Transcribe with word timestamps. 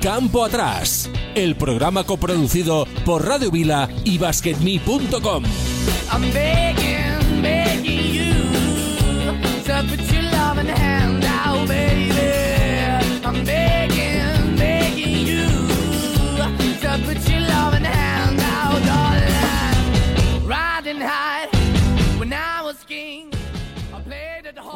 Campo 0.00 0.44
Atrás, 0.44 1.10
el 1.34 1.56
programa 1.56 2.04
coproducido 2.04 2.86
por 3.04 3.26
Radio 3.26 3.50
Vila 3.50 3.88
y 4.04 4.18
BasketMe.com. 4.18 5.42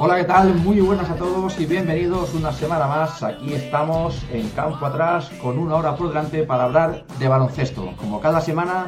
Hola, 0.05 0.17
¿qué 0.17 0.25
tal? 0.25 0.53
Muy 0.57 0.81
buenas 0.81 1.09
a 1.11 1.15
todos 1.15 1.61
y 1.61 1.65
bienvenidos 1.65 2.35
una 2.35 2.53
semana 2.53 2.89
más. 2.89 3.23
Aquí 3.23 3.53
estamos 3.53 4.21
en 4.33 4.49
Campo 4.49 4.85
Atrás 4.85 5.31
con 5.41 5.57
una 5.61 5.77
hora 5.77 5.95
por 5.95 6.09
delante 6.09 6.43
para 6.43 6.65
hablar 6.65 7.05
de 7.21 7.29
baloncesto. 7.29 7.95
Como 7.99 8.21
cada 8.21 8.41
semana 8.41 8.87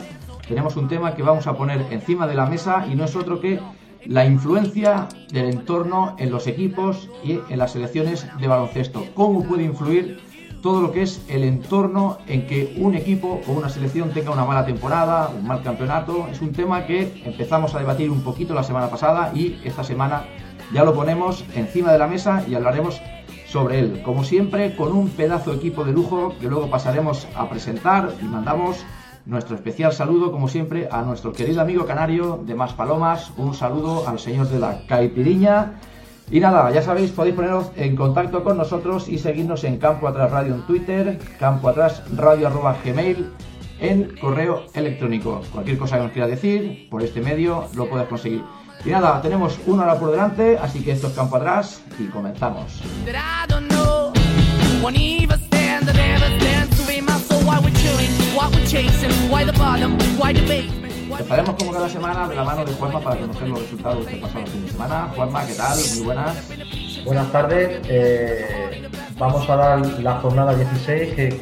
tenemos 0.48 0.74
un 0.74 0.88
tema 0.88 1.14
que 1.14 1.22
vamos 1.22 1.46
a 1.46 1.56
poner 1.56 1.86
encima 1.92 2.26
de 2.26 2.34
la 2.34 2.46
mesa 2.46 2.84
y 2.90 2.96
no 2.96 3.04
es 3.04 3.14
otro 3.14 3.40
que 3.40 3.60
la 4.06 4.26
influencia 4.26 5.06
del 5.30 5.50
entorno 5.50 6.16
en 6.18 6.32
los 6.32 6.48
equipos 6.48 7.08
y 7.22 7.38
en 7.48 7.58
las 7.60 7.70
selecciones 7.70 8.26
de 8.40 8.48
baloncesto. 8.48 9.06
¿Cómo 9.14 9.44
puede 9.44 9.62
influir 9.62 10.20
todo 10.64 10.80
lo 10.82 10.90
que 10.90 11.02
es 11.02 11.24
el 11.28 11.44
entorno 11.44 12.18
en 12.26 12.44
que 12.48 12.74
un 12.80 12.96
equipo 12.96 13.40
o 13.46 13.52
una 13.52 13.68
selección 13.68 14.10
tenga 14.10 14.32
una 14.32 14.44
mala 14.44 14.66
temporada, 14.66 15.28
un 15.28 15.46
mal 15.46 15.62
campeonato? 15.62 16.26
Es 16.26 16.40
un 16.40 16.50
tema 16.50 16.86
que 16.86 17.22
empezamos 17.24 17.72
a 17.76 17.78
debatir 17.78 18.10
un 18.10 18.24
poquito 18.24 18.52
la 18.52 18.64
semana 18.64 18.88
pasada 18.88 19.30
y 19.32 19.60
esta 19.62 19.84
semana 19.84 20.24
ya 20.72 20.84
lo 20.84 20.94
ponemos 20.94 21.44
encima 21.54 21.92
de 21.92 21.98
la 21.98 22.06
mesa 22.06 22.44
y 22.48 22.54
hablaremos 22.54 23.00
sobre 23.46 23.78
él. 23.78 24.02
Como 24.04 24.24
siempre, 24.24 24.74
con 24.74 24.92
un 24.92 25.10
pedazo 25.10 25.50
de 25.50 25.58
equipo 25.58 25.84
de 25.84 25.92
lujo 25.92 26.34
que 26.40 26.48
luego 26.48 26.70
pasaremos 26.70 27.28
a 27.36 27.48
presentar 27.48 28.10
y 28.20 28.24
mandamos 28.24 28.84
nuestro 29.26 29.56
especial 29.56 29.92
saludo, 29.92 30.32
como 30.32 30.48
siempre, 30.48 30.88
a 30.90 31.02
nuestro 31.02 31.32
querido 31.32 31.62
amigo 31.62 31.86
canario 31.86 32.42
de 32.44 32.54
Más 32.54 32.72
Palomas. 32.74 33.32
Un 33.36 33.54
saludo 33.54 34.06
al 34.06 34.18
señor 34.18 34.48
de 34.48 34.58
la 34.58 34.86
Caipiriña. 34.86 35.80
Y 36.30 36.40
nada, 36.40 36.70
ya 36.70 36.82
sabéis, 36.82 37.10
podéis 37.10 37.34
poneros 37.34 37.70
en 37.76 37.96
contacto 37.96 38.42
con 38.42 38.56
nosotros 38.56 39.08
y 39.08 39.18
seguirnos 39.18 39.62
en 39.64 39.78
Campo 39.78 40.08
Atrás 40.08 40.30
Radio 40.30 40.54
en 40.54 40.62
Twitter, 40.62 41.18
Campo 41.38 41.68
Atrás 41.68 42.02
Radio 42.16 42.48
arroba 42.48 42.76
Gmail, 42.84 43.30
en 43.78 44.16
correo 44.20 44.64
electrónico. 44.74 45.42
Cualquier 45.52 45.78
cosa 45.78 45.96
que 45.96 46.02
nos 46.02 46.12
quiera 46.12 46.26
decir, 46.26 46.88
por 46.90 47.02
este 47.02 47.20
medio 47.20 47.66
lo 47.74 47.88
puedes 47.88 48.08
conseguir. 48.08 48.42
Y 48.84 48.90
nada, 48.90 49.22
tenemos 49.22 49.58
una 49.66 49.84
hora 49.84 49.98
por 49.98 50.10
delante, 50.10 50.58
así 50.58 50.82
que 50.82 50.92
esto 50.92 51.06
es 51.06 51.14
Campo 51.14 51.36
Atrás 51.36 51.80
y 51.98 52.06
comenzamos. 52.08 52.82
Empezaremos 61.10 61.54
como 61.56 61.72
cada 61.72 61.88
semana 61.88 62.28
de 62.28 62.34
la 62.34 62.44
mano 62.44 62.64
de 62.64 62.72
Juanma 62.74 63.00
para 63.00 63.16
conocer 63.20 63.48
los 63.48 63.60
resultados 63.60 64.06
que 64.06 64.16
pasado 64.16 64.40
el 64.40 64.48
fin 64.48 64.62
de 64.66 64.70
semana. 64.72 65.08
Juanma, 65.14 65.46
¿qué 65.46 65.54
tal? 65.54 65.78
Muy 65.78 66.04
buenas. 66.04 66.36
Buenas 67.04 67.32
tardes. 67.32 67.80
eh, 67.88 68.88
vamos 69.18 69.48
a 69.48 69.56
dar 69.56 69.86
la 70.00 70.14
jornada 70.20 70.54
16, 70.54 71.14
que 71.14 71.40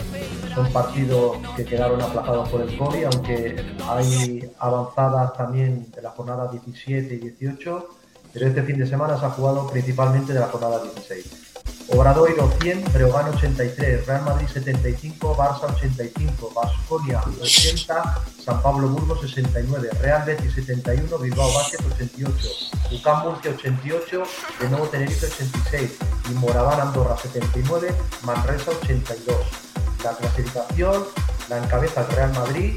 son 0.54 0.72
partidos 0.72 1.36
que 1.56 1.64
quedaron 1.64 2.00
aplazados 2.00 2.48
por 2.48 2.60
el 2.60 2.76
COVID, 2.76 3.04
aunque 3.04 3.56
hay 3.88 4.50
avanzadas 4.58 5.32
también 5.34 5.90
de 5.90 6.02
la 6.02 6.10
jornada 6.10 6.50
17 6.50 7.14
y 7.14 7.18
18, 7.18 7.88
pero 8.32 8.46
este 8.46 8.62
fin 8.62 8.78
de 8.78 8.86
semana 8.86 9.18
se 9.18 9.26
ha 9.26 9.30
jugado 9.30 9.68
principalmente 9.68 10.32
de 10.32 10.40
la 10.40 10.46
jornada 10.46 10.82
16. 10.82 11.52
Obradoiro 11.88 12.50
100, 12.60 12.84
Breogán 12.92 13.28
83, 13.28 14.06
Real 14.06 14.22
Madrid 14.22 14.46
75, 14.46 15.36
Barça 15.36 15.64
85, 15.74 16.52
Basconia 16.54 17.20
80, 17.40 18.18
San 18.44 18.62
Pablo 18.62 18.88
Burgos 18.88 19.20
69, 19.20 19.90
Real 20.00 20.24
Betis 20.24 20.54
71, 20.54 21.18
Bilbao 21.18 21.52
Basket 21.52 21.84
88, 21.92 22.48
UCAM 22.92 23.24
Murcia 23.24 23.50
88, 23.50 24.22
de 24.60 24.68
nuevo 24.70 24.86
Tenerife 24.86 25.26
86 25.26 25.98
y 26.30 26.34
Moraván 26.34 26.80
Andorra 26.80 27.16
79, 27.16 27.94
Manresa 28.24 28.70
82. 28.70 29.71
La 30.02 30.12
clasificación 30.16 31.04
la 31.48 31.58
encabeza 31.58 32.00
el 32.02 32.16
Real 32.16 32.32
Madrid, 32.32 32.74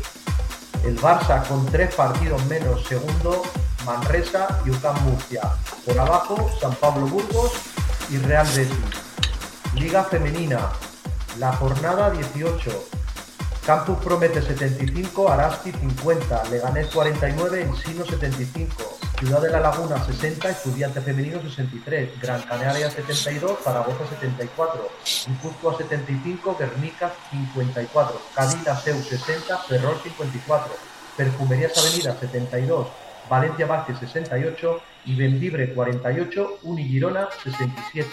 el 0.83 0.99
Barça 0.99 1.47
con 1.47 1.65
tres 1.67 1.93
partidos 1.95 2.43
menos 2.45 2.83
segundo, 2.85 3.43
Manresa 3.85 4.61
y 4.65 4.71
UCAM 4.71 5.01
Murcia. 5.03 5.41
Por 5.85 5.97
abajo, 5.97 6.49
San 6.59 6.73
Pablo 6.75 7.07
Burgos 7.07 7.53
y 8.09 8.17
Real 8.17 8.47
Betis. 8.55 8.77
Liga 9.75 10.03
Femenina, 10.03 10.69
la 11.39 11.53
jornada 11.53 12.09
18. 12.09 12.71
Campus 13.65 13.97
Promete 13.99 14.41
75, 14.41 15.31
Arasti 15.31 15.71
50, 15.71 16.45
Leganés 16.49 16.87
49, 16.87 17.63
Ensino 17.63 18.05
75, 18.05 18.99
Ciudad 19.17 19.41
de 19.41 19.49
la 19.49 19.61
Laguna 19.61 20.03
60, 20.03 20.49
Estudiante 20.49 20.99
Femenino 20.99 21.41
63, 21.41 22.19
Gran 22.19 22.41
Canaria 22.41 22.91
72, 22.91 23.59
Zaragoza 23.63 24.05
74, 24.09 24.89
Guipúzcoa 25.27 25.77
75, 25.77 26.57
Guernica 26.59 27.13
54, 27.31 28.21
Cadena 28.35 28.75
Seu 28.75 29.01
60, 29.01 29.57
Ferrol 29.69 29.97
54, 30.03 30.73
Perfumerías 31.15 31.77
Avenida 31.77 32.13
72, 32.19 32.87
Valencia 33.29 33.65
Vázquez 33.65 33.99
68 33.99 34.81
y 35.05 35.15
Bendibre 35.15 35.73
48, 35.73 36.59
Unigirona 36.63 37.29
67. 37.41 38.09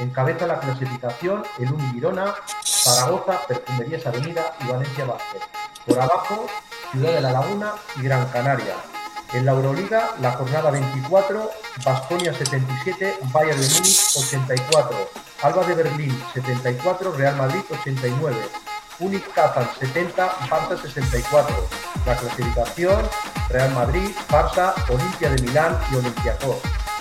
Encabeza 0.00 0.46
la 0.46 0.60
clasificación 0.60 1.44
el 1.58 1.72
Unigirona, 1.72 2.34
Zaragoza, 2.62 3.40
Perfumerías 3.48 4.06
Avenida 4.06 4.54
y 4.60 4.70
Valencia 4.70 5.06
Vázquez. 5.06 5.42
Por 5.86 5.98
abajo, 5.98 6.46
Ciudad 6.92 7.12
de 7.12 7.20
la 7.22 7.32
Laguna 7.32 7.72
y 7.96 8.02
Gran 8.02 8.26
Canaria. 8.26 8.74
En 9.32 9.44
la 9.44 9.52
Euroliga, 9.52 10.14
la 10.20 10.32
jornada 10.32 10.70
24, 10.70 11.50
Baskonia 11.84 12.32
77, 12.32 13.18
Bayern 13.32 13.60
de 13.60 13.68
Múnich 13.68 14.16
84, 14.16 15.10
Alba 15.42 15.64
de 15.64 15.74
Berlín 15.74 16.22
74, 16.32 17.12
Real 17.12 17.36
Madrid 17.36 17.60
89, 17.70 18.36
Unic 19.00 19.32
Kazan 19.34 19.68
70, 19.78 20.30
Barça 20.48 20.80
64. 20.80 21.54
La 22.06 22.16
clasificación, 22.16 23.02
Real 23.50 23.72
Madrid, 23.74 24.10
Barça, 24.30 24.74
Olimpia 24.88 25.30
de 25.30 25.42
Milán 25.42 25.78
y 25.90 25.96
Olympiacos. 25.96 26.56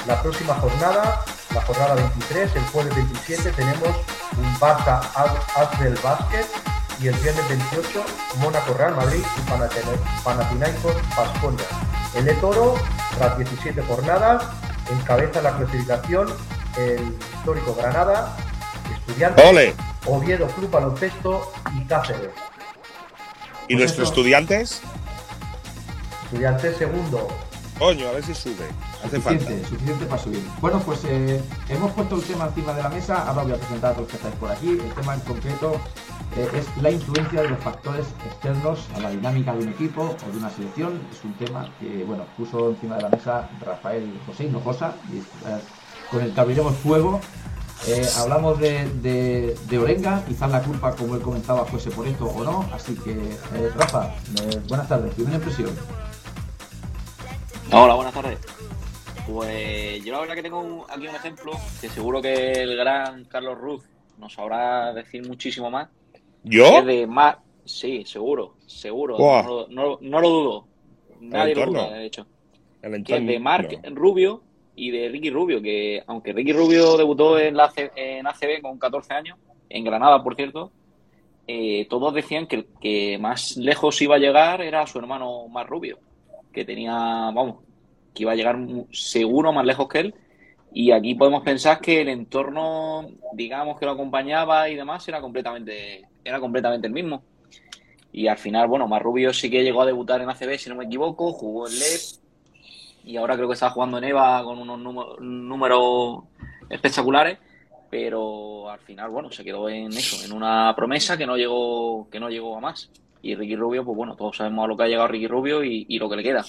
La 0.07 0.21
próxima 0.21 0.55
jornada, 0.55 1.23
la 1.53 1.61
jornada 1.61 1.95
23, 1.95 2.55
el 2.55 2.65
jueves 2.65 2.95
27, 2.95 3.51
tenemos 3.51 3.95
un 4.37 4.59
Barça 4.59 4.99
Asbel 5.55 5.95
Basket 6.03 6.74
y 7.01 7.07
el 7.07 7.15
viernes 7.15 7.47
28, 7.49 8.03
Mónaco 8.37 8.73
Real 8.73 8.95
Madrid 8.95 9.19
y 9.37 9.49
Panathina- 9.49 10.23
Panathinaikos 10.23 10.95
Baskonia. 11.17 11.65
El 12.15 12.39
Toro, 12.39 12.75
tras 13.17 13.37
17 13.37 13.81
jornadas, 13.83 14.43
encabeza 14.91 15.41
la 15.41 15.55
clasificación 15.57 16.27
el 16.77 17.15
histórico 17.37 17.73
Granada, 17.75 18.35
Estudiantes, 18.97 19.45
¡Ole! 19.45 19.73
Oviedo 20.05 20.47
Club 20.47 20.69
Baloncesto 20.71 21.51
y 21.75 21.85
Cáceres. 21.85 22.31
¿Y 23.67 23.73
Pues 23.75 23.79
nuestros 23.79 24.09
estudiantes? 24.09 24.81
Estudiantes 26.25 26.77
segundo. 26.77 27.27
Coño, 27.79 28.07
a 28.07 28.11
ver 28.11 28.23
si 28.23 28.33
sube. 28.35 28.67
Hace 29.05 29.21
falta. 29.21 29.39
Suficiente, 29.39 29.67
suficiente 29.69 30.05
para 30.05 30.21
subir. 30.21 30.43
Bueno, 30.61 30.79
pues 30.79 31.03
eh, 31.05 31.41
hemos 31.69 31.91
puesto 31.91 32.15
el 32.15 32.23
tema 32.23 32.45
encima 32.47 32.73
de 32.73 32.83
la 32.83 32.89
mesa. 32.89 33.27
Ahora 33.27 33.43
voy 33.43 33.51
a 33.53 33.57
presentar 33.57 33.91
a 33.91 33.93
todos 33.93 34.03
los 34.03 34.09
que 34.11 34.17
estáis 34.17 34.35
por 34.35 34.51
aquí. 34.51 34.69
El 34.69 34.93
tema 34.93 35.13
en 35.13 35.19
concreto 35.21 35.73
eh, 36.37 36.49
es 36.53 36.81
la 36.81 36.91
influencia 36.91 37.41
de 37.41 37.49
los 37.49 37.59
factores 37.59 38.07
externos 38.25 38.87
a 38.95 38.99
la 38.99 39.11
dinámica 39.11 39.53
de 39.53 39.63
un 39.63 39.69
equipo 39.69 40.01
o 40.01 40.31
de 40.31 40.37
una 40.37 40.49
selección. 40.49 40.99
Es 41.11 41.23
un 41.23 41.33
tema 41.33 41.69
que, 41.79 42.03
bueno, 42.03 42.25
puso 42.37 42.71
encima 42.71 42.95
de 42.97 43.03
la 43.03 43.09
mesa 43.09 43.49
Rafael 43.65 44.19
José 44.25 44.45
Hinojosa 44.45 44.95
y 45.13 45.17
eh, 45.17 45.61
con 46.11 46.21
el 46.21 46.33
que 46.33 46.41
abriremos 46.41 46.75
fuego. 46.75 47.21
Eh, 47.87 48.07
hablamos 48.17 48.57
de, 48.57 48.89
de, 49.01 49.55
de 49.69 49.77
Orenga, 49.77 50.23
quizás 50.25 50.49
la 50.49 50.61
culpa, 50.63 50.95
como 50.95 51.15
él 51.15 51.21
comentaba, 51.21 51.65
fuese 51.65 51.91
por 51.91 52.07
esto 52.07 52.25
o 52.25 52.43
no. 52.43 52.65
Así 52.73 52.95
que, 52.95 53.11
eh, 53.11 53.71
Rafa, 53.75 54.15
eh, 54.41 54.59
buenas 54.67 54.87
tardes. 54.87 55.13
Primera 55.13 55.35
impresión. 55.35 55.69
Hola, 57.71 57.93
buenas 57.95 58.13
tardes. 58.13 58.39
Pues 59.27 60.03
yo 60.05 60.13
la 60.13 60.19
verdad 60.21 60.35
que 60.35 60.43
tengo 60.43 60.59
un- 60.59 60.83
aquí 60.89 61.07
un 61.07 61.15
ejemplo 61.15 61.53
que 61.81 61.89
seguro 61.89 62.21
que 62.21 62.51
el 62.61 62.75
gran 62.77 63.25
Carlos 63.25 63.57
Ruz 63.57 63.83
nos 64.19 64.33
sabrá 64.33 64.93
decir 64.93 65.27
muchísimo 65.27 65.69
más. 65.71 65.89
¿Yo? 66.43 66.81
De 66.83 67.07
Mar... 67.07 67.39
Sí, 67.65 68.03
seguro, 68.05 68.53
seguro. 68.67 69.17
No, 69.17 69.43
lo- 69.43 69.67
no- 69.69 69.97
no 70.01 70.21
lo 70.21 70.29
dudo. 70.29 70.67
Nadie 71.19 71.55
lo 71.55 71.65
duda, 71.65 71.91
de 71.93 72.05
hecho. 72.05 72.27
El 72.83 72.91
Que 72.91 72.95
es 72.97 73.17
entorno. 73.19 73.31
de 73.31 73.39
Marc 73.39 73.71
No. 73.89 73.95
Rubio 73.95 74.43
y 74.75 74.91
de 74.91 75.09
Ricky 75.09 75.31
Rubio, 75.31 75.59
que 75.61 76.03
aunque 76.05 76.31
Ricky 76.33 76.53
Rubio 76.53 76.95
debutó 76.95 77.39
en, 77.39 77.57
la 77.57 77.71
C- 77.71 77.91
en 77.95 78.27
ACB 78.27 78.61
con 78.61 78.77
14 78.77 79.15
años, 79.15 79.39
en 79.69 79.83
Granada, 79.83 80.21
por 80.23 80.35
cierto, 80.35 80.71
eh, 81.47 81.87
todos 81.89 82.13
decían 82.13 82.45
que 82.45 82.57
el 82.57 82.67
que 82.79 83.17
más 83.17 83.57
lejos 83.57 83.99
iba 84.03 84.15
a 84.15 84.19
llegar 84.19 84.61
era 84.61 84.85
su 84.85 84.99
hermano 84.99 85.47
más 85.47 85.65
Rubio, 85.65 85.97
que 86.53 86.63
tenía, 86.63 86.93
vamos, 86.93 87.63
que 88.15 88.23
iba 88.23 88.31
a 88.31 88.35
llegar 88.35 88.57
seguro 88.91 89.53
más 89.53 89.65
lejos 89.65 89.87
que 89.87 89.99
él. 89.99 90.15
Y 90.73 90.91
aquí 90.91 91.15
podemos 91.15 91.43
pensar 91.43 91.79
que 91.79 92.01
el 92.01 92.09
entorno, 92.09 93.07
digamos, 93.33 93.79
que 93.79 93.85
lo 93.85 93.91
acompañaba 93.91 94.67
y 94.69 94.75
demás 94.75 95.07
era 95.07 95.21
completamente 95.21 96.05
era 96.23 96.39
completamente 96.39 96.87
el 96.87 96.93
mismo. 96.93 97.21
Y 98.11 98.27
al 98.27 98.37
final, 98.37 98.67
bueno, 98.67 98.87
Marrubio 98.87 99.31
sí 99.33 99.49
que 99.49 99.63
llegó 99.63 99.81
a 99.83 99.85
debutar 99.85 100.21
en 100.21 100.29
ACB, 100.29 100.57
si 100.57 100.69
no 100.69 100.75
me 100.75 100.85
equivoco, 100.85 101.31
jugó 101.33 101.67
en 101.67 101.77
LED 101.77 101.99
y 103.05 103.17
ahora 103.17 103.35
creo 103.35 103.47
que 103.47 103.53
está 103.53 103.69
jugando 103.69 103.99
en 103.99 104.05
EVA 104.05 104.43
con 104.43 104.57
unos 104.57 104.79
número- 104.79 105.17
números 105.19 106.23
espectaculares, 106.69 107.37
pero 107.91 108.69
al 108.69 108.79
final, 108.79 109.11
bueno, 109.11 109.31
se 109.31 109.43
quedó 109.43 109.69
en 109.69 109.91
eso, 109.93 110.25
en 110.25 110.31
una 110.31 110.73
promesa 110.75 111.15
que 111.15 111.27
no 111.27 111.37
llegó, 111.37 112.09
que 112.09 112.19
no 112.19 112.29
llegó 112.29 112.57
a 112.57 112.61
más. 112.61 112.89
Y 113.21 113.35
Ricky 113.35 113.55
Rubio, 113.55 113.85
pues 113.85 113.95
bueno, 113.95 114.15
todos 114.15 114.37
sabemos 114.37 114.65
a 114.65 114.67
lo 114.67 114.75
que 114.77 114.83
ha 114.83 114.87
llegado 114.87 115.07
Ricky 115.07 115.27
Rubio 115.27 115.63
y 115.63 115.99
lo 115.99 116.09
que 116.09 116.15
le 116.15 116.23
queda. 116.23 116.43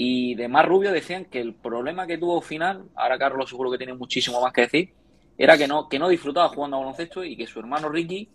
Y 0.00 0.36
de 0.36 0.46
más 0.46 0.64
Rubio 0.64 0.92
decían 0.92 1.24
que 1.24 1.40
el 1.40 1.54
problema 1.54 2.06
que 2.06 2.18
tuvo 2.18 2.40
final, 2.40 2.84
ahora 2.94 3.18
Carlos 3.18 3.50
seguro 3.50 3.68
que 3.68 3.78
tiene 3.78 3.94
muchísimo 3.94 4.40
más 4.40 4.52
que 4.52 4.60
decir, 4.60 4.94
era 5.36 5.58
que 5.58 5.66
no, 5.66 5.88
que 5.88 5.98
no 5.98 6.08
disfrutaba 6.08 6.50
jugando 6.50 6.76
a 6.76 6.78
baloncesto 6.78 7.24
y 7.24 7.36
que 7.36 7.48
su 7.48 7.58
hermano 7.58 7.88
Ricky, 7.88 8.28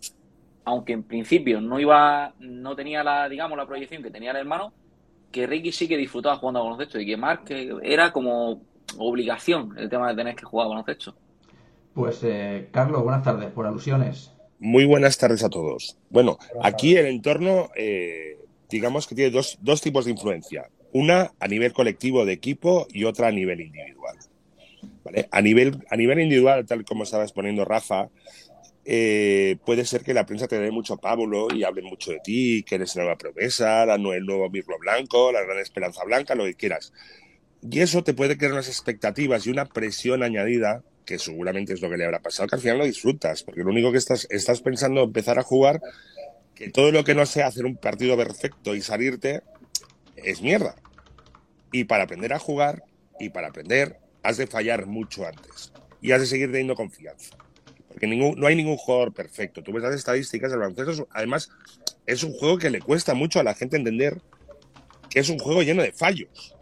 aunque 0.66 0.92
en 0.92 1.04
principio 1.04 1.62
no 1.62 1.80
iba, 1.80 2.34
no 2.38 2.76
tenía 2.76 3.02
la, 3.02 3.30
digamos, 3.30 3.56
la 3.56 3.66
proyección 3.66 4.02
que 4.02 4.10
tenía 4.10 4.32
el 4.32 4.36
hermano, 4.36 4.74
que 5.32 5.46
Ricky 5.46 5.72
sí 5.72 5.88
que 5.88 5.96
disfrutaba 5.96 6.36
jugando 6.36 6.60
a 6.60 6.64
baloncesto 6.64 7.00
y 7.00 7.06
que 7.06 7.16
Mark 7.16 7.44
que 7.46 7.74
era 7.82 8.12
como 8.12 8.60
obligación 8.98 9.74
el 9.78 9.88
tema 9.88 10.10
de 10.10 10.16
tener 10.16 10.36
que 10.36 10.44
jugar 10.44 10.66
a 10.66 10.68
baloncesto. 10.68 11.14
Pues 11.94 12.20
eh, 12.24 12.68
Carlos, 12.72 13.02
buenas 13.02 13.22
tardes, 13.22 13.50
por 13.52 13.64
alusiones. 13.64 14.30
Muy 14.58 14.84
buenas 14.84 15.16
tardes 15.16 15.42
a 15.42 15.48
todos. 15.48 15.96
Bueno, 16.10 16.36
aquí 16.62 16.94
el 16.98 17.06
entorno, 17.06 17.70
eh, 17.74 18.38
digamos 18.68 19.06
que 19.06 19.14
tiene 19.14 19.30
dos, 19.30 19.56
dos 19.62 19.80
tipos 19.80 20.04
de 20.04 20.10
influencia. 20.10 20.68
Una 20.94 21.32
a 21.40 21.48
nivel 21.48 21.72
colectivo 21.72 22.24
de 22.24 22.32
equipo 22.32 22.86
y 22.90 23.02
otra 23.02 23.28
a 23.28 23.32
nivel 23.32 23.60
individual. 23.60 24.16
¿Vale? 25.04 25.28
A, 25.30 25.42
nivel, 25.42 25.84
a 25.90 25.96
nivel 25.96 26.20
individual, 26.20 26.64
tal 26.64 26.84
como 26.84 27.02
estaba 27.02 27.24
exponiendo 27.24 27.64
Rafa, 27.64 28.08
eh, 28.86 29.56
puede 29.64 29.86
ser 29.86 30.04
que 30.04 30.14
la 30.14 30.24
prensa 30.24 30.46
te 30.46 30.58
dé 30.58 30.70
mucho 30.70 30.96
pábulo 30.98 31.48
y 31.52 31.64
hable 31.64 31.82
mucho 31.82 32.12
de 32.12 32.20
ti, 32.20 32.62
que 32.62 32.76
eres 32.76 32.94
la 32.94 33.02
nueva 33.02 33.18
promesa, 33.18 33.84
la, 33.86 33.94
el 33.94 34.24
nuevo 34.24 34.48
Mirlo 34.50 34.78
Blanco, 34.78 35.32
la 35.32 35.42
gran 35.42 35.58
esperanza 35.58 36.04
blanca, 36.04 36.34
lo 36.34 36.44
que 36.44 36.54
quieras. 36.54 36.92
Y 37.68 37.80
eso 37.80 38.04
te 38.04 38.14
puede 38.14 38.36
crear 38.36 38.52
unas 38.52 38.68
expectativas 38.68 39.46
y 39.46 39.50
una 39.50 39.64
presión 39.64 40.22
añadida, 40.22 40.82
que 41.06 41.18
seguramente 41.18 41.72
es 41.72 41.80
lo 41.80 41.90
que 41.90 41.96
le 41.96 42.04
habrá 42.04 42.20
pasado, 42.20 42.48
que 42.48 42.56
al 42.56 42.62
final 42.62 42.78
lo 42.78 42.84
disfrutas, 42.84 43.42
porque 43.42 43.62
lo 43.62 43.70
único 43.70 43.90
que 43.90 43.98
estás, 43.98 44.26
estás 44.30 44.60
pensando 44.60 45.02
empezar 45.02 45.38
a 45.38 45.42
jugar, 45.42 45.80
que 46.54 46.70
todo 46.70 46.92
lo 46.92 47.04
que 47.04 47.14
no 47.14 47.26
sea 47.26 47.46
hacer 47.46 47.64
un 47.64 47.76
partido 47.76 48.16
perfecto 48.16 48.74
y 48.74 48.80
salirte, 48.80 49.42
es 50.24 50.42
mierda. 50.42 50.74
Y 51.72 51.84
para 51.84 52.04
aprender 52.04 52.32
a 52.32 52.38
jugar 52.38 52.82
y 53.18 53.30
para 53.30 53.48
aprender, 53.48 53.98
has 54.22 54.36
de 54.36 54.46
fallar 54.46 54.86
mucho 54.86 55.26
antes. 55.26 55.72
Y 56.00 56.12
has 56.12 56.20
de 56.20 56.26
seguir 56.26 56.48
teniendo 56.48 56.74
confianza. 56.74 57.36
Porque 57.88 58.06
ningún, 58.06 58.38
no 58.38 58.46
hay 58.46 58.56
ningún 58.56 58.76
jugador 58.76 59.12
perfecto. 59.12 59.62
Tú 59.62 59.72
ves 59.72 59.82
las 59.82 59.94
estadísticas 59.94 60.50
del 60.50 60.60
baloncesto, 60.60 60.90
es- 60.92 61.04
además, 61.10 61.50
es 62.06 62.22
un 62.24 62.32
juego 62.32 62.58
que 62.58 62.70
le 62.70 62.80
cuesta 62.80 63.14
mucho 63.14 63.40
a 63.40 63.44
la 63.44 63.54
gente 63.54 63.76
entender 63.76 64.20
que 65.10 65.20
es 65.20 65.28
un 65.28 65.38
juego 65.38 65.62
lleno 65.62 65.82
de 65.82 65.92
fallos. 65.92 66.56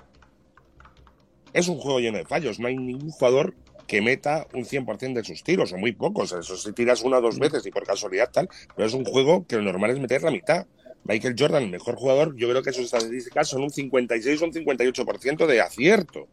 Es 1.53 1.69
un 1.69 1.79
juego 1.79 2.01
lleno 2.01 2.19
de 2.19 2.25
fallos. 2.25 2.59
No 2.59 2.69
hay 2.69 2.77
ningún 2.77 3.11
jugador 3.11 3.55
que 3.87 4.01
meta 4.01 4.47
un 4.55 4.65
100% 4.65 5.15
de 5.21 5.25
sus 5.25 5.43
tiros, 5.43 5.73
o 5.73 5.77
muy 5.79 5.93
pocos. 5.93 6.33
Eso 6.33 6.57
si 6.57 6.73
tiras 6.73 7.03
una 7.03 7.19
o 7.19 7.21
dos 7.21 7.39
veces 7.39 7.67
y 7.67 7.71
por 7.71 7.85
casualidad 7.87 8.31
tal, 8.31 8.49
pero 8.75 8.87
es 8.87 8.95
un 8.95 9.05
juego 9.05 9.47
que 9.47 9.57
lo 9.57 9.63
normal 9.63 9.91
es 9.91 9.99
meter 9.99 10.23
la 10.23 10.31
mitad. 10.31 10.67
Michael 11.05 11.35
Jordan, 11.39 11.65
el 11.65 11.71
mejor 11.71 11.97
jugador, 11.97 12.37
yo 12.37 12.49
creo 12.49 12.63
que 12.63 12.73
sus 12.73 12.93
estadísticas 12.93 13.49
son 13.49 13.63
un 13.63 13.71
56 13.71 14.41
o 14.41 14.45
un 14.45 14.53
58% 14.53 15.47
de 15.47 15.61
acierto, 15.61 16.29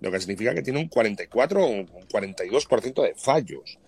lo 0.00 0.12
que 0.12 0.20
significa 0.20 0.54
que 0.54 0.62
tiene 0.62 0.80
un 0.80 0.88
44 0.88 1.64
o 1.64 1.66
un 1.66 1.86
42% 1.86 3.02
de 3.02 3.14
fallos. 3.14 3.78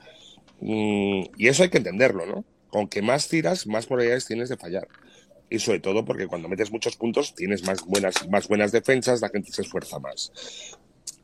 Mm, 0.61 1.23
y 1.37 1.49
eso 1.49 1.63
hay 1.63 1.71
que 1.71 1.79
entenderlo, 1.79 2.27
¿no? 2.27 2.45
Con 2.69 2.89
que 2.89 3.03
más 3.03 3.29
tiras, 3.29 3.67
más 3.67 3.87
probabilidades 3.87 4.27
tienes 4.27 4.49
de 4.49 4.57
fallar. 4.57 4.89
Y 5.49 5.59
sobre 5.59 5.81
todo 5.81 6.05
porque 6.05 6.29
cuando 6.29 6.49
metes 6.49 6.71
muchos 6.71 6.97
puntos 6.97 7.35
tienes 7.35 7.65
más 7.65 7.85
buenas, 7.85 8.29
más 8.29 8.47
buenas 8.47 8.71
defensas, 8.71 9.21
la 9.21 9.29
gente 9.29 9.53
se 9.53 9.63
esfuerza 9.63 9.99
más. 9.99 10.33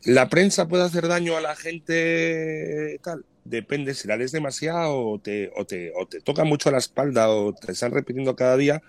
¿La 0.07 0.29
prensa 0.29 0.69
puede 0.69 0.85
hacer 0.85 1.09
daño 1.09 1.37
a 1.37 1.41
la 1.41 1.57
gente 1.57 3.01
tal? 3.03 3.25
Depende 3.45 3.93
si 3.93 4.07
la 4.07 4.17
lees 4.17 4.31
demasiado 4.31 5.05
o 5.05 5.19
te, 5.19 5.51
o 5.57 5.65
te, 5.67 5.93
o 5.97 6.07
te 6.07 6.21
toca 6.21 6.45
mucho 6.45 6.71
la 6.71 6.79
espalda 6.79 7.29
o 7.29 7.53
te 7.53 7.73
están 7.73 7.91
repitiendo 7.91 8.37
cada 8.37 8.57
día, 8.57 8.83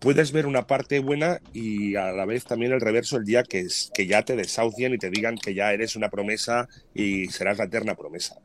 puedes 0.00 0.32
ver 0.32 0.46
una 0.46 0.66
parte 0.66 0.98
buena 0.98 1.40
y 1.52 1.94
a 1.94 2.10
la 2.10 2.26
vez 2.26 2.44
también 2.44 2.72
el 2.72 2.80
reverso 2.80 3.16
el 3.16 3.24
día 3.24 3.44
que, 3.44 3.60
es, 3.60 3.92
que 3.94 4.08
ya 4.08 4.24
te 4.24 4.34
desahucien 4.34 4.94
y 4.94 4.98
te 4.98 5.10
digan 5.10 5.38
que 5.38 5.54
ya 5.54 5.72
eres 5.72 5.94
una 5.94 6.10
promesa 6.10 6.68
y 6.92 7.26
serás 7.26 7.58
la 7.58 7.64
eterna 7.64 7.94
promesa. 7.94 8.36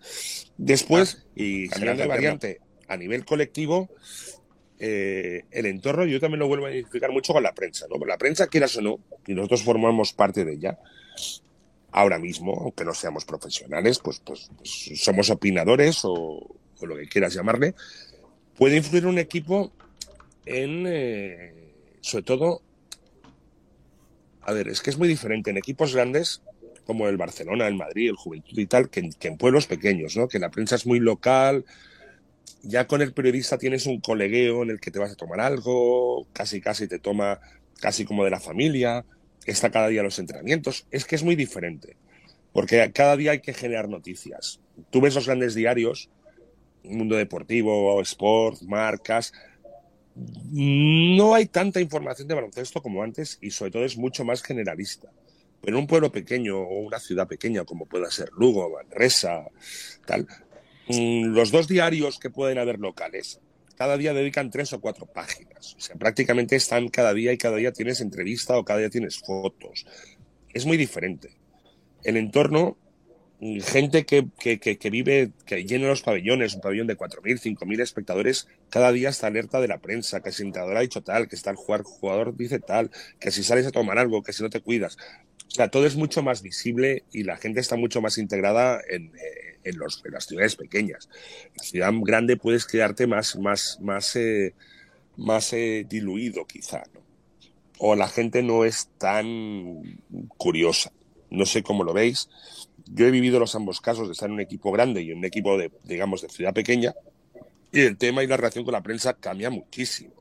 Después, 0.58 1.26
y 1.36 1.68
serás 1.70 1.98
la 1.98 2.06
variante, 2.06 2.60
a 2.90 2.96
nivel 2.96 3.26
colectivo, 3.26 3.90
eh, 4.78 5.46
el 5.50 5.66
entorno 5.66 6.06
yo 6.06 6.20
también 6.20 6.42
lo 6.42 6.48
vuelvo 6.48 6.68
a 6.68 6.72
identificar 6.72 7.12
mucho 7.12 7.34
con 7.34 7.42
la 7.42 7.54
prensa, 7.54 7.88
¿no? 7.90 8.04
La 8.06 8.20
prensa, 8.20 8.46
quieras 8.46 8.78
o 8.78 8.82
no, 8.82 9.00
y 9.26 9.34
nosotros 9.34 9.64
formamos 9.64 10.14
parte 10.14 10.46
de 10.46 10.54
ella, 10.54 10.78
ahora 11.92 12.20
mismo, 12.20 12.54
aunque 12.60 12.86
no 12.86 12.94
seamos 12.94 13.26
profesionales, 13.26 14.00
pues, 14.00 14.20
pues, 14.20 14.50
pues 14.56 14.92
somos 14.96 15.30
opinadores 15.30 16.02
o, 16.04 16.56
lo 16.82 16.96
que 16.96 17.08
quieras 17.08 17.34
llamarle, 17.34 17.76
puede 18.58 18.78
influir 18.78 19.06
un 19.06 19.20
equipo 19.20 19.72
en, 20.46 20.86
eh, 20.88 21.54
sobre 22.02 22.24
todo, 22.24 22.62
a 24.42 24.52
ver, 24.54 24.68
es 24.68 24.82
que 24.82 24.90
es 24.90 24.98
muy 24.98 25.08
diferente 25.08 25.52
en 25.52 25.58
equipos 25.58 25.94
grandes 25.94 26.42
como 26.88 27.08
el 27.08 27.18
Barcelona, 27.18 27.68
el 27.68 27.76
Madrid, 27.76 28.10
el 28.10 28.16
Juventud 28.16 28.58
y 28.58 28.66
tal, 28.66 28.90
que 28.90 29.02
en, 29.02 29.14
que 29.14 29.28
en 29.28 29.38
pueblos 29.38 29.68
pequeños, 29.68 30.18
¿no? 30.18 30.28
Que 30.28 30.40
la 30.40 30.50
prensa 30.50 30.76
es 30.76 30.88
muy 30.88 31.00
local, 31.00 31.66
ya 32.64 32.88
con 32.88 33.02
el 33.02 33.14
periodista 33.14 33.58
tienes 33.58 33.86
un 33.86 34.00
colegueo 34.00 34.64
en 34.64 34.72
el 34.72 34.80
que 34.80 34.92
te 34.92 35.00
vas 35.00 35.12
a 35.12 35.16
tomar 35.16 35.40
algo, 35.40 36.28
casi 36.34 36.62
casi 36.62 36.88
te 36.88 37.00
toma 37.00 37.40
casi 37.80 38.06
como 38.06 38.24
de 38.24 38.30
la 38.30 38.40
familia, 38.40 39.06
está 39.46 39.72
cada 39.72 39.88
día 39.88 40.04
los 40.04 40.20
entrenamientos, 40.20 40.86
es 40.92 41.06
que 41.06 41.16
es 41.16 41.24
muy 41.24 41.36
diferente, 41.36 41.96
porque 42.54 42.92
cada 42.94 43.18
día 43.18 43.32
hay 43.32 43.42
que 43.42 43.54
generar 43.54 43.90
noticias. 43.90 44.60
Tú 44.90 45.02
ves 45.02 45.16
los 45.16 45.26
grandes 45.26 45.56
diarios, 45.56 46.10
Mundo 46.84 47.16
Deportivo, 47.16 48.02
Sport, 48.02 48.62
Marcas, 48.64 49.34
no 50.16 51.34
hay 51.34 51.46
tanta 51.46 51.80
información 51.80 52.28
de 52.28 52.36
baloncesto 52.36 52.82
como 52.82 53.02
antes 53.02 53.38
y 53.42 53.52
sobre 53.52 53.72
todo 53.72 53.86
es 53.86 53.98
mucho 53.98 54.26
más 54.26 54.44
generalista. 54.44 55.10
Pero 55.62 55.78
en 55.78 55.84
un 55.84 55.88
pueblo 55.88 56.12
pequeño 56.12 56.60
o 56.60 56.80
una 56.80 57.00
ciudad 57.00 57.28
pequeña 57.28 57.64
como 57.64 57.86
pueda 57.86 58.10
ser 58.10 58.30
Lugo, 58.38 58.70
Manresa, 58.70 59.46
tal, 60.06 60.28
mm, 60.88 61.28
los 61.28 61.52
dos 61.52 61.68
diarios 61.68 62.20
que 62.20 62.30
pueden 62.30 62.58
haber 62.58 62.80
locales, 62.80 63.40
cada 63.82 63.98
día 63.98 64.14
dedican 64.14 64.52
tres 64.52 64.74
o 64.74 64.80
cuatro 64.80 65.08
páginas. 65.08 65.74
O 65.76 65.82
sea, 65.82 65.96
prácticamente 65.96 66.56
están 66.56 66.90
cada 66.90 67.16
día 67.16 67.34
y 67.34 67.38
cada 67.40 67.58
día 67.58 67.72
tienes 67.72 68.00
entrevista 68.00 68.56
o 68.56 68.64
cada 68.64 68.78
día 68.78 68.92
tienes 68.92 69.18
fotos. 69.18 69.88
Es 70.54 70.68
muy 70.68 70.78
diferente. 70.78 71.32
El 72.04 72.16
entorno, 72.16 72.78
gente 73.64 74.06
que, 74.06 74.28
que, 74.38 74.60
que, 74.60 74.90
vive, 74.92 75.32
que 75.48 75.64
llena 75.66 75.88
los 75.88 76.04
pabellones, 76.04 76.54
un 76.54 76.62
pabellón 76.62 76.86
de 76.86 76.96
4.000, 76.96 77.58
5.000 77.58 77.82
espectadores, 77.82 78.48
cada 78.70 78.92
día 78.92 79.10
está 79.10 79.26
alerta 79.26 79.60
de 79.60 79.68
la 79.68 79.80
prensa, 79.80 80.22
que 80.22 80.30
el 80.30 80.36
entrenador 80.40 80.78
ha 80.78 80.82
dicho 80.82 81.02
tal, 81.02 81.28
que 81.28 81.36
está 81.36 81.50
el 81.50 81.56
jugador, 81.56 81.84
jugador 81.84 82.38
dice 82.38 82.60
tal, 82.60 82.92
que 83.20 83.32
si 83.32 83.42
sales 83.42 83.66
a 83.66 83.72
tomar 83.72 83.98
algo, 83.98 84.22
que 84.22 84.32
si 84.32 84.44
no 84.44 84.52
te 84.52 84.62
cuidas. 84.62 84.96
O 85.52 85.54
sea, 85.54 85.68
todo 85.68 85.86
es 85.86 85.98
mucho 85.98 86.24
más 86.24 86.42
visible 86.42 87.04
y 87.12 87.24
la 87.24 87.36
gente 87.36 87.60
está 87.60 87.76
mucho 87.76 88.02
más 88.02 88.18
integrada 88.18 88.80
en, 88.90 89.08
eh, 89.08 89.60
en, 89.66 89.78
los, 89.78 90.02
en 90.06 90.14
las 90.14 90.26
ciudades 90.26 90.56
pequeñas. 90.56 91.10
En 91.48 91.52
la 91.58 91.64
ciudad 91.64 91.94
grande 92.04 92.38
puedes 92.38 92.66
quedarte 92.66 93.06
más, 93.06 93.38
más, 93.38 93.78
más, 93.82 94.16
eh, 94.16 94.54
más 95.18 95.52
eh, 95.52 95.86
diluido, 95.90 96.46
quizá, 96.46 96.84
¿no? 96.94 97.02
O 97.80 97.96
la 97.96 98.08
gente 98.08 98.44
no 98.44 98.64
es 98.64 98.92
tan 98.98 100.00
curiosa. 100.38 100.94
No 101.30 101.46
sé 101.46 101.64
cómo 101.64 101.84
lo 101.84 101.92
veis. 101.92 102.30
Yo 102.86 103.06
he 103.08 103.12
vivido 103.12 103.38
los 103.40 103.54
ambos 103.56 103.82
casos 103.82 104.08
de 104.08 104.14
estar 104.14 104.30
en 104.30 104.36
un 104.36 104.40
equipo 104.40 104.72
grande 104.72 105.02
y 105.02 105.12
en 105.12 105.18
un 105.18 105.26
equipo 105.26 105.58
de, 105.58 105.70
digamos, 105.84 106.22
de 106.22 106.30
ciudad 106.30 106.54
pequeña. 106.54 106.94
Y 107.74 107.82
el 107.82 107.98
tema 107.98 108.24
y 108.24 108.28
la 108.28 108.38
relación 108.38 108.64
con 108.64 108.74
la 108.74 108.84
prensa 108.84 109.16
cambia 109.16 109.50
muchísimo. 109.50 110.14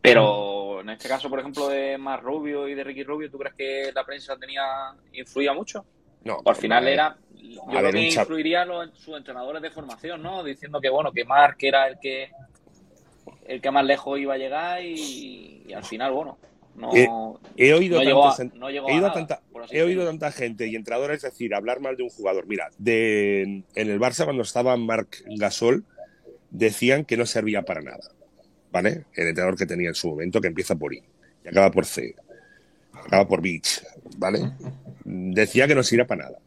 Pero 0.00 0.55
en 0.90 0.96
este 0.96 1.08
caso, 1.08 1.28
por 1.28 1.40
ejemplo, 1.40 1.68
de 1.68 1.98
Mar 1.98 2.22
Rubio 2.22 2.68
y 2.68 2.74
de 2.74 2.84
Ricky 2.84 3.02
Rubio, 3.04 3.30
¿tú 3.30 3.38
crees 3.38 3.54
que 3.54 3.92
la 3.94 4.04
prensa 4.04 4.36
tenía 4.36 4.62
influía 5.12 5.52
mucho? 5.52 5.84
No, 6.24 6.38
O 6.44 6.50
al 6.50 6.56
final 6.56 6.84
no, 6.84 6.90
era, 6.90 7.16
yo 7.34 7.62
a 7.62 7.66
creo 7.66 7.82
ver, 7.82 7.92
que 7.92 7.98
un 7.98 8.04
influiría 8.06 8.64
los, 8.64 8.90
sus 8.98 9.16
entrenadores 9.16 9.62
de 9.62 9.70
formación, 9.70 10.22
¿no? 10.22 10.42
Diciendo 10.42 10.80
que 10.80 10.88
bueno, 10.90 11.12
que 11.12 11.24
Mark 11.24 11.56
era 11.60 11.86
el 11.88 11.98
que 12.00 12.30
el 13.46 13.60
que 13.60 13.70
más 13.70 13.84
lejos 13.84 14.18
iba 14.18 14.34
a 14.34 14.38
llegar 14.38 14.82
y, 14.84 15.62
y 15.66 15.72
al 15.72 15.84
final, 15.84 16.12
bueno, 16.12 16.38
no, 16.74 16.90
Eh, 16.92 17.08
He 17.56 17.72
oído, 17.74 17.98
no 17.98 18.02
llegó 18.02 18.26
a, 18.28 18.36
no 18.54 18.70
llegó 18.70 18.88
he 18.88 18.92
a 18.92 18.94
oído 18.94 19.08
nada, 19.08 19.12
tanta, 19.12 19.42
por 19.52 19.62
así 19.62 19.76
he 19.76 19.82
oído 19.82 20.04
decirlo. 20.04 20.06
tanta 20.06 20.32
gente 20.32 20.66
y 20.66 20.76
entrenadores 20.76 21.22
decir, 21.22 21.54
hablar 21.54 21.80
mal 21.80 21.96
de 21.96 22.02
un 22.04 22.10
jugador. 22.10 22.46
Mira, 22.46 22.70
de, 22.78 23.42
en 23.74 23.90
el 23.90 24.00
Barça 24.00 24.24
cuando 24.24 24.42
estaba 24.42 24.76
Marc 24.76 25.22
Gasol, 25.26 25.84
decían 26.50 27.04
que 27.04 27.16
no 27.16 27.26
servía 27.26 27.62
para 27.62 27.82
nada. 27.82 28.10
¿Vale? 28.76 29.06
El 29.14 29.28
entrenador 29.28 29.56
que 29.56 29.64
tenía 29.64 29.88
en 29.88 29.94
su 29.94 30.10
momento, 30.10 30.38
que 30.38 30.48
empieza 30.48 30.74
por 30.74 30.92
I 30.92 31.02
y 31.42 31.48
acaba 31.48 31.70
por 31.70 31.86
C, 31.86 32.14
acaba 32.92 33.26
por 33.26 33.40
Beach, 33.40 33.82
¿vale? 34.18 34.52
Decía 35.02 35.66
que 35.66 35.74
no 35.74 35.82
sirve 35.82 36.04
para 36.04 36.24
nada. 36.24 36.38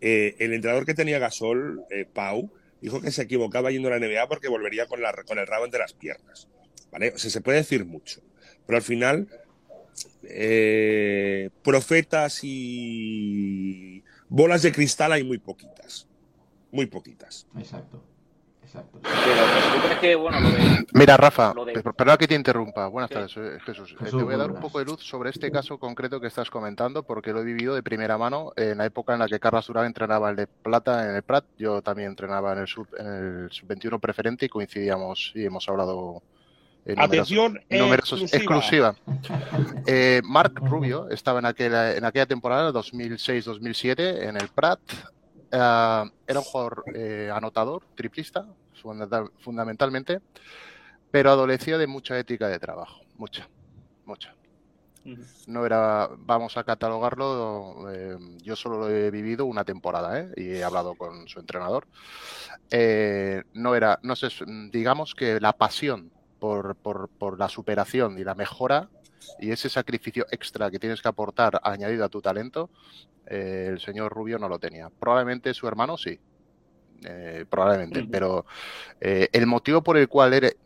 Eh, 0.00 0.34
el 0.38 0.54
entrenador 0.54 0.86
que 0.86 0.94
tenía 0.94 1.18
Gasol, 1.18 1.84
eh, 1.90 2.06
Pau, 2.10 2.50
dijo 2.80 3.02
que 3.02 3.10
se 3.10 3.20
equivocaba 3.20 3.70
yendo 3.70 3.88
a 3.88 3.98
la 3.98 3.98
NBA 3.98 4.28
porque 4.28 4.48
volvería 4.48 4.86
con, 4.86 5.02
la, 5.02 5.12
con 5.12 5.38
el 5.38 5.46
rabo 5.46 5.66
entre 5.66 5.80
las 5.80 5.92
piernas. 5.92 6.48
¿Vale? 6.90 7.12
O 7.14 7.18
sea, 7.18 7.30
se 7.30 7.42
puede 7.42 7.58
decir 7.58 7.84
mucho. 7.84 8.22
Pero 8.64 8.78
al 8.78 8.82
final, 8.82 9.28
eh, 10.22 11.50
profetas 11.62 12.40
y 12.44 14.02
bolas 14.30 14.62
de 14.62 14.72
cristal 14.72 15.12
hay 15.12 15.22
muy 15.22 15.36
poquitas. 15.36 16.06
Muy 16.70 16.86
poquitas. 16.86 17.46
Exacto. 17.58 18.02
Exacto. 18.74 18.98
Pero, 19.02 19.12
pero 19.24 19.74
tú 19.74 19.82
crees 19.84 19.98
que, 19.98 20.14
bueno, 20.14 20.40
lo 20.40 20.48
de- 20.50 20.86
Mira, 20.94 21.16
Rafa, 21.18 21.52
Lo 21.54 21.64
de- 21.66 21.72
per- 21.74 21.92
perdona 21.94 22.16
que 22.16 22.26
te 22.26 22.34
interrumpa. 22.34 22.86
Buenas 22.88 23.10
tardes, 23.10 23.30
soy 23.32 23.60
Jesús. 23.66 23.92
Eh, 23.92 23.96
Jesús, 24.04 24.18
te 24.18 24.24
voy 24.24 24.34
a 24.34 24.38
dar 24.38 24.50
un 24.50 24.60
poco 24.60 24.78
de 24.78 24.86
luz 24.86 25.06
sobre 25.06 25.28
este 25.30 25.50
caso 25.50 25.78
concreto 25.78 26.20
que 26.20 26.28
estás 26.28 26.48
comentando, 26.48 27.02
porque 27.02 27.32
lo 27.32 27.40
he 27.40 27.44
vivido 27.44 27.74
de 27.74 27.82
primera 27.82 28.16
mano 28.16 28.52
en 28.56 28.78
la 28.78 28.86
época 28.86 29.12
en 29.12 29.18
la 29.18 29.28
que 29.28 29.38
Carlos 29.38 29.66
Durán 29.66 29.84
entrenaba 29.86 30.30
en 30.30 30.38
el 30.38 30.46
Plata, 30.46 31.08
en 31.08 31.16
el 31.16 31.22
Prat. 31.22 31.44
Yo 31.58 31.82
también 31.82 32.08
entrenaba 32.10 32.52
en 32.54 32.60
el 32.60 32.66
sub, 32.66 32.86
en 32.98 33.06
el 33.44 33.50
sub 33.50 33.66
21 33.68 33.98
preferente 33.98 34.46
y 34.46 34.48
coincidíamos 34.48 35.32
y 35.34 35.44
hemos 35.44 35.68
hablado 35.68 36.22
Atención, 36.96 37.60
numerosos- 37.70 38.22
exclusiva. 38.32 38.96
exclusiva. 38.96 39.82
Eh, 39.86 40.20
Marc 40.24 40.58
Rubio 40.58 41.08
estaba 41.10 41.38
en 41.38 41.46
aquella, 41.46 41.94
en 41.94 42.04
aquella 42.04 42.26
temporada, 42.26 42.72
2006-2007, 42.72 44.24
en 44.28 44.36
el 44.36 44.48
Prat. 44.48 44.80
Eh, 45.52 46.10
era 46.26 46.38
un 46.38 46.44
jugador 46.44 46.82
eh, 46.94 47.30
anotador, 47.32 47.82
triplista, 47.94 48.46
fundamental- 48.82 49.30
fundamentalmente, 49.38 50.20
pero 51.10 51.30
adolecía 51.30 51.78
de 51.78 51.86
mucha 51.86 52.18
ética 52.18 52.48
de 52.48 52.58
trabajo, 52.58 53.02
mucha, 53.16 53.48
mucha. 54.04 54.34
No 55.48 55.66
era, 55.66 56.08
vamos 56.16 56.56
a 56.56 56.62
catalogarlo, 56.62 57.90
eh, 57.90 58.16
yo 58.42 58.54
solo 58.54 58.78
lo 58.78 58.88
he 58.88 59.10
vivido 59.10 59.46
una 59.46 59.64
temporada 59.64 60.20
¿eh? 60.20 60.32
y 60.36 60.50
he 60.50 60.62
hablado 60.62 60.94
con 60.94 61.26
su 61.26 61.40
entrenador. 61.40 61.88
Eh, 62.70 63.42
no 63.52 63.74
era, 63.74 63.98
no 64.02 64.14
sé, 64.14 64.28
digamos 64.70 65.14
que 65.16 65.40
la 65.40 65.54
pasión 65.54 66.12
por, 66.38 66.76
por, 66.76 67.08
por 67.08 67.36
la 67.36 67.48
superación 67.48 68.16
y 68.16 68.22
la 68.22 68.36
mejora 68.36 68.88
y 69.40 69.50
ese 69.50 69.68
sacrificio 69.68 70.24
extra 70.30 70.70
que 70.70 70.78
tienes 70.78 71.02
que 71.02 71.08
aportar 71.08 71.60
añadido 71.64 72.04
a 72.04 72.08
tu 72.08 72.22
talento, 72.22 72.70
eh, 73.26 73.66
el 73.70 73.80
señor 73.80 74.12
Rubio 74.12 74.38
no 74.38 74.48
lo 74.48 74.60
tenía. 74.60 74.88
Probablemente 74.88 75.52
su 75.52 75.66
hermano 75.66 75.96
sí, 75.96 76.20
eh, 77.04 77.44
probablemente, 77.48 78.06
pero 78.10 78.46
eh, 79.00 79.28
el 79.32 79.46
motivo 79.46 79.82
por 79.82 79.96
el 79.96 80.08
cual 80.08 80.34
eres, 80.34 80.56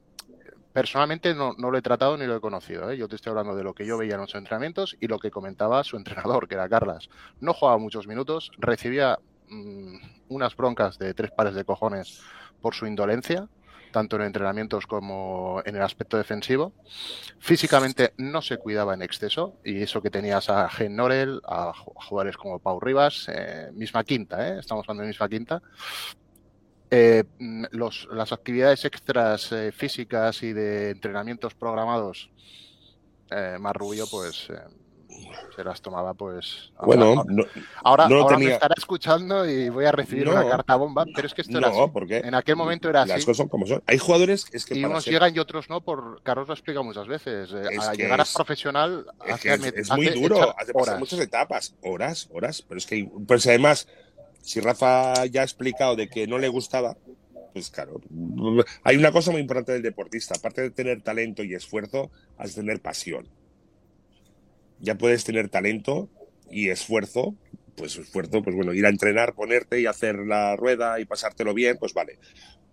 personalmente 0.76 1.34
no, 1.34 1.54
no 1.56 1.70
lo 1.70 1.78
he 1.78 1.82
tratado 1.82 2.18
ni 2.18 2.26
lo 2.26 2.36
he 2.36 2.40
conocido. 2.40 2.90
¿eh? 2.90 2.98
Yo 2.98 3.08
te 3.08 3.16
estoy 3.16 3.30
hablando 3.30 3.56
de 3.56 3.64
lo 3.64 3.72
que 3.72 3.86
yo 3.86 3.96
veía 3.96 4.16
en 4.16 4.20
los 4.20 4.34
entrenamientos 4.34 4.94
y 5.00 5.06
lo 5.06 5.18
que 5.18 5.30
comentaba 5.30 5.82
su 5.84 5.96
entrenador, 5.96 6.46
que 6.46 6.54
era 6.54 6.68
Carlas. 6.68 7.08
No 7.40 7.54
jugaba 7.54 7.78
muchos 7.78 8.06
minutos, 8.06 8.52
recibía 8.58 9.18
mm, 9.48 9.96
unas 10.28 10.54
broncas 10.54 10.98
de 10.98 11.14
tres 11.14 11.30
pares 11.30 11.54
de 11.54 11.64
cojones 11.64 12.20
por 12.60 12.74
su 12.74 12.86
indolencia, 12.86 13.48
tanto 13.90 14.16
en 14.16 14.22
entrenamientos 14.22 14.86
como 14.86 15.62
en 15.64 15.76
el 15.76 15.82
aspecto 15.82 16.18
defensivo. 16.18 16.74
Físicamente 17.38 18.12
no 18.18 18.42
se 18.42 18.58
cuidaba 18.58 18.92
en 18.92 19.00
exceso 19.00 19.54
y 19.64 19.80
eso 19.80 20.02
que 20.02 20.10
tenías 20.10 20.50
a 20.50 20.68
Gen 20.68 20.94
Norel, 20.94 21.40
a 21.48 21.72
jugadores 21.74 22.36
como 22.36 22.58
Pau 22.58 22.80
Rivas, 22.80 23.30
eh, 23.32 23.70
misma 23.72 24.04
quinta, 24.04 24.46
¿eh? 24.46 24.58
estamos 24.58 24.84
hablando 24.84 25.04
de 25.04 25.08
misma 25.08 25.30
quinta. 25.30 25.62
Eh, 26.90 27.24
mm, 27.38 27.64
los, 27.72 28.06
las 28.12 28.32
actividades 28.32 28.84
extras 28.84 29.50
eh, 29.52 29.72
físicas 29.72 30.42
y 30.42 30.52
de 30.52 30.90
entrenamientos 30.90 31.54
programados, 31.54 32.30
eh, 33.30 33.56
más 33.58 33.74
rubio, 33.74 34.06
pues 34.08 34.48
eh, 34.50 34.54
se 35.56 35.64
las 35.64 35.80
tomaba, 35.80 36.14
pues. 36.14 36.70
Bueno, 36.82 37.06
ahora, 37.06 37.24
no, 37.28 37.44
ahora, 37.82 38.08
no 38.08 38.38
me 38.38 38.52
estará 38.52 38.74
escuchando 38.76 39.44
y 39.48 39.68
voy 39.68 39.84
a 39.86 39.90
recibir 39.90 40.26
No. 40.26 40.32
una 40.32 40.48
carta 40.48 40.76
bomba, 40.76 41.04
pero 41.12 41.26
es 41.26 41.34
que 41.34 41.42
esto 41.42 41.58
era 41.58 41.70
no, 41.70 41.82
así. 41.82 41.90
porque 41.92 42.18
En 42.18 42.34
aquel 42.36 42.54
momento 42.54 42.88
era 42.88 43.00
las 43.04 43.16
así. 43.16 43.24
cosas 43.24 43.38
son 43.38 43.48
como 43.48 43.66
son. 43.66 43.82
Hay 43.86 43.98
jugadores 43.98 44.46
es 44.52 44.64
que 44.64 44.78
Y 44.78 44.84
unos 44.84 45.02
ser- 45.04 45.14
llegan 45.14 45.34
y 45.34 45.38
otros 45.40 45.68
no, 45.68 45.80
por 45.80 46.22
Carlos 46.22 46.46
lo 46.46 46.54
explica 46.54 46.82
muchas 46.82 47.08
veces. 47.08 47.50
eh, 47.52 47.62
Es 47.72 47.80
a 47.88 47.94
llegar 47.94 48.20
es- 48.20 48.32
a 48.32 48.38
profesional 48.38 49.06
Es, 49.26 49.32
hace 49.34 49.48
que 49.58 49.80
es, 49.80 49.90
muy 49.90 50.06
duro, 50.10 50.54
hace 50.56 50.72
pasar 50.72 50.98
muchas 51.00 51.18
etapas, 51.18 51.74
horas, 51.82 52.28
horas, 52.30 52.62
pero 52.62 52.78
es 52.78 52.86
que, 52.86 53.08
pues 53.26 53.44
además, 53.48 53.88
si 54.46 54.60
Rafa 54.60 55.26
ya 55.26 55.40
ha 55.40 55.44
explicado 55.44 55.96
de 55.96 56.08
que 56.08 56.28
no 56.28 56.38
le 56.38 56.46
gustaba, 56.46 56.96
pues 57.52 57.68
claro, 57.68 58.00
hay 58.84 58.96
una 58.96 59.10
cosa 59.10 59.32
muy 59.32 59.40
importante 59.40 59.72
del 59.72 59.82
deportista, 59.82 60.36
aparte 60.36 60.62
de 60.62 60.70
tener 60.70 61.02
talento 61.02 61.42
y 61.42 61.52
esfuerzo, 61.52 62.12
has 62.38 62.54
de 62.54 62.62
tener 62.62 62.80
pasión. 62.80 63.26
Ya 64.78 64.96
puedes 64.96 65.24
tener 65.24 65.48
talento 65.48 66.08
y 66.48 66.68
esfuerzo, 66.68 67.34
pues 67.74 67.98
esfuerzo, 67.98 68.40
pues 68.40 68.54
bueno, 68.54 68.72
ir 68.72 68.86
a 68.86 68.88
entrenar, 68.88 69.34
ponerte 69.34 69.80
y 69.80 69.86
hacer 69.86 70.14
la 70.20 70.54
rueda 70.54 71.00
y 71.00 71.06
pasártelo 71.06 71.52
bien, 71.52 71.76
pues 71.76 71.92
vale. 71.92 72.20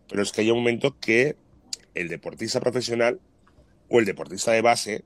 Pero 0.08 0.22
es 0.22 0.32
que 0.32 0.42
hay 0.42 0.52
un 0.52 0.60
momento 0.60 1.00
que 1.00 1.38
el 1.96 2.08
deportista 2.08 2.60
profesional 2.60 3.20
o 3.90 3.98
el 3.98 4.06
deportista 4.06 4.52
de 4.52 4.62
base 4.62 5.04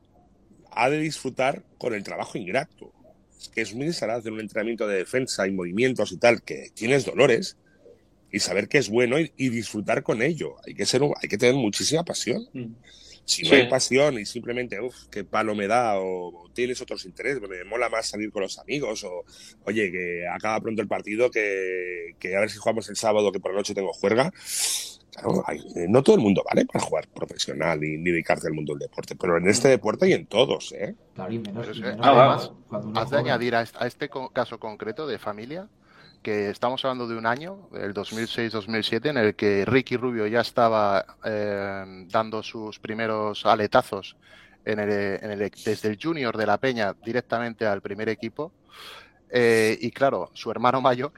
ha 0.71 0.89
de 0.89 1.00
disfrutar 1.00 1.63
con 1.77 1.93
el 1.93 2.03
trabajo 2.03 2.38
ingrato. 2.38 2.91
Que 3.53 3.62
es 3.62 3.74
muy 3.74 3.86
desagradable 3.88 4.22
hacer 4.22 4.32
un 4.34 4.39
entrenamiento 4.41 4.88
de 4.88 4.98
defensa 4.98 5.48
y 5.48 5.51
movimientos 5.51 6.12
y 6.12 6.17
tal, 6.17 6.41
que 6.41 6.70
tienes 6.74 7.06
dolores, 7.06 7.58
y 8.32 8.39
saber 8.39 8.67
que 8.67 8.77
es 8.77 8.89
bueno 8.89 9.20
y, 9.20 9.32
y 9.38 9.50
disfrutar 9.50 10.03
con 10.03 10.22
ello. 10.22 10.56
Hay 10.65 10.74
que, 10.74 10.86
ser, 10.86 11.01
hay 11.03 11.29
que 11.29 11.38
tener 11.38 11.56
muchísima 11.56 12.03
pasión. 12.03 12.48
Si 13.25 13.44
no 13.44 13.50
Sí. 13.50 13.56
hay 13.56 13.67
pasión 13.70 14.17
y 14.20 14.25
simplemente, 14.25 14.79
uff, 14.79 15.08
qué 15.12 15.25
palo 15.25 15.53
me 15.53 15.67
da, 15.67 16.00
o, 16.00 16.27
o 16.46 16.50
tienes 16.51 16.79
otros 16.82 17.03
intereses, 17.06 17.41
me 17.41 17.63
mola 17.65 17.89
más 17.89 18.08
salir 18.08 18.32
con 18.32 18.41
los 18.41 18.58
amigos, 18.58 19.03
o 19.03 19.25
oye, 19.65 19.91
que 19.91 20.25
acaba 20.34 20.62
pronto 20.62 20.82
el 20.82 20.88
partido, 20.88 21.29
que, 21.29 22.15
que 22.20 22.36
a 22.38 22.39
ver 22.39 22.50
si 22.50 22.58
jugamos 22.58 22.88
el 22.89 22.96
sábado, 22.96 23.32
que 23.34 23.39
por 23.41 23.51
la 23.51 23.58
noche 23.58 23.74
tengo 23.75 23.91
juerga. 23.91 24.32
Claro, 25.17 25.43
hay- 25.47 25.59
eh, 25.75 25.88
no 25.89 26.03
todo 26.03 26.15
el 26.15 26.21
mundo 26.21 26.43
vale 26.47 26.65
para 26.65 26.83
jugar 26.86 27.07
profesional 27.07 27.83
y 27.83 27.97
ni 27.97 28.12
dedicarse 28.12 28.47
al 28.47 28.53
mundo 28.53 28.74
del 28.74 28.81
deporte, 28.88 29.15
pero 29.15 29.38
en 29.38 29.47
este 29.50 29.67
deporte 29.69 30.07
y 30.07 30.13
en 30.13 30.27
todos, 30.27 30.71
¿eh? 30.74 30.95
Claro, 31.15 31.33
y 31.33 31.39
menos, 31.39 31.62
Pero 31.62 31.71
es 31.71 31.77
y 31.77 31.81
que, 31.81 31.88
menos 31.88 32.05
además, 32.07 32.38
cuando- 32.47 32.67
cuando 32.69 32.88
uno 32.89 33.00
Has 33.00 33.09
de 33.09 33.17
añadir 33.17 33.55
a 33.55 33.62
este, 33.63 33.77
a 33.81 33.88
este 33.88 34.09
co- 34.09 34.29
caso 34.29 34.59
concreto 34.59 35.07
de 35.07 35.17
familia 35.17 35.67
que 36.21 36.50
estamos 36.51 36.83
hablando 36.86 37.07
de 37.07 37.17
un 37.17 37.25
año, 37.25 37.67
el 37.74 37.93
2006-2007, 37.93 39.09
en 39.09 39.17
el 39.17 39.36
que 39.36 39.65
Ricky 39.65 39.97
Rubio 39.97 40.27
ya 40.27 40.41
estaba 40.41 41.03
eh, 41.24 42.05
dando 42.12 42.43
sus 42.43 42.79
primeros 42.79 43.43
aletazos 43.45 44.17
en 44.65 44.79
el, 44.79 44.89
en 44.91 45.31
el- 45.31 45.51
desde 45.65 45.89
el 45.89 45.97
junior 46.01 46.38
de 46.38 46.45
la 46.45 46.57
Peña 46.59 46.93
directamente 47.03 47.65
al 47.65 47.81
primer 47.81 48.09
equipo. 48.09 48.51
Eh, 49.29 49.77
y 49.81 49.89
claro, 49.91 50.29
su 50.33 50.51
hermano 50.51 50.79
mayor 50.79 51.12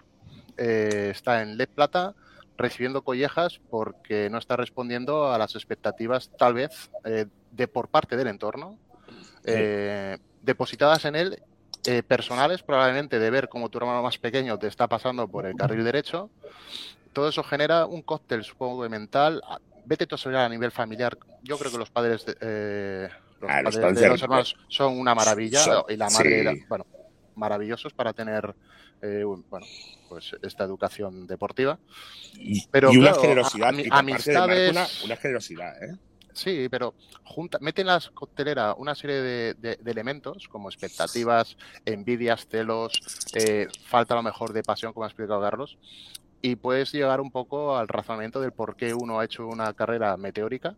eh, 0.57 1.09
está 1.11 1.41
en 1.41 1.57
Led 1.57 1.69
Plata 1.69 2.13
recibiendo 2.59 3.01
collejas 3.01 3.59
porque 3.69 4.29
no 4.29 4.37
está 4.37 4.55
respondiendo 4.55 5.31
a 5.31 5.37
las 5.37 5.55
expectativas, 5.55 6.29
tal 6.37 6.53
vez, 6.53 6.91
eh, 7.05 7.25
de 7.51 7.67
por 7.67 7.87
parte 7.87 8.15
del 8.17 8.27
entorno, 8.27 8.77
eh, 9.43 10.17
depositadas 10.41 11.05
en 11.05 11.15
él, 11.15 11.41
eh, 11.85 12.03
personales, 12.03 12.61
probablemente 12.61 13.17
de 13.19 13.29
ver 13.29 13.47
cómo 13.49 13.69
tu 13.69 13.77
hermano 13.79 14.03
más 14.03 14.17
pequeño 14.17 14.59
te 14.59 14.67
está 14.67 14.87
pasando 14.87 15.27
por 15.27 15.45
el 15.45 15.55
carril 15.55 15.83
derecho. 15.83 16.29
Todo 17.13 17.29
eso 17.29 17.41
genera 17.43 17.85
un 17.85 18.01
cóctel, 18.01 18.43
supongo, 18.43 18.83
de 18.83 18.89
mental. 18.89 19.41
Ah, 19.47 19.59
Vete 19.85 20.05
tú 20.05 20.15
a 20.15 20.17
saber 20.19 20.37
a 20.37 20.49
nivel 20.49 20.71
familiar. 20.71 21.17
Yo 21.41 21.57
creo 21.57 21.71
que 21.71 21.77
los 21.79 21.89
padres 21.89 22.23
de, 22.25 22.35
eh, 22.41 23.09
los 23.39 23.49
Ah, 23.49 23.61
los 23.63 23.75
padres 23.77 23.99
de 23.99 24.09
los 24.09 24.21
hermanos 24.21 24.55
son 24.67 24.99
una 24.99 25.15
maravilla 25.15 25.63
Son- 25.63 25.83
y 25.87 25.95
la 25.95 26.09
madre 26.11 26.29
sí. 26.29 26.35
era, 26.35 26.53
bueno, 26.67 26.85
maravillosos 27.33 27.93
para 27.93 28.13
tener 28.13 28.53
eh, 29.01 29.23
bueno, 29.23 29.65
pues 30.07 30.35
esta 30.41 30.63
educación 30.63 31.27
deportiva. 31.27 31.79
Y, 32.33 32.65
Pero 32.71 32.91
y 32.91 32.97
una 32.97 33.09
claro, 33.11 33.21
generosidad, 33.21 33.73
y 33.73 33.89
Marco, 33.89 33.97
amistades- 33.99 34.69
una, 34.71 34.87
una 35.05 35.15
generosidad, 35.17 35.83
¿eh? 35.83 35.95
Sí, 36.31 36.67
pero 36.69 36.93
junta, 37.23 37.57
mete 37.59 37.81
en 37.81 37.87
la 37.87 37.99
coctelera 38.13 38.75
una 38.75 38.93
serie 38.95 39.17
de, 39.17 39.53
de- 39.55 39.77
de 39.81 39.91
elementos 39.91 40.47
como 40.47 40.69
expectativas, 40.69 41.57
envidias, 41.85 42.47
celos, 42.47 43.01
eh, 43.33 43.67
falta 43.87 44.13
a 44.13 44.17
lo 44.17 44.23
mejor 44.23 44.53
de 44.53 44.63
pasión, 44.63 44.93
como 44.93 45.05
ha 45.05 45.07
explicado 45.07 45.41
Carlos, 45.41 45.77
y 46.41 46.55
puedes 46.55 46.91
llegar 46.93 47.19
un 47.19 47.31
poco 47.31 47.75
al 47.75 47.87
razonamiento 47.87 48.39
del 48.39 48.53
por 48.53 48.75
qué 48.77 48.93
uno 48.93 49.19
ha 49.19 49.25
hecho 49.25 49.47
una 49.47 49.73
carrera 49.73 50.15
meteórica 50.17 50.75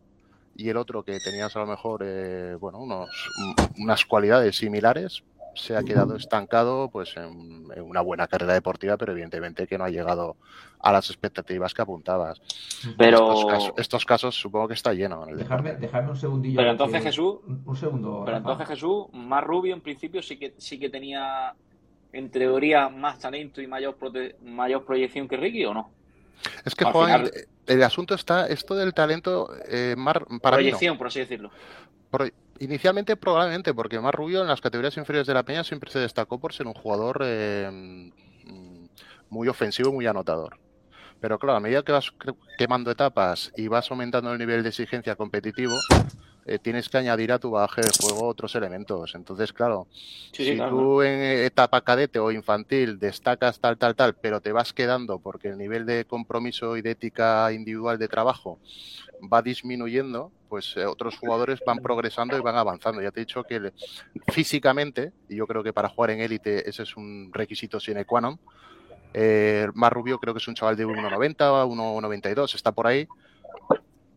y 0.55 0.69
el 0.69 0.77
otro 0.77 1.03
que 1.03 1.19
tenías 1.19 1.55
a 1.55 1.59
lo 1.59 1.67
mejor 1.67 2.01
eh, 2.03 2.55
bueno, 2.59 2.79
unos, 2.79 3.09
un- 3.37 3.83
unas 3.83 4.05
cualidades 4.05 4.55
similares 4.55 5.21
se 5.55 5.75
ha 5.75 5.83
quedado 5.83 6.15
estancado 6.15 6.89
pues 6.89 7.15
en, 7.17 7.65
en 7.75 7.81
una 7.81 8.01
buena 8.01 8.27
carrera 8.27 8.53
deportiva, 8.53 8.97
pero 8.97 9.11
evidentemente 9.11 9.67
que 9.67 9.77
no 9.77 9.83
ha 9.83 9.89
llegado 9.89 10.37
a 10.79 10.91
las 10.91 11.09
expectativas 11.09 11.73
que 11.73 11.81
apuntabas. 11.81 12.41
Pero, 12.97 13.33
Estos, 13.33 13.45
casos, 13.51 13.73
estos 13.77 14.05
casos 14.05 14.35
supongo 14.35 14.67
que 14.69 14.73
está 14.75 14.93
lleno. 14.93 15.23
En 15.23 15.31
el 15.31 15.37
Dejadme, 15.37 15.69
deporte. 15.69 15.85
dejadme 15.87 16.09
un 16.11 16.17
segundillo. 16.17 16.57
Pero 16.57 16.71
entonces, 16.71 17.03
Jesús- 17.03 17.39
Un, 17.45 17.61
un 17.65 17.75
segundo. 17.75 18.09
pero 18.25 18.37
Rafa. 18.37 18.37
entonces 18.37 18.67
Jesús, 18.67 19.05
más 19.13 19.43
rubio 19.43 19.73
en 19.73 19.81
principio 19.81 20.21
sí 20.23 20.37
que 20.37 20.53
sí 20.57 20.79
que 20.79 20.89
tenía 20.89 21.53
en 22.13 22.29
teoría 22.29 22.89
más 22.89 23.19
talento 23.19 23.61
y 23.61 23.67
mayor 23.67 23.97
prote- 23.97 24.35
mayor 24.41 24.83
proyección 24.85 25.27
que 25.27 25.37
Ricky 25.37 25.65
o 25.65 25.73
no? 25.73 25.91
Es 26.65 26.73
que 26.75 26.85
Juan, 26.85 27.25
final- 27.27 27.31
el 27.67 27.83
asunto 27.83 28.15
está, 28.15 28.47
esto 28.47 28.73
del 28.75 28.93
talento, 28.93 29.49
eh, 29.67 29.95
Mar- 29.97 30.25
para 30.41 30.57
mí 30.57 30.63
no. 30.63 30.69
proyección, 30.69 30.97
por 30.97 31.07
así 31.07 31.19
decirlo. 31.19 31.51
Pro- 32.09 32.25
inicialmente 32.61 33.17
probablemente, 33.17 33.73
porque 33.73 33.99
Mar 33.99 34.15
Rubio 34.15 34.41
en 34.41 34.47
las 34.47 34.61
categorías 34.61 34.95
inferiores 34.95 35.27
de 35.27 35.33
la 35.33 35.43
Peña 35.43 35.63
siempre 35.63 35.91
se 35.91 35.99
destacó 35.99 36.39
por 36.39 36.53
ser 36.53 36.67
un 36.67 36.73
jugador 36.73 37.23
mm, 37.23 38.11
muy 39.29 39.47
ofensivo, 39.47 39.91
muy 39.91 40.05
anotador. 40.05 40.59
Pero 41.19 41.39
claro, 41.39 41.57
a 41.57 41.59
medida 41.59 41.83
que 41.83 41.91
vas 41.91 42.13
quemando 42.57 42.91
etapas 42.91 43.51
y 43.57 43.67
vas 43.67 43.89
aumentando 43.89 44.31
el 44.31 44.39
nivel 44.39 44.63
de 44.63 44.69
exigencia 44.69 45.15
competitivo, 45.15 45.75
eh, 46.45 46.59
tienes 46.59 46.89
que 46.89 46.97
añadir 46.97 47.31
a 47.31 47.39
tu 47.39 47.51
bagaje 47.51 47.81
de 47.81 47.91
juego 48.01 48.27
otros 48.27 48.55
elementos. 48.55 49.13
Entonces, 49.15 49.53
claro, 49.53 49.87
Sí, 49.91 50.43
si 50.45 50.55
claro. 50.55 50.71
tú 50.75 51.01
en 51.03 51.21
etapa 51.45 51.81
cadete 51.81 52.19
o 52.19 52.31
infantil 52.31 52.97
destacas 52.99 53.59
tal, 53.59 53.77
tal, 53.77 53.95
tal, 53.95 54.15
pero 54.15 54.41
te 54.41 54.51
vas 54.51 54.73
quedando 54.73 55.19
porque 55.19 55.49
el 55.49 55.57
nivel 55.57 55.85
de 55.85 56.05
compromiso 56.05 56.77
y 56.77 56.81
de 56.81 56.91
ética 56.91 57.51
individual 57.51 57.97
de 57.99 58.07
trabajo 58.07 58.59
va 59.31 59.41
disminuyendo, 59.41 60.31
pues 60.49 60.75
eh, 60.77 60.85
otros 60.85 61.17
jugadores 61.17 61.59
van 61.65 61.77
progresando 61.79 62.37
y 62.37 62.41
van 62.41 62.55
avanzando. 62.55 63.01
Ya 63.01 63.11
te 63.11 63.21
he 63.21 63.25
dicho 63.25 63.43
que 63.43 63.59
le- 63.59 63.73
físicamente, 64.27 65.11
y 65.29 65.35
yo 65.35 65.47
creo 65.47 65.63
que 65.63 65.73
para 65.73 65.89
jugar 65.89 66.11
en 66.11 66.21
élite 66.21 66.67
ese 66.69 66.83
es 66.83 66.97
un 66.97 67.29
requisito 67.33 67.79
sine 67.79 68.05
qua 68.05 68.21
non, 68.21 68.39
eh, 69.13 69.67
Mar 69.73 69.93
Rubio 69.93 70.17
creo 70.17 70.33
que 70.33 70.39
es 70.39 70.47
un 70.47 70.55
chaval 70.55 70.75
de 70.75 70.85
1,90, 70.85 71.65
1,92, 71.65 72.55
está 72.55 72.71
por 72.71 72.87
ahí, 72.87 73.07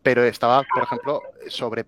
pero 0.05 0.23
estaba, 0.23 0.63
por 0.75 0.83
ejemplo, 0.83 1.23
sobre 1.49 1.87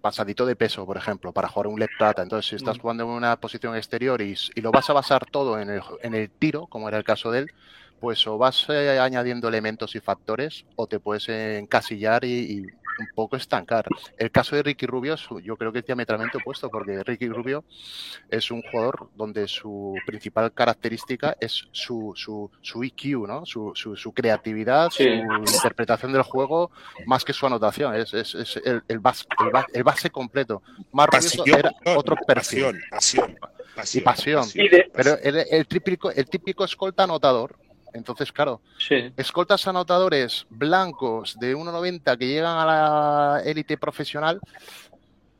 pasadito 0.00 0.46
de 0.46 0.56
peso, 0.56 0.86
por 0.86 0.96
ejemplo, 0.96 1.30
para 1.30 1.46
jugar 1.46 1.66
un 1.66 1.78
left 1.78 1.92
plata. 1.98 2.22
Entonces, 2.22 2.48
si 2.48 2.56
estás 2.56 2.78
jugando 2.78 3.04
en 3.04 3.10
una 3.10 3.36
posición 3.36 3.76
exterior 3.76 4.22
y, 4.22 4.34
y 4.54 4.62
lo 4.62 4.72
vas 4.72 4.88
a 4.88 4.94
basar 4.94 5.26
todo 5.26 5.60
en 5.60 5.68
el, 5.68 5.82
en 6.02 6.14
el 6.14 6.30
tiro, 6.30 6.66
como 6.66 6.88
era 6.88 6.96
el 6.96 7.04
caso 7.04 7.30
de 7.30 7.40
él, 7.40 7.50
pues 8.00 8.26
o 8.26 8.38
vas 8.38 8.64
eh, 8.70 8.98
añadiendo 8.98 9.46
elementos 9.46 9.94
y 9.94 10.00
factores 10.00 10.64
o 10.74 10.86
te 10.86 11.00
puedes 11.00 11.28
eh, 11.28 11.58
encasillar 11.58 12.24
y, 12.24 12.32
y 12.32 12.66
un 12.98 13.08
poco 13.14 13.36
estancar. 13.36 13.86
El 14.18 14.30
caso 14.30 14.56
de 14.56 14.62
Ricky 14.62 14.86
Rubio, 14.86 15.16
su- 15.16 15.40
yo 15.40 15.56
creo 15.56 15.72
que 15.72 15.80
es 15.80 15.86
diametralmente 15.86 16.38
opuesto, 16.38 16.68
porque 16.70 17.02
Ricky 17.02 17.28
Rubio 17.28 17.64
es 18.30 18.50
un 18.50 18.62
jugador 18.62 19.08
donde 19.16 19.48
su 19.48 19.94
principal 20.06 20.52
característica 20.52 21.36
es 21.40 21.66
su, 21.72 22.12
su, 22.16 22.50
su 22.62 22.84
IQ, 22.84 23.26
¿no? 23.26 23.44
Su, 23.46 23.72
su, 23.74 23.96
su 23.96 24.12
creatividad, 24.12 24.90
Sí. 24.90 25.04
su 25.44 25.54
interpretación 25.56 26.12
del 26.12 26.22
juego, 26.22 26.70
más 27.06 27.24
que 27.24 27.32
su 27.32 27.46
anotación. 27.46 27.94
Es, 27.94 28.14
es, 28.14 28.34
es 28.34 28.56
el, 28.64 28.82
el, 28.88 29.00
bas- 29.00 29.26
el, 29.44 29.50
ba- 29.50 29.66
el 29.72 29.82
base 29.82 30.10
completo. 30.10 30.62
Más 30.92 31.08
Pasión, 31.08 31.48
era 31.48 31.72
otro 31.96 32.16
perfil. 32.26 32.64
pasión, 32.64 32.80
pasión, 32.90 33.30
Y 33.32 33.74
pasión, 33.74 34.04
pasión. 34.04 34.44
Y 34.54 34.68
de- 34.68 34.90
Pero 34.94 35.18
el, 35.22 35.36
el 35.50 35.66
típico, 35.66 36.10
el 36.10 36.26
típico 36.28 36.64
escolta 36.64 37.04
anotador. 37.04 37.56
Entonces, 37.94 38.32
claro, 38.32 38.60
Sí. 38.78 39.12
escoltas 39.16 39.66
anotadores 39.66 40.46
blancos 40.50 41.36
de 41.38 41.54
1,90 41.56 42.18
que 42.18 42.26
llegan 42.26 42.58
a 42.58 42.66
la 42.66 43.42
élite 43.44 43.78
profesional. 43.78 44.40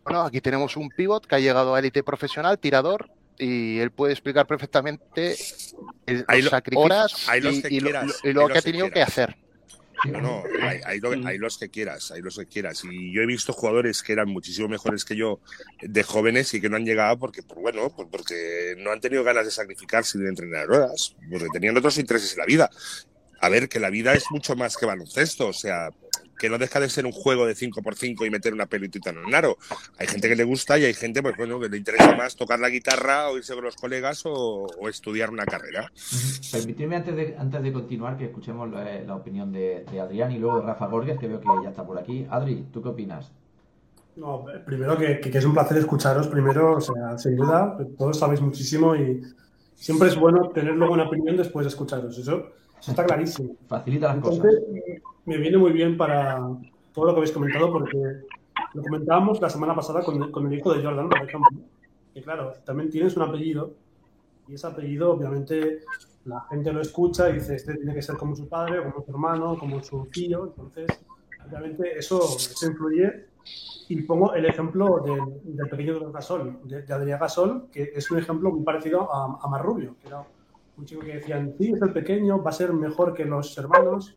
Bueno, 0.05 0.23
aquí 0.23 0.41
tenemos 0.41 0.77
un 0.77 0.89
pivot 0.89 1.27
que 1.27 1.35
ha 1.35 1.39
llegado 1.41 1.75
a 1.75 1.79
élite 1.81 2.03
profesional, 2.03 2.59
tirador, 2.59 3.11
y 3.39 3.79
él 3.81 3.91
puede 3.91 4.13
explicar 4.13 4.47
perfectamente 4.47 5.35
el, 6.07 6.25
los 6.29 6.45
lo- 6.45 6.51
sacrificios 6.51 7.29
ahí 7.29 7.41
los 7.41 7.55
y, 7.57 7.63
que 7.63 7.75
y 7.75 7.81
lo, 7.81 7.91
y 8.23 8.33
lo 8.33 8.49
que 8.49 8.59
ha 8.59 8.63
tenido 8.63 8.91
que 8.91 9.03
hacer. 9.03 9.37
No, 10.11 10.21
no, 10.21 10.43
hay, 10.63 10.81
hay 10.85 11.01
lo- 11.01 11.27
hay 11.27 11.39
los 11.39 11.57
que 11.59 11.71
quieras, 11.71 12.11
hay 12.11 12.21
los 12.21 12.37
que 12.37 12.47
quieras. 12.47 12.83
Y 12.85 13.13
yo 13.13 13.23
he 13.23 13.27
visto 13.27 13.53
jugadores 13.53 14.03
que 14.03 14.13
eran 14.13 14.29
muchísimo 14.29 14.69
mejores 14.69 15.05
que 15.05 15.17
yo 15.17 15.41
de 15.81 16.03
jóvenes 16.03 16.53
y 16.55 16.61
que 16.61 16.69
no 16.69 16.77
han 16.77 16.85
llegado 16.85 17.19
porque, 17.19 17.43
pues 17.43 17.59
bueno, 17.61 17.91
pues 17.95 18.09
porque 18.11 18.75
no 18.79 18.91
han 18.93 19.01
tenido 19.01 19.25
ganas 19.25 19.45
de 19.47 19.51
sacrificarse 19.51 20.19
ni 20.19 20.25
de 20.25 20.31
entrenar 20.31 20.71
horas, 20.71 21.15
porque 21.31 21.47
tenían 21.53 21.77
otros 21.77 21.97
intereses 21.99 22.33
en 22.33 22.39
la 22.39 22.47
vida. 22.47 22.71
A 23.41 23.49
ver, 23.49 23.69
que 23.69 23.81
la 23.81 23.91
vida 23.91 24.15
es 24.15 24.25
mucho 24.31 24.57
más 24.57 24.77
que 24.77 24.87
baloncesto, 24.87 25.49
o 25.49 25.53
sea, 25.53 25.91
que 26.39 26.49
no 26.49 26.59
deja 26.59 26.81
de 26.81 26.89
ser 26.89 27.07
un 27.07 27.13
juego 27.13 27.47
de 27.47 27.55
5x5 27.55 28.27
y 28.27 28.31
meter 28.31 28.53
una 28.53 28.67
pelotita 28.67 29.11
en 29.11 29.19
el 29.27 29.35
aro. 29.35 29.57
Hay 29.99 30.07
gente 30.07 30.29
que 30.29 30.37
le 30.37 30.45
gusta 30.45 30.79
y 30.79 30.85
hay 30.85 30.95
gente, 30.95 31.23
pues 31.23 31.37
bueno, 31.37 31.59
que 31.61 31.69
le 31.69 31.77
interesa 31.77 32.17
más 32.17 32.37
tocar 32.37 32.59
la 32.61 32.69
guitarra 32.71 33.29
o 33.29 33.37
irse 33.37 33.55
con 33.55 33.65
los 33.65 33.77
colegas 33.77 34.23
o, 34.27 34.67
o 34.67 34.89
estudiar 34.89 35.31
una 35.31 35.45
carrera. 35.47 35.91
Permitidme 36.53 36.97
antes 36.97 37.17
de, 37.17 37.37
antes 37.39 37.63
de 37.63 37.73
continuar 37.73 38.17
que 38.17 38.25
escuchemos 38.27 38.71
la, 38.71 39.01
la 39.01 39.15
opinión 39.17 39.53
de, 39.53 39.85
de 39.91 40.01
Adrián 40.01 40.33
y 40.33 40.39
luego 40.39 40.61
de 40.61 40.67
Rafa 40.67 40.87
Gorges, 40.87 41.19
que 41.19 41.29
veo 41.29 41.41
que 41.41 41.47
ya 41.63 41.71
está 41.71 41.85
por 41.87 41.99
aquí. 41.99 42.27
Adri, 42.31 42.67
¿tú 42.73 42.83
qué 42.83 42.89
opinas? 42.89 43.33
No, 44.17 44.45
primero 44.65 44.97
que, 44.97 45.19
que- 45.21 45.31
que 45.31 45.39
es 45.39 45.45
un 45.45 45.55
placer 45.55 45.77
escucharos, 45.79 46.29
primero, 46.29 46.77
o 46.77 46.81
sea, 46.81 47.19
sin 47.19 47.35
duda, 47.37 47.77
todos 47.99 48.17
sabéis 48.19 48.41
muchísimo 48.41 48.95
y 48.95 49.21
siempre 49.75 50.09
es 50.09 50.15
bueno 50.17 50.51
tener 50.51 50.75
luego 50.75 50.95
una 50.95 51.05
opinión 51.09 51.37
después 51.37 51.65
de 51.65 51.71
escucharos, 51.71 52.17
eso, 52.17 52.51
eso 52.85 52.91
está 52.91 53.07
clarísimo. 53.07 53.57
Facilita 53.67 54.09
las 54.09 54.23
cosas. 54.23 54.45
Entonces, 54.45 55.03
me 55.25 55.39
viene 55.39 55.57
muy 55.57 55.73
bien 55.73 55.97
para 55.97 56.39
todo 56.93 57.07
lo 57.07 57.13
que 57.13 57.21
habéis 57.21 57.33
comentado 57.33 57.73
porque 57.73 57.97
lo 58.75 58.83
comentábamos 58.83 59.41
la 59.41 59.49
semana 59.49 59.75
pasada 59.75 60.03
con, 60.03 60.31
con 60.31 60.47
el 60.47 60.59
hijo 60.59 60.75
de 60.75 60.85
Jordan, 60.85 61.09
por 61.09 61.23
ejemplo, 61.23 61.61
que 62.13 62.21
claro, 62.21 62.53
también 62.63 62.91
tienes 62.91 63.17
un 63.17 63.23
apellido 63.23 63.73
y 64.47 64.55
ese 64.55 64.67
apellido 64.67 65.13
obviamente 65.13 65.81
la 66.27 66.43
gente 66.51 66.75
lo 66.75 66.83
escucha 66.83 67.31
y 67.31 67.35
dice, 67.35 67.55
este 67.55 67.75
tiene 67.75 67.95
que 67.95 68.03
ser 68.03 68.17
como 68.17 68.37
su 68.37 68.49
padre, 68.49 68.83
como 68.83 69.03
su 69.03 69.11
hermano, 69.11 69.59
como 69.59 69.83
su 69.83 70.07
tío, 70.13 70.45
entonces 70.45 71.01
obviamente 71.47 71.99
eso, 71.99 72.21
eso 72.23 72.67
influye 72.67 73.29
y 73.89 74.03
pongo 74.03 74.35
el 74.35 74.45
ejemplo 74.45 75.01
del, 75.01 75.57
del 75.57 75.69
pequeño 75.71 76.13
Gasol, 76.13 76.59
de, 76.65 76.83
de 76.83 76.93
Adrián 76.93 77.19
Gasol, 77.19 77.69
que 77.73 77.93
es 77.95 78.11
un 78.11 78.19
ejemplo 78.19 78.51
muy 78.51 78.63
parecido 78.63 79.11
a, 79.11 79.39
a 79.43 79.49
Marrubio, 79.49 79.97
que 80.03 80.09
era 80.09 80.23
un 80.77 80.85
chico 80.87 81.01
que 81.03 81.15
decían, 81.15 81.55
sí, 81.59 81.73
es 81.73 81.81
el 81.83 81.93
pequeño, 81.93 82.43
va 82.43 82.51
a 82.51 82.53
ser 82.53 82.73
mejor 82.73 83.15
que 83.15 83.25
los 83.25 83.57
hermanos. 83.59 84.17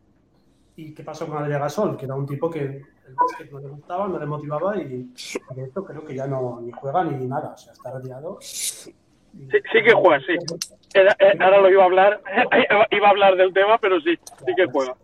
¿Y 0.75 0.93
qué 0.93 1.03
pasó 1.03 1.27
con 1.27 1.37
Adrián 1.37 1.61
Gasol? 1.61 1.97
Que 1.97 2.05
era 2.05 2.13
un 2.15 2.25
tipo 2.27 2.49
que 2.51 2.59
el 2.61 3.15
básquet 3.15 3.51
no 3.51 3.59
le 3.59 3.67
gustaba, 3.69 4.07
no 4.07 4.19
le 4.19 4.25
motivaba 4.27 4.77
y 4.77 5.09
de 5.55 5.63
hecho 5.65 5.83
creo 5.83 6.05
que 6.05 6.13
ya 6.15 6.27
no 6.27 6.59
ni 6.61 6.71
juega 6.71 7.03
ni 7.03 7.25
nada, 7.25 7.53
o 7.53 7.57
sea, 7.57 7.73
está 7.73 7.91
retirado. 7.95 8.37
Sí, 8.41 8.91
sí 9.41 9.83
que 9.83 9.93
juega, 9.93 10.19
sí. 10.25 10.35
Era- 10.93 11.15
eh, 11.19 11.37
ahora 11.39 11.61
lo 11.61 11.69
iba 11.71 11.81
a 11.83 11.85
hablar, 11.85 12.21
iba 12.91 13.07
a 13.07 13.09
hablar 13.09 13.35
del 13.37 13.53
tema, 13.53 13.77
pero 13.79 13.99
sí, 14.01 14.15
sí 14.45 14.53
que 14.55 14.65
juega. 14.71 14.95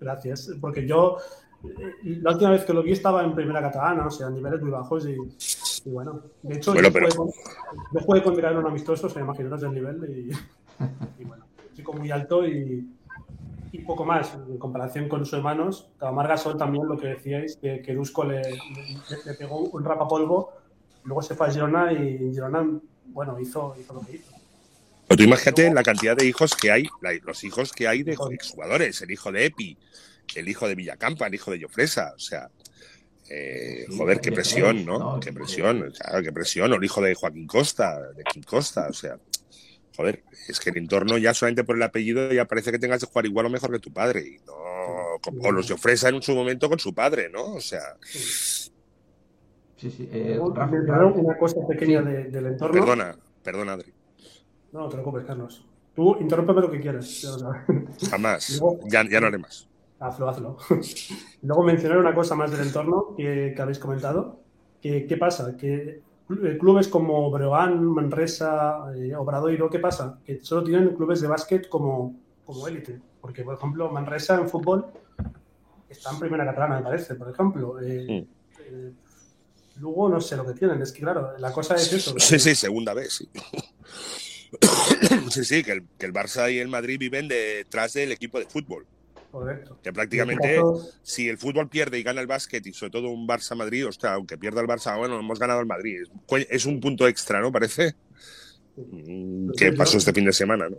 Gracias, 0.00 0.50
porque 0.60 0.84
yo 0.86 1.16
eh, 1.64 2.18
la 2.20 2.32
última 2.32 2.50
vez 2.50 2.64
que 2.64 2.72
lo 2.74 2.82
vi 2.82 2.92
estaba 2.92 3.22
en 3.22 3.34
primera 3.36 3.60
catalana, 3.62 4.06
o 4.08 4.10
sea, 4.10 4.28
niveles 4.30 4.60
muy 4.62 4.70
bajos 4.72 5.06
y, 5.08 5.16
y 5.88 5.92
bueno, 5.92 6.22
de 6.42 6.56
hecho 6.56 6.72
Bueno, 6.72 6.88
yo, 6.88 6.92
pero- 6.92 7.06
jugué 7.06 7.16
con, 7.16 7.28
yo 7.92 8.00
jugué 8.00 8.22
con 8.24 8.34
Mirar 8.36 8.56
un 8.58 8.66
amistoso, 8.66 9.06
o 9.06 9.10
sea, 9.10 9.22
imaginaros 9.22 9.62
el 9.62 9.74
nivel 9.74 10.10
y, 10.10 10.30
y 11.18 11.24
bueno, 11.24 11.44
un 11.68 11.76
chico 11.76 11.92
muy 11.92 12.10
alto 12.10 12.46
y, 12.46 12.88
y 13.72 13.78
poco 13.80 14.04
más 14.04 14.34
en 14.34 14.58
comparación 14.58 15.08
con 15.08 15.24
sus 15.24 15.34
hermanos. 15.34 15.88
Tamar 15.98 16.28
Gasol 16.28 16.56
también, 16.56 16.86
lo 16.86 16.96
que 16.96 17.08
decíais, 17.08 17.56
que, 17.56 17.82
que 17.82 17.94
Dusko 17.94 18.24
le, 18.24 18.42
le, 18.42 18.58
le 19.24 19.34
pegó 19.34 19.60
un 19.60 19.84
rapapolvo, 19.84 20.52
luego 21.04 21.22
se 21.22 21.34
fue 21.34 21.48
a 21.48 21.50
Girona 21.50 21.92
y 21.92 22.30
Girona, 22.32 22.66
bueno, 23.06 23.38
hizo, 23.40 23.74
hizo 23.78 23.94
lo 23.94 24.00
que 24.00 24.16
hizo. 24.16 24.32
Pero 25.06 25.18
tú 25.18 25.24
imagínate 25.24 25.72
la 25.72 25.82
cantidad 25.82 26.16
de 26.16 26.26
hijos 26.26 26.54
que 26.54 26.70
hay, 26.70 26.88
los 27.24 27.44
hijos 27.44 27.72
que 27.72 27.86
hay 27.86 28.02
de 28.02 28.12
exjugadores, 28.12 29.02
el 29.02 29.10
hijo 29.10 29.30
de 29.30 29.46
Epi, 29.46 29.76
el 30.34 30.48
hijo 30.48 30.66
de 30.66 30.74
Villacampa, 30.74 31.26
el 31.26 31.34
hijo 31.34 31.50
de 31.50 31.62
Jofresa, 31.62 32.14
o 32.16 32.18
sea, 32.18 32.48
eh, 33.28 33.86
joder, 33.96 34.20
qué 34.20 34.32
presión, 34.32 34.84
¿no? 34.84 35.20
Qué 35.20 35.32
presión, 35.32 35.92
claro, 35.92 36.22
qué 36.22 36.32
presión, 36.32 36.72
o 36.72 36.76
el 36.76 36.84
hijo 36.84 37.02
de 37.02 37.14
Joaquín 37.14 37.46
Costa, 37.46 38.00
de 38.12 38.24
Kim 38.24 38.42
Costa, 38.42 38.86
o 38.88 38.92
sea, 38.94 39.18
joder, 39.96 40.22
es 40.48 40.58
que 40.60 40.70
el 40.70 40.78
entorno 40.78 41.18
ya 41.18 41.32
solamente 41.34 41.64
por 41.64 41.76
el 41.76 41.82
apellido 41.82 42.32
ya 42.32 42.44
parece 42.46 42.70
que 42.72 42.78
tengas 42.78 43.00
que 43.00 43.06
jugar 43.10 43.26
igual 43.26 43.46
o 43.46 43.50
mejor 43.50 43.70
que 43.72 43.78
tu 43.78 43.92
padre, 43.92 44.20
y 44.26 44.36
no, 44.46 44.52
como 45.22 45.52
los 45.52 45.70
Jofresa 45.70 46.08
en 46.08 46.20
su 46.22 46.34
momento 46.34 46.68
con 46.68 46.78
su 46.78 46.94
padre, 46.94 47.28
¿no? 47.30 47.54
O 47.54 47.60
sea, 47.60 47.82
Sí, 49.76 49.90
sí. 49.90 50.08
eh, 50.12 50.38
una 50.40 51.36
cosa 51.38 51.56
pequeña 51.68 52.02
de- 52.02 52.24
del 52.24 52.46
entorno. 52.46 52.80
perdona, 52.80 53.16
perdona, 53.42 53.72
Adri, 53.74 53.92
No, 54.72 54.80
no 54.80 54.88
te 54.88 54.94
preocupes, 54.94 55.24
Carlos. 55.24 55.64
Tú 55.94 56.16
interrúmpeme 56.20 56.60
lo 56.60 56.70
que 56.70 56.80
quieras. 56.80 57.24
o 57.24 57.52
jamás, 58.10 58.58
Luego- 58.60 58.80
ya, 58.88 59.08
ya 59.08 59.20
no 59.20 59.26
haré 59.28 59.38
más. 59.38 59.68
hazlo, 60.00 60.28
hazlo. 60.28 60.56
Luego 61.42 61.62
mencionar 61.64 61.98
una 61.98 62.14
cosa 62.14 62.34
más 62.34 62.50
del 62.50 62.66
entorno 62.66 63.14
que, 63.16 63.52
que 63.54 63.62
habéis 63.62 63.78
comentado. 63.78 64.40
Que, 64.80 65.06
¿Qué 65.06 65.16
pasa? 65.16 65.56
Que 65.56 66.00
clubes 66.58 66.88
como 66.88 67.30
Breogán, 67.30 67.84
Manresa, 67.84 68.92
eh, 68.96 69.14
Obradoiro, 69.14 69.70
¿qué 69.70 69.78
pasa? 69.78 70.18
Que 70.24 70.40
solo 70.42 70.64
tienen 70.64 70.94
clubes 70.94 71.20
de 71.20 71.28
básquet 71.28 71.68
como, 71.68 72.20
como 72.44 72.66
élite. 72.68 73.00
Porque, 73.20 73.42
por 73.42 73.54
ejemplo, 73.54 73.90
Manresa 73.90 74.36
en 74.36 74.48
fútbol 74.48 74.86
está 75.88 76.10
en 76.10 76.18
primera 76.18 76.44
catalana, 76.44 76.76
me 76.76 76.82
parece, 76.82 77.14
por 77.14 77.30
ejemplo. 77.30 77.80
Eh, 77.80 78.26
eh, 78.60 78.92
Luego 79.80 80.08
no 80.08 80.20
sé 80.20 80.36
lo 80.36 80.46
que 80.46 80.52
tienen. 80.52 80.80
Es 80.82 80.92
que, 80.92 81.00
claro, 81.00 81.36
la 81.38 81.52
cosa 81.52 81.74
es 81.74 81.92
eso. 81.92 82.14
Sí, 82.18 82.38
sí, 82.38 82.54
segunda 82.54 82.94
vez, 82.94 83.12
sí. 83.14 83.28
Sí, 85.30 85.44
sí, 85.44 85.64
que 85.64 85.72
el, 85.72 85.84
que 85.98 86.06
el 86.06 86.12
Barça 86.12 86.52
y 86.52 86.58
el 86.58 86.68
Madrid 86.68 86.96
viven 86.96 87.26
detrás 87.26 87.92
del 87.94 88.12
equipo 88.12 88.38
de 88.38 88.46
fútbol. 88.46 88.86
Correcto. 89.34 89.78
Que 89.82 89.88
En 89.88 89.94
prácticamente, 89.96 90.62
si 91.02 91.28
el 91.28 91.38
fútbol 91.38 91.68
pierde 91.68 91.98
y 91.98 92.04
gana 92.04 92.20
el 92.20 92.28
básquet, 92.28 92.64
y 92.64 92.72
sobre 92.72 92.92
todo 92.92 93.08
un 93.10 93.26
Barça-Madrid, 93.26 93.88
hostia, 93.88 94.14
aunque 94.14 94.38
pierda 94.38 94.60
el 94.60 94.68
Barça, 94.68 94.96
bueno, 94.96 95.18
hemos 95.18 95.40
ganado 95.40 95.58
el 95.58 95.66
Madrid. 95.66 96.02
Es- 96.48 96.66
un 96.66 96.78
punto 96.78 97.08
extra, 97.08 97.40
¿no? 97.40 97.50
Parece. 97.50 97.96
Mm, 98.76 99.50
Que 99.58 99.72
pasó 99.72 99.98
este 99.98 100.12
fin 100.12 100.24
de 100.24 100.32
semana, 100.32 100.68
¿no? 100.68 100.76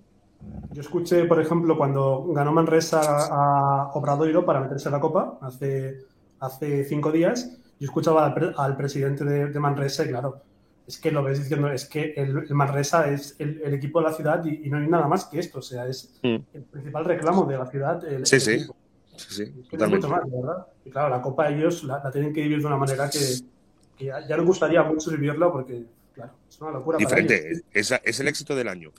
Yo 0.71 0.81
escuché, 0.81 1.25
por 1.25 1.41
ejemplo, 1.41 1.77
cuando 1.77 2.27
ganó 2.33 2.53
Manresa 2.53 3.01
a 3.01 3.91
Obradoiro 3.93 4.45
para 4.45 4.61
meterse 4.61 4.87
en 4.87 4.93
la 4.93 4.99
Copa 5.01 5.37
hace, 5.41 5.97
hace 6.39 6.85
cinco 6.85 7.11
días, 7.11 7.57
yo 7.77 7.85
escuchaba 7.85 8.25
al, 8.25 8.33
pre- 8.33 8.53
al 8.55 8.77
presidente 8.77 9.25
de, 9.25 9.47
de 9.47 9.59
Manresa 9.59 10.05
y, 10.05 10.09
claro, 10.09 10.41
es 10.87 10.97
que 10.99 11.11
lo 11.11 11.23
ves 11.23 11.39
diciendo, 11.39 11.69
es 11.71 11.85
que 11.85 12.13
el, 12.15 12.37
el 12.47 12.53
Manresa 12.53 13.09
es 13.11 13.35
el, 13.39 13.61
el 13.63 13.73
equipo 13.73 13.99
de 14.01 14.09
la 14.09 14.13
ciudad 14.13 14.43
y, 14.45 14.65
y 14.67 14.69
no 14.69 14.77
hay 14.77 14.87
nada 14.87 15.07
más 15.07 15.25
que 15.25 15.39
esto. 15.39 15.59
O 15.59 15.61
sea, 15.61 15.87
es 15.87 16.13
Mm. 16.23 16.35
el 16.53 16.63
principal 16.63 17.05
reclamo 17.05 17.45
de 17.45 17.57
la 17.57 17.65
ciudad. 17.65 18.05
el- 18.07 18.25
Sí, 18.25 18.39
sí. 18.39 18.65
Sí, 19.17 19.45
sí, 19.45 19.63
totalmente. 19.71 20.07
más, 20.07 20.21
¿verdad? 20.29 20.67
Y 20.83 20.89
claro, 20.91 21.09
la 21.09 21.21
Copa 21.21 21.47
ellos 21.49 21.83
la, 21.85 22.01
la 22.03 22.11
tienen 22.11 22.33
que 22.33 22.41
vivir 22.41 22.59
de 22.59 22.65
una 22.65 22.75
manera 22.75 23.09
que, 23.09 23.19
que 23.97 24.05
ya, 24.05 24.27
ya 24.27 24.35
nos 24.35 24.45
gustaría 24.45 24.83
mucho 24.83 25.09
vivirla 25.11 25.49
porque, 25.51 25.85
claro, 26.13 26.33
es 26.49 26.59
una 26.59 26.71
locura 26.71 26.97
para 26.97 27.17
ellos. 27.17 27.29
Diferente, 27.29 27.63
es, 27.71 27.93
es 28.03 28.19
el 28.19 28.27
éxito 28.27 28.53
del 28.55 28.67
año. 28.67 28.91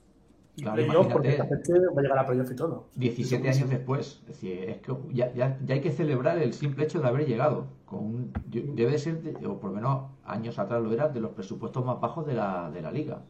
Y 0.56 0.62
Claro, 0.62 0.76
playoff, 0.86 1.12
porque 1.12 1.36
va 1.38 1.44
a 1.44 2.02
llegar 2.02 2.18
a 2.18 2.26
playoff 2.26 2.50
y 2.50 2.56
todo. 2.56 2.86
17 2.94 3.48
años 3.48 3.68
después. 3.68 4.20
Es 4.22 4.26
decir, 4.28 4.52
es 4.70 4.78
que 4.78 4.92
ya, 5.12 5.32
ya- 5.34 5.58
ya 5.64 5.74
hay 5.74 5.80
que 5.82 5.92
celebrar 5.92 6.38
el 6.38 6.54
simple 6.54 6.84
hecho 6.84 7.00
de 7.00 7.08
haber 7.08 7.26
llegado. 7.26 7.66
Con 7.84 7.98
un- 7.98 8.32
yo- 8.50 8.62
debe 8.74 8.96
ser, 8.98 9.22
de- 9.22 9.46
o 9.46 9.58
por 9.60 9.70
lo 9.70 9.76
menos 9.76 10.10
años 10.24 10.58
atrás 10.58 10.82
lo 10.82 10.90
era, 10.92 11.08
de 11.10 11.20
los 11.20 11.32
presupuestos 11.32 11.84
más 11.84 12.00
bajos 12.00 12.26
de 12.26 12.34
la, 12.34 12.70
de 12.70 12.80
la 12.80 12.90
liga. 12.90 13.20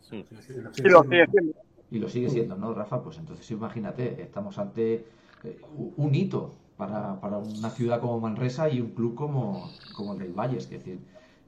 Sí, 0.00 0.26
lo 0.32 0.42
sigue 0.42 1.22
haciendo. 1.22 1.52
Y 1.90 1.98
lo 2.00 2.08
sigue 2.08 2.28
siendo, 2.28 2.56
¿no, 2.56 2.74
Rafa? 2.74 3.02
Pues 3.02 3.18
entonces 3.18 3.48
imagínate, 3.52 4.20
estamos 4.20 4.58
ante 4.58 5.06
eh, 5.44 5.60
un 5.96 6.14
hito 6.14 6.50
para, 6.76 7.20
para 7.20 7.38
una 7.38 7.70
ciudad 7.70 8.00
como 8.00 8.18
Manresa 8.18 8.68
y 8.68 8.80
un 8.80 8.90
club 8.90 9.14
como, 9.14 9.70
como 9.94 10.14
el 10.14 10.18
del 10.18 10.32
Valle. 10.32 10.58
Es 10.58 10.68
decir, 10.68 10.98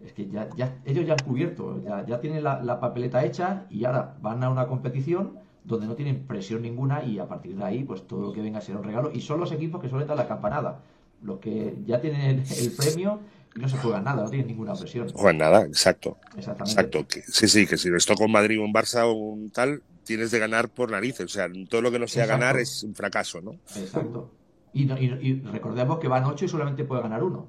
es 0.04 0.12
que 0.12 0.28
ya, 0.28 0.48
ya- 0.56 0.78
ellos 0.84 1.06
ya 1.06 1.12
han 1.14 1.18
cubierto, 1.26 1.82
ya, 1.82 2.04
ya 2.06 2.20
tienen 2.20 2.42
la, 2.44 2.62
la 2.62 2.80
papeleta 2.80 3.24
hecha 3.24 3.66
y 3.70 3.84
ahora 3.84 4.16
van 4.20 4.42
a 4.42 4.50
una 4.50 4.66
competición 4.66 5.38
donde 5.64 5.86
no 5.86 5.94
tienen 5.94 6.26
presión 6.26 6.62
ninguna 6.62 7.04
y 7.04 7.18
a 7.18 7.28
partir 7.28 7.56
de 7.56 7.64
ahí, 7.64 7.84
pues 7.84 8.06
todo 8.06 8.22
lo 8.22 8.32
que 8.32 8.40
venga 8.40 8.60
será 8.60 8.78
un 8.78 8.84
regalo. 8.84 9.10
Y 9.12 9.20
son 9.20 9.40
los 9.40 9.52
equipos 9.52 9.80
que 9.80 9.88
suelen 9.88 10.08
dar 10.08 10.16
la 10.16 10.26
campanada, 10.26 10.80
los 11.22 11.38
que 11.38 11.76
ya 11.84 12.00
tienen 12.00 12.40
el, 12.40 12.72
premio 12.72 13.20
y 13.54 13.58
no 13.60 13.68
se 13.68 13.76
juegan 13.76 14.04
nada, 14.04 14.22
no 14.24 14.30
tienen 14.30 14.46
ninguna 14.48 14.74
presión. 14.74 15.06
No 15.08 15.12
juegan 15.12 15.38
nada, 15.38 15.62
exacto. 15.62 16.16
Exactamente. 16.36 16.70
Exacto. 16.80 17.06
Que, 17.06 17.20
sí, 17.22 17.46
sí, 17.46 17.66
que 17.66 17.76
si 17.76 17.90
les 17.90 18.06
toca 18.06 18.24
un 18.24 18.32
Madrid 18.32 18.58
o 18.58 18.64
un 18.64 18.72
Barça 18.72 19.04
o 19.04 19.12
un 19.12 19.50
tal, 19.50 19.82
tienes 20.04 20.30
de 20.30 20.38
ganar 20.38 20.70
por 20.70 20.90
narices. 20.90 21.26
O 21.26 21.28
sea, 21.28 21.46
todo 21.68 21.82
lo 21.82 21.90
que 21.90 21.98
no 21.98 22.08
sea 22.08 22.24
Exacto. 22.24 22.40
ganar 22.40 22.58
es 22.60 22.82
un 22.82 22.94
fracaso, 22.94 23.42
¿no? 23.42 23.52
Exacto. 23.76 24.30
Y, 24.72 24.90
y- 24.90 25.18
y 25.20 25.40
recordemos 25.42 25.98
que 25.98 26.08
van 26.08 26.24
8 26.24 26.46
y 26.46 26.48
solamente 26.48 26.84
puede 26.84 27.02
ganar 27.02 27.22
uno. 27.22 27.46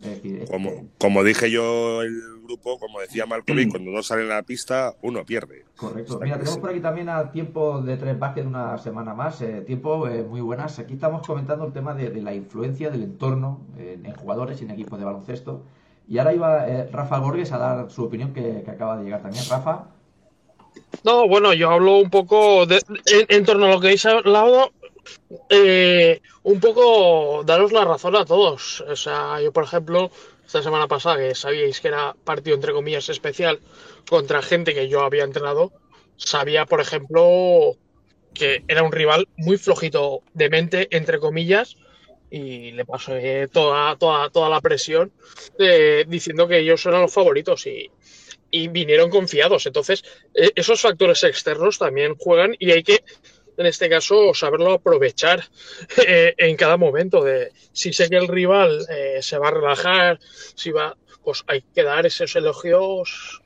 Es 0.00 0.08
decir, 0.10 0.42
es 0.42 0.50
Como, 0.50 0.70
que- 0.70 0.84
como 0.98 1.24
dije 1.24 1.50
yo 1.50 2.02
el 2.02 2.20
grupo, 2.42 2.78
como 2.78 3.00
decía 3.00 3.24
Malcolm, 3.26 3.70
cuando 3.70 3.90
no 3.90 4.02
sale 4.02 4.22
en 4.22 4.28
la 4.28 4.42
pista, 4.42 4.94
uno 5.02 5.24
pierde. 5.24 5.64
correcto. 5.76 6.14
Está 6.14 6.24
Mira, 6.24 6.36
tenemos 6.38 6.58
por 6.58 6.70
aquí 6.70 6.80
también 6.80 7.08
a 7.08 7.30
tiempo 7.32 7.80
de 7.80 7.96
tres 7.96 8.18
básquet 8.18 8.44
una 8.44 8.76
semana 8.78 9.14
más. 9.14 9.40
eh, 9.40 9.62
tiempo 9.62 10.06
eh, 10.08 10.22
muy 10.22 10.40
buenas. 10.42 10.78
Aquí 10.78 10.94
estamos 10.94 11.26
comentando 11.26 11.64
el 11.66 11.72
tema 11.72 11.94
de, 11.94 12.10
de 12.10 12.20
la 12.20 12.34
influencia 12.34 12.90
del 12.90 13.02
entorno 13.02 13.60
en, 13.78 14.04
en 14.04 14.14
jugadores 14.14 14.60
y 14.60 14.64
en 14.64 14.72
equipos 14.72 14.98
de 14.98 15.04
baloncesto. 15.06 15.62
Y 16.06 16.18
ahora 16.18 16.34
iba 16.34 16.68
eh, 16.68 16.86
Rafa 16.92 17.18
Gorges 17.18 17.50
a 17.52 17.58
dar 17.58 17.90
su 17.90 18.04
opinión 18.04 18.34
que, 18.34 18.62
que 18.62 18.70
acaba 18.70 18.98
de 18.98 19.04
llegar 19.04 19.22
también. 19.22 19.44
Rafa, 19.48 19.86
No, 21.02 21.26
bueno, 21.28 21.54
yo 21.54 21.70
hablo 21.70 21.98
un 21.98 22.10
poco 22.10 22.66
de- 22.66 22.82
en, 23.06 23.26
en 23.28 23.44
torno 23.44 23.66
a 23.66 23.70
lo 23.70 23.80
que 23.80 23.86
habéis 23.88 24.04
hablado, 24.06 24.70
eh, 25.48 26.20
un 26.42 26.60
poco 26.60 27.42
daros 27.44 27.72
la 27.72 27.84
razón 27.84 28.16
a 28.16 28.24
todos. 28.24 28.80
O 28.82 28.96
sea, 28.96 29.40
yo, 29.40 29.52
por 29.52 29.64
ejemplo, 29.64 30.10
esta 30.46 30.62
semana 30.62 30.88
pasada, 30.88 31.18
que 31.18 31.34
sabíais 31.34 31.80
que 31.80 31.88
era 31.88 32.14
partido 32.24 32.56
entre 32.56 32.72
comillas 32.72 33.08
especial 33.08 33.60
contra 34.08 34.42
gente 34.42 34.74
que 34.74 34.88
yo 34.88 35.02
había 35.02 35.24
entrenado, 35.24 35.72
sabía, 36.16 36.66
por 36.66 36.80
ejemplo, 36.80 37.76
que 38.34 38.64
era 38.68 38.82
un 38.82 38.92
rival 38.92 39.28
muy 39.36 39.56
flojito 39.56 40.22
de 40.34 40.50
mente, 40.50 40.88
entre 40.90 41.18
comillas, 41.18 41.76
y 42.30 42.72
le 42.72 42.84
pasé 42.84 43.48
toda, 43.48 43.96
toda, 43.96 44.28
toda 44.30 44.48
la 44.48 44.60
presión 44.60 45.12
eh, 45.58 46.04
diciendo 46.08 46.48
que 46.48 46.58
ellos 46.58 46.84
eran 46.84 47.02
los 47.02 47.12
favoritos 47.12 47.66
y, 47.66 47.90
vinieron 48.68 49.10
confiados. 49.10 49.66
Entonces, 49.66 50.04
eh, 50.32 50.50
esos 50.54 50.80
factores 50.80 51.24
externos 51.24 51.78
también 51.78 52.14
juegan 52.14 52.54
y 52.60 52.70
hay 52.70 52.84
que, 52.84 53.02
en 53.56 53.66
este 53.66 53.88
caso, 53.88 54.34
saberlo 54.34 54.72
aprovechar 54.72 55.44
eh, 56.06 56.34
en 56.36 56.56
cada 56.56 56.76
momento. 56.76 57.22
De 57.22 57.52
si 57.72 57.92
sé 57.92 58.08
que 58.08 58.16
el 58.16 58.28
rival 58.28 58.84
eh, 58.88 59.18
se 59.22 59.38
va 59.38 59.48
a 59.48 59.52
relajar, 59.52 60.18
si 60.54 60.70
va, 60.70 60.96
pues 61.22 61.44
hay 61.46 61.62
que 61.74 61.82
dar 61.82 62.06
esos 62.06 62.34
elogios 62.36 63.40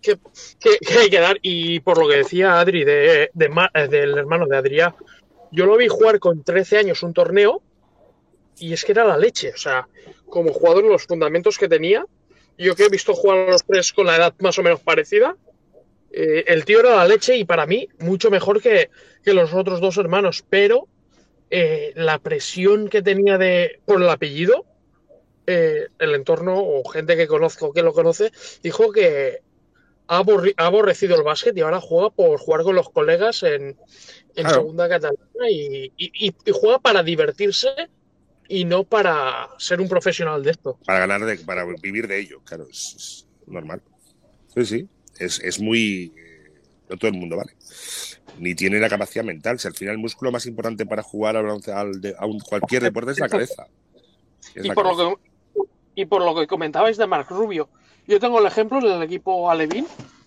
que, 0.00 0.18
que- 0.60 0.98
hay 0.98 1.10
que 1.10 1.20
dar. 1.20 1.38
Y 1.42 1.80
por 1.80 1.98
lo 1.98 2.08
que 2.08 2.16
decía 2.16 2.58
Adri 2.60 2.84
de, 2.84 3.30
de 3.32 3.50
eh, 3.74 3.88
del 3.88 4.18
hermano 4.18 4.46
de 4.46 4.56
Adrián, 4.56 4.94
yo 5.50 5.66
lo 5.66 5.76
vi 5.76 5.88
jugar 5.88 6.18
con 6.18 6.42
13 6.42 6.78
años 6.78 7.02
un 7.02 7.12
torneo 7.12 7.62
y 8.58 8.72
es 8.72 8.84
que 8.84 8.92
era 8.92 9.04
la 9.04 9.16
leche. 9.18 9.52
O 9.54 9.56
sea, 9.58 9.88
como 10.26 10.52
jugador, 10.52 10.84
los 10.84 11.04
fundamentos 11.04 11.58
que 11.58 11.68
tenía, 11.68 12.04
yo 12.58 12.74
que 12.74 12.84
he 12.84 12.88
visto 12.88 13.14
jugar 13.14 13.38
a 13.48 13.50
los 13.52 13.64
tres 13.64 13.92
con 13.92 14.06
la 14.06 14.16
edad 14.16 14.34
más 14.40 14.58
o 14.58 14.62
menos 14.62 14.80
parecida, 14.80 15.36
el 16.10 16.64
tío 16.66 16.80
era 16.80 16.96
la 16.96 17.06
leche 17.08 17.36
y 17.36 17.44
para 17.44 17.64
mí 17.66 17.88
mucho 17.98 18.30
mejor 18.30 18.60
que, 18.60 18.90
que 19.24 19.34
los 19.34 19.54
otros 19.54 19.80
dos 19.80 19.96
hermanos, 19.98 20.44
pero 20.48 20.88
eh, 21.50 21.92
la 21.96 22.18
presión 22.18 22.88
que 22.88 23.02
tenía 23.02 23.38
de 23.38 23.80
por 23.84 24.00
el 24.02 24.08
apellido, 24.08 24.64
eh, 25.46 25.88
el 25.98 26.14
entorno 26.14 26.54
o 26.58 26.84
gente 26.88 27.16
que 27.16 27.26
conozco 27.26 27.72
que 27.72 27.82
lo 27.82 27.92
conoce, 27.92 28.32
dijo 28.62 28.92
que 28.92 29.40
ha, 30.08 30.22
aborrecido 30.56 31.16
el 31.16 31.22
básquet 31.22 31.56
y 31.56 31.60
ahora 31.60 31.80
juega 31.80 32.10
por 32.10 32.38
jugar 32.38 32.62
con 32.62 32.74
los 32.74 32.90
colegas 32.90 33.42
en, 33.42 33.62
en 33.62 33.76
Claro. 34.34 34.54
segunda 34.54 34.88
catalana 34.88 35.50
y, 35.50 35.92
y- 35.96 36.26
y- 36.28 36.34
y 36.44 36.50
juega 36.52 36.78
para 36.78 37.02
divertirse 37.02 37.68
y 38.48 38.64
no 38.64 38.84
para 38.84 39.48
ser 39.58 39.80
un 39.80 39.88
profesional 39.88 40.42
de 40.42 40.50
esto. 40.50 40.78
Para 40.84 41.00
ganar, 41.00 41.24
de, 41.24 41.38
para 41.38 41.64
vivir 41.82 42.06
de 42.08 42.18
ello, 42.20 42.40
claro, 42.44 42.66
es, 42.70 42.94
es 42.98 43.26
normal. 43.46 43.80
Sí, 44.54 44.64
sí, 44.66 44.88
es, 45.18 45.40
es 45.40 45.60
muy... 45.60 46.12
No 46.92 46.98
todo 46.98 47.10
el 47.10 47.16
mundo 47.16 47.36
vale. 47.36 47.54
Ni 48.38 48.54
tiene 48.54 48.78
la 48.78 48.88
capacidad 48.90 49.24
mental. 49.24 49.58
Si 49.58 49.66
al 49.66 49.74
final 49.74 49.92
el 49.94 49.98
músculo 49.98 50.30
más 50.30 50.44
importante 50.46 50.84
para 50.84 51.02
jugar 51.02 51.36
al 51.36 51.46
al 51.74 52.00
de- 52.00 52.14
a 52.18 52.26
un- 52.26 52.38
cualquier 52.40 52.82
deporte 52.82 53.12
es 53.12 53.18
la 53.18 53.28
cabeza. 53.28 53.66
Es 54.54 54.64
Y 54.64 54.68
la 54.68 54.74
por, 54.74 54.84
lo 54.86 55.16
que, 55.16 55.62
y 55.94 56.04
por 56.04 56.22
lo 56.22 56.34
que 56.34 56.46
comentabais 56.46 56.96
de 56.98 57.06
Marc 57.06 57.30
Rubio, 57.30 57.68
yo 58.06 58.20
tengo 58.20 58.38
el 58.40 58.46
ejemplo 58.46 58.78
en 58.80 58.86
el 58.92 59.02
equipo 59.02 59.50
Alevín. 59.50 59.86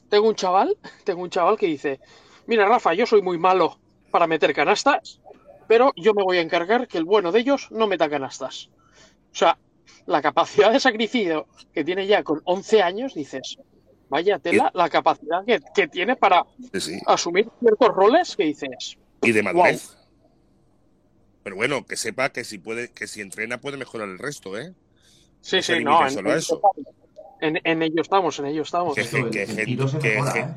Tengo 0.09 0.27
un 0.27 0.35
chaval, 0.35 0.75
tengo 1.03 1.21
un 1.21 1.29
chaval 1.29 1.57
que 1.57 1.67
dice, 1.67 1.99
mira 2.47 2.65
Rafa, 2.67 2.93
yo 2.95 3.05
soy 3.05 3.21
muy 3.21 3.37
malo 3.37 3.77
para 4.11 4.25
meter 4.27 4.53
canastas, 4.53 5.19
pero 5.67 5.91
yo 5.95 6.13
me 6.15 6.23
voy 6.23 6.37
a 6.37 6.41
encargar 6.41 6.87
que 6.87 6.97
el 6.97 7.03
bueno 7.05 7.31
de 7.31 7.41
ellos 7.41 7.67
no 7.71 7.85
meta 7.85 8.09
canastas. 8.09 8.69
O 9.31 9.35
sea, 9.35 9.57
la 10.07 10.21
capacidad 10.21 10.71
de 10.71 10.79
sacrificio 10.79 11.47
que 11.73 11.83
tiene 11.83 12.07
ya 12.07 12.23
con 12.23 12.41
11 12.45 12.81
años, 12.81 13.13
dices, 13.13 13.57
vaya 14.15 14.39
tela, 14.39 14.71
la 14.73 14.87
capacidad 14.89 15.43
que, 15.45 15.59
que 15.75 15.87
tiene 15.89 16.15
para 16.15 16.45
Sí, 16.79 16.99
asumir 17.05 17.49
ciertos 17.59 17.89
roles 17.89 18.35
que 18.35 18.45
dices, 18.45 18.97
y 19.21 19.31
de 19.33 19.43
madurez. 19.43 19.97
Pero 21.43 21.57
bueno, 21.57 21.85
que 21.85 21.97
sepa 21.97 22.29
que 22.29 22.43
si 22.45 22.57
puede, 22.57 22.91
que 22.91 23.07
si 23.07 23.19
entrena 23.21 23.59
puede 23.59 23.75
mejorar 23.77 24.07
el 24.07 24.17
resto, 24.17 24.57
¿eh? 24.57 24.73
sí, 25.41 25.57
No 25.57 25.61
sí, 25.63 25.83
no, 25.83 26.03
en, 26.07 26.11
solo 26.11 26.31
en- 26.31 26.37
eso. 26.37 26.61
en- 27.41 27.61
en 27.63 27.81
ello 27.83 28.01
estamos, 28.01 28.39
en 28.39 28.45
ello 28.45 28.61
estamos. 28.61 28.95
Que, 28.95 29.03
gente- 29.03 29.45
mejora, 30.01 30.39
¿eh? 30.39 30.47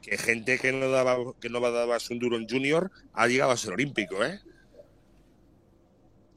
que 0.00 0.16
gente 0.16 0.58
que 0.58 0.72
no 0.72 0.88
daba 0.90 1.16
que 1.38 1.50
no 1.50 1.60
daba 1.60 1.98
un 2.10 2.18
duro 2.18 2.36
en 2.38 2.48
junior 2.48 2.90
ha 3.12 3.26
llegado 3.28 3.50
a 3.52 3.56
ser 3.58 3.74
olímpico, 3.74 4.24
¿eh? 4.24 4.40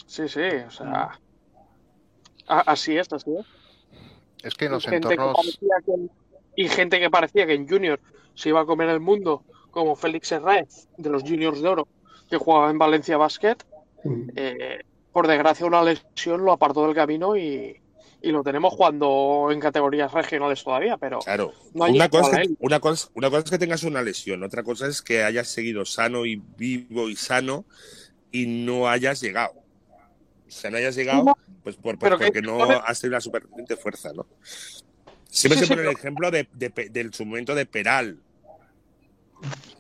Sí, 0.06 0.28
sí, 0.28 0.42
o 0.42 0.70
sea. 0.72 1.18
a- 2.48 2.60
así 2.72 2.98
es, 2.98 3.12
así 3.14 3.32
es. 3.40 3.46
Es 4.44 4.54
que 4.56 4.66
en 4.66 4.72
los 4.74 4.86
Gente 4.86 5.14
entornos. 5.14 5.58
que- 5.60 6.23
y 6.56 6.68
gente 6.70 7.00
que 7.00 7.10
parecía 7.10 7.46
que 7.46 7.54
en 7.54 7.68
Junior 7.68 8.00
se 8.36 8.50
iba 8.50 8.62
a 8.62 8.66
comer 8.66 8.90
el 8.90 9.00
mundo, 9.00 9.44
como 9.72 9.96
Félix 9.96 10.32
Herráez, 10.32 10.88
de 10.98 11.10
los 11.10 11.24
Juniors 11.24 11.62
de 11.62 11.68
Oro, 11.70 11.88
que 12.30 12.38
jugaba 12.38 12.70
en 12.70 12.78
Valencia 12.78 13.18
Basket. 13.18 13.58
Mm. 14.04 14.30
eh, 14.36 14.80
por 15.12 15.28
desgracia, 15.28 15.66
una 15.66 15.84
lesión 15.84 16.44
lo 16.44 16.52
apartó 16.52 16.86
del 16.86 16.96
camino 16.96 17.38
y, 17.38 17.80
y 18.22 18.32
lo 18.32 18.42
tenemos 18.44 18.74
jugando 18.74 19.50
en 19.52 19.60
categorías 19.60 20.12
regionales 20.12 20.64
todavía, 20.64 20.98
pero 20.98 21.20
Claro. 21.20 21.54
no 21.74 21.84
hay 21.86 21.94
una, 21.96 22.10
cosa 22.10 22.42
es 22.42 22.48
que, 22.50 22.56
una, 22.60 22.80
cosa, 22.80 23.10
una 23.14 23.30
cosa 23.30 23.44
es 23.46 23.52
que 23.52 23.58
tengas 23.60 23.84
una 23.84 24.02
lesión, 24.02 24.44
otra 24.44 24.64
cosa 24.64 24.88
es 24.88 25.02
que 25.04 25.24
hayas 25.24 25.48
seguido 25.48 25.86
sano 25.86 26.26
y 26.26 26.42
vivo 26.58 27.10
y 27.10 27.16
sano 27.16 27.66
y 28.32 28.48
no 28.48 28.90
hayas 28.90 29.22
llegado. 29.22 29.54
O 30.48 30.52
sea, 30.52 30.72
no 30.72 30.78
hayas 30.78 30.96
llegado, 30.96 31.24
No, 31.24 31.38
pues, 31.64 31.76
por, 31.76 31.98
que- 32.00 32.10
porque 32.10 32.42
no 32.42 32.62
has 32.64 33.00
tenido 33.00 33.18
la 33.18 33.22
suficiente 33.22 33.76
fuerza, 33.78 34.12
¿no? 34.14 34.26
Siempre 35.34 35.58
se 35.60 35.68
pone 35.68 35.82
el 35.82 35.90
ejemplo 35.98 36.32
de, 36.32 36.48
de 36.54 36.70
del 36.92 37.14
su 37.14 37.26
momento 37.26 37.56
de 37.56 37.66
Peral, 37.66 38.22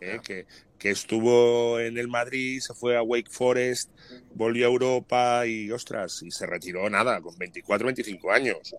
¿eh? 0.01 0.19
que, 0.23 0.45
que 0.77 0.89
estuvo 0.89 1.79
en 1.79 1.97
el 1.97 2.07
Madrid, 2.07 2.59
se 2.59 2.73
fue 2.73 2.97
a 2.97 3.03
Wake 3.03 3.29
Forest, 3.31 3.91
volvió 4.33 4.65
a 4.67 4.71
Europa 4.71 5.47
y, 5.47 5.71
ostras, 5.71 6.21
y 6.23 6.31
se 6.31 6.45
retiró 6.45 6.89
nada, 6.89 7.21
con 7.21 7.37
24, 7.37 7.85
25 7.85 8.31
años, 8.31 8.75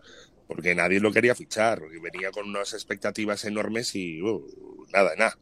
porque 0.47 0.75
nadie 0.75 1.01
lo 1.01 1.13
quería 1.13 1.35
fichar, 1.35 1.79
porque 1.81 1.99
venía 2.01 2.31
con 2.31 2.49
unas 2.49 2.73
expectativas 2.75 3.45
enormes 3.45 3.95
y 3.95 4.21
uh, 4.21 4.87
nada, 4.93 5.15
nada. 5.17 5.39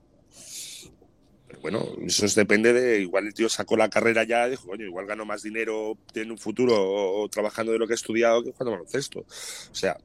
Pero 1.47 1.61
bueno, 1.61 1.87
eso 2.07 2.27
es- 2.27 2.35
depende 2.35 2.73
de, 2.73 3.01
igual 3.01 3.27
el 3.27 3.35
tío 3.35 3.49
sacó 3.49 3.77
la 3.77 3.91
carrera 3.91 4.25
ya 4.25 4.47
y 4.47 4.51
dijo, 4.53 4.67
coño, 4.69 4.85
igual 4.87 5.07
gano 5.07 5.25
más 5.25 5.43
dinero 5.43 5.99
en 6.15 6.31
un 6.31 6.39
futuro 6.39 6.75
o, 6.77 7.23
o 7.25 7.29
trabajando 7.29 7.73
de 7.73 7.79
lo 7.79 7.87
que 7.87 7.95
he 7.95 7.97
estudiado 7.97 8.43
que 8.43 8.53
jugando 8.53 8.73
baloncesto. 8.73 9.21
O 9.21 9.75
sea, 9.75 9.99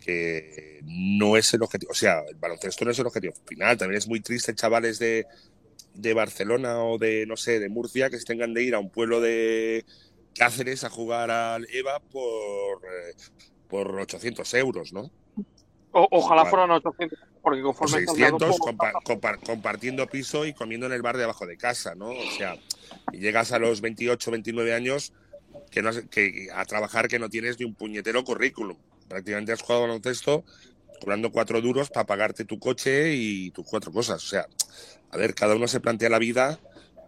que 0.00 0.80
no 0.84 1.36
es 1.36 1.52
el 1.54 1.62
objetivo, 1.62 1.92
o 1.92 1.94
sea, 1.94 2.20
el 2.28 2.36
baloncesto 2.36 2.84
no 2.84 2.90
es 2.90 2.98
el 2.98 3.06
objetivo 3.06 3.34
final. 3.46 3.76
También 3.76 3.98
es 3.98 4.08
muy 4.08 4.20
triste, 4.20 4.54
chavales 4.54 4.98
de, 4.98 5.26
de 5.94 6.14
Barcelona 6.14 6.82
o 6.84 6.98
de, 6.98 7.26
no 7.26 7.36
sé, 7.36 7.60
de 7.60 7.68
Murcia, 7.68 8.10
que 8.10 8.18
se 8.18 8.24
tengan 8.24 8.54
de 8.54 8.62
ir 8.64 8.74
a 8.74 8.78
un 8.78 8.90
pueblo 8.90 9.20
de 9.20 9.84
Cáceres 10.34 10.84
a 10.84 10.90
jugar 10.90 11.30
al 11.30 11.66
EVA 11.70 12.00
por, 12.00 12.82
eh, 12.84 13.14
por 13.68 14.00
800 14.00 14.54
euros, 14.54 14.92
¿no? 14.92 15.10
O- 15.92 16.08
ojalá 16.12 16.42
Vale. 16.42 16.50
fueran 16.50 16.70
800, 16.70 17.18
porque 17.42 17.62
conforme 17.62 17.98
está 17.98 18.12
hablando, 18.12 18.38
600 18.46 18.58
pues, 18.60 18.76
compa- 18.76 19.02
compa- 19.04 19.44
compartiendo 19.44 20.06
piso 20.06 20.46
y 20.46 20.54
comiendo 20.54 20.86
en 20.86 20.92
el 20.92 21.02
bar 21.02 21.16
de 21.16 21.24
abajo 21.24 21.46
de 21.46 21.56
casa, 21.56 21.94
¿no? 21.94 22.10
O 22.10 22.30
sea, 22.38 22.56
y 23.12 23.18
llegas 23.18 23.50
a 23.52 23.58
los 23.58 23.80
28, 23.80 24.30
29 24.30 24.72
años 24.72 25.12
que 25.70 25.82
no 25.82 25.90
que, 26.10 26.48
a 26.54 26.64
trabajar 26.64 27.08
que 27.08 27.18
no 27.18 27.28
tienes 27.28 27.58
ni 27.58 27.66
un 27.66 27.74
puñetero 27.74 28.22
currículum. 28.24 28.78
Prácticamente 29.10 29.52
has 29.52 29.60
jugado 29.60 29.82
baloncesto 29.82 30.44
cobrando 31.00 31.32
cuatro 31.32 31.60
duros 31.60 31.90
para 31.90 32.06
pagarte 32.06 32.44
tu 32.44 32.58
coche 32.58 33.12
y 33.14 33.50
tus 33.50 33.66
cuatro 33.66 33.90
cosas. 33.90 34.22
O 34.22 34.26
sea, 34.26 34.46
a 35.10 35.16
ver, 35.16 35.34
cada 35.34 35.56
uno 35.56 35.66
se 35.66 35.80
plantea 35.80 36.08
la 36.08 36.18
vida 36.20 36.60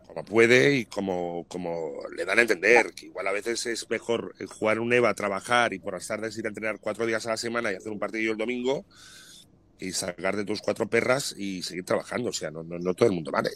como 0.07 0.25
puede 0.25 0.75
y 0.75 0.85
como, 0.87 1.47
como 1.49 1.93
le 2.15 2.25
dan 2.25 2.39
a 2.39 2.43
entender, 2.43 2.93
que 2.95 3.07
igual 3.07 3.27
a 3.29 3.33
veces 3.33 3.65
es 3.67 3.89
mejor 3.89 4.35
jugar 4.59 4.81
un 4.81 4.93
EVA, 4.93 5.15
trabajar 5.15 5.73
y 5.73 5.79
por 5.79 5.95
las 5.95 6.07
tardes 6.07 6.37
ir 6.37 6.45
a 6.45 6.49
entrenar 6.49 6.81
cuatro 6.81 7.07
días 7.07 7.25
a 7.27 7.31
la 7.31 7.37
semana 7.37 7.73
y 7.73 7.77
hacer 7.77 7.93
un 7.93 7.99
partido 7.99 8.33
el 8.33 8.39
domingo 8.39 8.85
y 9.79 9.93
sacar 9.93 10.37
de 10.37 10.45
tus 10.45 10.61
cuatro 10.61 10.87
perras 10.87 11.35
y 11.39 11.63
seguir 11.63 11.85
trabajando. 11.85 12.31
O 12.31 12.33
sea, 12.33 12.51
no, 12.51 12.63
no, 12.63 12.95
todo 12.95 13.09
el 13.09 13.15
mundo 13.15 13.31
vale. 13.31 13.51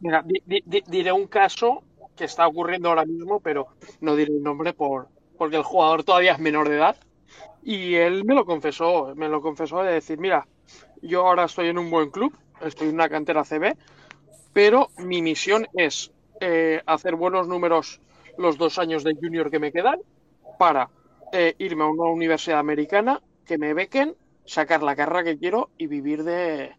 Mira, 0.00 0.22
di- 0.26 0.84
diré 0.88 1.12
un 1.12 1.28
caso 1.28 1.82
que 2.16 2.24
está 2.24 2.46
ocurriendo 2.46 2.88
ahora 2.88 3.04
mismo, 3.04 3.40
pero 3.40 3.68
no 4.00 4.16
diré 4.16 4.32
el 4.32 4.42
nombre 4.42 4.74
por, 4.74 5.08
porque 5.38 5.56
el 5.56 5.62
jugador 5.62 6.04
todavía 6.04 6.32
es 6.32 6.38
menor 6.38 6.68
de 6.68 6.76
edad. 6.76 6.96
Y 7.62 7.94
él 7.94 8.24
me 8.24 8.34
lo 8.34 8.44
confesó, 8.44 9.14
me 9.16 9.28
lo 9.28 9.40
confesó 9.40 9.82
de 9.82 9.94
decir, 9.94 10.18
mira, 10.18 10.46
yo 11.02 11.26
ahora 11.26 11.44
estoy 11.44 11.68
en 11.68 11.78
un 11.78 11.90
buen 11.90 12.10
club, 12.10 12.36
estoy 12.60 12.88
en 12.88 12.94
una 12.94 13.08
cantera 13.08 13.44
CB, 13.44 13.76
pero 14.52 14.88
mi 14.98 15.22
misión 15.22 15.66
es 15.74 16.12
eh, 16.40 16.82
hacer 16.86 17.16
buenos 17.16 17.48
números 17.48 18.00
los 18.38 18.58
dos 18.58 18.78
años 18.78 19.04
de 19.04 19.14
junior 19.14 19.50
que 19.50 19.58
me 19.58 19.72
quedan 19.72 20.00
para 20.58 20.88
eh, 21.32 21.54
irme 21.58 21.84
a 21.84 21.88
una 21.88 22.10
universidad 22.10 22.58
americana, 22.58 23.20
que 23.44 23.58
me 23.58 23.74
bequen, 23.74 24.14
sacar 24.44 24.82
la 24.82 24.94
carrera 24.94 25.24
que 25.24 25.38
quiero 25.38 25.70
y 25.76 25.86
vivir 25.86 26.24
de... 26.24 26.74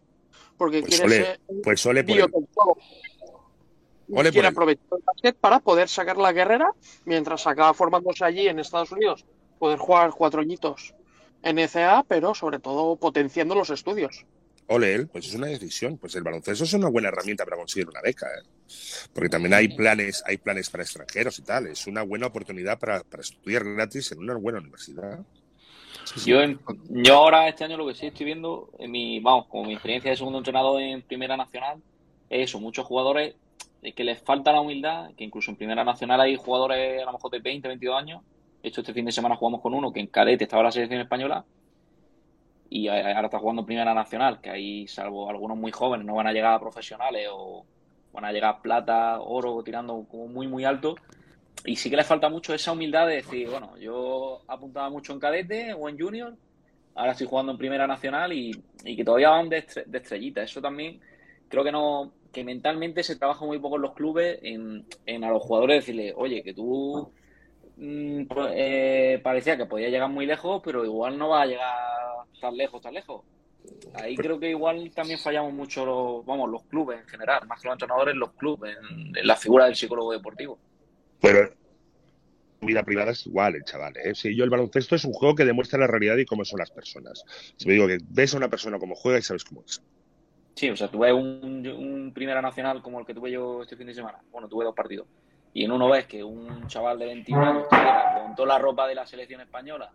Porque 0.56 0.80
Pues 0.80 0.96
quiere 0.96 1.14
ser 1.14 1.40
pues 1.62 1.86
ole 1.86 2.02
por 2.02 2.16
quiere 4.30 4.48
aprovechar 4.48 4.98
el 5.22 5.34
para 5.34 5.60
poder 5.60 5.88
sacar 5.88 6.16
la 6.16 6.32
carrera 6.32 6.70
mientras 7.04 7.46
acaba 7.46 7.74
formándose 7.74 8.24
allí 8.24 8.48
en 8.48 8.58
Estados 8.58 8.90
Unidos, 8.92 9.24
poder 9.58 9.78
jugar 9.78 10.10
cuatro 10.16 10.40
añitos 10.40 10.94
en 11.42 11.58
ECA, 11.58 12.04
pero 12.06 12.34
sobre 12.34 12.58
todo 12.58 12.96
potenciando 12.96 13.54
los 13.54 13.70
estudios. 13.70 14.24
Ole 14.70 14.94
él, 14.94 15.08
pues 15.08 15.26
es 15.26 15.34
una 15.34 15.46
decisión. 15.46 15.96
Pues 15.96 16.14
el 16.16 16.22
baloncesto 16.22 16.64
es 16.64 16.72
una 16.74 16.88
buena 16.90 17.08
herramienta 17.08 17.44
para 17.44 17.56
conseguir 17.56 17.88
una 17.88 18.02
beca. 18.02 18.26
¿eh? 18.26 18.46
Porque 19.14 19.30
también 19.30 19.54
hay 19.54 19.68
planes, 19.68 20.22
hay 20.26 20.36
planes 20.36 20.68
para 20.68 20.82
extranjeros 20.82 21.38
y 21.38 21.42
tal. 21.42 21.68
Es 21.68 21.86
una 21.86 22.02
buena 22.02 22.26
oportunidad 22.26 22.78
para, 22.78 23.02
para 23.02 23.22
estudiar 23.22 23.64
gratis 23.64 24.12
en 24.12 24.18
una 24.18 24.34
buena 24.34 24.58
universidad. 24.58 25.20
Yo, 26.24 26.42
en- 26.42 26.58
yo 26.90 27.14
ahora 27.14 27.48
este 27.48 27.64
año 27.64 27.76
lo 27.78 27.86
que 27.86 27.94
sí 27.94 28.06
estoy 28.06 28.26
viendo, 28.26 28.70
en 28.78 28.90
mi, 28.90 29.20
vamos, 29.20 29.46
como 29.46 29.64
mi 29.64 29.72
experiencia 29.72 30.10
de 30.10 30.16
segundo 30.16 30.38
entrenador 30.38 30.80
en 30.82 31.02
Primera 31.02 31.36
Nacional, 31.36 31.78
es 32.28 32.50
eso, 32.50 32.60
muchos 32.60 32.84
jugadores 32.86 33.36
que 33.94 34.04
les 34.04 34.20
falta 34.22 34.52
la 34.52 34.60
humildad, 34.60 35.10
que 35.16 35.24
incluso 35.24 35.50
en 35.50 35.56
Primera 35.56 35.84
Nacional 35.84 36.20
hay 36.20 36.36
jugadores 36.36 37.00
a 37.02 37.06
lo 37.06 37.12
mejor 37.12 37.30
de 37.30 37.38
20, 37.40 37.68
22 37.68 37.96
años. 37.96 38.22
De 38.68 38.70
hecho, 38.70 38.82
este 38.82 38.92
fin 38.92 39.06
de 39.06 39.12
semana 39.12 39.34
jugamos 39.34 39.62
con 39.62 39.72
uno 39.72 39.90
que 39.90 39.98
en 39.98 40.08
cadete 40.08 40.44
estaba 40.44 40.62
la 40.62 40.70
selección 40.70 41.00
española 41.00 41.42
y 42.68 42.86
ahora 42.86 43.24
está 43.24 43.38
jugando 43.38 43.64
Primera 43.64 43.94
Nacional, 43.94 44.42
que 44.42 44.50
ahí, 44.50 44.86
salvo 44.86 45.30
algunos 45.30 45.56
muy 45.56 45.72
jóvenes, 45.72 46.06
no 46.06 46.14
van 46.14 46.26
a 46.26 46.34
llegar 46.34 46.52
a 46.52 46.60
profesionales 46.60 47.28
o 47.32 47.64
van 48.12 48.26
a 48.26 48.30
llegar 48.30 48.56
a 48.56 48.60
plata, 48.60 49.20
oro, 49.22 49.62
tirando 49.62 50.04
como 50.06 50.28
muy, 50.28 50.46
muy 50.46 50.66
alto. 50.66 50.96
Y 51.64 51.76
sí 51.76 51.88
que 51.88 51.96
le 51.96 52.04
falta 52.04 52.28
mucho 52.28 52.52
esa 52.52 52.72
humildad 52.72 53.06
de 53.06 53.14
decir, 53.14 53.48
bueno, 53.48 53.74
yo 53.78 54.42
apuntaba 54.46 54.90
mucho 54.90 55.14
en 55.14 55.20
cadete 55.20 55.72
o 55.72 55.88
en 55.88 55.98
junior, 55.98 56.34
ahora 56.94 57.12
estoy 57.12 57.26
jugando 57.26 57.52
en 57.52 57.58
primera 57.58 57.86
nacional 57.86 58.34
y, 58.34 58.50
y 58.84 58.96
que 58.96 59.02
todavía 59.02 59.30
van 59.30 59.48
de, 59.48 59.66
estre- 59.66 59.86
estrellita. 59.96 60.42
Eso 60.42 60.60
también 60.60 61.00
creo 61.48 61.64
que 61.64 61.72
no, 61.72 62.12
que 62.30 62.44
mentalmente 62.44 63.02
se 63.02 63.16
trabaja 63.16 63.46
muy 63.46 63.58
poco 63.58 63.76
en 63.76 63.82
los 63.82 63.94
clubes 63.94 64.38
en, 64.42 64.84
en 65.06 65.24
a 65.24 65.30
los 65.30 65.42
jugadores 65.42 65.78
decirle, 65.78 66.12
oye, 66.14 66.42
que 66.42 66.52
tú 66.52 67.10
pues, 67.78 68.52
eh, 68.54 69.20
parecía 69.22 69.56
que 69.56 69.66
podía 69.66 69.88
llegar 69.88 70.10
muy 70.10 70.26
lejos, 70.26 70.60
pero 70.64 70.84
igual 70.84 71.16
no 71.16 71.28
va 71.28 71.42
a 71.42 71.46
llegar 71.46 71.76
tan 72.40 72.56
lejos, 72.56 72.82
tan 72.82 72.94
lejos. 72.94 73.24
Ahí 73.94 74.16
creo 74.16 74.40
que 74.40 74.50
igual 74.50 74.90
también 74.94 75.18
fallamos 75.18 75.52
mucho 75.52 75.84
los, 75.84 76.24
vamos, 76.24 76.50
los 76.50 76.62
clubes 76.64 77.00
en 77.00 77.06
general, 77.06 77.46
más 77.46 77.60
que 77.60 77.68
los 77.68 77.74
entrenadores, 77.74 78.14
los 78.14 78.32
clubes, 78.32 78.76
en, 78.76 79.16
en 79.16 79.26
la 79.26 79.36
figura 79.36 79.66
del 79.66 79.76
psicólogo 79.76 80.12
deportivo. 80.12 80.58
Pero 81.20 81.50
vida 82.60 82.82
privada 82.82 83.12
es 83.12 83.26
igual, 83.26 83.54
el 83.54 83.64
chaval. 83.64 83.96
¿eh? 83.96 84.14
Si 84.14 84.34
yo 84.34 84.44
el 84.44 84.50
baloncesto 84.50 84.96
es 84.96 85.04
un 85.04 85.12
juego 85.12 85.34
que 85.34 85.44
demuestra 85.44 85.78
la 85.78 85.86
realidad 85.86 86.16
y 86.16 86.24
cómo 86.24 86.44
son 86.44 86.58
las 86.58 86.70
personas. 86.70 87.24
Si 87.56 87.66
me 87.66 87.74
digo 87.74 87.86
que 87.86 87.98
ves 88.08 88.34
a 88.34 88.38
una 88.38 88.48
persona 88.48 88.78
como 88.78 88.94
juega 88.94 89.18
y 89.18 89.22
sabes 89.22 89.44
cómo 89.44 89.62
es. 89.66 89.82
Sí, 90.54 90.68
o 90.70 90.76
sea, 90.76 90.90
tú 90.90 90.98
ves 91.00 91.12
un, 91.12 91.66
un 91.66 92.12
Primera 92.12 92.42
Nacional 92.42 92.82
como 92.82 92.98
el 92.98 93.06
que 93.06 93.14
tuve 93.14 93.30
yo 93.30 93.62
este 93.62 93.76
fin 93.76 93.86
de 93.86 93.94
semana. 93.94 94.18
Bueno, 94.32 94.48
tuve 94.48 94.64
dos 94.64 94.74
partidos. 94.74 95.06
Y 95.54 95.64
en 95.64 95.72
uno 95.72 95.88
ves 95.88 96.06
que 96.06 96.22
un 96.22 96.66
chaval 96.68 96.98
de 96.98 97.06
21 97.06 97.42
años 97.44 97.64
con 97.68 98.34
toda 98.36 98.48
la 98.48 98.58
ropa 98.58 98.86
de 98.86 98.94
la 98.94 99.06
selección 99.06 99.40
española 99.40 99.90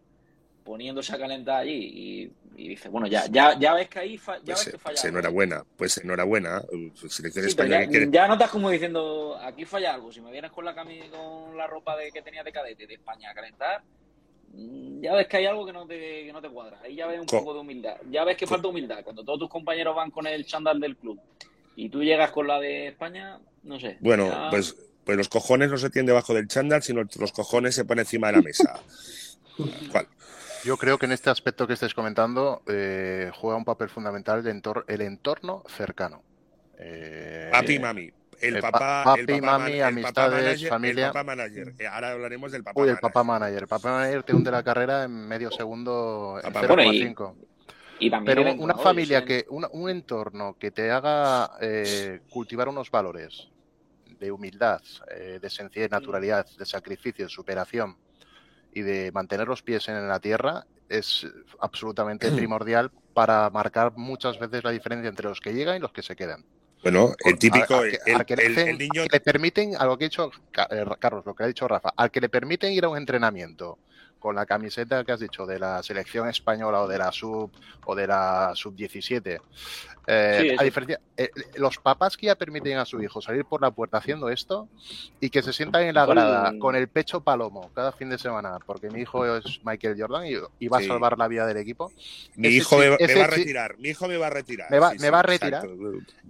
poniéndose 0.63 1.13
a 1.13 1.17
calentar 1.17 1.57
allí 1.57 1.73
y, 1.73 2.31
y 2.63 2.67
dices, 2.69 2.89
bueno, 2.89 3.05
ya, 3.07 3.25
ya, 3.29 3.59
ya 3.59 3.73
ves 3.73 3.89
que 3.89 3.99
ahí 3.99 4.17
fa- 4.17 4.37
ya 4.37 4.53
Pues, 4.53 4.65
ves 4.65 4.71
que 4.73 4.77
falla. 4.79 4.93
pues 4.93 5.05
enhorabuena, 5.05 5.63
pues 5.75 5.97
enhorabuena. 5.97 6.61
Selección 7.09 7.43
Sí, 7.43 7.49
española 7.49 7.79
ya, 7.81 7.85
que 7.85 7.89
quiere. 7.91 8.07
ya 8.11 8.27
notas 8.29 8.49
como 8.49 8.69
diciendo, 8.69 9.37
aquí 9.41 9.65
falla 9.65 9.93
algo. 9.93 10.09
Si 10.13 10.21
me 10.21 10.31
vienes 10.31 10.51
con 10.51 10.63
la 10.63 10.73
cami- 10.73 11.09
con 11.09 11.57
la 11.57 11.67
ropa 11.67 11.97
de, 11.97 12.11
que 12.13 12.21
tenía 12.21 12.43
de 12.43 12.51
cadete 12.53 12.87
de 12.87 12.93
España 12.93 13.31
a 13.31 13.33
calentar, 13.33 13.83
mm, 14.53 15.01
ya 15.01 15.13
ves 15.15 15.27
que 15.27 15.35
hay 15.37 15.45
algo 15.47 15.65
que 15.65 15.73
no 15.73 15.85
te, 15.85 15.97
que 16.25 16.31
no 16.31 16.41
te 16.41 16.49
cuadra. 16.49 16.79
Ahí 16.81 16.95
ya 16.95 17.07
ves 17.07 17.19
un 17.19 17.25
Co- 17.25 17.39
poco 17.39 17.55
de 17.55 17.59
humildad. 17.59 17.97
Ya 18.09 18.23
ves 18.23 18.37
que 18.37 18.45
co- 18.45 18.51
falta 18.51 18.69
humildad. 18.69 19.03
Cuando 19.03 19.23
todos 19.25 19.39
tus 19.39 19.49
compañeros 19.49 19.93
van 19.95 20.11
con 20.11 20.25
el 20.27 20.45
chándal 20.45 20.79
del 20.79 20.95
club 20.95 21.19
y 21.75 21.89
tú 21.89 22.01
llegas 22.01 22.31
con 22.31 22.47
la 22.47 22.57
de 22.61 22.87
España, 22.87 23.37
no 23.63 23.77
sé. 23.81 23.97
Bueno, 23.99 24.29
ya- 24.29 24.49
pues, 24.49 24.77
pues 25.05 25.17
los 25.17 25.29
cojones 25.29 25.69
no 25.69 25.77
se 25.77 25.89
tienen 25.89 26.07
debajo 26.07 26.33
del 26.33 26.47
chándal, 26.47 26.81
sino 26.83 27.03
los 27.19 27.31
cojones 27.31 27.75
se 27.75 27.85
ponen 27.85 28.01
encima 28.03 28.27
de 28.27 28.33
la 28.33 28.41
mesa. 28.41 28.79
¿Cuál? 29.91 30.07
Yo 30.63 30.77
creo 30.77 30.97
que 30.97 31.05
en 31.05 31.11
este 31.11 31.29
aspecto 31.29 31.67
que 31.67 31.73
estáis 31.73 31.93
comentando 31.93 32.61
eh, 32.67 33.29
juega 33.35 33.57
un 33.57 33.65
papel 33.65 33.89
fundamental 33.89 34.39
el, 34.45 34.61
entor- 34.61 34.85
el 34.87 35.01
entorno 35.01 35.63
cercano. 35.67 36.23
Eh, 36.79 37.49
Papi 37.51 37.73
y 37.75 37.79
mami. 37.79 38.11
El 38.39 38.57
eh, 38.57 38.61
pa- 38.61 38.71
papá, 38.71 39.03
papi, 39.05 39.19
el 39.21 39.25
papá, 39.27 39.41
mami, 39.41 39.59
man- 39.59 39.71
el 39.71 39.79
papá 39.79 39.87
amistades, 39.87 40.43
manager, 40.45 40.69
familia. 40.69 41.05
El 41.07 41.11
papá 41.11 41.23
manager. 41.23 41.73
Eh, 41.79 41.87
Ahora 41.87 42.11
hablaremos 42.11 42.51
del 42.51 42.63
papá 42.63 42.79
Uy, 42.81 42.83
el 42.87 42.93
manager. 42.95 43.01
papá 43.11 43.23
manager. 43.23 43.61
El 43.63 43.67
papá 43.67 43.91
manager 43.91 44.23
te 44.23 44.33
hunde 44.33 44.51
la 44.51 44.63
carrera 44.63 45.03
en 45.03 45.27
medio 45.27 45.51
segundo 45.51 46.39
en 46.43 46.53
Papá 46.53 46.67
Bueno, 46.67 46.83
y- 46.93 47.01
0,5. 47.03 47.35
y 47.99 48.09
también 48.09 48.37
Pero 48.37 48.53
una 48.63 48.75
familia 48.75 49.23
que, 49.25 49.45
una- 49.49 49.67
un 49.71 49.89
entorno 49.89 50.55
que 50.57 50.71
te 50.71 50.91
haga 50.91 51.51
eh, 51.61 52.21
cultivar 52.29 52.69
unos 52.69 52.89
valores 52.89 53.49
de 54.23 54.31
humildad, 54.31 54.81
eh, 55.11 55.39
de 55.41 55.49
sencillez, 55.49 55.91
naturalidad, 55.91 56.45
de 56.57 56.65
sacrificio, 56.65 57.25
de 57.25 57.29
superación 57.29 57.97
y 58.71 58.81
de 58.81 59.11
mantener 59.11 59.47
los 59.47 59.61
pies 59.61 59.87
en 59.89 60.07
la 60.07 60.19
tierra 60.19 60.65
es 60.89 61.27
absolutamente 61.59 62.31
primordial 62.47 62.91
para 63.13 63.49
marcar 63.49 63.93
muchas 63.95 64.39
veces 64.39 64.63
la 64.63 64.71
diferencia 64.71 65.09
entre 65.09 65.27
los 65.29 65.39
que 65.39 65.53
llegan 65.53 65.75
y 65.77 65.79
los 65.79 65.91
que 65.91 66.01
se 66.01 66.15
quedan. 66.15 66.43
Bueno, 66.81 67.13
el 67.23 67.37
típico, 67.37 67.75
Al- 67.75 67.83
al 67.85 67.89
que- 67.91 67.99
el, 68.11 68.15
al 68.15 68.25
que 68.25 68.35
le 68.35 68.45
el- 68.45 68.51
hacen- 68.57 68.67
el 68.69 68.77
niño 68.77 69.01
al 69.03 69.07
que 69.09 69.15
le 69.17 69.19
permiten, 69.21 69.75
a 69.77 69.85
lo 69.85 69.97
que 69.97 70.05
ha 70.05 70.09
dicho 70.09 70.31
eh, 70.69 70.85
Carlos, 70.99 71.25
lo 71.25 71.35
que 71.35 71.43
ha 71.43 71.47
dicho 71.47 71.67
Rafa, 71.67 71.93
al 71.95 72.11
que 72.11 72.19
le 72.21 72.29
permiten 72.29 72.71
ir 72.73 72.83
a 72.85 72.89
un 72.89 72.97
entrenamiento 72.97 73.79
con 74.19 74.35
la 74.35 74.45
camiseta 74.45 75.03
que 75.03 75.11
has 75.11 75.19
dicho 75.19 75.45
de 75.45 75.59
la 75.59 75.83
selección 75.83 76.29
española 76.29 76.81
o 76.81 76.87
de 76.87 76.97
la 76.97 77.11
sub 77.11 77.51
o 77.85 77.93
de 77.95 78.07
la 78.07 78.51
sub 78.55 78.73
17. 78.73 79.41
Eh, 80.07 80.39
Sí, 80.49 80.55
a 80.59 80.63
diferencia, 80.63 80.99
eh, 81.17 81.29
los 81.55 81.77
papás 81.77 82.17
que 82.17 82.25
ya 82.27 82.35
permiten 82.35 82.77
a 82.77 82.85
su 82.85 83.01
hijo 83.01 83.21
salir 83.21 83.45
por 83.45 83.61
la 83.61 83.71
puerta 83.71 83.97
haciendo 83.97 84.29
esto 84.29 84.67
y 85.19 85.29
que 85.29 85.41
se 85.41 85.53
sientan 85.53 85.83
en 85.83 85.95
la 85.95 86.05
grada 86.05 86.53
con 86.59 86.75
el 86.75 86.87
pecho 86.89 87.21
palomo 87.21 87.71
cada 87.73 87.91
fin 87.93 88.09
de 88.09 88.17
semana, 88.17 88.57
porque 88.65 88.89
mi 88.89 89.01
hijo 89.01 89.25
es 89.37 89.61
Michael 89.63 89.95
Jordan 89.99 90.25
y, 90.27 90.33
y 90.59 90.67
va 90.67 90.79
Sí. 90.79 90.85
a 90.85 90.87
salvar 90.89 91.17
la 91.17 91.27
vida 91.27 91.45
del 91.47 91.57
equipo. 91.57 91.91
mi 92.35 92.47
ese 92.49 92.57
hijo 92.57 92.77
me, 92.77 92.89
va 92.89 92.95
a 92.95 93.27
retirar. 93.27 93.77
Mi 93.77 93.89
hijo 93.89 94.07
me 94.07 94.17
va 94.17 94.27
a 94.27 94.29
retirar. 94.29 94.69
Me 94.71 94.79
va- 94.79 94.91
Sí, 94.91 94.97
me 94.99 95.05
sí, 95.05 95.09
va 95.11 95.19
a 95.19 95.23
retirar. 95.23 95.65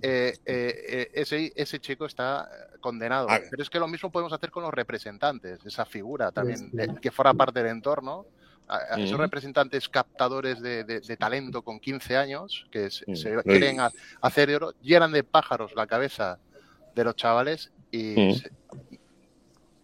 eh, 0.01 0.33
eh, 0.45 0.85
eh, 0.87 1.11
ese, 1.13 1.51
ese 1.55 1.79
chico 1.79 2.05
está 2.05 2.47
eh, 2.51 2.77
condenado. 2.79 3.27
Pero 3.49 3.63
es 3.63 3.69
que 3.69 3.79
lo 3.79 3.87
mismo 3.87 4.11
podemos 4.11 4.33
hacer 4.33 4.51
con 4.51 4.63
los 4.63 4.73
representantes, 4.73 5.65
esa 5.65 5.85
figura 5.85 6.31
también, 6.31 6.71
que 7.01 7.11
forma 7.11 7.33
parte 7.33 7.61
del 7.63 7.71
entorno. 7.71 8.25
A- 8.67 8.77
a 8.95 8.97
esos 9.03 9.19
representantes 9.19 9.89
captadores 9.89 10.61
de, 10.61 10.83
de- 10.83 11.01
de 11.01 11.17
talento 11.17 11.61
con 11.61 11.79
15 11.79 12.15
años 12.17 12.65
que 12.71 12.89
se, 12.89 13.05
quieren 13.43 13.79
a- 13.81 13.91
hacer 14.21 14.49
de 14.49 14.55
oro, 14.55 14.71
llenan 14.81 15.11
de 15.11 15.23
pájaros 15.23 15.73
la 15.75 15.85
cabeza 15.85 16.39
de 16.95 17.03
los 17.03 17.15
chavales 17.15 17.71
y, 17.91 18.15
se- 18.33 18.51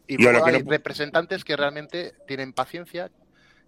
y 0.08 0.18
luego 0.18 0.44
que 0.46 0.52
hay 0.52 0.64
no- 0.64 0.70
representantes 0.72 1.44
que 1.44 1.56
realmente 1.58 2.14
tienen 2.26 2.54
paciencia, 2.54 3.12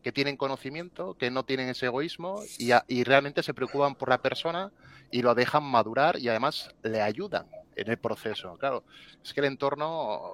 que 0.02 0.12
tienen 0.12 0.38
conocimiento, 0.38 1.13
que 1.15 1.30
no 1.30 1.43
tienen 1.43 1.69
ese 1.69 1.86
egoísmo 1.88 2.41
y, 2.58 2.71
a- 2.71 2.84
y 2.88 3.04
realmente 3.04 3.43
se 3.43 3.54
preocupan 3.54 3.95
por 3.95 4.10
la 4.10 4.21
persona 4.21 4.71
y 5.12 5.21
lo 5.21 5.36
dejan 5.36 5.63
madurar 5.63 6.17
y 6.17 6.30
además 6.30 6.74
le 6.84 7.02
ayudan 7.02 7.47
en 7.76 7.89
el 7.89 7.97
proceso. 7.97 8.58
Claro, 8.58 8.84
es 9.24 9.34
que 9.34 9.41
el 9.41 9.47
entorno 9.47 10.32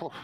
uf, 0.00 0.14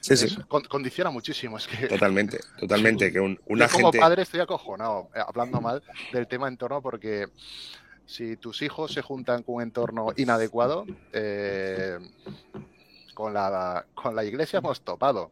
Sí, 0.00 0.16
sí. 0.16 0.36
condiciona 0.68 1.10
muchísimo. 1.10 1.56
Es 1.58 1.66
que 1.66 1.86
Totalmente, 1.88 2.38
totalmente. 2.58 3.12
Que 3.12 3.20
un, 3.20 3.38
una 3.46 3.66
yo 3.66 3.72
como 3.72 3.86
gente. 3.92 3.98
padre 3.98 4.22
estoy 4.22 4.40
acojonado 4.40 5.08
eh, 5.14 5.20
hablando 5.26 5.60
mal 5.60 5.82
del 6.12 6.26
tema 6.26 6.48
entorno 6.48 6.80
porque 6.80 7.26
si 8.06 8.36
tus 8.36 8.62
hijos 8.62 8.92
se 8.92 9.02
juntan 9.02 9.42
con 9.42 9.56
un 9.56 9.62
entorno 9.62 10.08
inadecuado, 10.16 10.86
eh, 11.12 11.98
con, 13.14 13.34
la, 13.34 13.84
con 13.94 14.14
la 14.14 14.24
iglesia 14.24 14.58
hemos 14.60 14.80
topado. 14.80 15.30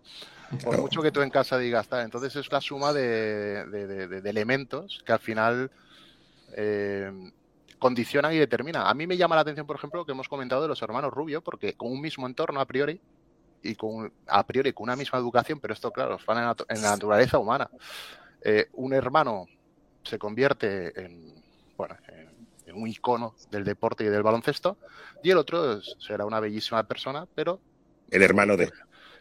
Por 0.51 0.59
Claro. 0.61 0.83
mucho 0.83 1.03
que 1.03 1.11
tú 1.11 1.23
en 1.23 1.31
casa 1.31 1.59
digas, 1.59 1.89
tal, 1.89 2.05
entonces 2.05 2.37
es 2.37 2.53
la 2.53 2.61
suma 2.61 2.93
de, 2.93 3.65
de- 3.67 3.87
de- 3.89 4.07
de- 4.09 4.21
de 4.21 4.31
elementos 4.31 5.03
que 5.05 5.13
al 5.13 5.19
final 5.19 5.71
eh, 6.57 7.11
condicionan 7.79 8.33
y 8.33 8.37
determinan. 8.39 8.87
A 8.87 8.95
mí 8.95 9.07
me 9.09 9.17
llama 9.17 9.35
la 9.35 9.41
atención, 9.43 9.67
por 9.67 9.77
ejemplo, 9.77 10.01
lo 10.01 10.07
que 10.07 10.13
hemos 10.13 10.29
comentado 10.29 10.63
de 10.63 10.69
los 10.69 10.81
hermanos 10.83 11.13
Rubio, 11.13 11.41
porque 11.43 11.75
con 11.75 11.91
un 11.91 12.01
mismo 12.01 12.27
entorno 12.29 12.61
a 12.61 12.65
priori 12.67 13.01
y 13.63 13.75
con 13.75 14.13
a 14.27 14.47
priori 14.47 14.73
con 14.73 14.85
una 14.85 14.97
misma 14.97 15.19
educación, 15.19 15.61
pero 15.61 15.75
esto, 15.75 15.91
claro, 15.93 16.19
van 16.27 16.39
en 16.39 16.77
en 16.77 16.83
la 16.83 16.91
naturaleza 16.91 17.39
humana. 17.39 17.69
Eh, 18.43 18.69
un 18.75 18.93
hermano 18.95 19.47
se 20.03 20.19
convierte 20.19 20.99
en, 21.01 21.35
bueno, 21.77 21.97
en, 22.09 22.29
en 22.67 22.77
un 22.81 22.87
icono 22.89 23.35
del 23.51 23.65
deporte 23.65 24.05
y 24.05 24.09
del 24.09 24.23
baloncesto, 24.23 24.77
y 25.23 25.31
el 25.31 25.39
otro 25.39 25.81
será 25.83 26.25
una 26.27 26.41
bellísima 26.41 26.83
persona, 26.85 27.27
pero 27.35 27.61
El 28.11 28.23
hermano 28.23 28.57
de. 28.57 28.71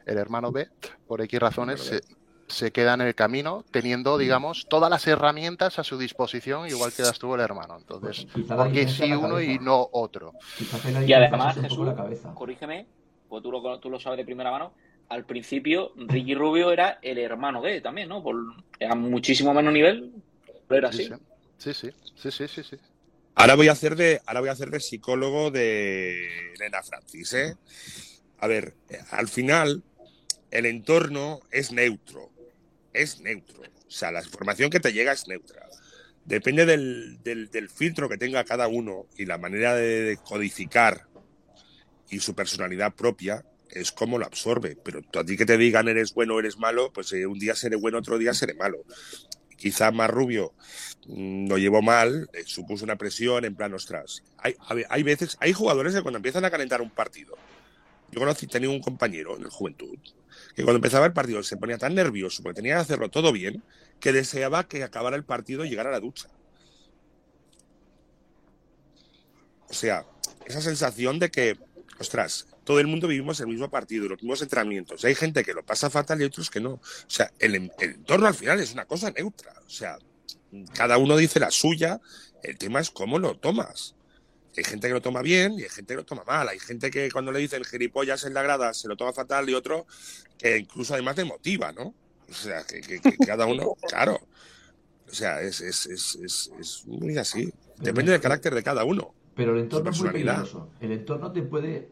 el 0.05 0.17
hermano 0.17 0.51
B, 0.51 0.69
por 1.07 1.21
X 1.21 1.39
razones, 1.39 1.81
se, 1.81 2.01
se 2.47 2.71
queda 2.71 2.93
en 2.93 3.01
el 3.01 3.15
camino 3.15 3.65
teniendo, 3.71 4.17
digamos, 4.19 4.67
todas 4.69 4.89
las 4.91 5.07
herramientas 5.07 5.79
a 5.79 5.83
su 5.83 5.97
disposición, 5.97 6.67
igual 6.67 6.93
que 6.93 7.01
las 7.01 7.17
tuvo 7.17 7.33
el 7.35 7.41
hermano. 7.41 7.77
Entonces, 7.77 8.27
Quizá 8.33 8.55
la 8.55 8.63
¿por 8.65 8.73
qué 8.73 8.85
diferencia 8.85 9.05
sí 9.05 9.13
uno 9.13 9.41
y 9.41 9.57
no 9.57 9.89
otro? 9.91 10.33
Y 11.07 11.13
además, 11.13 11.55
Jesús, 11.59 11.85
la 11.85 11.95
cabeza. 11.95 12.33
corrígeme, 12.35 12.85
pues 13.27 13.43
tú 13.43 13.51
lo, 13.51 13.79
tú 13.79 13.89
lo 13.89 13.99
sabes 13.99 14.17
de 14.17 14.25
primera 14.25 14.51
mano. 14.51 14.73
Al 15.09 15.25
principio, 15.25 15.93
Ricky 15.95 16.33
Rubio 16.33 16.71
era 16.71 16.97
el 17.01 17.17
hermano 17.19 17.61
de 17.61 17.79
también, 17.81 18.09
¿no? 18.09 18.23
Por, 18.23 18.35
era 18.79 18.95
muchísimo 18.95 19.53
menos 19.53 19.71
nivel, 19.73 20.11
pero 20.67 20.79
era 20.79 20.89
así. 20.89 21.09
Sí, 21.57 21.73
sí, 21.73 21.91
sí, 22.15 22.31
sí, 22.31 22.47
sí, 22.47 22.63
sí. 22.63 22.77
Ahora 23.35 23.55
voy 23.55 23.67
a 23.67 23.73
hacer 23.73 23.95
de, 23.95 24.21
ahora 24.25 24.39
voy 24.39 24.49
a 24.49 24.53
hacer 24.53 24.69
de 24.71 24.79
psicólogo 24.79 25.51
de 25.51 26.53
Elena 26.53 26.81
Francis, 26.81 27.33
¿eh? 27.33 27.55
A 28.39 28.47
ver, 28.47 28.73
al 29.11 29.27
final, 29.27 29.83
el 30.51 30.65
entorno 30.65 31.41
es 31.51 31.71
neutro. 31.71 32.29
Es 32.93 33.19
neutro. 33.19 33.61
O 33.61 33.91
sea, 33.91 34.11
la 34.11 34.23
información 34.23 34.69
que 34.69 34.79
te 34.79 34.93
llega 34.93 35.11
es 35.11 35.27
neutra. 35.27 35.67
Depende 36.23 36.65
del, 36.65 37.21
del- 37.23 37.49
del 37.51 37.69
filtro 37.69 38.09
que 38.09 38.17
tenga 38.17 38.43
cada 38.43 38.67
uno 38.67 39.05
y 39.17 39.25
la 39.25 39.37
manera 39.37 39.75
de 39.75 40.17
codificar 40.23 41.05
y 42.09 42.19
su 42.19 42.35
personalidad 42.35 42.93
propia 42.93 43.43
es 43.69 43.91
como 43.91 44.17
lo 44.17 44.25
absorbe. 44.25 44.77
Pero 44.83 45.01
a 45.13 45.23
ti 45.23 45.37
que 45.37 45.45
te 45.45 45.57
digan 45.57 45.87
eres 45.87 46.13
bueno 46.13 46.35
o 46.35 46.39
eres 46.39 46.57
malo, 46.57 46.91
pues 46.93 47.11
eh, 47.13 47.25
un 47.25 47.39
día 47.39 47.55
seré 47.55 47.75
bueno, 47.75 47.99
otro 47.99 48.17
día 48.17 48.33
seré 48.33 48.53
malo. 48.53 48.83
Quizá 49.57 49.91
más 49.91 50.09
rubio 50.09 50.53
mm, 51.07 51.47
lo 51.47 51.57
llevó 51.57 51.81
mal, 51.81 52.29
eh, 52.33 52.43
supuso 52.45 52.83
una 52.83 52.97
presión 52.97 53.45
en 53.45 53.55
plan, 53.55 53.73
ostras. 53.73 54.23
Hay, 54.37 54.55
hay 54.89 55.03
veces, 55.03 55.37
hay 55.39 55.53
jugadores 55.53 55.93
que 55.93 56.01
cuando 56.01 56.17
empiezan 56.17 56.45
a 56.45 56.51
calentar 56.51 56.81
un 56.81 56.89
partido, 56.89 57.37
yo 58.11 58.19
conocí, 58.19 58.47
tenía 58.47 58.69
un 58.69 58.81
compañero 58.81 59.35
en 59.35 59.43
el 59.43 59.49
juventud, 59.49 59.97
que 60.55 60.63
cuando 60.63 60.77
empezaba 60.77 61.05
el 61.05 61.13
partido 61.13 61.41
se 61.43 61.57
ponía 61.57 61.77
tan 61.77 61.95
nervioso 61.95 62.43
porque 62.43 62.57
tenía 62.57 62.75
que 62.75 62.81
hacerlo 62.81 63.09
todo 63.09 63.31
bien, 63.31 63.63
que 63.99 64.13
deseaba 64.13 64.67
que 64.67 64.83
acabara 64.83 65.15
el 65.15 65.25
partido 65.25 65.65
y 65.65 65.69
llegara 65.69 65.89
a 65.89 65.93
la 65.93 65.99
ducha. 65.99 66.29
O 69.69 69.73
sea, 69.73 70.05
esa 70.45 70.61
sensación 70.61 71.19
de 71.19 71.31
que, 71.31 71.57
ostras, 71.99 72.47
todo 72.63 72.79
el 72.79 72.87
mundo 72.87 73.07
vivimos 73.07 73.39
el 73.39 73.47
mismo 73.47 73.69
partido, 73.69 74.07
los 74.09 74.21
mismos 74.21 74.41
entrenamientos. 74.41 75.03
Hay 75.05 75.15
gente 75.15 75.43
que 75.43 75.53
lo 75.53 75.63
pasa 75.65 75.89
fatal 75.89 76.21
y 76.21 76.25
otros 76.25 76.49
que 76.49 76.59
no. 76.59 76.71
O 76.73 76.81
sea, 77.07 77.31
el, 77.39 77.55
el 77.55 77.71
entorno 77.79 78.27
al 78.27 78.33
final 78.35 78.59
es 78.59 78.73
una 78.73 78.85
cosa 78.85 79.11
neutra. 79.11 79.53
O 79.65 79.69
sea, 79.69 79.97
cada 80.73 80.97
uno 80.97 81.17
dice 81.17 81.39
la 81.39 81.51
suya, 81.51 81.99
el 82.43 82.57
tema 82.57 82.79
es 82.79 82.89
cómo 82.89 83.19
lo 83.19 83.37
tomas. 83.37 83.95
Hay 84.57 84.63
gente 84.63 84.87
que 84.87 84.93
lo 84.93 85.01
toma 85.01 85.21
bien 85.21 85.53
y 85.59 85.63
hay 85.63 85.69
gente 85.69 85.93
que 85.93 85.97
lo 85.97 86.05
toma 86.05 86.23
mal. 86.25 86.47
Hay 86.47 86.59
gente 86.59 86.89
que 86.89 87.11
cuando 87.11 87.31
le 87.31 87.39
dicen 87.39 87.63
gilipollas 87.65 88.23
en 88.23 88.33
la 88.33 88.41
grada 88.41 88.73
se 88.73 88.87
lo 88.87 88.95
toma 88.95 89.11
fatal 89.11 89.49
y 89.49 89.53
otro 89.53 89.85
que 90.37 90.57
incluso 90.57 90.93
además 90.93 91.15
te 91.15 91.25
motiva, 91.25 91.71
¿no? 91.73 91.93
O 92.29 92.33
sea, 92.33 92.63
que, 92.63 92.81
que- 92.81 92.99
que 93.01 93.17
cada 93.17 93.45
uno, 93.47 93.75
claro. 93.89 94.19
O 95.09 95.13
sea, 95.13 95.41
es, 95.41 95.61
es, 95.61 95.85
es, 95.87 96.15
es, 96.23 96.51
es 96.59 96.83
muy 96.87 97.17
así. 97.17 97.53
Depende 97.77 98.11
del 98.13 98.21
carácter 98.21 98.55
de 98.55 98.63
cada 98.63 98.83
uno. 98.85 99.13
Pero 99.35 99.53
el 99.55 99.61
entorno 99.61 99.89
es 99.89 99.99
muy 100.01 100.09
peligroso. 100.11 100.69
El 100.79 100.91
entorno 100.93 101.31
te 101.31 101.41
puede, 101.41 101.89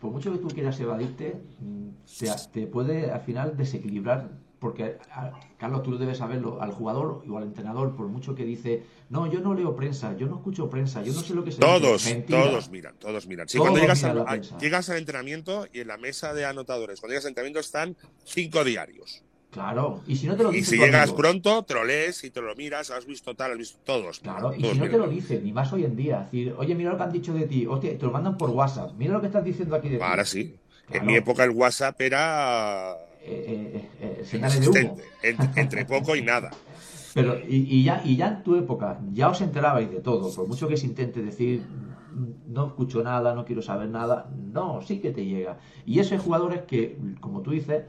por 0.00 0.10
mucho 0.12 0.32
que 0.32 0.38
tú 0.38 0.48
quieras 0.48 0.78
evadirte, 0.80 1.42
mm, 1.60 1.88
te, 2.18 2.30
te 2.52 2.66
puede 2.66 3.10
al 3.10 3.20
final 3.20 3.56
desequilibrar. 3.56 4.30
Porque, 4.60 4.96
a- 5.10 5.32
Carlos, 5.58 5.82
tú 5.82 5.98
debes 5.98 6.16
saberlo, 6.18 6.62
al 6.62 6.72
jugador 6.72 7.22
o 7.28 7.36
al 7.36 7.44
entrenador, 7.44 7.94
por 7.94 8.06
mucho 8.08 8.34
que 8.34 8.44
dice, 8.46 8.82
no, 9.10 9.26
yo 9.30 9.40
no 9.40 9.52
leo 9.52 9.76
prensa, 9.76 10.16
yo 10.16 10.26
no 10.26 10.36
escucho 10.36 10.70
prensa, 10.70 11.02
yo 11.02 11.12
no 11.12 11.20
sé 11.20 11.34
lo 11.34 11.44
que 11.44 11.50
se 11.52 11.58
dice". 11.58 11.66
Todos, 11.80 12.04
Mentira. 12.06 12.42
todos 12.44 12.70
miran, 12.70 12.94
todos 12.98 13.26
miran. 13.26 13.46
Si 13.46 13.58
Todos 13.58 13.68
cuando 13.68 13.80
llegas, 13.82 14.02
miran 14.02 14.18
al- 14.26 14.28
a- 14.54 14.58
llegas 14.58 14.88
al 14.88 14.96
entrenamiento 14.96 15.66
y 15.70 15.80
en 15.80 15.88
la 15.88 15.98
mesa 15.98 16.32
de 16.32 16.46
anotadores, 16.46 16.98
cuando 17.00 17.12
llegas 17.12 17.26
al 17.26 17.30
entrenamiento 17.30 17.60
están 17.60 17.94
cinco 18.24 18.64
diarios. 18.64 19.22
Claro, 19.54 20.00
y 20.08 20.16
si 20.16 20.26
no 20.26 20.34
te 20.36 20.42
lo 20.42 20.50
Y 20.52 20.56
dice 20.56 20.70
si 20.72 20.78
llegas 20.78 21.02
amigo, 21.10 21.16
pronto, 21.16 21.62
te 21.62 21.74
lo 21.74 21.84
lees 21.84 22.24
y 22.24 22.30
te 22.30 22.40
lo 22.42 22.56
miras, 22.56 22.90
has 22.90 23.06
visto 23.06 23.36
tal, 23.36 23.52
has 23.52 23.58
visto 23.58 23.78
todos. 23.84 24.18
Claro, 24.18 24.52
y 24.52 24.60
todos 24.60 24.74
si 24.74 24.80
no 24.80 24.90
te 24.90 24.98
lo 24.98 25.06
dicen, 25.08 25.44
ni 25.44 25.52
más 25.52 25.72
hoy 25.72 25.84
en 25.84 25.94
día, 25.94 26.22
decir, 26.32 26.52
oye, 26.58 26.74
mira 26.74 26.90
lo 26.90 26.96
que 26.96 27.04
han 27.04 27.12
dicho 27.12 27.32
de 27.32 27.46
ti, 27.46 27.64
hostia, 27.64 27.96
te 27.96 28.04
lo 28.04 28.10
mandan 28.10 28.36
por 28.36 28.50
WhatsApp, 28.50 28.90
mira 28.98 29.12
lo 29.12 29.20
que 29.20 29.28
estás 29.28 29.44
diciendo 29.44 29.76
aquí 29.76 29.88
de 29.88 29.98
ti. 29.98 30.02
Ahora 30.02 30.24
sí. 30.24 30.56
En 30.90 31.06
mi 31.06 31.14
época 31.14 31.44
el 31.44 31.50
WhatsApp 31.50 32.00
era 32.00 32.96
Eh, 33.22 33.70
eh, 33.74 33.88
eh, 34.20 34.24
señales 34.24 34.60
de 34.60 34.68
humo. 34.68 34.96
entre, 35.22 35.60
entre 35.62 35.84
poco 35.86 36.16
y 36.16 36.22
nada. 36.22 36.50
Pero, 37.14 37.38
y, 37.38 37.64
y 37.78 37.84
ya, 37.84 38.02
y 38.04 38.16
ya 38.16 38.26
en 38.26 38.42
tu 38.42 38.56
época, 38.56 38.98
ya 39.12 39.28
os 39.28 39.40
enterabais 39.40 39.88
de 39.88 40.00
todo, 40.00 40.34
por 40.34 40.48
mucho 40.48 40.66
que 40.66 40.76
se 40.76 40.86
intente 40.86 41.22
decir, 41.22 41.60
"Mm, 41.60 42.52
no 42.52 42.66
escucho 42.66 43.04
nada, 43.04 43.36
no 43.36 43.44
quiero 43.44 43.62
saber 43.62 43.88
nada, 43.88 44.28
no, 44.52 44.82
sí 44.82 44.98
que 44.98 45.12
te 45.12 45.24
llega. 45.24 45.58
Y 45.86 46.00
esos 46.00 46.20
jugadores 46.20 46.62
que, 46.62 46.98
como 47.20 47.40
tú 47.40 47.52
dices, 47.52 47.84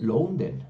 lo 0.00 0.16
hunden, 0.18 0.62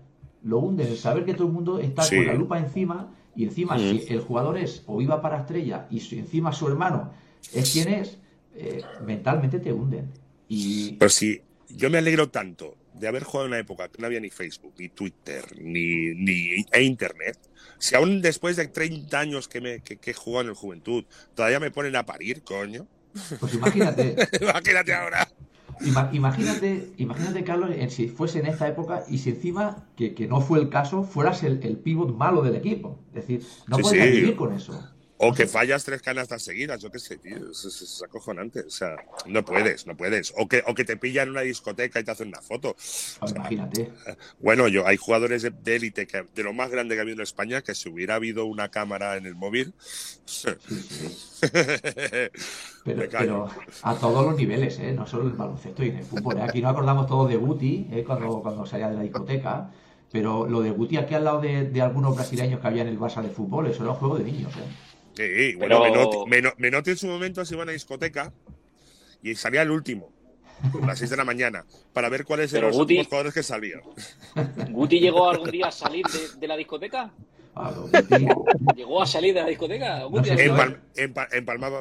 lo 0.44 0.58
hunden, 0.58 0.88
el 0.88 0.96
saber 0.96 1.24
que 1.24 1.34
todo 1.34 1.46
el 1.46 1.52
mundo 1.52 1.78
está 1.78 2.02
Sí. 2.02 2.16
con 2.16 2.26
la 2.26 2.34
lupa 2.34 2.58
encima, 2.58 3.14
y 3.34 3.44
encima, 3.44 3.76
Mm. 3.76 3.98
si 4.00 4.12
el 4.12 4.20
jugador 4.20 4.58
es 4.58 4.82
o 4.86 5.00
iba 5.00 5.22
para 5.22 5.38
estrella, 5.40 5.86
y 5.90 6.00
si 6.00 6.18
encima 6.18 6.52
su 6.52 6.68
hermano 6.68 7.12
es 7.54 7.72
quien 7.72 7.88
es, 7.88 8.18
eh, 8.54 8.82
mentalmente 9.06 9.58
te 9.60 9.72
hunden. 9.72 10.10
Y 10.48 10.92
Pero 10.94 11.08
sí, 11.08 11.40
yo 11.70 11.88
me 11.90 11.98
alegro 11.98 12.28
tanto 12.28 12.76
de 12.92 13.08
haber 13.08 13.22
jugado 13.24 13.46
en 13.46 13.52
una 13.52 13.60
época 13.60 13.88
que 13.88 14.00
no 14.02 14.06
había 14.06 14.20
ni 14.20 14.28
Facebook, 14.28 14.74
ni 14.78 14.90
Twitter, 14.90 15.44
ni, 15.58 16.14
ni 16.14 16.66
e 16.70 16.82
Internet. 16.82 17.38
Si 17.78 17.94
aún 17.94 18.20
después 18.20 18.56
de 18.56 18.68
30 18.68 19.18
años 19.18 19.48
que, 19.48 19.60
me, 19.62 19.80
que, 19.80 19.96
que 19.96 20.10
he 20.10 20.14
jugado 20.14 20.42
en 20.42 20.48
el 20.50 20.54
Juventud, 20.54 21.04
todavía 21.34 21.58
me 21.58 21.70
ponen 21.70 21.96
a 21.96 22.04
parir, 22.04 22.42
coño. 22.42 22.86
pues 23.40 23.54
imagínate, 23.54 24.14
Imagínate 24.40 24.92
ahora. 24.92 25.26
Ima- 25.84 26.10
imagínate, 26.12 26.92
imagínate, 26.96 27.44
Carlos, 27.44 27.70
en 27.74 27.90
si 27.90 28.08
fuese 28.08 28.40
en 28.40 28.46
esta 28.46 28.68
época 28.68 29.04
y 29.08 29.18
si 29.18 29.30
encima, 29.30 29.84
que, 29.96 30.14
que 30.14 30.26
no 30.28 30.40
fue 30.40 30.58
el 30.60 30.68
caso, 30.68 31.02
fueras 31.04 31.42
el, 31.42 31.60
el 31.62 31.76
pívot 31.78 32.16
malo 32.16 32.42
del 32.42 32.56
equipo. 32.56 32.98
Es 33.08 33.26
decir, 33.26 33.42
no 33.66 33.76
Sí, 33.76 33.82
sí. 33.84 33.96
vivir 34.20 34.36
con 34.36 34.52
eso. 34.52 34.72
O 35.24 35.32
que 35.32 35.46
fallas 35.46 35.84
tres 35.84 36.02
canastas 36.02 36.42
seguidas, 36.42 36.80
yo 36.82 36.90
qué 36.90 36.98
sé, 36.98 37.16
tío. 37.16 37.50
Es, 37.52 37.64
es- 37.64 37.82
es 37.82 38.02
acojonante. 38.02 38.60
O 38.60 38.70
sea, 38.70 38.96
no 39.26 39.44
puedes, 39.44 39.86
no 39.86 39.96
puedes. 39.96 40.34
O 40.36 40.48
que, 40.48 40.64
o 40.66 40.74
que 40.74 40.84
te 40.84 40.96
pillan 40.96 41.28
en 41.28 41.30
una 41.30 41.42
discoteca 41.42 42.00
y 42.00 42.04
te 42.04 42.10
hacen 42.10 42.26
una 42.28 42.42
foto. 42.42 42.74
Imagínate. 43.36 43.92
Bueno, 44.40 44.66
yo 44.66 44.84
hay 44.86 44.96
jugadores 44.96 45.42
de 45.42 45.76
élite 45.76 46.08
que 46.08 46.24
de 46.34 46.42
lo 46.42 46.52
más 46.52 46.70
grande 46.70 46.96
que 46.96 47.00
ha 47.00 47.02
habido 47.02 47.18
en 47.18 47.22
España 47.22 47.62
que 47.62 47.74
si 47.74 47.88
hubiera 47.88 48.16
habido 48.16 48.46
una 48.46 48.68
cámara 48.70 49.16
en 49.16 49.26
el 49.26 49.36
móvil. 49.36 49.72
Pero, 52.84 53.08
pero 53.16 53.48
a 53.82 53.94
todos 53.94 54.24
los 54.26 54.36
niveles, 54.36 54.78
¿eh? 54.80 54.92
no 54.92 55.06
solo 55.06 55.22
en 55.24 55.30
el 55.30 55.36
baloncesto 55.36 55.84
y 55.84 55.90
en 55.90 55.96
el 55.98 56.04
fútbol. 56.04 56.38
¿eh? 56.38 56.42
Aquí 56.42 56.60
nos 56.60 56.72
acordamos 56.72 57.06
todos 57.06 57.28
de 57.28 57.36
Guti, 57.36 57.86
¿eh? 57.92 58.02
cuando, 58.04 58.40
cuando 58.42 58.66
salía 58.66 58.88
de 58.88 58.96
la 58.96 59.02
discoteca. 59.02 59.70
Pero 60.10 60.46
lo 60.48 60.60
de 60.62 60.70
Guti 60.72 60.96
aquí 60.96 61.14
al 61.14 61.24
lado 61.24 61.40
de, 61.40 61.64
de 61.70 61.80
algunos 61.80 62.14
brasileños 62.16 62.60
que 62.60 62.66
había 62.66 62.82
en 62.82 62.88
el 62.88 62.98
Barça 62.98 63.22
de 63.22 63.28
fútbol, 63.30 63.68
eso 63.68 63.82
era 63.82 63.92
un 63.92 63.98
juego 63.98 64.18
de 64.18 64.24
niños. 64.24 64.52
¿eh? 64.56 64.91
Sí, 65.14 65.54
bueno, 65.56 65.82
Pero- 65.82 65.92
Menotti, 65.92 66.30
Meno- 66.30 66.52
Menotti 66.58 66.90
en 66.90 66.96
su 66.96 67.06
momento 67.06 67.44
se 67.44 67.54
iba 67.54 67.62
a 67.62 67.64
una 67.64 67.72
discoteca 67.72 68.32
y 69.22 69.34
salía 69.34 69.62
el 69.62 69.70
último, 69.70 70.10
a 70.82 70.86
las 70.86 70.98
6 70.98 71.10
de 71.10 71.16
la 71.16 71.24
mañana, 71.24 71.64
para 71.92 72.08
ver 72.08 72.24
cuáles 72.24 72.52
eran 72.52 72.68
los 72.68 72.76
Guti- 72.76 72.80
últimos 72.82 73.06
jugadores 73.08 73.34
que 73.34 73.42
salían. 73.42 73.80
¿Guti 74.70 75.00
llegó 75.00 75.28
algún 75.28 75.50
día 75.50 75.66
a 75.66 75.72
salir 75.72 76.04
de, 76.06 76.38
de 76.38 76.48
la 76.48 76.56
discoteca? 76.56 77.12
¿Llegó 78.74 79.02
a 79.02 79.06
salir 79.06 79.34
de 79.34 79.42
la 79.42 79.46
discoteca? 79.48 80.04
Guti, 80.04 80.30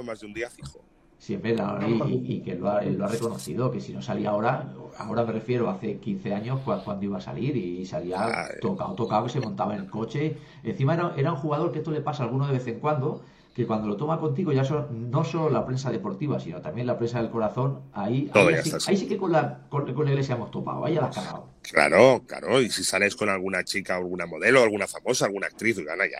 más 0.04 0.20
de 0.20 0.26
un 0.26 0.34
día 0.34 0.50
fijo. 0.50 0.84
Siempre 1.22 1.56
la 1.56 1.78
y, 1.88 1.92
y- 1.94 2.34
y 2.38 2.42
que 2.42 2.56
lo 2.56 2.70
ha, 2.72 2.80
él 2.84 2.98
lo 2.98 3.06
ha 3.06 3.08
reconocido, 3.08 3.72
que 3.72 3.80
si 3.80 3.94
no 3.94 4.02
salía 4.02 4.32
ahora, 4.32 4.74
ahora 4.98 5.24
me 5.24 5.32
refiero 5.34 5.70
hace 5.70 6.00
15 6.00 6.34
años 6.34 6.60
cua- 6.66 6.84
cuando 6.84 7.06
iba 7.06 7.18
a 7.20 7.22
salir 7.22 7.56
y 7.56 7.86
salía 7.86 8.18
Ah, 8.20 8.50
tocado, 8.60 8.96
tocado, 8.96 9.26
que 9.26 9.30
se 9.30 9.40
montaba 9.40 9.76
en 9.76 9.82
el 9.82 9.90
coche. 9.90 10.36
Encima 10.64 10.96
era, 10.96 11.14
era 11.16 11.32
un 11.32 11.38
jugador 11.38 11.72
que 11.72 11.78
esto 11.80 11.92
le 11.92 12.02
pasa 12.02 12.24
a 12.24 12.26
alguno 12.26 12.48
de 12.48 12.54
vez 12.54 12.66
en 12.68 12.80
cuando, 12.80 13.22
que 13.54 13.68
cuando 13.68 13.88
lo 13.88 13.98
toma 13.98 14.20
contigo 14.20 14.52
ya 14.52 14.64
son, 14.64 15.12
no 15.12 15.24
solo 15.24 15.50
la 15.52 15.64
prensa 15.66 15.92
deportiva, 15.92 16.40
sino 16.40 16.60
también 16.62 16.88
la 16.88 16.98
prensa 16.98 17.22
del 17.22 17.30
corazón, 17.30 17.82
ahí, 17.94 18.32
ahí, 18.34 18.58
sí, 18.64 18.72
ahí 18.88 19.08
que 19.08 19.18
con 19.18 19.32
la, 19.32 19.60
con, 19.70 19.94
con 19.94 20.06
la 20.06 20.12
iglesia 20.12 20.36
hemos 20.36 20.50
topado, 20.50 20.86
ahí 20.86 20.96
ya 20.96 21.02
la 21.02 21.08
has 21.08 21.16
cagado. 21.16 21.46
Claro, 21.62 22.24
claro. 22.26 22.62
Y 22.62 22.70
si 22.72 22.84
sales 22.84 23.16
con 23.16 23.30
alguna 23.30 23.64
chica, 23.64 23.98
alguna 23.98 24.26
modelo, 24.26 24.64
alguna 24.64 24.88
famosa, 24.88 25.26
alguna 25.26 25.48
actriz, 25.48 25.78
gana, 25.80 26.06
ya, 26.06 26.18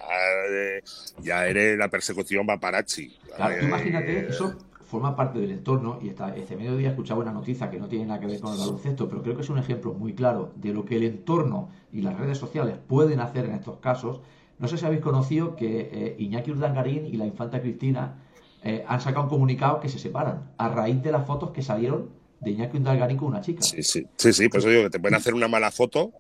eh, 0.50 0.84
ya 1.24 1.48
eres 1.48 1.78
la 1.78 1.88
persecución 1.90 2.46
paparazzi. 2.46 3.10
Claro, 3.36 3.56
tú 3.56 3.66
Eh, 3.66 3.68
imagínate, 3.68 4.28
eso 4.30 4.54
forma 4.92 5.16
parte 5.16 5.40
del 5.40 5.52
entorno 5.52 6.00
y 6.02 6.10
esta, 6.10 6.36
este 6.36 6.58
mediodía 6.58 6.90
escuchaba 6.90 7.22
una 7.22 7.32
noticia 7.32 7.72
que 7.72 7.80
no 7.80 7.88
tiene 7.88 8.06
nada 8.06 8.20
que 8.20 8.28
ver 8.28 8.42
con 8.42 8.52
el 8.52 8.60
baloncesto, 8.60 9.08
pero 9.08 9.24
creo 9.24 9.36
que 9.36 9.42
es 9.42 9.50
un 9.50 9.58
ejemplo 9.58 9.94
muy 9.94 10.14
claro 10.14 10.52
de 10.56 10.74
lo 10.74 10.84
que 10.84 10.98
el 10.98 11.04
entorno 11.04 11.70
y 11.94 12.02
las 12.02 12.20
redes 12.20 12.38
sociales 12.38 12.76
pueden 12.88 13.22
hacer 13.22 13.46
en 13.46 13.54
estos 13.54 13.78
casos. 13.78 14.20
No 14.60 14.68
sé 14.68 14.78
si 14.78 14.86
habéis 14.86 15.02
conocido 15.02 15.56
que 15.56 15.90
eh, 15.94 16.16
Iñaki 16.20 16.52
Urdangarín 16.52 17.06
y 17.06 17.14
la 17.14 17.26
infanta 17.26 17.62
Cristina 17.62 18.22
eh, 18.64 18.84
han 18.86 19.00
sacado 19.00 19.24
un 19.24 19.30
comunicado 19.30 19.80
que 19.80 19.88
se 19.88 19.98
separan 19.98 20.52
a 20.58 20.68
raíz 20.68 21.02
de 21.02 21.14
las 21.14 21.26
fotos 21.26 21.52
que 21.52 21.62
salieron 21.62 22.10
de 22.42 22.52
Iñaki 22.52 22.78
Urdangarín 22.78 23.18
con 23.18 23.30
una 23.30 23.40
chica. 23.40 23.62
Sí, 23.62 23.82
sí, 23.84 24.06
sí, 24.18 24.34
sí, 24.34 24.50
por 24.50 24.60
eso 24.60 24.68
digo 24.68 24.84
que 24.84 24.90
te 24.90 25.00
pueden 25.00 25.16
hacer 25.16 25.34
una 25.34 25.48
mala 25.48 25.72
foto. 25.72 26.12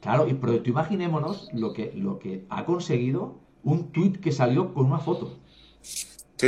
Claro, 0.00 0.28
y, 0.28 0.34
pero 0.34 0.62
tú 0.62 0.70
imaginémonos 0.70 1.48
lo 1.52 1.72
que, 1.72 1.92
lo 1.96 2.20
que 2.20 2.44
ha 2.48 2.64
conseguido 2.64 3.40
un 3.64 3.90
tuit 3.90 4.20
que 4.20 4.30
salió 4.30 4.72
con 4.72 4.86
una 4.86 4.98
foto. 4.98 5.36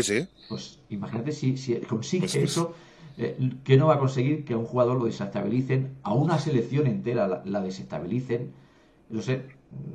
Sí, 0.03 0.21
sí. 0.21 0.29
Pues 0.49 0.79
imagínate 0.91 1.33
si, 1.33 1.57
si 1.57 1.77
consigue 1.77 2.23
Pues, 2.27 2.33
pues. 2.37 2.51
eso, 2.51 2.75
eh, 3.19 3.37
¿qué 3.65 3.77
no 3.77 3.87
va 3.89 3.95
a 3.95 3.99
conseguir 3.99 4.45
que 4.45 4.55
a 4.55 4.59
un 4.59 4.67
jugador 4.67 4.99
lo 4.99 5.07
desestabilicen, 5.07 5.97
a 6.03 6.13
una 6.15 6.39
selección 6.39 6.87
entera 6.87 7.27
la, 7.29 7.43
la 7.45 7.61
desestabilicen? 7.61 8.53
No 9.09 9.23
sé, 9.23 9.43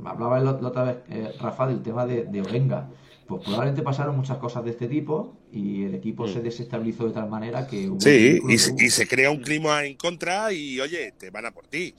hablaba 0.06 0.39
la, 0.39 0.54
la 0.54 0.68
otra 0.68 0.84
vez 0.84 0.97
eh, 1.10 1.32
Rafa 1.39 1.68
del 1.68 1.82
tema 1.82 2.06
de, 2.06 2.24
de 2.26 2.41
Orenga. 2.41 2.89
Pues 3.28 3.43
probablemente 3.43 3.82
pasaron 3.82 4.18
muchas 4.18 4.38
cosas 4.39 4.66
de 4.66 4.72
este 4.72 4.88
tipo 4.88 5.38
y 5.54 5.84
el 5.84 5.95
equipo 5.95 6.28
se 6.28 6.41
desestabilizó 6.41 7.08
de 7.08 7.14
tal 7.14 7.30
manera 7.30 7.66
que... 7.66 7.88
hubo 7.88 7.95
Mm. 7.95 8.02
Sí, 8.02 8.39
que 8.45 8.86
y 8.86 8.89
se 8.89 9.08
crea 9.08 9.32
un 9.32 9.41
clima 9.41 9.86
en 9.86 9.95
contra 9.95 10.52
y, 10.52 10.80
oye, 10.82 11.14
te 11.18 11.30
van 11.30 11.45
a 11.45 11.52
por 11.52 11.68
ti. 11.68 11.95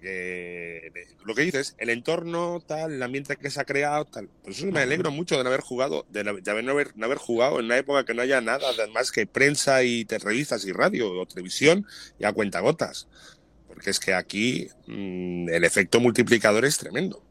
Porque 0.00 0.86
eh, 0.86 1.06
lo 1.26 1.34
que 1.34 1.42
dices, 1.42 1.74
el 1.78 1.90
entorno, 1.90 2.60
tal, 2.66 2.92
el 2.94 3.02
ambiente 3.02 3.36
que 3.36 3.50
se 3.50 3.60
ha 3.60 3.64
creado, 3.64 4.06
tal. 4.06 4.28
Por 4.28 4.52
eso 4.52 4.64
me 4.66 4.80
alegro 4.80 5.10
mucho 5.10 5.36
de 5.36 5.42
no 5.44 5.48
haber 5.50 5.60
jugado, 5.60 6.06
de, 6.08 6.24
no- 6.24 6.34
de 6.38 6.50
haber- 6.50 6.64
no 6.64 6.72
haber, 6.72 6.96
no 6.96 7.04
haber 7.04 7.18
jugado 7.18 7.58
en 7.60 7.66
una 7.66 7.76
época 7.76 8.04
que 8.06 8.14
no 8.14 8.22
haya 8.22 8.40
nada 8.40 8.60
más 8.94 9.12
que 9.12 9.26
prensa 9.26 9.82
y 9.82 10.06
te- 10.06 10.18
revistas 10.18 10.64
y 10.64 10.72
radio 10.72 11.10
o 11.12 11.26
televisión 11.26 11.86
y 12.18 12.24
a 12.24 12.32
cuentagotas. 12.32 13.08
Porque 13.68 13.90
es 13.90 14.00
que 14.00 14.14
aquí 14.14 14.68
mm, 14.86 15.50
el 15.50 15.64
efecto 15.64 16.00
multiplicador 16.00 16.64
es 16.64 16.78
tremendo. 16.78 17.22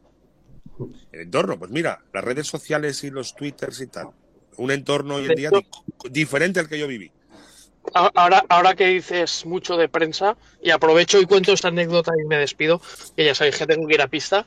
El 1.12 1.22
entorno, 1.22 1.58
pues 1.58 1.72
mira, 1.72 2.04
las 2.14 2.22
redes 2.24 2.46
sociales 2.46 3.02
y 3.02 3.10
los 3.10 3.34
twitters 3.34 3.80
y 3.80 3.88
tal. 3.88 4.10
Un 4.56 4.70
entorno 4.70 5.16
hoy 5.16 5.26
en 5.26 5.34
día 5.34 5.50
di- 5.50 5.66
diferente 6.10 6.60
al 6.60 6.68
que 6.68 6.78
yo 6.78 6.86
viví. 6.86 7.10
Ahora, 7.92 8.44
ahora 8.48 8.74
que 8.74 8.86
dices 8.86 9.44
mucho 9.46 9.76
de 9.76 9.88
prensa, 9.88 10.36
y 10.62 10.70
aprovecho 10.70 11.18
y 11.20 11.26
cuento 11.26 11.52
esta 11.52 11.68
anécdota 11.68 12.12
y 12.22 12.26
me 12.26 12.36
despido, 12.36 12.80
que 13.16 13.24
ya 13.24 13.34
sabéis 13.34 13.56
que 13.56 13.66
tengo 13.66 13.86
que 13.86 13.94
ir 13.94 14.02
a 14.02 14.06
pista. 14.06 14.46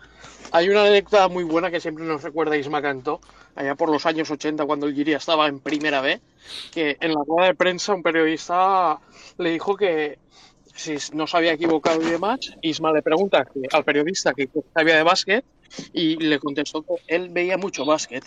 Hay 0.52 0.70
una 0.70 0.86
anécdota 0.86 1.28
muy 1.28 1.44
buena 1.44 1.72
que 1.72 1.80
siempre 1.80 2.06
nos 2.06 2.24
recuerda 2.24 2.56
Isma 2.56 2.82
Cantó, 2.82 3.20
allá 3.56 3.76
por 3.76 3.90
los 3.90 4.06
años 4.06 4.30
80, 4.30 4.66
cuando 4.66 4.86
el 4.86 4.94
Giria 4.94 5.18
estaba 5.18 5.48
en 5.48 5.60
primera 5.60 6.00
B, 6.02 6.22
que 6.72 6.98
en 7.02 7.14
la 7.14 7.22
rueda 7.28 7.48
de 7.48 7.56
prensa 7.56 7.94
un 7.94 8.04
periodista 8.04 9.00
le 9.38 9.50
dijo 9.50 9.76
que 9.76 10.20
si 10.76 10.96
no 11.14 11.28
se 11.28 11.38
había 11.38 11.54
equivocado 11.54 12.02
y 12.02 12.06
demás, 12.06 12.40
Isma 12.62 12.94
le 12.94 13.02
pregunta 13.02 13.46
que- 13.46 13.68
al 13.72 13.84
periodista 13.84 14.34
que 14.34 14.48
sabía 14.74 14.96
de 14.96 15.04
básquet 15.04 15.44
y 15.94 16.18
le 16.18 16.40
contestó 16.40 16.84
que 16.84 16.96
él 17.08 17.30
veía 17.30 17.58
mucho 17.58 17.86
básquet. 17.86 18.24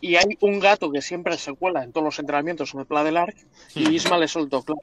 Y 0.00 0.16
hay 0.16 0.36
un 0.40 0.58
gato 0.60 0.90
que 0.90 1.02
siempre 1.02 1.36
se 1.38 1.52
cuela 1.54 1.82
en 1.84 1.92
todos 1.92 2.04
los 2.04 2.18
entrenamientos 2.18 2.72
en 2.74 2.80
el 2.80 2.86
Pla 2.86 3.04
del 3.04 3.16
Arc 3.16 3.36
y 3.74 3.94
Isma 3.94 4.18
le 4.18 4.28
soltó, 4.28 4.62
claro. 4.62 4.82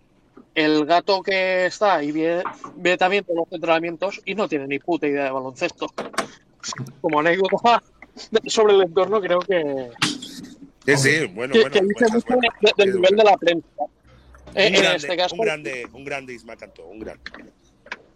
El 0.53 0.85
gato 0.85 1.21
que 1.21 1.65
está 1.67 2.03
y 2.03 2.11
ve, 2.11 2.43
ve 2.75 2.97
también 2.97 3.23
todos 3.23 3.39
los 3.45 3.51
entrenamientos 3.51 4.21
y 4.25 4.33
no 4.35 4.47
tiene 4.47 4.67
ni 4.67 4.79
puta 4.79 5.07
idea 5.07 5.25
de 5.25 5.31
baloncesto. 5.31 5.87
Como 7.01 7.19
anécdota 7.19 7.81
sobre 8.47 8.73
el 8.75 8.81
entorno, 8.83 9.21
creo 9.21 9.39
que, 9.39 9.89
Sí, 10.85 10.97
sí, 10.97 11.25
bueno, 11.27 11.53
que, 11.53 11.61
bueno. 11.61 11.73
que 11.73 11.81
dice 11.81 11.93
pues, 11.99 12.13
mucho 12.13 12.25
bueno, 12.35 12.41
de- 12.61 12.71
del 12.77 12.95
nivel 12.95 13.01
bueno. 13.01 13.17
de 13.17 13.23
la 13.31 13.37
prensa. 13.37 13.67
Eh, 14.55 14.67
Un 14.69 14.75
en 14.75 14.81
grande, 14.81 14.97
este 14.97 15.17
caso, 15.17 15.35
un 15.35 15.41
grande, 15.41 15.87
un 15.93 16.03
grande 16.05 16.33
Isma 16.33 16.55
Cantó, 16.55 16.85
un 16.87 16.99
grande. 16.99 17.21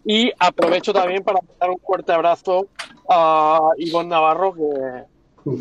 Y 0.04 0.32
aprovecho 0.38 0.92
también 0.92 1.22
para 1.22 1.38
dar 1.60 1.70
un 1.70 1.78
fuerte 1.78 2.12
abrazo 2.12 2.66
a 3.14 3.60
Ivonne 3.78 4.08
Navarro, 4.08 4.54
que 4.54 5.52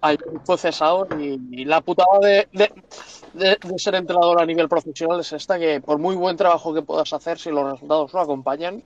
ayer 0.00 0.24
fue 0.44 0.58
cesado. 0.58 1.06
Y, 1.18 1.40
y 1.50 1.64
la 1.64 1.80
putada 1.80 2.18
de, 2.20 2.48
de- 2.52 2.72
de- 3.34 3.58
de 3.62 3.78
ser 3.78 3.94
entrenador 3.94 4.40
a 4.40 4.46
nivel 4.46 4.68
profesional 4.68 5.20
es 5.20 5.32
esta, 5.32 5.58
que 5.58 5.80
por 5.80 5.98
muy 5.98 6.16
buen 6.16 6.36
trabajo 6.36 6.72
que 6.74 6.82
puedas 6.82 7.12
hacer, 7.12 7.38
si 7.38 7.50
los 7.50 7.70
resultados 7.72 8.12
no 8.14 8.20
acompañan, 8.20 8.82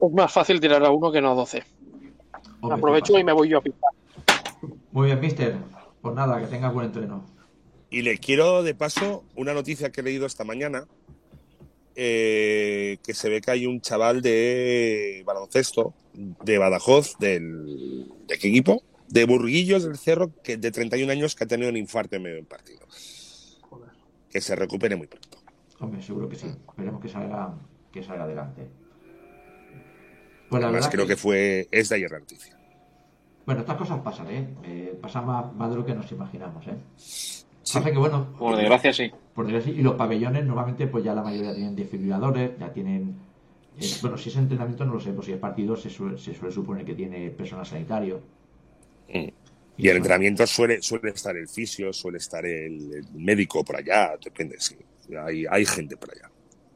es 0.00 0.12
más 0.12 0.32
fácil 0.32 0.60
tirar 0.60 0.84
a 0.84 0.90
uno 0.90 1.10
que 1.12 1.20
no 1.20 1.32
a 1.32 1.34
12. 1.34 1.64
Hombre, 2.60 2.78
Aprovecho 2.78 3.14
¿qué 3.14 3.20
y 3.20 3.24
me 3.24 3.32
voy 3.32 3.48
yo 3.48 3.58
a 3.58 3.60
pisar. 3.60 3.90
Muy 4.92 5.06
bien, 5.06 5.20
mister. 5.20 5.56
Pues 6.00 6.14
nada, 6.14 6.40
que 6.40 6.46
tengas 6.46 6.72
buen 6.72 6.86
entreno. 6.86 7.24
Y 7.90 8.02
le 8.02 8.18
quiero, 8.18 8.62
de 8.62 8.74
paso, 8.74 9.24
una 9.36 9.54
noticia 9.54 9.90
que 9.90 10.00
he 10.00 10.04
leído 10.04 10.26
esta 10.26 10.44
mañana, 10.44 10.86
eh, 12.00 12.98
que 13.02 13.12
se 13.12 13.28
ve 13.28 13.40
que 13.40 13.50
hay 13.50 13.66
un 13.66 13.80
chaval 13.80 14.22
de 14.22 15.24
baloncesto 15.26 15.94
de 16.14 16.56
Badajoz, 16.56 17.18
del, 17.18 18.06
¿de 18.28 18.38
qué 18.38 18.48
equipo? 18.48 18.84
De 19.08 19.24
Burguillos 19.24 19.82
del 19.82 19.98
Cerro, 19.98 20.30
que 20.44 20.56
de 20.56 20.70
31 20.70 21.10
años, 21.10 21.34
que 21.34 21.42
ha 21.42 21.48
tenido 21.48 21.70
un 21.70 21.76
infarto 21.76 22.14
en 22.14 22.22
medio 22.22 22.36
de 22.36 22.42
un 22.42 22.46
partido. 22.46 22.86
Que 24.30 24.40
se 24.40 24.54
recupere 24.54 24.94
muy 24.94 25.08
pronto. 25.08 25.38
Hombre, 25.80 26.00
seguro 26.00 26.28
que 26.28 26.36
sí. 26.36 26.46
Esperemos 26.46 27.00
que 27.00 27.08
salga, 27.08 27.52
que 27.90 28.00
salga 28.04 28.24
adelante. 28.24 28.68
Pues 30.48 30.60
la 30.60 30.68
Además, 30.68 30.84
verdad 30.84 30.90
creo 30.92 31.06
que 31.08 31.16
fue, 31.16 31.66
es 31.72 31.88
de 31.88 31.96
ayer 31.96 32.12
la 32.12 32.20
noticia. 32.20 32.56
Bueno, 33.44 33.62
estas 33.62 33.76
cosas 33.76 34.00
pasan, 34.02 34.30
¿eh? 34.30 34.48
Eh, 34.62 34.98
pasan 35.02 35.26
más, 35.26 35.52
más 35.52 35.68
de 35.70 35.76
lo 35.76 35.84
que 35.84 35.94
nos 35.94 36.12
imaginamos, 36.12 36.64
¿eh? 36.68 36.76
Pasa 37.72 37.90
que, 37.90 37.98
bueno... 37.98 38.36
Por 38.38 38.56
desgracia, 38.56 38.92
sí. 38.92 39.10
Por 39.38 39.48
y 39.48 39.82
los 39.82 39.94
pabellones 39.94 40.44
normalmente 40.44 40.88
pues 40.88 41.04
ya 41.04 41.14
la 41.14 41.22
mayoría 41.22 41.54
tienen 41.54 41.76
desfibriladores, 41.76 42.58
ya 42.58 42.72
tienen... 42.72 43.14
eh, 43.78 43.86
bueno, 44.02 44.18
si 44.18 44.30
es 44.30 44.36
entrenamiento 44.36 44.84
no 44.84 44.94
lo 44.94 44.98
sé, 44.98 45.12
pues 45.12 45.26
si 45.26 45.32
es 45.32 45.38
partido 45.38 45.76
se 45.76 45.88
suele, 45.90 46.18
se 46.18 46.34
suele 46.34 46.52
suponer 46.52 46.84
que 46.84 46.96
tiene 46.96 47.30
personal 47.30 47.64
sanitario. 47.64 48.20
Y 49.76 49.88
el 49.88 49.98
entrenamiento 49.98 50.44
suele, 50.44 50.82
suele 50.82 51.10
estar 51.10 51.36
el 51.36 51.46
fisio, 51.46 51.92
suele 51.92 52.18
estar 52.18 52.44
el, 52.44 52.92
el 52.92 53.04
médico 53.14 53.64
por 53.64 53.76
allá, 53.76 54.16
depende, 54.20 54.56
sí. 54.58 54.74
Hay, 55.16 55.46
hay 55.48 55.64
gente 55.64 55.96
por 55.96 56.10
allá. 56.10 56.28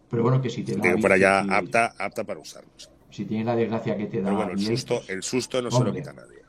Pero 0.08 0.22
bueno, 0.22 0.40
que 0.40 0.48
si 0.48 0.62
te 0.62 0.76
da... 0.76 0.96
Por 0.96 1.10
allá 1.10 1.42
si- 1.42 1.50
apta, 1.50 1.94
apta 1.98 2.22
para 2.22 2.38
usarlos. 2.38 2.88
Si 3.10 3.24
tienes 3.24 3.44
la 3.44 3.56
desgracia 3.56 3.96
que 3.96 4.06
te 4.06 4.18
da... 4.18 4.26
Pero 4.26 4.36
bueno, 4.36 4.52
el 4.52 4.60
susto, 4.60 4.98
pues, 4.98 5.10
el 5.10 5.24
susto 5.24 5.60
no 5.60 5.68
se 5.68 5.78
lo 5.80 5.86
hombre. 5.86 6.00
quita 6.00 6.10
a 6.12 6.14
nadie. 6.14 6.42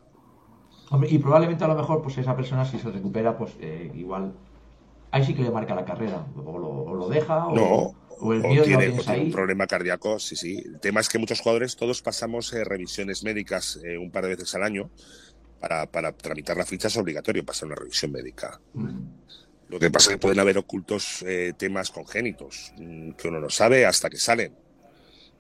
Hombre, 0.92 1.10
y 1.10 1.18
probablemente 1.18 1.64
a 1.64 1.70
lo 1.70 1.76
mejor, 1.76 2.04
pues 2.04 2.20
esa 2.20 2.36
persona 2.36 2.66
si 2.66 2.78
se 2.78 2.92
recupera, 2.92 3.36
pues 3.36 3.56
eh, 3.60 3.92
igual... 3.96 4.32
Ahí 5.14 5.24
sí 5.24 5.34
que 5.36 5.44
le 5.44 5.52
marca 5.52 5.76
la 5.76 5.86
carrera. 5.86 6.26
O 6.44 6.58
lo, 6.58 6.68
o 6.70 6.94
lo 6.96 7.08
deja, 7.08 7.46
o, 7.48 7.56
No, 7.56 7.96
o 8.20 8.34
el 8.34 8.42
miedo 8.42 8.64
tiene, 8.64 8.90
tiene 8.90 9.22
un 9.26 9.32
problema 9.32 9.68
cardíaco, 9.68 10.18
sí, 10.20 10.36
sí. 10.36 10.58
El 10.66 10.80
tema 10.80 11.02
es 11.02 11.08
que 11.10 11.20
muchos 11.20 11.40
jugadores, 11.40 11.76
todos 11.76 12.02
pasamos 12.02 12.52
eh, 12.54 12.64
revisiones 12.64 13.24
médicas 13.24 13.80
eh, 13.84 13.98
un 13.98 14.10
par 14.12 14.24
de 14.24 14.30
veces 14.30 14.54
al 14.56 14.64
año. 14.64 14.90
Para, 15.60 15.86
para 15.86 16.12
tramitar 16.12 16.58
la 16.58 16.66
ficha 16.66 16.88
es 16.90 16.98
obligatorio 16.98 17.46
pasar 17.46 17.68
una 17.68 17.76
revisión 17.76 18.12
médica. 18.12 18.60
Mm. 18.74 19.00
Lo 19.70 19.80
que 19.80 19.90
pasa 19.90 20.10
es 20.10 20.16
que 20.16 20.20
pueden 20.20 20.40
haber 20.40 20.58
ocultos 20.58 21.24
eh, 21.26 21.54
temas 21.58 21.90
congénitos 21.92 22.74
mm, 22.78 23.12
que 23.12 23.28
uno 23.30 23.40
no 23.40 23.50
sabe 23.50 23.86
hasta 23.86 24.10
que 24.10 24.18
salen. 24.18 24.54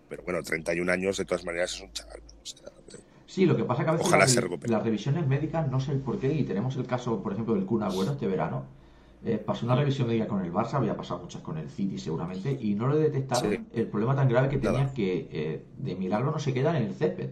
Pero 0.07 0.23
bueno, 0.23 0.41
31 0.43 0.89
años 0.91 1.17
de 1.17 1.25
todas 1.25 1.43
maneras 1.43 1.73
es 1.73 1.81
un 1.81 1.91
chaval. 1.91 2.21
O 2.41 2.45
sea, 2.45 2.69
Sí, 3.25 3.45
lo 3.47 3.57
que 3.57 3.63
pasa 3.63 3.83
que 3.83 3.89
a 3.89 3.93
veces 3.93 4.07
Ojalá 4.07 4.23
las, 4.25 4.31
se 4.31 4.39
re- 4.39 4.47
recupere. 4.47 4.71
las 4.71 4.83
revisiones 4.83 5.25
médicas, 5.27 5.67
no 5.69 5.79
sé 5.79 5.91
el 5.93 5.99
por 5.99 6.19
qué, 6.19 6.31
y 6.31 6.43
tenemos 6.43 6.75
el 6.75 6.85
caso, 6.85 7.21
por 7.23 7.33
ejemplo, 7.33 7.55
del 7.55 7.65
Kun 7.65 7.81
Agüero 7.81 8.11
este 8.13 8.27
verano. 8.27 8.65
Eh, 9.25 9.37
pasó 9.37 9.65
una 9.65 9.75
revisión 9.75 10.07
médica 10.07 10.27
con 10.27 10.43
el 10.43 10.51
Barça, 10.51 10.73
había 10.73 10.97
pasado 10.97 11.21
muchas 11.21 11.41
con 11.41 11.57
el 11.57 11.69
City 11.69 11.97
seguramente, 11.97 12.57
y 12.59 12.75
no 12.75 12.89
le 12.89 12.97
detectaron 12.99 13.51
Sí. 13.51 13.59
el 13.73 13.87
problema 13.87 14.15
tan 14.15 14.27
grave 14.27 14.49
que 14.49 14.57
Nada. 14.57 14.77
tenía 14.79 14.93
que 14.93 15.29
eh, 15.31 15.65
de 15.77 15.95
milagro 15.95 16.31
no 16.31 16.39
se 16.39 16.53
quedan 16.53 16.75
en 16.75 16.83
el 16.83 16.93
césped. 16.93 17.29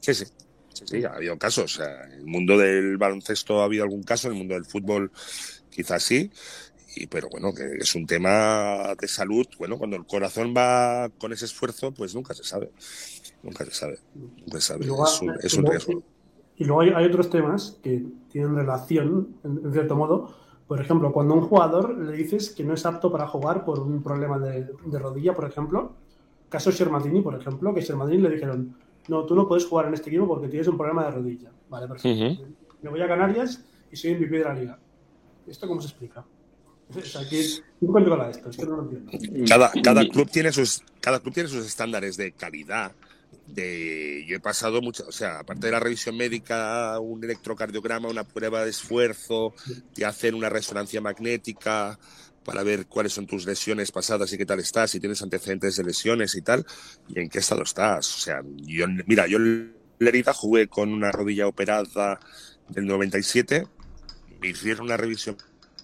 Sí, 0.00 0.14
sí. 0.14 0.24
Sí, 0.72 0.84
sí, 0.86 1.04
ha 1.04 1.10
habido 1.14 1.36
casos. 1.38 1.64
O 1.64 1.68
sea, 1.82 2.04
en 2.04 2.12
el 2.12 2.26
mundo 2.26 2.56
del 2.56 2.96
baloncesto 2.96 3.60
ha 3.60 3.64
habido 3.64 3.84
algún 3.84 4.02
caso, 4.04 4.28
en 4.28 4.34
el 4.34 4.38
mundo 4.38 4.54
del 4.54 4.64
fútbol 4.64 5.10
quizás 5.70 6.02
sí. 6.02 6.30
Y, 6.96 7.06
pero 7.08 7.28
bueno, 7.30 7.52
que 7.54 7.64
es 7.78 7.94
un 7.94 8.06
tema 8.06 8.94
de 9.00 9.08
salud. 9.08 9.46
Bueno, 9.58 9.76
cuando 9.78 9.96
el 9.96 10.06
corazón 10.06 10.54
va 10.56 11.10
con 11.18 11.32
ese 11.32 11.44
esfuerzo, 11.46 11.92
pues 11.92 12.14
nunca 12.14 12.32
se 12.34 12.44
sabe. 12.44 12.70
Nunca 13.42 13.64
se 13.64 13.70
sabe. 13.72 13.98
Nunca 14.14 14.60
se 14.60 14.66
sabe. 14.68 14.84
Y 14.84 14.88
luego, 14.88 15.06
Es 15.06 15.20
un, 15.20 15.34
es 15.42 15.54
un 15.54 15.62
luego- 15.62 15.72
riesgo. 15.72 16.02
Y 16.56 16.64
luego 16.64 16.80
hay, 16.82 16.90
hay 16.90 17.04
otros 17.06 17.28
temas 17.30 17.78
que 17.82 18.04
tienen 18.30 18.54
relación, 18.54 19.36
en, 19.44 19.60
en 19.64 19.72
cierto 19.72 19.96
modo. 19.96 20.34
Por 20.72 20.80
ejemplo, 20.80 21.12
cuando 21.12 21.34
a 21.34 21.36
un 21.36 21.42
jugador 21.42 21.98
le 21.98 22.16
dices 22.16 22.48
que 22.48 22.64
no 22.64 22.72
es 22.72 22.86
apto 22.86 23.12
para 23.12 23.28
jugar 23.28 23.62
por 23.62 23.78
un 23.78 24.02
problema 24.02 24.38
de, 24.38 24.66
de 24.86 24.98
rodilla, 24.98 25.34
por 25.34 25.44
ejemplo, 25.44 25.92
caso 26.48 26.70
Shermatini, 26.70 27.20
por 27.20 27.34
ejemplo, 27.34 27.74
que 27.74 27.82
Shermatini 27.82 28.22
le 28.22 28.30
dijeron, 28.30 28.74
no, 29.06 29.26
tú 29.26 29.34
no 29.34 29.46
puedes 29.46 29.66
jugar 29.66 29.88
en 29.88 29.92
este 29.92 30.08
equipo 30.08 30.26
porque 30.26 30.48
tienes 30.48 30.66
un 30.68 30.78
problema 30.78 31.04
de 31.04 31.10
rodilla. 31.10 31.50
Vale, 31.68 31.86
perfecto. 31.86 32.46
Me 32.80 32.88
voy 32.88 33.02
a 33.02 33.06
Canarias 33.06 33.62
y 33.90 33.96
soy 33.96 34.14
MVP 34.14 34.38
de 34.38 34.44
la 34.44 34.54
liga. 34.54 34.78
¿Esto 35.46 35.68
cómo 35.68 35.82
se 35.82 35.88
explica? 35.88 36.24
O 36.96 37.00
sea, 37.02 37.28
¿qué, 37.28 37.44
¿qué 37.78 37.86
controla 37.86 38.30
esto? 38.30 38.48
Es 38.48 38.56
que 38.56 38.64
no 38.64 38.76
lo 38.76 38.82
entiendo. 38.84 39.12
Cada, 39.46 39.72
cada 39.82 40.08
club 40.08 40.30
tiene 40.30 40.52
sus 40.52 40.82
cada 41.02 41.20
club 41.20 41.34
tiene 41.34 41.50
sus 41.50 41.66
estándares 41.66 42.16
de 42.16 42.32
calidad. 42.32 42.92
De, 43.46 44.24
yo 44.26 44.36
he 44.36 44.40
pasado 44.40 44.80
mucho, 44.80 45.04
o 45.06 45.12
sea, 45.12 45.40
aparte 45.40 45.66
de 45.66 45.72
la 45.72 45.80
revisión 45.80 46.16
médica, 46.16 46.98
un 47.00 47.22
electrocardiograma, 47.22 48.08
una 48.08 48.24
prueba 48.24 48.64
de 48.64 48.70
esfuerzo, 48.70 49.52
de 49.94 50.04
hacer 50.04 50.34
una 50.34 50.48
resonancia 50.48 51.00
magnética 51.00 51.98
para 52.44 52.62
ver 52.62 52.86
cuáles 52.86 53.12
son 53.12 53.26
tus 53.26 53.46
lesiones 53.46 53.92
pasadas 53.92 54.32
y 54.32 54.38
qué 54.38 54.46
tal 54.46 54.60
estás, 54.60 54.90
si 54.90 55.00
tienes 55.00 55.22
antecedentes 55.22 55.76
de 55.76 55.84
lesiones 55.84 56.34
y 56.34 56.42
tal, 56.42 56.64
y 57.08 57.20
en 57.20 57.28
qué 57.28 57.38
estado 57.38 57.62
estás. 57.62 58.14
O 58.16 58.18
sea, 58.18 58.42
yo, 58.56 58.86
mira, 59.06 59.26
yo 59.26 59.38
en 59.38 59.74
Lerida 59.98 60.32
jugué 60.32 60.68
con 60.68 60.92
una 60.92 61.12
rodilla 61.12 61.46
operada 61.46 62.20
del 62.68 62.86
97, 62.86 63.66
me 64.40 64.48
hicieron 64.48 64.86
una 64.86 64.96
revisión 64.96 65.36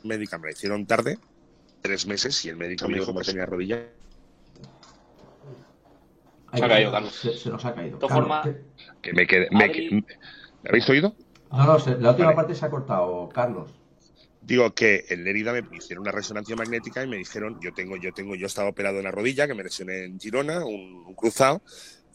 médica, 0.04 0.38
me 0.38 0.46
la 0.46 0.52
hicieron 0.52 0.86
tarde, 0.86 1.18
tres 1.82 2.06
meses, 2.06 2.44
y 2.44 2.48
el 2.48 2.56
médico 2.56 2.88
me 2.88 2.98
dijo 2.98 3.14
que 3.16 3.24
tenía 3.24 3.46
rodilla. 3.46 3.97
Ahí 6.50 6.60
Se 6.60 6.64
ha 6.64 6.68
caído, 6.68 6.92
Carlos. 6.92 7.14
Se, 7.14 7.32
se 7.34 7.50
nos 7.50 7.64
ha 7.64 7.74
caído. 7.74 7.94
De 7.96 8.00
todas 8.00 8.16
Carlos, 8.16 8.28
formas, 8.42 8.46
¿qué- 8.46 9.00
Que 9.02 9.12
me 9.12 9.26
quedé, 9.26 9.48
me, 9.50 9.64
Adri- 9.66 10.04
¿Me 10.62 10.68
habéis 10.70 10.88
oído? 10.88 11.14
No, 11.50 11.64
no, 11.64 11.78
se- 11.78 11.98
la 11.98 12.10
última 12.10 12.26
Vale. 12.28 12.36
parte 12.36 12.54
se 12.54 12.64
ha 12.64 12.70
cortado, 12.70 13.28
Carlos. 13.28 13.70
Digo 14.40 14.72
que 14.74 15.04
en 15.10 15.24
Lérida 15.24 15.52
me 15.52 15.76
hicieron 15.76 16.02
una 16.02 16.12
resonancia 16.12 16.56
magnética 16.56 17.02
y 17.02 17.06
me 17.08 17.16
dijeron, 17.18 17.58
yo 17.60 17.72
tengo, 17.74 17.96
yo 17.96 18.12
tengo, 18.12 18.34
yo 18.34 18.46
estaba 18.46 18.68
operado 18.70 18.98
en 18.98 19.04
la 19.04 19.10
rodilla, 19.10 19.46
que 19.46 19.54
me 19.54 19.62
lesioné 19.62 20.04
en 20.04 20.18
Girona, 20.18 20.64
un, 20.64 21.04
un 21.06 21.14
cruzado, 21.14 21.62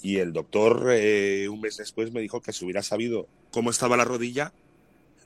y 0.01 0.17
el 0.17 0.33
doctor 0.33 0.87
eh, 0.91 1.47
un 1.47 1.61
mes 1.61 1.77
después 1.77 2.11
me 2.11 2.21
dijo 2.21 2.41
que 2.41 2.51
si 2.51 2.65
hubiera 2.65 2.81
sabido 2.81 3.27
cómo 3.51 3.69
estaba 3.69 3.97
la 3.97 4.05
rodilla, 4.05 4.51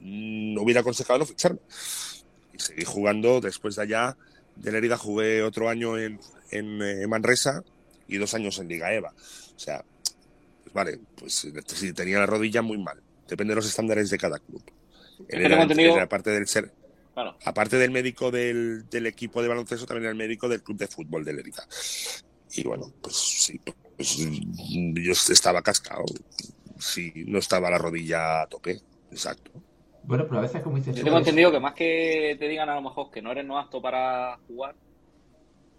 mm, 0.01 0.53
no 0.53 0.61
hubiera 0.63 0.81
aconsejado 0.81 1.19
no 1.19 1.25
ficharme. 1.25 1.59
Y 2.53 2.59
seguí 2.59 2.83
jugando, 2.83 3.39
después 3.39 3.75
de 3.75 3.83
allá, 3.83 4.17
de 4.55 4.71
Lérida 4.71 4.97
jugué 4.97 5.43
otro 5.43 5.69
año 5.69 5.97
en, 5.97 6.19
en, 6.51 6.81
eh, 6.81 7.07
Manresa 7.07 7.61
y 8.07 8.17
dos 8.17 8.33
años 8.33 8.57
en 8.59 8.67
Liga 8.67 8.93
EVA. 8.93 9.13
O 9.55 9.59
sea, 9.59 9.83
pues 10.63 10.73
vale, 10.73 10.99
pues 11.15 11.33
sí, 11.67 11.93
tenía 11.93 12.19
la 12.19 12.25
rodilla 12.25 12.61
muy 12.61 12.77
mal. 12.77 13.01
Depende 13.27 13.51
de 13.51 13.55
los 13.55 13.67
estándares 13.67 14.09
de 14.09 14.17
cada 14.17 14.39
club. 14.39 14.63
era- 15.29 15.61
entendido- 15.63 15.95
era 15.95 16.07
parte 16.07 16.29
del 16.29 16.47
ser, 16.47 16.71
Claro. 17.13 17.35
aparte 17.43 17.77
del 17.77 17.89
médico 17.91 18.29
del, 18.29 18.87
del 18.89 19.07
equipo 19.07 19.41
de 19.41 19.47
baloncesto, 19.47 19.85
también 19.87 20.03
era 20.03 20.11
el 20.11 20.17
médico 20.17 20.47
del 20.47 20.61
club 20.61 20.77
de 20.77 20.87
fútbol 20.87 21.25
de 21.25 21.33
Lerida. 21.33 21.65
Y 22.53 22.63
bueno, 22.63 22.93
pues 23.01 23.15
sí, 23.15 23.59
pues, 23.97 24.15
yo 24.17 25.11
estaba 25.11 25.61
cascado. 25.63 26.05
Sí, 26.79 27.11
no 27.25 27.39
estaba 27.39 27.69
la 27.71 27.79
rodilla 27.79 28.43
a 28.43 28.47
tope. 28.47 28.79
Exacto. 29.11 29.51
Bueno, 30.03 30.25
pero 30.27 30.37
a 30.37 30.41
veces, 30.43 30.61
como 30.61 30.77
dices 30.77 30.95
Yo 30.95 31.03
tengo 31.03 31.17
es- 31.17 31.21
entendido 31.21 31.51
que 31.51 31.59
más 31.59 31.73
que 31.73 32.37
te 32.39 32.47
digan 32.47 32.69
a 32.69 32.75
lo 32.75 32.81
mejor 32.81 33.09
que 33.09 33.21
no 33.21 33.31
eres 33.31 33.45
no 33.45 33.57
apto 33.57 33.81
para 33.81 34.37
jugar, 34.47 34.75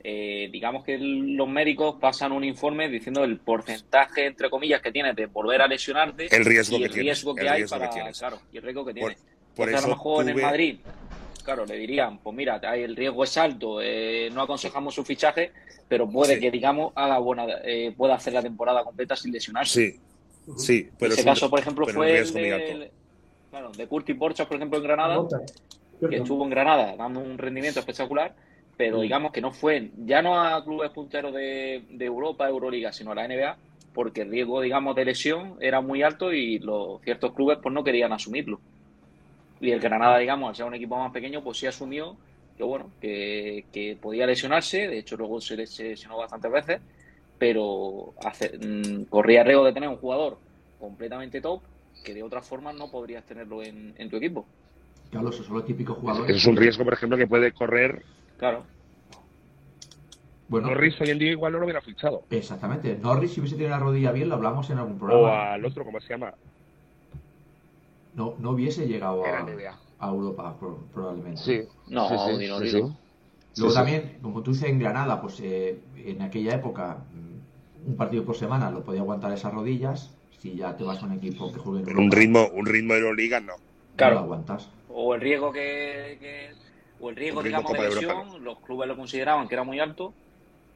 eh, 0.02 0.48
digamos 0.52 0.84
que 0.84 0.96
los 0.98 1.48
médicos 1.48 1.96
pasan 2.00 2.32
un 2.32 2.44
informe 2.44 2.88
diciendo 2.88 3.24
el 3.24 3.38
porcentaje, 3.40 4.26
entre 4.26 4.48
comillas, 4.50 4.80
que 4.80 4.92
tienes 4.92 5.16
de 5.16 5.26
volver 5.26 5.60
a 5.62 5.66
lesionarte 5.66 6.34
El 6.34 6.44
riesgo 6.44 6.76
y 6.76 6.80
que 6.80 6.84
el 6.86 6.92
tienes, 6.92 7.04
riesgo 7.16 7.34
que 7.34 7.40
el 7.42 7.48
hay 7.48 7.56
riesgo 7.58 7.76
que 7.76 7.80
para, 7.80 7.92
tienes. 7.92 8.18
claro, 8.18 8.40
y 8.52 8.56
el 8.58 8.62
riesgo 8.62 8.84
que 8.84 8.92
Por, 8.94 8.94
tienes. 9.14 9.24
por 9.56 9.68
a 9.68 9.72
eso 9.72 9.82
lo 9.88 9.94
mejor 9.94 10.22
en 10.22 10.28
el 10.36 10.42
Madrid, 10.42 10.78
claro, 11.42 11.66
le 11.66 11.76
dirían, 11.76 12.18
pues 12.18 12.36
mira, 12.36 12.60
hay- 12.62 12.82
el 12.82 12.94
riesgo 12.94 13.24
es 13.24 13.36
alto, 13.36 13.80
eh, 13.82 14.30
no 14.32 14.42
aconsejamos 14.42 14.94
su 14.94 15.04
fichaje, 15.04 15.50
pero 15.88 16.08
puede 16.08 16.34
Sí. 16.34 16.40
que, 16.40 16.50
digamos, 16.50 16.92
haga 16.94 17.18
buena, 17.18 17.46
eh, 17.64 17.92
pueda 17.96 18.14
hacer 18.14 18.34
la 18.34 18.42
temporada 18.42 18.84
completa 18.84 19.16
sin 19.16 19.32
lesionarse. 19.32 19.92
Sí, 19.92 20.00
sí, 20.58 20.88
pero 20.98 21.12
Ese 21.12 21.22
es 21.22 21.26
un- 21.26 21.32
caso, 21.32 21.50
por 21.50 21.58
ejemplo, 21.58 21.86
pero 21.86 21.98
un 21.98 22.04
fue 22.06 22.18
el 22.18 22.32
de, 22.32 22.90
claro, 23.50 23.72
de 23.72 23.86
Curtis 23.88 24.16
Borchas, 24.16 24.46
por 24.46 24.56
ejemplo, 24.58 24.78
en 24.78 24.84
Granada, 24.84 25.26
que 26.08 26.16
estuvo 26.16 26.44
en 26.44 26.50
Granada 26.50 26.94
dando 26.96 27.18
un 27.20 27.36
rendimiento 27.38 27.80
espectacular, 27.80 28.34
pero 28.78 28.98
Mm. 28.98 29.02
digamos 29.02 29.32
que 29.32 29.42
no 29.42 29.52
fue 29.52 29.92
ya 29.98 30.22
no 30.22 30.40
a 30.40 30.64
clubes 30.64 30.92
punteros 30.92 31.34
de, 31.34 31.86
de 31.90 32.06
Europa, 32.06 32.48
Euroliga, 32.48 32.92
sino 32.94 33.12
a 33.12 33.16
la 33.16 33.26
NBA, 33.26 33.58
porque 33.92 34.22
el 34.22 34.30
riesgo, 34.30 34.62
digamos, 34.62 34.96
de 34.96 35.06
lesión 35.06 35.58
era 35.60 35.82
muy 35.82 36.02
alto 36.04 36.32
y 36.34 36.60
los 36.60 37.02
ciertos 37.02 37.34
clubes 37.34 37.60
pues 37.62 37.74
no 37.74 37.84
querían 37.84 38.14
asumirlo. 38.14 38.62
Y 39.60 39.72
el 39.72 39.80
Granada, 39.80 40.18
digamos, 40.18 40.48
al 40.50 40.56
ser 40.56 40.66
un 40.66 40.74
equipo 40.74 40.96
más 40.98 41.12
pequeño, 41.12 41.42
pues 41.42 41.58
sí 41.58 41.66
asumió 41.66 42.18
que 42.56 42.64
bueno, 42.64 42.92
que, 43.00 43.68
que 43.72 43.98
podía 44.00 44.26
lesionarse, 44.26 44.88
de 44.88 44.98
hecho 44.98 45.16
luego 45.16 45.40
se 45.40 45.56
lesionó 45.56 46.18
bastantes 46.18 46.50
veces, 46.50 46.80
pero 47.38 48.14
hace- 48.20 48.58
mm, 48.58 49.04
corría 49.06 49.44
riesgo 49.44 49.64
de 49.64 49.72
tener 49.72 49.88
un 49.88 49.98
jugador 49.98 50.40
completamente 50.78 51.40
top 51.40 51.62
que 52.04 52.14
de 52.14 52.22
otras 52.24 52.46
formas 52.48 52.74
no 52.76 52.90
podrías 52.90 53.24
tenerlo 53.26 53.62
en, 53.62 53.94
en 53.98 54.10
tu 54.10 54.16
equipo. 54.16 54.48
Carlos, 55.12 55.34
esos 55.34 55.46
son 55.46 55.56
los 55.56 55.66
típicos 55.66 55.96
jugadores. 55.98 56.30
Eso 56.30 56.38
es 56.38 56.46
un 56.46 56.56
riesgo, 56.56 56.84
por 56.84 56.92
ejemplo, 56.94 57.18
que 57.18 57.26
puede 57.26 57.52
correr. 57.52 58.02
Claro. 58.38 58.64
Bueno, 60.48 60.68
Norris 60.68 60.98
hoy 61.00 61.10
en 61.10 61.18
día 61.18 61.30
igual 61.32 61.52
no 61.52 61.58
lo 61.58 61.64
hubiera 61.66 61.82
fichado. 61.82 62.22
exactamente. 62.30 62.96
Norris, 62.96 63.32
si 63.34 63.40
hubiese 63.40 63.56
tenido 63.56 63.70
la 63.72 63.78
rodilla 63.80 64.12
bien, 64.12 64.28
lo 64.30 64.36
hablamos 64.36 64.70
en 64.70 64.78
algún 64.78 64.94
O 64.94 64.98
programa. 64.98 65.52
al 65.52 65.64
otro, 65.64 65.84
¿cómo 65.84 66.00
se 66.00 66.08
llama? 66.14 66.32
No, 68.14 68.34
no 68.38 68.50
hubiese 68.52 68.86
llegado 68.88 69.22
a, 69.24 70.08
Europa, 70.08 70.56
pro- 70.58 70.86
probablemente. 70.92 71.40
Sí. 71.42 71.68
No, 71.88 72.08
sí, 72.08 72.14
sí, 72.32 72.38
Dino, 72.38 72.58
sí, 72.60 72.64
Dino. 72.64 72.70
sí. 72.70 72.80
Luego 72.80 72.94
Sí, 73.52 73.68
sí. 73.68 73.74
también, 73.74 74.18
como 74.22 74.42
tú 74.42 74.52
dices, 74.52 74.68
en 74.70 74.78
Granada, 74.78 75.20
pues 75.20 75.38
eh, 75.40 75.80
en 75.96 76.22
aquella 76.22 76.54
época, 76.54 76.98
mm, 77.12 77.88
un 77.90 77.96
partido 77.96 78.24
por 78.24 78.36
semana 78.36 78.70
lo 78.70 78.82
podía 78.82 79.00
aguantar 79.00 79.32
esas 79.32 79.52
rodillas. 79.52 80.14
Si 80.40 80.54
ya 80.54 80.76
te 80.76 80.84
vas 80.84 81.02
a 81.02 81.06
un 81.06 81.12
equipo 81.12 81.52
que 81.52 81.58
juegue 81.58 81.80
en 81.80 81.84
Pero 81.86 81.98
un 82.00 82.10
ritmo, 82.12 82.48
un 82.54 82.64
ritmo 82.64 82.94
de 82.94 83.00
Euroliga 83.00 83.40
no. 83.40 83.52
no 83.52 83.58
Claro. 83.96 84.14
lo 84.14 84.20
aguantas. 84.20 84.70
O 84.88 85.14
el 85.14 85.20
riesgo 85.20 85.52
que, 85.52 86.16
que- 86.20 86.67
o 87.00 87.10
el 87.10 87.16
riesgo, 87.16 87.42
digamos, 87.42 87.72
de 87.72 87.78
Copa 87.78 87.88
de 87.88 87.94
lesión, 87.94 88.44
los 88.44 88.60
clubes 88.60 88.88
lo 88.88 88.96
consideraban 88.96 89.48
que 89.48 89.54
era 89.54 89.64
muy 89.64 89.80
alto. 89.80 90.12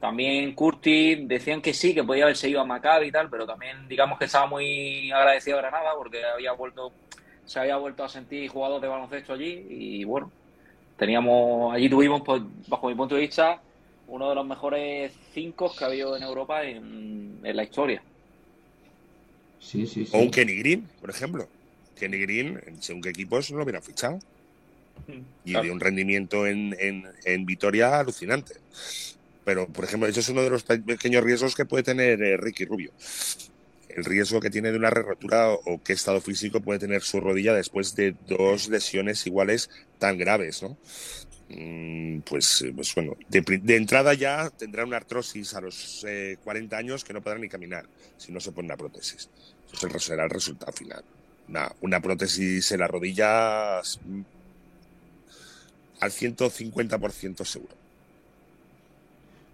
También 0.01 0.53
Curtis 0.55 1.29
decían 1.29 1.63
que 1.63 1.73
sí, 1.73 1.95
que 1.95 2.03
podía 2.03 2.25
haberse 2.25 2.49
ido 2.49 2.61
a 2.61 2.65
Maccabi 2.65 3.07
y 3.07 3.13
tal, 3.13 3.31
pero 3.31 3.47
también 3.47 3.87
digamos 3.89 4.19
que 4.19 4.25
estaba 4.25 4.47
muy 4.47 5.13
agradecido 5.13 5.59
a 5.59 5.61
Granada 5.61 5.91
porque 5.97 6.25
había 6.25 6.53
vuelto, 6.53 6.93
se 7.45 7.61
había 7.61 7.77
vuelto 7.77 8.03
a 8.03 8.09
sentir 8.09 8.49
jugador 8.51 8.81
de 8.81 8.89
baloncesto 8.89 9.35
allí 9.35 9.65
y 9.71 10.05
bueno, 10.05 10.31
teníamos, 10.97 11.73
allí 11.73 11.89
tuvimos, 11.89 12.23
pues, 12.23 12.43
bajo 12.67 12.89
mi 12.89 12.97
punto 12.97 13.15
de 13.15 13.21
vista, 13.21 13.61
uno 14.09 14.29
de 14.29 14.35
los 14.35 14.45
mejores 14.45 15.13
cinco 15.33 15.73
que 15.77 15.85
ha 15.85 15.87
habido 15.87 16.17
en 16.17 16.25
Europa 16.25 16.65
en, 16.65 17.39
en 17.43 17.57
la 17.57 17.63
historia. 17.63 18.03
Sí, 19.61 19.87
sí, 19.87 20.05
sí. 20.05 20.17
O 20.17 20.21
un 20.21 20.31
Kenny 20.31 20.57
Green, 20.57 20.89
por 21.01 21.11
ejemplo. 21.11 21.47
Kenny 21.95 22.19
Green, 22.19 22.61
en 22.67 22.83
según 22.83 23.03
qué 23.03 23.11
equipos 23.11 23.51
no 23.53 23.59
lo 23.59 23.63
hubieran 23.63 23.83
fichado. 23.83 24.19
Y 25.45 25.51
Claro. 25.53 25.67
de 25.67 25.73
un 25.73 25.81
rendimiento 25.81 26.47
en, 26.47 26.75
en, 26.79 27.05
en 27.25 27.45
Vitoria 27.47 27.99
alucinante. 27.99 28.55
Pero, 29.45 29.67
por 29.67 29.85
ejemplo, 29.85 30.09
eso 30.09 30.21
es 30.21 30.29
uno 30.29 30.43
de 30.43 30.51
los 30.51 30.63
pe- 30.63 30.79
pequeños 30.79 31.25
riesgos 31.25 31.55
que 31.57 31.65
puede 31.65 31.83
tener 31.83 32.23
eh, 32.23 32.37
Ricky 32.37 32.65
Rubio. 32.65 32.93
El 33.89 34.05
riesgo 34.05 34.41
que 34.41 34.51
tiene 34.51 34.71
de 34.71 34.79
una 34.79 34.89
rotura 34.91 35.51
o, 35.51 35.83
qué 35.83 35.93
estado 35.93 36.21
físico 36.21 36.61
puede 36.61 36.79
tener 36.79 37.03
su 37.03 37.21
rodilla 37.21 37.53
después 37.53 37.95
de 37.97 38.15
dos 38.27 38.69
lesiones 38.69 39.27
iguales 39.27 39.69
tan 39.99 40.17
graves, 40.17 40.63
¿no? 40.63 40.79
Mm, 41.51 42.21
Pues, 42.21 42.63
eh, 42.63 42.73
pues 42.75 42.95
bueno, 42.95 43.17
de, 43.29 43.77
entrada 43.77 44.15
ya 44.15 44.49
tendrá 44.51 44.85
una 44.85 44.97
artrosis 44.97 45.53
a 45.55 45.61
los 45.61 46.05
eh, 46.09 46.39
40 46.45 46.77
años 46.77 47.05
que 47.05 47.13
no 47.13 47.21
podrá 47.21 47.39
ni 47.39 47.49
caminar 47.49 47.85
si 48.17 48.33
no 48.33 48.41
se 48.41 48.53
pone 48.53 48.67
una 48.67 48.77
prótesis. 48.77 49.29
Eso 49.73 49.99
será 49.99 50.25
el 50.25 50.31
resultado 50.31 50.73
final. 50.73 51.03
Una, 51.49 51.71
una 51.81 52.01
prótesis 52.01 52.71
en 52.73 52.81
la 52.81 52.87
rodilla 52.87 53.81
mm, 54.07 54.21
al 56.03 56.11
150% 56.13 57.45
seguro. 57.45 57.77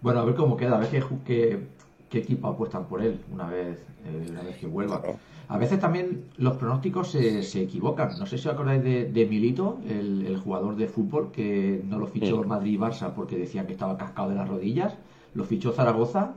Bueno, 0.01 0.19
a 0.21 0.25
ver 0.25 0.35
cómo 0.35 0.55
queda, 0.57 0.75
a 0.77 0.79
ver 0.79 0.89
qué, 0.89 1.01
ju- 1.01 1.23
qué, 1.23 1.67
qué 2.09 2.19
equipo 2.19 2.47
apuestan 2.47 2.87
por 2.87 3.01
él 3.01 3.25
una 3.31 3.47
vez, 3.49 3.79
eh, 4.05 4.27
una 4.29 4.43
vez 4.43 4.57
que 4.57 4.67
vuelva. 4.67 5.01
Claro. 5.01 5.19
A 5.47 5.57
veces 5.57 5.79
también 5.79 6.31
los 6.37 6.55
pronósticos 6.57 7.09
se, 7.11 7.43
se 7.43 7.61
equivocan. 7.63 8.17
No 8.19 8.25
sé 8.25 8.37
si 8.37 8.47
os 8.47 8.53
acordáis 8.53 8.83
de, 8.83 9.05
de 9.11 9.25
Milito, 9.25 9.81
el, 9.85 10.25
el 10.25 10.37
jugador 10.37 10.75
de 10.77 10.87
fútbol, 10.87 11.31
que 11.31 11.81
no 11.85 11.97
lo 11.99 12.07
fichó 12.07 12.37
Mm. 12.37 12.41
el 12.41 12.47
Madrid 12.47 12.73
y 12.73 12.77
Barça 12.77 13.13
porque 13.13 13.37
decían 13.37 13.65
que 13.67 13.73
estaba 13.73 13.97
cascado 13.97 14.29
de 14.29 14.35
las 14.35 14.47
rodillas. 14.47 14.95
Lo 15.33 15.43
fichó 15.43 15.71
Zaragoza, 15.73 16.35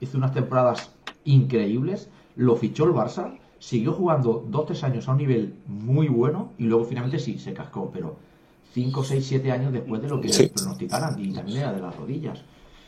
hizo 0.00 0.18
unas 0.18 0.32
temporadas 0.32 0.92
increíbles. 1.24 2.10
Lo 2.36 2.56
fichó 2.56 2.84
el 2.84 2.92
Barça, 2.92 3.34
siguió 3.58 3.92
jugando 3.92 4.44
dos 4.48 4.66
tres 4.66 4.82
años 4.82 5.08
a 5.08 5.12
un 5.12 5.18
nivel 5.18 5.54
muy 5.66 6.08
bueno 6.08 6.52
y 6.58 6.64
luego 6.64 6.84
finalmente 6.84 7.18
sí, 7.20 7.38
se 7.38 7.52
cascó, 7.54 7.90
pero 7.92 8.16
5, 8.74 9.04
6, 9.04 9.24
7 9.26 9.50
años 9.52 9.72
después 9.72 10.02
de 10.02 10.08
lo 10.08 10.20
que 10.20 10.32
Sí. 10.32 10.48
pronosticaran 10.48 11.18
y 11.18 11.32
también 11.32 11.58
era 11.58 11.72
de 11.72 11.80
las 11.80 11.94
rodillas. 11.96 12.40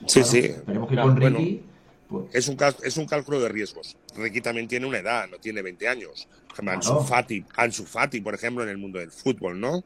Sí, 0.06 0.22
sí. 0.24 0.38
Esperemos 0.40 0.88
que 0.88 0.94
Claro, 0.94 1.08
con 1.10 1.20
bueno. 1.20 1.38
Ricky 1.38 1.62
Pues- 2.08 2.26
es, 2.34 2.48
un, 2.48 2.56
cal- 2.56 2.76
es 2.84 2.96
un 2.98 3.06
cálculo 3.06 3.40
de 3.40 3.48
riesgos. 3.48 3.96
Ricky 4.16 4.40
también 4.40 4.68
tiene 4.68 4.86
una 4.86 4.98
edad, 4.98 5.28
no 5.30 5.38
tiene 5.38 5.62
20 5.62 5.88
años. 5.88 6.28
Ejemplo, 6.52 6.72
Ansu 6.72 6.90
Claro. 6.90 7.04
Fati, 7.04 7.44
Ansu 7.56 7.84
Fati, 7.84 8.20
por 8.20 8.34
ejemplo, 8.34 8.62
en 8.62 8.68
el 8.70 8.78
mundo 8.78 8.98
del 8.98 9.10
fútbol, 9.10 9.60
¿no? 9.60 9.84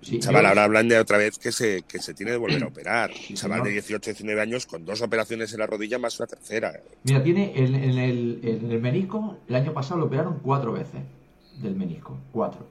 Sí, 0.00 0.18
Chaval, 0.18 0.46
ahora 0.46 0.64
hablan 0.64 0.88
de 0.88 0.98
otra 0.98 1.18
vez 1.18 1.38
que 1.38 1.52
se, 1.52 1.82
que 1.82 1.98
se 1.98 2.14
tiene 2.14 2.32
de 2.32 2.38
volver 2.38 2.62
a 2.62 2.66
operar. 2.68 3.10
Chaval 3.34 3.58
señor. 3.58 3.64
de 3.66 3.70
18, 3.72 4.10
19 4.10 4.40
años 4.40 4.64
con 4.66 4.84
dos 4.84 5.02
operaciones 5.02 5.52
en 5.52 5.58
la 5.58 5.66
rodilla 5.66 5.98
más 5.98 6.18
una 6.20 6.26
tercera. 6.28 6.80
Mira, 7.04 7.22
tiene 7.22 7.52
en, 7.56 7.74
en 7.74 7.98
el, 7.98 8.40
en 8.42 8.70
el 8.70 8.80
menisco, 8.80 9.36
el 9.48 9.54
año 9.56 9.72
pasado 9.74 10.00
lo 10.00 10.06
operaron 10.06 10.38
cuatro 10.42 10.72
veces 10.72 11.02
del 11.60 11.74
menisco, 11.74 12.16
cuatro. 12.32 12.66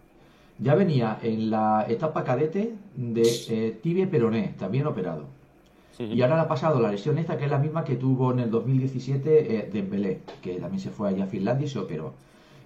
Ya 0.62 0.76
venía 0.76 1.20
en 1.24 1.50
la 1.50 1.86
etapa 1.88 2.24
cadete 2.24 2.74
de 2.96 3.22
eh, 3.50 3.80
tibia 3.82 4.04
y 4.04 4.08
peroné, 4.08 4.56
también 4.60 4.86
operado. 4.88 5.26
Y 5.98 6.22
ahora 6.22 6.36
le 6.38 6.42
ha 6.44 6.48
pasado 6.48 6.80
la 6.80 6.92
lesión 6.92 7.18
esta, 7.18 7.38
que 7.38 7.44
es 7.44 7.52
la 7.52 7.58
misma 7.60 7.84
que 7.84 7.98
tuvo 7.98 8.32
en 8.32 8.40
el 8.40 8.50
2017 8.50 9.56
eh, 9.58 9.70
Dembélé, 9.72 10.22
que 10.42 10.56
también 10.56 10.80
se 10.82 10.92
fue 10.92 11.10
allá 11.10 11.26
a 11.26 11.28
Finlandia 11.28 11.66
y 11.66 11.70
se 11.70 11.78
operó. 11.78 12.14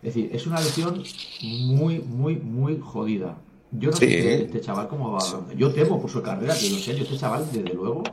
Es 0.03 0.13
decir, 0.13 0.29
es 0.33 0.45
una 0.45 0.59
lesión 0.59 1.01
muy, 1.41 1.97
muy, 1.99 2.35
muy 2.35 2.79
jodida. 2.79 3.35
Yo 3.71 3.89
no 3.89 3.97
Sí. 3.97 4.05
sé 4.05 4.17
este, 4.17 4.45
este 4.45 4.61
chaval 4.61 4.87
cómo 4.87 5.11
va. 5.13 5.19
Yo 5.57 5.73
temo 5.73 5.99
por 5.99 6.11
su 6.11 6.21
carrera, 6.21 6.53
que 6.53 6.67
en 6.67 6.75
serio, 6.79 7.03
este 7.03 7.17
chaval, 7.17 7.43
desde 7.51 7.73
luego, 7.73 8.03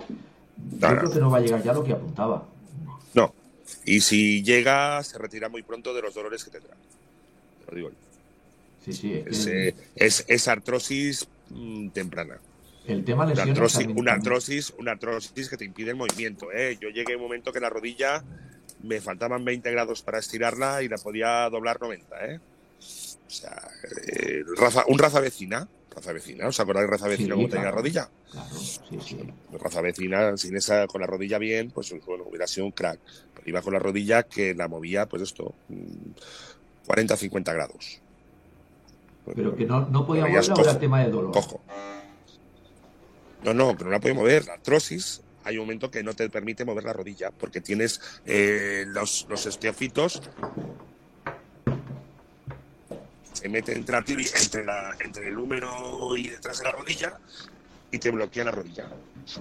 yo 0.57 0.79
creo 0.89 1.11
que 1.11 1.19
no 1.21 1.31
va 1.31 1.37
a 1.37 1.41
llegar 1.41 1.63
ya 1.63 1.73
a 1.73 1.75
lo 1.75 1.85
que 1.85 1.93
apuntaba. 1.93 2.45
No. 3.13 3.35
Y 3.85 4.01
si 4.01 4.43
llega, 4.43 5.03
se 5.03 5.19
retira 5.19 5.51
muy 5.51 5.63
pronto 5.63 5.93
de 5.93 6.01
los 6.01 6.15
dolores 6.15 6.43
que 6.45 6.51
tendrá. 6.51 6.75
Te 7.67 7.73
lo 7.73 7.77
digo. 7.77 7.91
Sí, 8.85 8.93
sí, 8.93 9.23
es 9.27 9.39
Es, 9.39 9.45
que 9.47 9.75
es, 9.95 10.25
es 10.29 10.49
artrosis 10.49 11.29
mm, 11.51 11.89
temprana. 11.91 12.39
el 12.87 13.05
tema 13.05 13.25
Una 13.25 13.35
lesiones 13.35 13.53
artrosis, 13.53 13.87
una, 13.95 14.13
artrosis, 14.13 14.75
una 14.79 14.93
artrosis 14.93 15.49
que 15.49 15.57
te 15.57 15.65
impide 15.65 15.91
el 15.91 15.97
movimiento. 15.97 16.51
¿eh? 16.53 16.79
Yo 16.81 16.89
llegué 16.89 17.15
a 17.15 17.17
un 17.17 17.23
momento 17.23 17.53
que 17.53 17.61
la 17.61 17.71
rodilla 17.71 18.25
me 18.83 19.01
faltaban 19.01 19.45
20 19.45 19.71
grados 19.71 20.03
para 20.03 20.19
estirarla 20.19 20.83
y 20.83 20.89
la 20.89 20.97
podía 20.97 21.49
doblar 21.51 21.81
90. 21.81 22.27
¿eh? 22.27 22.41
O 22.79 23.31
sea, 23.31 23.69
eh, 24.07 24.43
Rafa, 24.57 24.85
un 24.89 24.99
Raza 24.99 25.21
Vecina. 25.21 25.69
Raza 25.95 26.13
Vecina, 26.13 26.47
¿os 26.47 26.61
acordáis 26.61 26.87
de 26.87 26.91
Raza 26.93 27.05
Sí, 27.07 27.11
Vecina 27.11 27.35
cómo 27.35 27.49
tenía 27.49 27.65
la 27.67 27.71
rodilla? 27.73 28.09
Claro, 28.31 28.57
sí, 28.57 28.99
sí. 29.05 29.19
Raza 29.53 29.81
Vecina, 29.81 30.37
sin 30.37 30.57
esa, 30.57 30.87
con 30.87 31.01
la 31.01 31.07
rodilla 31.07 31.39
bien, 31.39 31.73
pues 31.73 31.93
bueno, 32.07 32.25
hubiera 32.29 32.47
sido 32.47 32.67
un 32.67 32.73
crack. 32.73 33.01
Pero 33.35 33.49
iba 33.49 33.61
con 33.61 33.73
la 33.73 33.81
rodilla 33.81 34.23
que 34.23 34.55
la 34.55 34.69
movía, 34.69 35.07
pues 35.07 35.23
esto, 35.23 35.53
40-50 36.87 37.53
grados. 37.53 38.01
Pero 39.25 39.55
que 39.55 39.65
no, 39.67 39.87
no 39.89 40.07
podía 40.07 40.27
moverla 40.27 40.55
o 40.55 40.61
era 40.63 40.79
tema 40.79 41.03
de 41.05 41.11
dolor. 41.11 41.33
Cojo. 41.33 41.63
No, 43.43 43.55
no, 43.55 43.77
que 43.77 43.85
no 43.85 43.91
la 43.91 44.01
puede 44.01 44.15
mover. 44.15 44.47
La 44.47 44.55
artrosis, 44.55 45.23
hay 45.45 45.57
un 45.57 45.63
momento 45.65 45.91
que 45.91 46.03
no 46.03 46.13
te 46.15 46.29
permite 46.29 46.65
mover 46.65 46.85
la 46.85 46.93
rodilla 46.93 47.31
porque 47.31 47.61
tienes 47.61 48.01
eh, 48.25 48.85
los, 48.89 49.27
los 49.29 49.47
esteofitos. 49.47 50.21
Se 53.33 53.49
meten 53.49 53.79
entre, 53.79 53.95
la 53.97 54.03
tibia- 54.03 54.29
entre, 54.43 54.65
la- 54.65 54.97
entre 55.03 55.29
el 55.29 55.39
húmero 55.39 56.17
y 56.17 56.29
detrás 56.29 56.59
de 56.59 56.65
la 56.65 56.73
rodilla 56.73 57.19
y 57.91 57.99
te 57.99 58.11
bloquean 58.11 58.47
la 58.47 58.53
rodilla. 58.53 58.89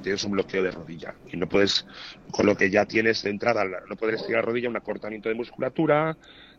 Tienes 0.04 0.24
un 0.24 0.32
bloqueo 0.32 0.64
de 0.64 0.72
rodilla 0.72 1.16
y 1.32 1.38
no 1.38 1.48
puedes, 1.50 1.86
con 2.32 2.46
lo 2.46 2.56
que 2.56 2.70
ya 2.70 2.86
tienes 2.86 3.24
de 3.24 3.30
entrada, 3.32 3.64
no 3.88 3.96
poder 3.96 4.16
estirar 4.16 4.44
la 4.44 4.48
rodilla, 4.50 4.70
un 4.70 4.78
acortamiento 4.78 5.30
de 5.30 5.36
musculatura, 5.36 6.18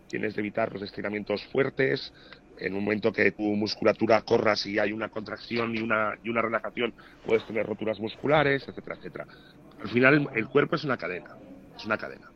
tienes 0.09 0.35
de 0.35 0.41
evitar 0.41 0.73
los 0.73 0.83
estiramientos 0.83 1.45
fuertes. 1.47 2.13
En 2.61 2.75
un 2.75 2.85
momento 2.85 3.13
que 3.13 3.33
tu 3.33 3.43
musculatura 3.43 4.23
corra, 4.23 4.55
si 4.57 4.79
hay 4.79 4.93
una 4.93 5.09
contracción 5.09 5.75
y 5.75 5.81
una, 5.81 6.15
y 6.23 6.29
una 6.29 6.43
relajación, 6.43 6.95
puedes 7.25 7.47
tener 7.47 7.67
roturas 7.67 7.99
musculares, 7.99 8.69
etcétera, 8.69 8.97
etcétera. 8.97 9.27
Al 9.83 9.89
final, 9.89 10.29
el, 10.35 10.49
cuerpo 10.49 10.77
es 10.77 10.85
una 10.85 10.97
cadena, 10.99 11.31
es 11.77 11.85
una 11.87 11.97
cadena. 11.97 12.31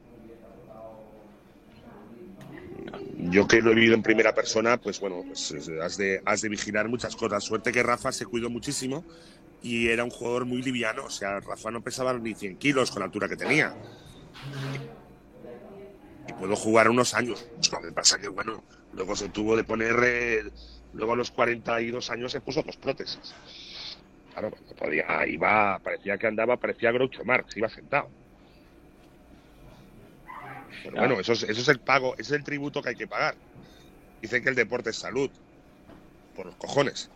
Yo 3.17 3.47
que 3.47 3.61
lo 3.61 3.73
he 3.73 3.75
vivido 3.75 3.95
en 3.95 4.03
primera 4.03 4.35
persona, 4.35 4.79
pues 4.79 4.99
bueno, 5.01 5.23
pues 5.27 5.51
es- 5.53 5.69
has 5.83 5.97
de, 5.97 6.21
has 6.25 6.41
de 6.41 6.49
vigilar 6.49 6.89
muchas 6.89 7.17
cosas. 7.17 7.45
Suerte 7.45 7.73
que 7.73 7.83
Rafa 7.83 8.13
se 8.13 8.27
cuidó 8.27 8.51
muchísimo 8.51 9.05
y 9.61 9.89
era 9.89 10.05
un 10.05 10.11
jugador 10.11 10.47
muy 10.47 10.63
liviano. 10.63 11.05
O 11.05 11.11
sea, 11.11 11.41
Rafa 11.41 11.71
no 11.71 11.83
pesaba 11.83 12.15
ni 12.19 12.35
100 12.35 12.57
kilos 12.57 12.91
con 12.91 13.01
la 13.01 13.07
altura 13.07 13.29
que 13.29 13.37
tenía. 13.37 13.77
Y 16.29 16.33
puedo 16.33 16.57
jugar 16.57 16.89
unos 16.89 17.15
años. 17.15 17.47
Lo 17.73 17.81
que 17.81 17.93
pasa 17.93 18.19
que, 18.19 18.29
bueno, 18.29 18.63
luego 18.93 19.15
se 19.17 19.29
tuvo 19.29 19.57
de 19.57 19.65
poner. 19.65 19.95
eh, 20.05 20.43
luego 20.95 21.13
a 21.13 21.17
los 21.17 21.31
42 21.31 22.11
años 22.11 22.33
se 22.33 22.41
puso 22.41 22.63
dos 22.63 22.77
prótesis. 22.77 23.35
Claro, 24.33 24.51
no 24.51 24.77
podía, 24.77 25.27
iba, 25.27 25.79
parecía 25.79 26.19
que 26.19 26.27
andaba, 26.27 26.57
parecía 26.57 26.91
Groucho 26.93 27.25
Marx, 27.25 27.57
iba 27.57 27.69
sentado. 27.69 28.09
Pero 30.83 30.97
bueno, 30.97 31.21
eso 31.21 31.33
es, 31.33 31.45
eso 31.45 31.61
es 31.61 31.69
el 31.69 31.79
pago, 31.79 32.15
ese 32.15 32.23
es 32.23 32.33
el 32.33 32.45
tributo 32.45 32.83
que 32.83 32.91
hay 32.91 32.97
que 32.97 33.07
pagar. 33.07 33.37
Dicen 34.21 34.43
que 34.43 34.49
el 34.49 34.55
deporte 34.55 34.91
es 34.91 34.97
salud. 34.97 35.31
Por 36.35 36.47
los 36.47 36.57
cojones. 36.57 37.11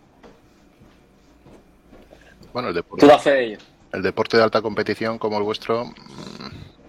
Bueno, 2.52 2.68
el 2.68 2.74
deporte, 2.74 3.06
das 3.06 3.22
fe 3.22 3.30
de 3.30 3.44
ello. 3.44 3.58
el 3.92 4.02
deporte 4.02 4.36
de 4.36 4.42
alta 4.44 4.62
competición 4.62 5.18
como 5.18 5.38
el 5.38 5.42
vuestro, 5.42 5.86
mm, 5.86 5.92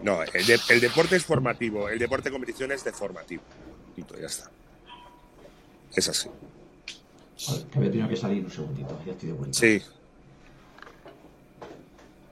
No, 0.02 0.24
el, 0.24 0.46
de- 0.46 0.60
el 0.70 0.80
deporte 0.82 1.16
es 1.16 1.26
formativo, 1.26 1.90
el 1.90 2.00
deporte 2.00 2.30
de 2.30 2.34
competición 2.34 2.72
es 2.72 2.84
deformativo. 2.84 3.44
Punto, 3.96 4.18
ya 4.20 4.28
está. 4.28 4.50
Es 5.96 6.08
así. 6.08 6.30
Que 7.72 7.78
había 7.78 7.92
tenido 7.92 8.10
que 8.10 8.16
salir 8.16 8.44
un 8.44 8.52
segundito, 8.52 8.98
ya 9.06 9.12
estoy 9.14 9.30
de 9.30 9.36
vuelta. 9.36 9.58
Sí. 9.58 9.82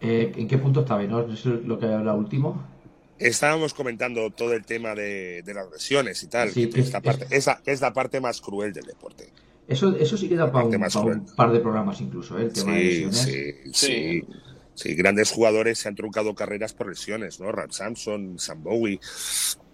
Eh, 0.01 0.32
¿En 0.36 0.47
qué 0.47 0.57
punto 0.57 0.82
estaba? 0.82 1.01
¿No 1.03 1.32
es 1.32 1.45
lo 1.45 1.80
que 1.80 1.86
habla 1.88 2.13
último? 2.13 2.63
Estábamos 3.18 3.74
comentando 3.74 4.30
todo 4.30 4.53
el 4.53 4.63
tema 4.63 4.93
de, 4.93 5.41
de 5.43 5.53
las 5.53 5.70
lesiones 5.72 6.22
y 6.22 6.28
tal, 6.28 6.51
Sí, 6.51 6.70
que 6.70 6.82
es, 6.82 6.91
la 6.91 6.99
es- 6.99 7.03
parte, 7.03 7.28
esa 7.32 7.61
es 7.65 7.82
la 7.82 7.93
parte 7.93 8.22
más 8.22 8.39
cruel 8.41 8.74
del 8.74 8.86
deporte. 8.86 9.30
Eso, 9.68 9.95
eso 9.97 10.15
sí 10.18 10.30
queda 10.30 10.49
para 10.51 10.65
un, 10.65 11.26
par 11.36 11.51
de 11.51 11.59
programas 11.59 11.99
incluso, 11.99 12.38
¿eh? 12.39 12.43
el 12.43 12.53
tema 12.53 12.74
de 12.74 12.84
lesiones. 12.84 13.18
sí, 13.18 13.53
sí, 13.65 13.72
sí. 13.74 14.28
Grandes 14.84 15.32
jugadores 15.32 15.80
se 15.80 15.88
han 15.89 15.95
truncado 15.95 16.36
carreras 16.36 16.73
por 16.73 16.88
lesiones, 16.89 17.39
¿no? 17.39 17.51
Rap 17.51 17.71
Samson, 17.71 18.38
Sam 18.39 18.63
Bowie, 18.63 18.99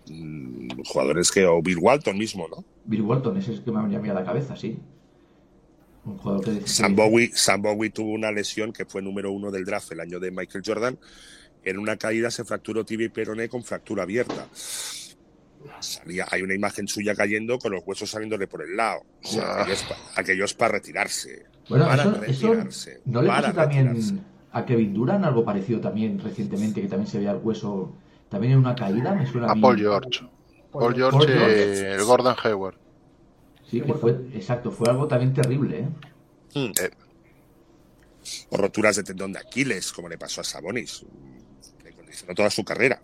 mm, 0.10 0.82
jugadores 0.86 1.32
que, 1.32 1.45
o 1.45 1.62
Bill 1.62 1.78
Walton 1.80 2.18
mismo, 2.18 2.47
¿no? 2.47 2.64
Bill 2.86 3.01
Walton, 3.01 3.38
ese 3.38 3.51
es 3.54 3.58
el 3.60 3.64
que 3.66 3.72
me 3.72 3.80
ha 3.80 3.84
venido 3.84 4.12
a 4.18 4.20
la 4.22 4.26
cabeza, 4.26 4.56
sí. 4.56 4.78
Un 6.06 6.18
jugador 6.18 6.43
que... 6.43 6.68
Sam 6.68 6.95
Bowie, 6.95 7.32
Sam 7.34 7.62
Bowie 7.62 7.89
tuvo 7.89 8.12
una 8.12 8.32
lesión 8.32 8.74
que 8.74 8.86
fue 8.86 9.01
número 9.01 9.32
uno 9.32 9.51
del 9.51 9.64
draft 9.66 9.91
el 9.93 9.99
año 10.01 10.20
de 10.20 10.32
Michael 10.32 10.64
Jordan. 10.66 10.97
En 11.64 11.80
una 11.80 11.95
caída 11.95 12.30
se 12.30 12.43
fracturó 12.43 12.84
tibia 12.86 13.06
y 13.06 13.10
peroné 13.10 13.47
con 13.47 13.64
fractura 13.64 14.04
abierta. 14.04 14.47
Salía, 15.80 16.26
hay 16.30 16.41
una 16.41 16.54
imagen 16.56 16.88
suya 16.89 17.16
cayendo 17.16 17.58
con 17.58 17.72
los 17.72 17.84
huesos 17.86 18.10
saliéndole 18.10 18.47
por 18.47 18.64
el 18.64 18.76
lado. 18.76 19.01
O 19.24 19.28
sea, 19.28 19.43
Ah. 19.43 19.62
aquello 19.62 19.74
es 19.74 19.84
pa- 19.84 19.97
aquello 20.16 20.45
es 20.45 20.54
para 20.54 20.72
retirarse. 20.74 21.45
Bueno, 21.70 21.86
para 21.88 22.04
eso, 22.04 22.24
eso 22.26 22.47
retirarse. 22.54 23.01
¿no 23.06 23.22
le 23.22 23.28
para 23.30 23.54
también 23.54 23.88
retirarse. 23.88 24.16
A 24.54 24.66
Kevin 24.66 24.93
Durant 24.93 25.26
algo 25.26 25.43
parecido 25.45 25.82
también 25.82 26.20
recientemente, 26.20 26.82
que 26.82 26.88
también 26.89 27.08
se 27.08 27.18
veía 27.20 27.32
el 27.32 27.39
hueso, 27.43 27.99
también 28.30 28.54
en 28.54 28.60
una 28.60 28.78
caída? 28.78 29.14
Me 29.16 29.26
suena 29.28 29.49
a 29.49 29.56
mí. 29.56 29.62
Paul 29.62 29.78
George. 29.80 30.22
Paul 30.78 30.95
George, 30.95 31.20
Paul 31.20 31.30
eh, 31.30 31.34
George. 31.34 31.93
el 31.95 32.04
Gordon 32.06 32.36
Hayward. 32.43 32.78
Sí, 33.64 33.82
que 33.84 33.93
fue, 33.95 34.12
exacto, 34.32 34.72
fue 34.72 34.89
algo 34.89 35.08
también 35.08 35.34
terrible, 35.34 35.80
¿eh? 35.80 35.89
Mm. 36.56 36.72
Eh, 36.82 36.91
O 38.54 38.58
roturas 38.58 38.95
de 38.95 39.04
tendón 39.04 39.34
de 39.34 39.39
Aquiles, 39.39 39.91
como 39.91 40.08
le 40.10 40.18
pasó 40.18 40.41
a 40.41 40.43
Sabonis. 40.45 41.06
Le 41.84 41.93
condicionó 41.93 42.34
toda 42.36 42.49
su 42.49 42.64
carrera. 42.64 43.04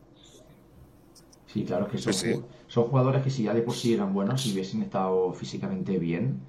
Sí, 1.45 1.65
claro 1.65 1.87
que 1.89 1.97
son, 1.97 2.13
Sí, 2.13 2.33
sí. 2.33 2.45
son 2.67 2.85
jugadores 2.85 3.23
que 3.23 3.29
si 3.29 3.43
ya 3.43 3.53
de 3.53 3.61
por 3.61 3.75
sí 3.75 3.93
eran 3.93 4.13
buenos, 4.13 4.41
si 4.43 4.53
hubiesen 4.53 4.83
estado 4.83 5.33
físicamente 5.33 5.97
bien, 5.99 6.47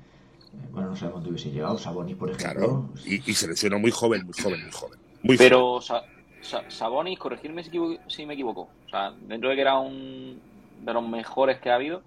bueno, 0.72 0.90
no 0.90 0.96
sabemos 0.96 1.16
dónde 1.20 1.30
hubiesen 1.30 1.52
llegado. 1.52 1.78
Sabonis, 1.78 2.16
por 2.16 2.30
ejemplo. 2.30 2.52
Claro. 2.52 2.88
Y, 3.04 3.30
y 3.30 3.34
se 3.34 3.48
lesionó 3.48 3.78
muy 3.78 3.90
joven, 3.90 4.24
muy 4.24 4.34
joven, 4.40 4.62
muy 4.62 4.70
joven. 4.72 4.98
Muy. 5.22 5.36
Pero 5.36 5.80
Sa- 5.80 6.04
Sa- 6.40 6.64
Sabonis, 6.70 7.18
corregirme 7.18 7.62
si, 8.08 8.26
me 8.26 8.34
equivoco. 8.34 8.68
O 8.86 8.88
sea, 8.88 9.12
dentro 9.22 9.50
de 9.50 9.56
que 9.56 9.60
era 9.62 9.78
un 9.78 10.40
de 10.82 10.92
los 10.94 11.06
mejores 11.06 11.58
que 11.60 11.70
ha 11.70 11.74
habido, 11.74 12.02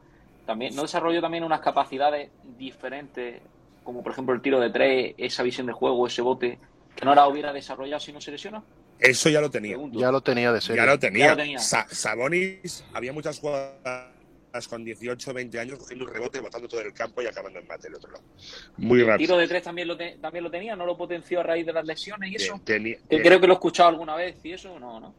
también 0.46 0.76
no 0.76 0.82
desarrolló 0.82 1.22
también 1.22 1.44
unas 1.44 1.62
capacidades 1.62 2.30
diferentes, 2.58 3.42
como 3.84 4.02
por 4.04 4.12
ejemplo 4.14 4.34
el 4.34 4.42
tiro 4.42 4.60
de 4.60 4.70
tres, 4.72 5.14
esa 5.18 5.44
visión 5.44 5.68
de 5.68 5.74
juego, 5.74 6.08
ese 6.08 6.22
bote, 6.22 6.58
que 6.96 7.06
no 7.06 7.14
la 7.14 7.28
hubiera 7.28 7.54
desarrollado 7.54 8.00
si 8.00 8.12
no 8.12 8.20
se 8.22 8.32
lesiona. 8.32 8.64
Eso 9.00 9.30
ya 9.30 9.42
lo 9.42 9.50
tenía. 9.52 9.78
Ya 9.92 10.12
lo 10.12 10.22
tenía 10.22 10.52
de 10.52 10.62
serie. 10.62 10.82
Ya 10.82 10.86
lo 10.88 10.98
tenía. 10.98 11.26
Ya 11.26 11.32
lo 11.32 11.38
tenía. 11.38 11.60
Sa- 11.60 11.88
Sabonis, 11.90 12.84
había 12.94 13.12
muchas 13.14 13.40
jugadas 13.40 14.08
con 14.62 14.86
18, 14.86 15.34
20 15.34 15.60
años 15.60 15.80
cogiendo 15.80 16.06
un 16.06 16.14
rebote, 16.14 16.40
botando 16.40 16.68
todo 16.68 16.82
el 16.82 16.94
campo 16.94 17.22
y 17.24 17.26
acabando 17.26 17.58
en 17.60 17.66
mate 17.68 17.84
del 17.88 17.96
otro 17.96 18.12
lado. 18.12 18.24
Muy 18.78 19.02
El 19.02 19.08
rápido. 19.08 19.28
tiro 19.28 19.38
de 19.40 19.48
tres 19.48 19.64
también 19.64 19.88
lo, 19.88 19.98
te- 19.98 20.18
también 20.22 20.44
lo 20.44 20.52
tenía, 20.52 20.76
no 20.76 20.86
lo 20.86 20.96
potenció 20.96 21.40
a 21.40 21.44
raíz 21.44 21.66
de 21.66 21.74
las 21.74 21.86
lesiones 21.86 22.32
y 22.32 22.36
eso. 22.36 22.62
Tenía- 22.64 22.98
Que 23.10 23.16
eh, 23.18 23.22
creo 23.24 23.42
que 23.42 23.48
lo 23.48 23.54
he 23.54 23.56
escuchado 23.56 23.90
alguna 23.90 24.16
vez 24.16 24.36
y 24.44 24.52
eso, 24.54 24.80
no, 24.80 25.00
no. 25.00 25.16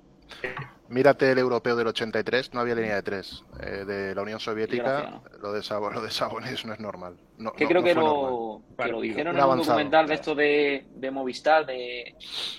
Mírate 0.88 1.32
el 1.32 1.38
europeo 1.38 1.74
del 1.76 1.86
83, 1.86 2.52
no 2.52 2.60
había 2.60 2.74
línea 2.74 2.94
de 2.96 3.02
tres. 3.02 3.42
Eh, 3.60 3.84
de 3.86 4.14
la 4.14 4.20
Unión 4.22 4.38
Soviética, 4.38 5.22
lo, 5.40 5.52
de 5.52 5.62
Sabo- 5.62 5.90
lo 5.90 6.02
de 6.02 6.10
Sabonis 6.10 6.64
no 6.66 6.74
es 6.74 6.78
normal. 6.80 7.16
No, 7.38 7.52
Que 7.52 7.64
no- 7.64 7.68
creo 7.70 7.80
no 7.80 7.86
que, 7.86 7.94
lo, 7.94 8.00
normal. 8.02 8.28
que 8.28 8.72
lo 8.72 8.76
Partido. 8.76 9.00
dijeron 9.00 9.34
Un 9.34 9.40
en 9.42 9.48
un 9.48 9.58
documental 9.58 10.06
de 10.06 10.14
esto 10.14 10.34
de, 10.34 10.86
de 10.94 11.10
Movistar, 11.10 11.64
de 11.64 12.14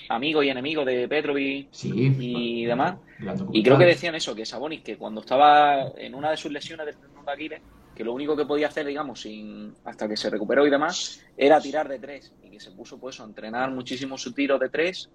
amigo 0.10 0.42
y 0.42 0.50
enemigo 0.50 0.84
de 0.84 1.08
Petrovic 1.08 1.68
Sí. 1.72 1.92
y 2.20 2.66
demás. 2.66 2.96
Y 3.54 3.62
creo 3.64 3.78
que 3.78 3.86
decían 3.86 4.16
eso, 4.16 4.36
que 4.36 4.44
Sabonis, 4.46 4.82
que 4.82 4.98
cuando 4.98 5.22
estaba 5.22 5.90
en 5.96 6.16
una 6.16 6.32
de 6.32 6.38
sus 6.38 6.52
lesiones 6.52 6.88
del 6.88 6.98
tendón 6.98 7.26
de 7.26 7.32
Aquiles, 7.32 7.62
que 7.96 8.04
lo 8.04 8.12
único 8.12 8.36
que 8.36 8.46
podía 8.46 8.68
hacer, 8.68 8.86
digamos, 8.88 9.22
sin, 9.22 9.74
hasta 9.86 10.08
que 10.10 10.18
se 10.18 10.30
recuperó 10.32 10.66
y 10.66 10.70
demás, 10.72 11.24
era 11.38 11.62
tirar 11.62 11.88
de 11.88 12.00
tres. 12.00 12.34
Y 12.44 12.50
que 12.50 12.60
se 12.60 12.72
puso 12.72 13.00
pues 13.00 13.20
a 13.22 13.24
entrenar 13.24 13.70
muchísimo 13.72 14.18
su 14.18 14.34
tiro 14.34 14.58
de 14.58 14.68
tres 14.70 15.10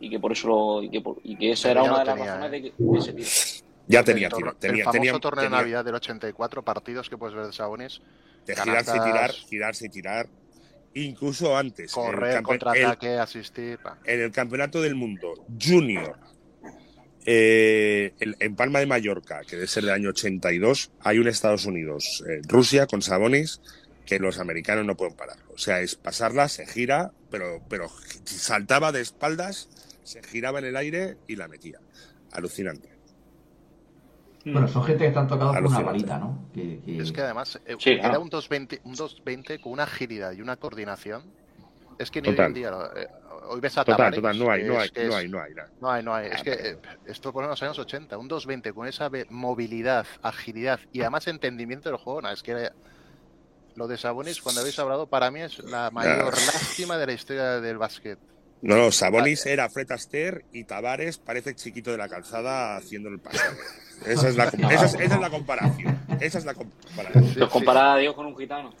y 0.00 0.10
que 0.10 0.18
por 0.20 0.32
eso 0.32 0.48
lo, 0.48 0.82
y 0.82 0.90
que, 0.90 1.00
por- 1.00 1.18
y 1.24 1.36
que 1.36 1.52
esa 1.52 1.70
era 1.70 1.82
una 1.82 2.00
de 2.00 2.04
las 2.04 2.14
tenía, 2.16 2.34
razones 2.36 2.46
¿eh? 2.46 2.50
de 2.50 2.62
que 2.62 2.74
de 2.78 2.98
ese 2.98 3.12
tiro. 3.12 3.28
Ya 3.86 4.00
el, 4.00 4.04
tenía 4.04 4.28
el 4.28 4.32
Tenía, 4.58 4.84
famoso 4.84 4.92
tenía, 4.92 5.12
torneo 5.18 5.42
de 5.42 5.46
tenía 5.48 5.58
Navidad 5.60 5.84
del 5.84 5.94
84, 5.94 6.62
partidos 6.62 7.08
que 7.08 7.16
puedes 7.16 7.34
ver 7.34 7.46
de 7.46 7.52
Sabonis, 7.52 8.00
de 8.46 8.54
girarse 8.56 8.96
y 8.96 9.00
tirar, 9.00 9.30
girarse 9.32 9.86
y 9.86 9.88
tirar. 9.88 10.28
Incluso 10.94 11.56
antes. 11.56 11.90
el 11.90 11.92
correr, 11.94 12.42
contraataque, 12.42 13.18
asistir. 13.18 13.78
pa. 13.78 13.98
en 14.04 14.20
el 14.20 14.32
Campeonato 14.32 14.80
del 14.82 14.94
Mundo 14.94 15.32
Junior 15.60 16.16
eh, 17.26 18.14
en, 18.20 18.36
en 18.40 18.56
Palma 18.56 18.78
de 18.78 18.86
Mallorca, 18.86 19.42
que 19.42 19.56
debe 19.56 19.68
ser 19.68 19.84
del 19.84 19.92
año 19.92 20.10
82, 20.10 20.90
hay 21.00 21.18
un 21.18 21.28
Estados 21.28 21.66
Unidos, 21.66 22.24
eh, 22.28 22.40
Rusia 22.48 22.86
con 22.86 23.02
Sabonis, 23.02 23.60
que 24.06 24.18
los 24.18 24.38
americanos 24.38 24.86
no 24.86 24.96
pueden 24.96 25.14
parar. 25.14 25.36
O 25.54 25.58
sea, 25.58 25.80
es 25.80 25.94
pasarla, 25.94 26.48
se 26.48 26.66
gira, 26.66 27.12
pero, 27.30 27.60
pero 27.68 27.90
saltaba 28.24 28.92
de 28.92 29.02
espaldas, 29.02 29.68
se 30.08 30.22
giraba 30.22 30.58
en 30.58 30.64
el 30.64 30.76
aire 30.76 31.18
y 31.28 31.36
la 31.36 31.46
metía. 31.48 31.78
Alucinante. 32.32 32.88
Bueno, 34.44 34.66
son 34.68 34.82
gente 34.84 35.04
que 35.04 35.08
están 35.08 35.26
tocados 35.28 35.54
por 35.56 35.66
una 35.66 35.80
varita, 35.80 36.18
¿no? 36.18 36.48
Que, 36.54 36.80
que- 36.80 36.98
Es 36.98 37.12
que 37.12 37.20
además 37.20 37.60
eh, 37.66 37.76
Sí, 37.78 37.90
era 37.90 38.04
claro. 38.04 38.22
un 38.22 38.30
220, 38.30 38.80
un 38.84 38.92
220 38.94 39.60
con 39.60 39.72
una 39.72 39.82
agilidad 39.82 40.32
y 40.32 40.40
una 40.40 40.56
coordinación. 40.56 41.22
Es 41.98 42.10
que 42.10 42.22
ni 42.22 42.30
Total. 42.30 42.44
hoy 42.44 42.48
en 42.48 42.54
día, 42.54 42.70
lo- 42.70 42.96
eh, 42.96 43.08
hoy 43.50 43.60
ves 43.60 43.76
a 43.76 43.82
Total, 43.84 43.96
Tavares, 43.96 44.16
total, 44.20 44.38
no 44.38 44.50
hay, 44.50 44.64
no 44.64 44.78
hay, 44.78 44.90
no 44.94 45.16
hay, 45.16 45.28
no 45.28 45.40
hay. 45.42 45.52
No 45.80 45.90
hay, 45.90 46.02
no 46.02 46.14
hay. 46.14 46.26
Es 46.28 46.40
Ah, 46.40 46.42
que 46.44 46.52
eh, 46.52 46.78
esto 47.06 47.32
por 47.32 47.44
los 47.46 47.62
años 47.62 47.78
80, 47.78 48.16
un 48.16 48.28
220 48.28 48.72
con 48.72 48.86
esa 48.86 49.08
ve- 49.10 49.26
movilidad, 49.28 50.06
agilidad 50.22 50.80
y 50.92 51.00
además 51.02 51.26
entendimiento 51.26 51.88
del 51.90 51.98
juego. 51.98 52.22
no, 52.22 52.30
es 52.30 52.42
que 52.42 52.70
lo 53.74 53.86
de 53.86 53.98
Sabonis, 53.98 54.40
cuando 54.40 54.60
habéis 54.62 54.78
hablado, 54.78 55.08
para 55.08 55.30
mí 55.30 55.40
es 55.40 55.58
la 55.64 55.90
mayor 55.90 56.32
lástima 56.32 56.96
de 56.96 57.06
la 57.06 57.12
historia 57.12 57.60
del 57.60 57.76
básquet. 57.78 58.18
No, 58.60 58.76
no, 58.76 58.90
Sabonis 58.90 59.46
era 59.46 59.68
Fred 59.70 59.90
Astaire 59.92 60.44
y 60.52 60.64
Tavares 60.64 61.18
parece 61.18 61.54
chiquito 61.54 61.90
de 61.92 61.98
la 61.98 62.08
calzada 62.08 62.76
haciendo 62.76 63.08
el 63.08 63.20
pase. 63.20 63.38
Esa 64.06 64.28
es 64.28 64.36
la, 64.36 64.50
com- 64.50 64.60
esa 64.70 64.84
es, 64.86 64.94
esa 64.94 65.14
es 65.14 65.20
la 65.20 65.30
comparación. 65.30 65.98
Esa 66.20 66.38
es 66.38 66.44
la 66.44 66.54
comparación. 66.54 67.24
Sí, 67.24 67.38
Los 67.38 67.48
sí. 67.48 67.52
comparaba 67.52 67.94
a 67.94 67.98
Dios 67.98 68.14
con 68.14 68.26
un 68.26 68.36
gitano. 68.36 68.72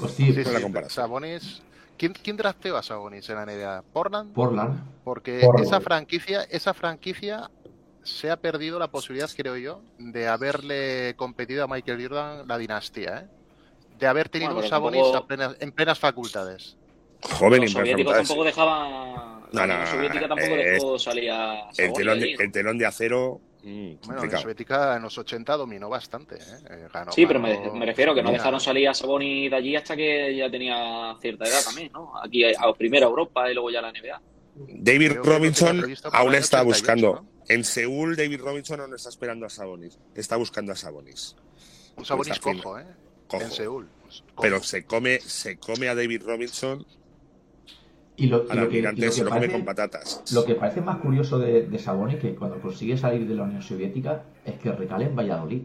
Hostia, 0.00 0.26
Sí, 0.26 0.30
Esa 0.32 0.40
es 0.40 0.48
la 0.52 0.56
sí, 0.58 0.62
comparación. 0.62 0.94
Sabonis. 1.04 1.62
¿Quién, 1.96 2.12
¿Quién 2.12 2.36
drafteó 2.36 2.76
a 2.76 2.82
Sabonis 2.82 3.28
en 3.30 3.36
la 3.36 3.46
NBA? 3.46 3.82
¿Portland? 3.92 4.32
Portland. 4.34 4.80
Porque 5.04 5.40
Portland. 5.42 5.66
esa 5.68 5.80
franquicia, 5.80 6.42
esa 6.50 6.74
franquicia 6.74 7.50
se 8.02 8.30
ha 8.30 8.36
perdido 8.36 8.78
la 8.78 8.88
posibilidad, 8.90 9.30
creo 9.34 9.56
yo, 9.56 9.80
de 9.98 10.28
haberle 10.28 11.14
competido 11.16 11.64
a 11.64 11.68
Michael 11.68 12.02
Jordan 12.02 12.46
la 12.48 12.58
dinastía, 12.58 13.20
¿eh? 13.20 13.26
De 13.98 14.06
haber 14.06 14.28
tenido 14.28 14.52
Bueno, 14.52 14.64
un 14.66 14.70
Sabonis 14.70 15.02
tampoco- 15.12 15.54
en 15.60 15.72
plenas 15.72 15.98
facultades. 15.98 16.76
Joven 17.30 17.62
Los 17.62 17.70
y 17.70 17.72
soviéticos 17.74 18.14
tampoco. 18.14 18.44
No, 19.52 19.66
no, 19.66 19.74
Unión 19.74 19.86
Soviética 19.86 20.28
tampoco 20.28 20.54
eh, 20.56 20.70
dejó 20.72 20.98
salir 20.98 21.30
a 21.30 21.68
El 21.70 21.74
Sabonis 21.76 21.96
telón, 21.98 22.20
de, 22.20 22.32
el 22.32 22.52
telón 22.52 22.78
de 22.78 22.86
acero. 22.86 23.40
mm, 23.62 23.92
Bueno, 24.04 24.24
la. 24.26 24.38
Soviética 24.38 24.96
en 24.96 25.02
los 25.02 25.16
80 25.16 25.56
dominó 25.56 25.88
bastante, 25.88 26.34
¿eh? 26.36 26.40
Eh, 26.70 26.88
ganó- 26.92 27.12
Sí, 27.12 27.24
pero 27.24 27.38
me, 27.40 27.54
ganó- 27.54 27.74
me 27.74 27.86
refiero 27.86 28.14
que 28.14 28.22
no 28.22 28.30
Mira, 28.30 28.38
dejaron 28.40 28.60
salir 28.60 28.88
a 28.88 28.94
Sabonis 28.94 29.50
de 29.50 29.56
allí 29.56 29.76
hasta 29.76 29.94
que 29.96 30.34
ya 30.36 30.50
tenía 30.50 31.16
cierta 31.20 31.44
edad 31.44 31.62
también, 31.64 31.90
¿no? 31.92 32.12
Aquí 32.20 32.44
a, 32.44 32.50
a 32.60 32.74
primero 32.74 33.06
a 33.06 33.10
Europa 33.10 33.48
y 33.50 33.54
luego 33.54 33.70
ya 33.70 33.78
a 33.78 33.82
la 33.82 33.92
NBA. 33.92 34.20
David 34.56 35.10
Creo 35.12 35.22
Robinson 35.22 35.78
aún 36.12 36.34
está 36.34 36.62
88, 36.62 36.64
buscando. 36.64 37.12
¿no? 37.14 37.28
En 37.48 37.64
Seúl, 37.64 38.16
David 38.16 38.40
Robinson 38.40 38.80
aún 38.80 38.94
está 38.94 39.08
esperando 39.08 39.46
a 39.46 39.50
Sabonis. 39.50 39.98
Está 40.14 40.36
buscando 40.36 40.72
a 40.72 40.76
Sabonis. 40.76 41.36
Un 41.96 42.04
Sabonis 42.04 42.38
cojo, 42.40 42.78
¿eh? 42.78 42.84
Cojo. 43.28 43.42
En 43.44 43.50
Seúl. 43.50 43.88
cojo. 44.34 44.42
Pero 44.42 44.62
se 44.62 44.84
come, 44.84 45.20
se 45.20 45.58
come 45.58 45.88
a 45.88 45.94
David 45.94 46.22
Robinson 46.24 46.84
Y 48.16 48.28
lo, 48.28 48.44
y 48.44 48.56
lo 48.56 48.68
que, 48.68 48.78
y 48.78 48.82
lo 48.82 49.10
se 49.10 49.22
que 49.22 49.24
come 49.28 49.30
parece, 49.40 49.52
con 49.52 49.64
patatas. 49.64 50.22
lo 50.32 50.44
que 50.44 50.54
parece 50.54 50.80
más 50.80 50.98
curioso 50.98 51.38
de, 51.38 51.66
de 51.66 51.78
Sabonis, 51.80 52.18
que 52.20 52.34
cuando 52.36 52.60
consigue 52.60 52.96
salir 52.96 53.26
de 53.26 53.34
la 53.34 53.42
Unión 53.42 53.60
Soviética, 53.62 54.22
es 54.44 54.54
que 54.60 54.70
recale 54.70 55.06
en 55.06 55.16
Valladolid. 55.16 55.62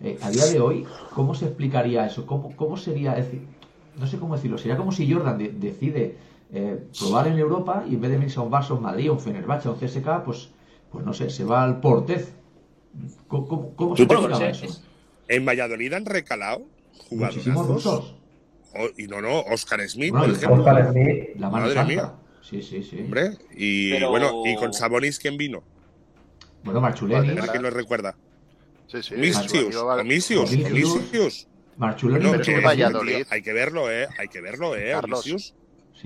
Eh, 0.00 0.18
a 0.22 0.30
día 0.30 0.46
de 0.46 0.58
hoy, 0.58 0.86
¿cómo 1.14 1.34
se 1.34 1.44
explicaría 1.46 2.06
eso? 2.06 2.24
¿Cómo, 2.26 2.56
cómo 2.56 2.76
sería? 2.78 3.12
Es 3.18 3.26
decir, 3.26 3.42
no 3.98 4.06
sé 4.06 4.18
cómo 4.18 4.34
decirlo. 4.36 4.56
Sería 4.58 4.76
como 4.78 4.90
si 4.90 5.12
Jordan 5.12 5.36
de- 5.38 5.50
decide 5.52 6.16
eh, 6.54 6.78
probar 6.98 7.28
en 7.28 7.38
Europa 7.38 7.84
y 7.88 7.94
en 7.94 8.00
vez 8.00 8.10
de 8.10 8.24
irse 8.24 8.38
a 8.40 8.42
un 8.42 8.50
Barça, 8.50 8.70
un 8.74 8.82
Madrid, 8.82 9.10
un 9.10 9.20
Fenerbahce, 9.20 9.68
un 9.68 9.76
CSK, 9.76 10.24
pues, 10.24 10.48
pues 10.90 11.04
no 11.04 11.12
sé, 11.12 11.28
se 11.30 11.44
va 11.44 11.62
al 11.62 11.78
Portez. 11.80 12.32
¿Cómo, 13.28 13.46
cómo, 13.48 13.76
cómo 13.76 13.96
se 13.96 14.02
explicaba 14.04 14.48
eso? 14.48 14.82
En 15.28 15.44
Valladolid 15.46 15.92
han 15.92 16.04
recalado 16.06 16.62
Muchísimos 17.10 17.66
jugadorazos. 17.66 17.68
rusos. 17.84 18.14
Y 18.96 19.06
no, 19.06 19.20
no, 19.20 19.40
Oscar 19.40 19.80
Smith, 19.88 20.10
Bueno, 20.10 20.26
por 20.26 20.34
ejemplo. 20.36 20.58
Oscar 20.64 20.90
Smith, 20.92 21.28
La 21.36 21.48
mano 21.50 21.64
Madre 21.66 21.74
santa. 21.74 21.92
mía. 21.92 22.12
Sí, 22.42 22.62
sí, 22.62 22.82
sí. 22.82 22.98
Hombre, 23.00 23.30
y 23.54 23.92
Pero- 23.92 24.10
bueno, 24.10 24.42
y 24.44 24.56
con 24.56 24.72
Sabonis, 24.74 25.18
¿quién 25.18 25.36
vino? 25.36 25.62
Bueno, 26.64 26.80
Marchuleni, 26.80 27.28
Vale, 27.28 27.38
A 27.38 27.42
ver 27.42 27.50
quién 27.50 27.62
lo 27.62 27.70
recuerda. 27.70 28.14
Sí, 28.88 29.02
sí. 29.02 29.14
Omisius, 29.14 29.74
Omisius. 29.76 30.52
Omisius. 30.52 31.46
Marchuleni, 31.76 32.40
que 32.42 32.60
Valladolid- 32.60 33.26
hay 33.30 33.42
que 33.42 33.52
verlo, 33.52 33.90
eh. 33.90 34.06
Hay 34.18 34.28
que 34.28 34.40
verlo, 34.40 34.76
eh. 34.76 34.90
Carlos. 34.92 35.22
Sí, 35.24 35.32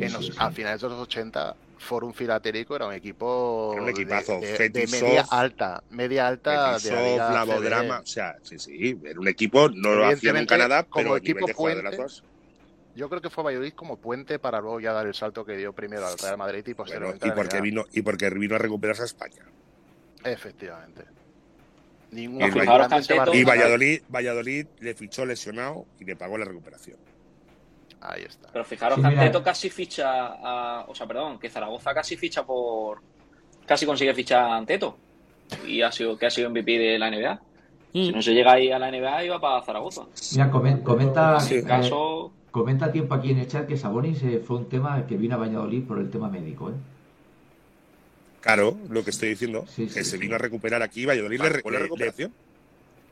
en 0.02 0.08
sí, 0.10 0.14
los- 0.16 0.26
sí. 0.26 0.32
A 0.38 0.50
finales 0.50 0.80
de 0.80 0.88
los 0.88 1.00
80, 1.00 1.56
Forum 1.78 2.12
Filatélico 2.12 2.76
era 2.76 2.86
un 2.86 2.94
equipo 2.94 3.72
Era 3.74 3.82
un 3.82 3.88
equipazo. 3.90 4.40
de, 4.40 4.52
de- 4.56 4.68
de 4.70 4.86
media 4.86 5.26
alta, 5.30 5.82
media 5.90 6.26
alta 6.28 6.78
de 6.78 6.90
la 6.90 8.00
o 8.02 8.06
sea, 8.06 8.36
sí, 8.42 8.58
sí, 8.58 8.98
era 9.04 9.18
un 9.20 9.28
equipo, 9.28 9.68
no 9.68 9.94
lo 9.94 10.06
hacía 10.06 10.32
nada, 10.32 10.84
como 10.84 11.02
pero 11.02 11.14
a 11.14 11.18
equipo 11.18 11.46
de 11.46 11.54
Yo 12.96 13.08
creo 13.10 13.20
que 13.20 13.28
fue 13.30 13.44
Valladolid 13.44 13.74
como 13.74 13.98
puente 13.98 14.38
para 14.38 14.60
luego 14.60 14.80
ya 14.80 14.92
dar 14.92 15.06
el 15.06 15.14
salto 15.14 15.44
que 15.44 15.56
dio 15.56 15.72
primero 15.74 16.06
al 16.06 16.16
Real 16.18 16.38
Madrid 16.38 16.60
y 16.60 16.72
bueno, 16.72 16.76
posteriormente 16.78 17.26
y 17.26 17.30
a 17.30 17.34
la 17.34 17.36
porque 17.36 17.60
vino, 17.60 17.84
y 17.92 18.02
porque 18.02 18.30
vino 18.30 18.54
a 18.56 18.58
recuperarse 18.58 19.02
a 19.02 19.04
España. 19.04 19.42
Efectivamente. 20.24 21.04
Ningún 22.10 22.40
Y 22.40 22.50
Valladolid- 22.50 23.34
Y. 23.34 23.44
Valladolid, 23.44 24.02
Valladolid 24.08 24.66
le 24.80 24.94
fichó 24.94 25.26
lesionado 25.26 25.84
y 26.00 26.04
le 26.04 26.16
pagó 26.16 26.38
la 26.38 26.44
recuperación. 26.46 26.96
Ahí 28.00 28.22
está. 28.22 28.48
Pero 28.52 28.64
fijaros 28.64 28.96
Sí, 28.96 29.02
que 29.02 29.08
mira. 29.08 29.22
Anteto 29.22 29.42
casi 29.42 29.68
ficha 29.70 30.26
a, 30.26 30.84
o 30.88 30.94
sea, 30.94 31.06
perdón, 31.06 31.38
que 31.38 31.50
Zaragoza 31.50 31.92
casi 31.92 32.16
ficha 32.16 32.44
por 32.44 33.00
casi 33.66 33.84
consigue 33.84 34.14
fichar 34.14 34.42
a 34.44 34.56
Anteto 34.56 34.96
y 35.66 35.82
ha 35.82 35.90
sido 35.92 36.16
que 36.16 36.26
ha 36.26 36.30
sido 36.30 36.48
MVP 36.50 36.78
de 36.78 36.98
la 36.98 37.08
NBA. 37.10 37.40
Si 37.92 38.12
no 38.12 38.20
se 38.22 38.32
llega 38.34 38.52
ahí 38.52 38.70
a 38.70 38.78
la 38.78 38.88
NBA 38.90 39.24
iba 39.24 39.40
para 39.40 39.62
Zaragoza. 39.62 40.02
Mira, 40.32 40.50
comen- 40.50 40.82
comenta, 40.82 41.40
Sí. 41.40 41.54
eh, 41.54 41.58
En 41.60 41.64
caso 41.66 42.32
comenta 42.56 42.90
tiempo 42.90 43.14
aquí 43.14 43.30
en 43.32 43.38
el 43.38 43.46
chat 43.48 43.66
que 43.66 43.76
Sabonis 43.76 44.22
eh, 44.22 44.42
fue 44.44 44.56
un 44.56 44.68
tema 44.68 45.06
que 45.06 45.16
vino 45.18 45.34
a 45.34 45.38
Valladolid 45.38 45.84
por 45.84 45.98
el 45.98 46.08
tema 46.08 46.30
médico. 46.30 46.70
¿eh? 46.70 46.74
Claro, 48.40 48.76
lo 48.88 49.04
que 49.04 49.10
estoy 49.10 49.28
diciendo, 49.30 49.64
Sí, 49.66 49.88
sí, 49.88 49.94
que 49.94 50.04
se 50.04 50.12
sí. 50.12 50.18
vino 50.18 50.36
a 50.36 50.38
recuperar 50.38 50.82
aquí, 50.82 51.04
Valladolid 51.04 51.38
le, 51.40 51.50
la 51.70 51.78
recuperación. 51.80 52.32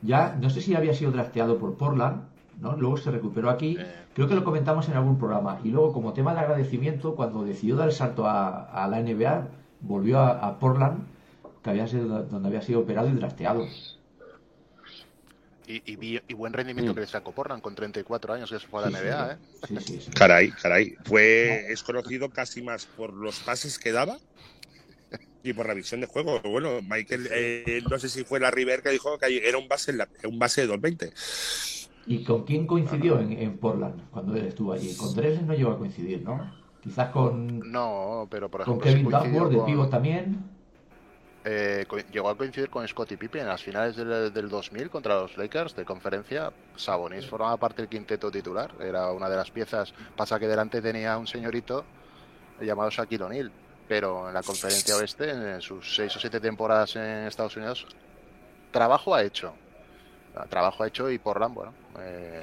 Ya, 0.01 0.35
no 0.41 0.49
sé 0.49 0.61
si 0.61 0.73
había 0.75 0.93
sido 0.93 1.11
drafteado 1.11 1.59
por 1.59 1.75
Portland, 1.75 2.23
¿no? 2.59 2.75
Luego 2.75 2.97
se 2.97 3.11
recuperó 3.11 3.49
aquí. 3.49 3.77
Eh. 3.79 3.85
Creo 4.15 4.27
que 4.27 4.35
lo 4.35 4.43
comentamos 4.43 4.87
en 4.89 4.95
algún 4.95 5.19
programa. 5.19 5.59
Y 5.63 5.69
luego, 5.69 5.93
como 5.93 6.13
tema 6.13 6.33
de 6.33 6.39
agradecimiento, 6.39 7.15
cuando 7.15 7.43
decidió 7.43 7.75
dar 7.75 7.89
el 7.89 7.93
salto 7.93 8.25
a, 8.25 8.63
a 8.63 8.87
la 8.87 8.99
NBA, 9.01 9.47
volvió 9.81 10.19
a, 10.19 10.39
a 10.47 10.57
Portland, 10.57 11.03
que 11.63 11.69
había 11.69 11.87
sido 11.87 12.23
donde 12.23 12.47
había 12.47 12.61
sido 12.61 12.79
operado 12.79 13.09
y 13.09 13.13
drafteado. 13.13 13.67
Y, 15.67 15.81
y 15.91 15.95
vi- 15.95 16.21
y 16.27 16.33
buen 16.35 16.53
rendimiento 16.53 16.91
Mm. 16.91 16.95
que 16.95 17.01
le 17.01 17.07
sacó 17.07 17.31
Portland 17.31 17.61
con 17.61 17.73
34 17.73 18.33
años 18.33 18.51
que 18.51 18.59
se 18.59 18.67
fue 18.67 18.83
a 18.83 18.89
la. 18.89 18.99
NBA, 18.99 19.31
¿eh? 19.33 19.37
Sí, 19.67 19.77
sí, 19.79 19.99
sí. 20.01 20.11
Caray, 20.11 20.51
caray. 20.51 20.95
Fue, 21.05 21.71
es 21.71 21.81
conocido 21.81 22.29
casi 22.29 22.61
más 22.61 22.85
por 22.85 23.13
los 23.13 23.39
pases 23.39 23.79
que 23.79 23.91
daba 23.91 24.17
y 25.43 25.53
por 25.53 25.67
la 25.67 25.73
visión 25.73 26.01
de 26.01 26.07
juego. 26.07 26.39
Bueno, 26.43 26.81
Michael, 26.83 27.27
eh, 27.31 27.81
no 27.89 27.97
sé 27.97 28.09
si 28.09 28.23
fue 28.23 28.39
la 28.39 28.51
River 28.51 28.81
que 28.83 28.89
dijo 28.89 29.17
que 29.17 29.47
era 29.47 29.57
un 29.57 29.67
base, 29.67 29.91
en 29.91 29.97
la- 29.99 30.09
un 30.25 30.37
base 30.37 30.61
de 30.61 30.67
220. 30.67 31.11
¿Y 32.07 32.23
con 32.23 32.43
quién 32.45 32.67
coincidió 32.67 33.19
en, 33.19 33.31
en 33.33 33.57
Portland 33.57 34.09
cuando 34.11 34.35
él 34.35 34.45
estuvo 34.45 34.73
allí? 34.73 34.95
Con 34.95 35.15
Dresden 35.15 35.47
no 35.47 35.53
llegó 35.55 35.71
a 35.71 35.77
coincidir, 35.79 36.21
¿no? 36.21 36.53
Quizás 36.83 37.09
con, 37.09 37.71
No, 37.71 38.27
pero 38.29 38.51
por 38.51 38.63
con 38.63 38.75
ejemplo, 38.79 38.91
sí 38.91 38.93
Kevin 38.93 39.31
Duckworth 39.33 39.51
de 39.51 39.57
con- 39.57 39.65
pivot 39.65 39.89
también. 39.89 40.54
Eh, 41.45 41.85
co- 41.87 41.97
llegó 42.11 42.29
a 42.29 42.35
coincidir 42.37 42.69
con 42.69 42.87
Scottie 42.87 43.17
Pippen 43.17 43.41
en 43.43 43.47
las 43.47 43.61
finales 43.61 43.95
del, 43.95 44.33
del 44.33 44.49
2000 44.49 44.89
contra 44.89 45.15
los 45.21 45.37
Lakers 45.37 45.75
de 45.75 45.85
conferencia. 45.85 46.51
Sabonis 46.75 47.27
formaba 47.27 47.55
parte 47.57 47.83
del 47.83 47.89
quinteto 47.89 48.31
titular, 48.31 48.71
era 48.79 49.11
una 49.11 49.29
de 49.29 49.35
las 49.37 49.51
piezas. 49.51 49.93
Pasa 50.17 50.39
que 50.39 50.47
delante 50.47 50.81
tenía 50.81 51.17
un 51.17 51.27
señorito 51.27 51.85
llamado 52.59 52.89
Shaquille 52.89 53.23
O'Neal. 53.23 53.51
pero 53.87 54.27
en 54.27 54.33
la 54.33 54.41
conferencia 54.41 54.95
oeste, 54.97 55.29
en 55.29 55.61
sus 55.61 55.95
seis 55.95 56.15
o 56.15 56.19
siete 56.19 56.39
temporadas 56.39 56.95
en 56.95 57.27
Estados 57.27 57.55
Unidos, 57.57 57.85
trabajo 58.71 59.13
ha 59.13 59.21
hecho. 59.21 59.53
Trabajo 60.49 60.83
ha 60.83 60.87
hecho 60.87 61.09
y 61.11 61.19
Portland, 61.19 61.53
bueno, 61.53 61.73
eh, 61.99 62.41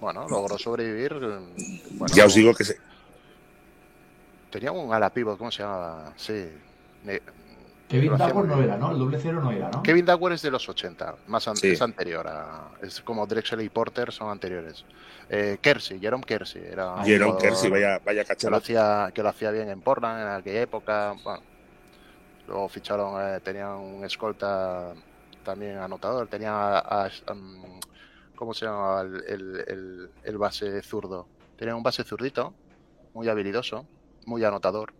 bueno, 0.00 0.28
logró 0.28 0.56
sobrevivir. 0.58 1.12
bueno, 1.18 2.14
Ya 2.14 2.26
os 2.26 2.34
digo 2.34 2.54
que 2.54 2.62
se- 2.64 2.78
Tenía 4.50 4.70
un 4.70 4.92
ala 4.94 5.10
pivot, 5.10 5.36
¿cómo 5.38 5.50
se 5.50 5.62
llamaba? 5.62 6.12
Sí. 6.16 6.48
Kevin 7.92 8.12
muy 8.12 8.46
no 8.48 8.54
bien. 8.56 8.64
era, 8.64 8.76
¿no? 8.78 8.90
El 8.92 8.98
doble 8.98 9.18
cero 9.20 9.40
no 9.42 9.50
era, 9.50 9.70
¿no? 9.70 9.82
Kevin 9.82 10.04
Duckworth 10.06 10.34
es 10.34 10.42
de 10.42 10.50
los 10.50 10.68
80, 10.68 11.14
más 11.28 11.46
an- 11.46 11.56
Sí. 11.56 11.68
es 11.68 11.82
anterior 11.82 12.26
a, 12.26 12.70
es 12.80 13.00
como 13.02 13.26
Drexel 13.26 13.60
y 13.60 13.68
Porter 13.68 14.10
son 14.12 14.30
anteriores. 14.30 14.84
Eh, 15.28 15.58
Kersey, 15.60 16.00
Jerome 16.00 16.24
Kersey 16.24 16.62
era 16.64 16.94
un 16.94 17.04
Jerome 17.04 17.38
Kersey, 17.38 17.70
vaya, 17.70 17.98
vaya 18.04 18.22
que 18.24 18.28
lo 18.30 18.34
cacharro. 18.34 18.56
hacía 18.56 19.10
que 19.14 19.22
lo 19.22 19.28
hacía 19.28 19.50
bien 19.50 19.68
en 19.68 19.80
Portland 19.80 20.20
en 20.22 20.28
aquella 20.28 20.62
época. 20.62 21.14
Bueno, 21.22 21.42
luego 22.48 22.68
ficharon, 22.68 23.14
eh, 23.20 23.40
tenían 23.40 23.70
un 23.76 24.04
escolta 24.04 24.92
también 25.44 25.78
anotador, 25.78 26.28
tenía 26.28 26.52
a, 26.78 27.04
a- 27.06 27.10
um, 27.32 27.80
¿cómo 28.34 28.54
se 28.54 28.66
llama 28.66 29.00
el, 29.02 29.24
el- 29.28 29.64
el- 29.68 30.10
el 30.24 30.38
base 30.38 30.82
zurdo? 30.82 31.26
Tenía 31.56 31.76
un 31.76 31.82
base 31.82 32.02
zurdito, 32.04 32.52
muy 33.14 33.28
habilidoso, 33.28 33.86
muy 34.26 34.44
anotador. 34.44 34.92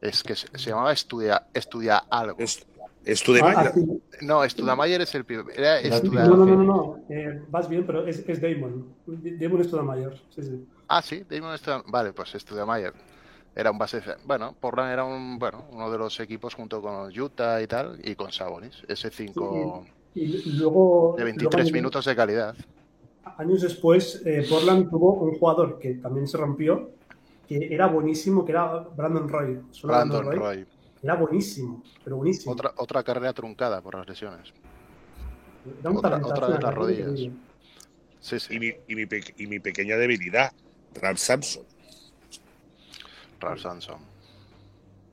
Es 0.00 0.22
que 0.22 0.34
se, 0.34 0.46
se 0.58 0.70
llamaba 0.70 0.92
Estudia, 0.92 1.46
estudia 1.52 1.98
algo. 2.10 2.38
Es, 2.38 2.66
es 3.04 3.22
tu 3.22 3.32
de 3.32 3.40
Ah, 3.42 3.70
sí. 3.74 3.86
No, 4.22 4.42
Studamayer 4.48 5.00
es 5.02 5.14
el 5.14 5.24
primer. 5.24 5.46
Era 5.58 5.80
No, 6.00 6.36
no, 6.36 6.46
no, 6.46 6.56
no, 6.56 6.64
no. 6.64 6.98
Eh, 7.08 7.42
vas 7.50 7.68
bien, 7.68 7.84
pero 7.86 8.06
es, 8.06 8.24
es 8.26 8.40
Damon. 8.40 8.86
Damon 9.06 9.86
mayor. 9.86 10.14
Sí, 10.34 10.42
sí. 10.42 10.66
Ah, 10.88 11.02
sí, 11.02 11.24
Damon 11.28 11.56
Studa- 11.58 11.84
Vale, 11.86 12.12
pues 12.12 12.30
Studamayer. 12.30 12.92
Era 13.54 13.70
un 13.70 13.78
base. 13.78 14.00
Bueno, 14.24 14.54
Portland 14.58 14.92
era 14.92 15.04
un, 15.04 15.38
bueno, 15.38 15.64
uno 15.72 15.90
de 15.90 15.98
los 15.98 16.18
equipos 16.20 16.54
junto 16.54 16.80
con 16.80 17.10
Utah 17.18 17.60
y 17.60 17.66
tal, 17.66 17.98
y 18.02 18.14
con 18.14 18.30
Sabonis. 18.32 18.82
Ese 18.88 19.10
5 19.10 19.84
Y 20.14 20.26
luego. 20.26 20.46
de 20.46 20.52
luego 20.58 21.16
23 21.16 21.62
años- 21.62 21.72
minutos 21.72 22.04
de 22.04 22.16
calidad. 22.16 22.54
Años 23.36 23.60
después, 23.62 24.22
eh, 24.24 24.46
Portland 24.48 24.88
tuvo 24.90 25.14
un 25.14 25.38
jugador 25.38 25.78
que 25.78 25.94
también 25.94 26.26
se 26.28 26.36
rompió, 26.36 26.90
que 27.50 27.74
era 27.74 27.88
buenísimo, 27.88 28.44
que 28.44 28.52
era 28.52 28.78
Brandon 28.78 29.28
Roy. 29.28 29.60
¿Suena 29.72 30.04
Brandon 30.04 30.32
Roy. 30.36 30.66
Era 31.02 31.16
buenísimo, 31.16 31.82
pero 32.04 32.16
buenísimo. 32.16 32.52
Otra, 32.52 32.72
otra 32.76 33.02
carrera 33.02 33.32
truncada 33.32 33.80
por 33.80 33.96
las 33.96 34.08
lesiones. 34.08 34.52
Era 35.80 35.90
un 35.90 35.96
otra- 35.96 36.18
de 36.48 36.60
las 36.60 36.74
rodillas. 36.74 37.10
Sí, 38.20 38.38
sí. 38.38 38.54
Y 38.54 38.60
mi, 38.60 38.72
y, 38.86 38.94
mi 38.94 39.06
pe- 39.06 39.34
y 39.36 39.46
mi 39.48 39.58
pequeña 39.58 39.96
debilidad, 39.96 40.52
Ralph 40.94 41.18
Sampson. 41.18 41.64
Ralph 43.40 43.60
Sampson. 43.60 43.98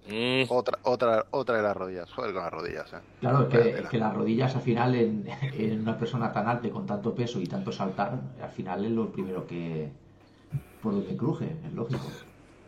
Mm, 0.07 0.43
Otra, 0.49 0.77
otra, 0.83 1.25
otra 1.31 1.57
de 1.57 1.63
las 1.63 1.75
rodillas. 1.75 2.11
Joder 2.11 2.33
con 2.33 2.43
las 2.43 2.53
rodillas, 2.53 2.93
eh. 2.93 2.97
Claro, 3.19 3.47
es 3.47 3.47
que, 3.47 3.69
es 3.79 3.93
las 3.93 4.13
rodillas 4.13 4.55
al 4.55 4.61
final 4.61 4.93
en, 4.93 5.25
en 5.53 5.81
una 5.81 5.97
persona 5.97 6.31
tan 6.31 6.47
alta 6.47 6.67
y 6.67 6.71
con 6.71 6.85
tanto 6.85 7.15
peso 7.15 7.41
y 7.41 7.47
tanto 7.47 7.71
saltar, 7.71 8.19
al 8.39 8.51
final 8.51 8.85
es 8.85 8.91
lo 8.91 9.11
primero 9.11 9.47
que 9.47 9.89
por 10.87 10.93
donde 10.95 11.17
cruje, 11.17 11.45
es 11.67 11.73
lógico. 11.73 12.09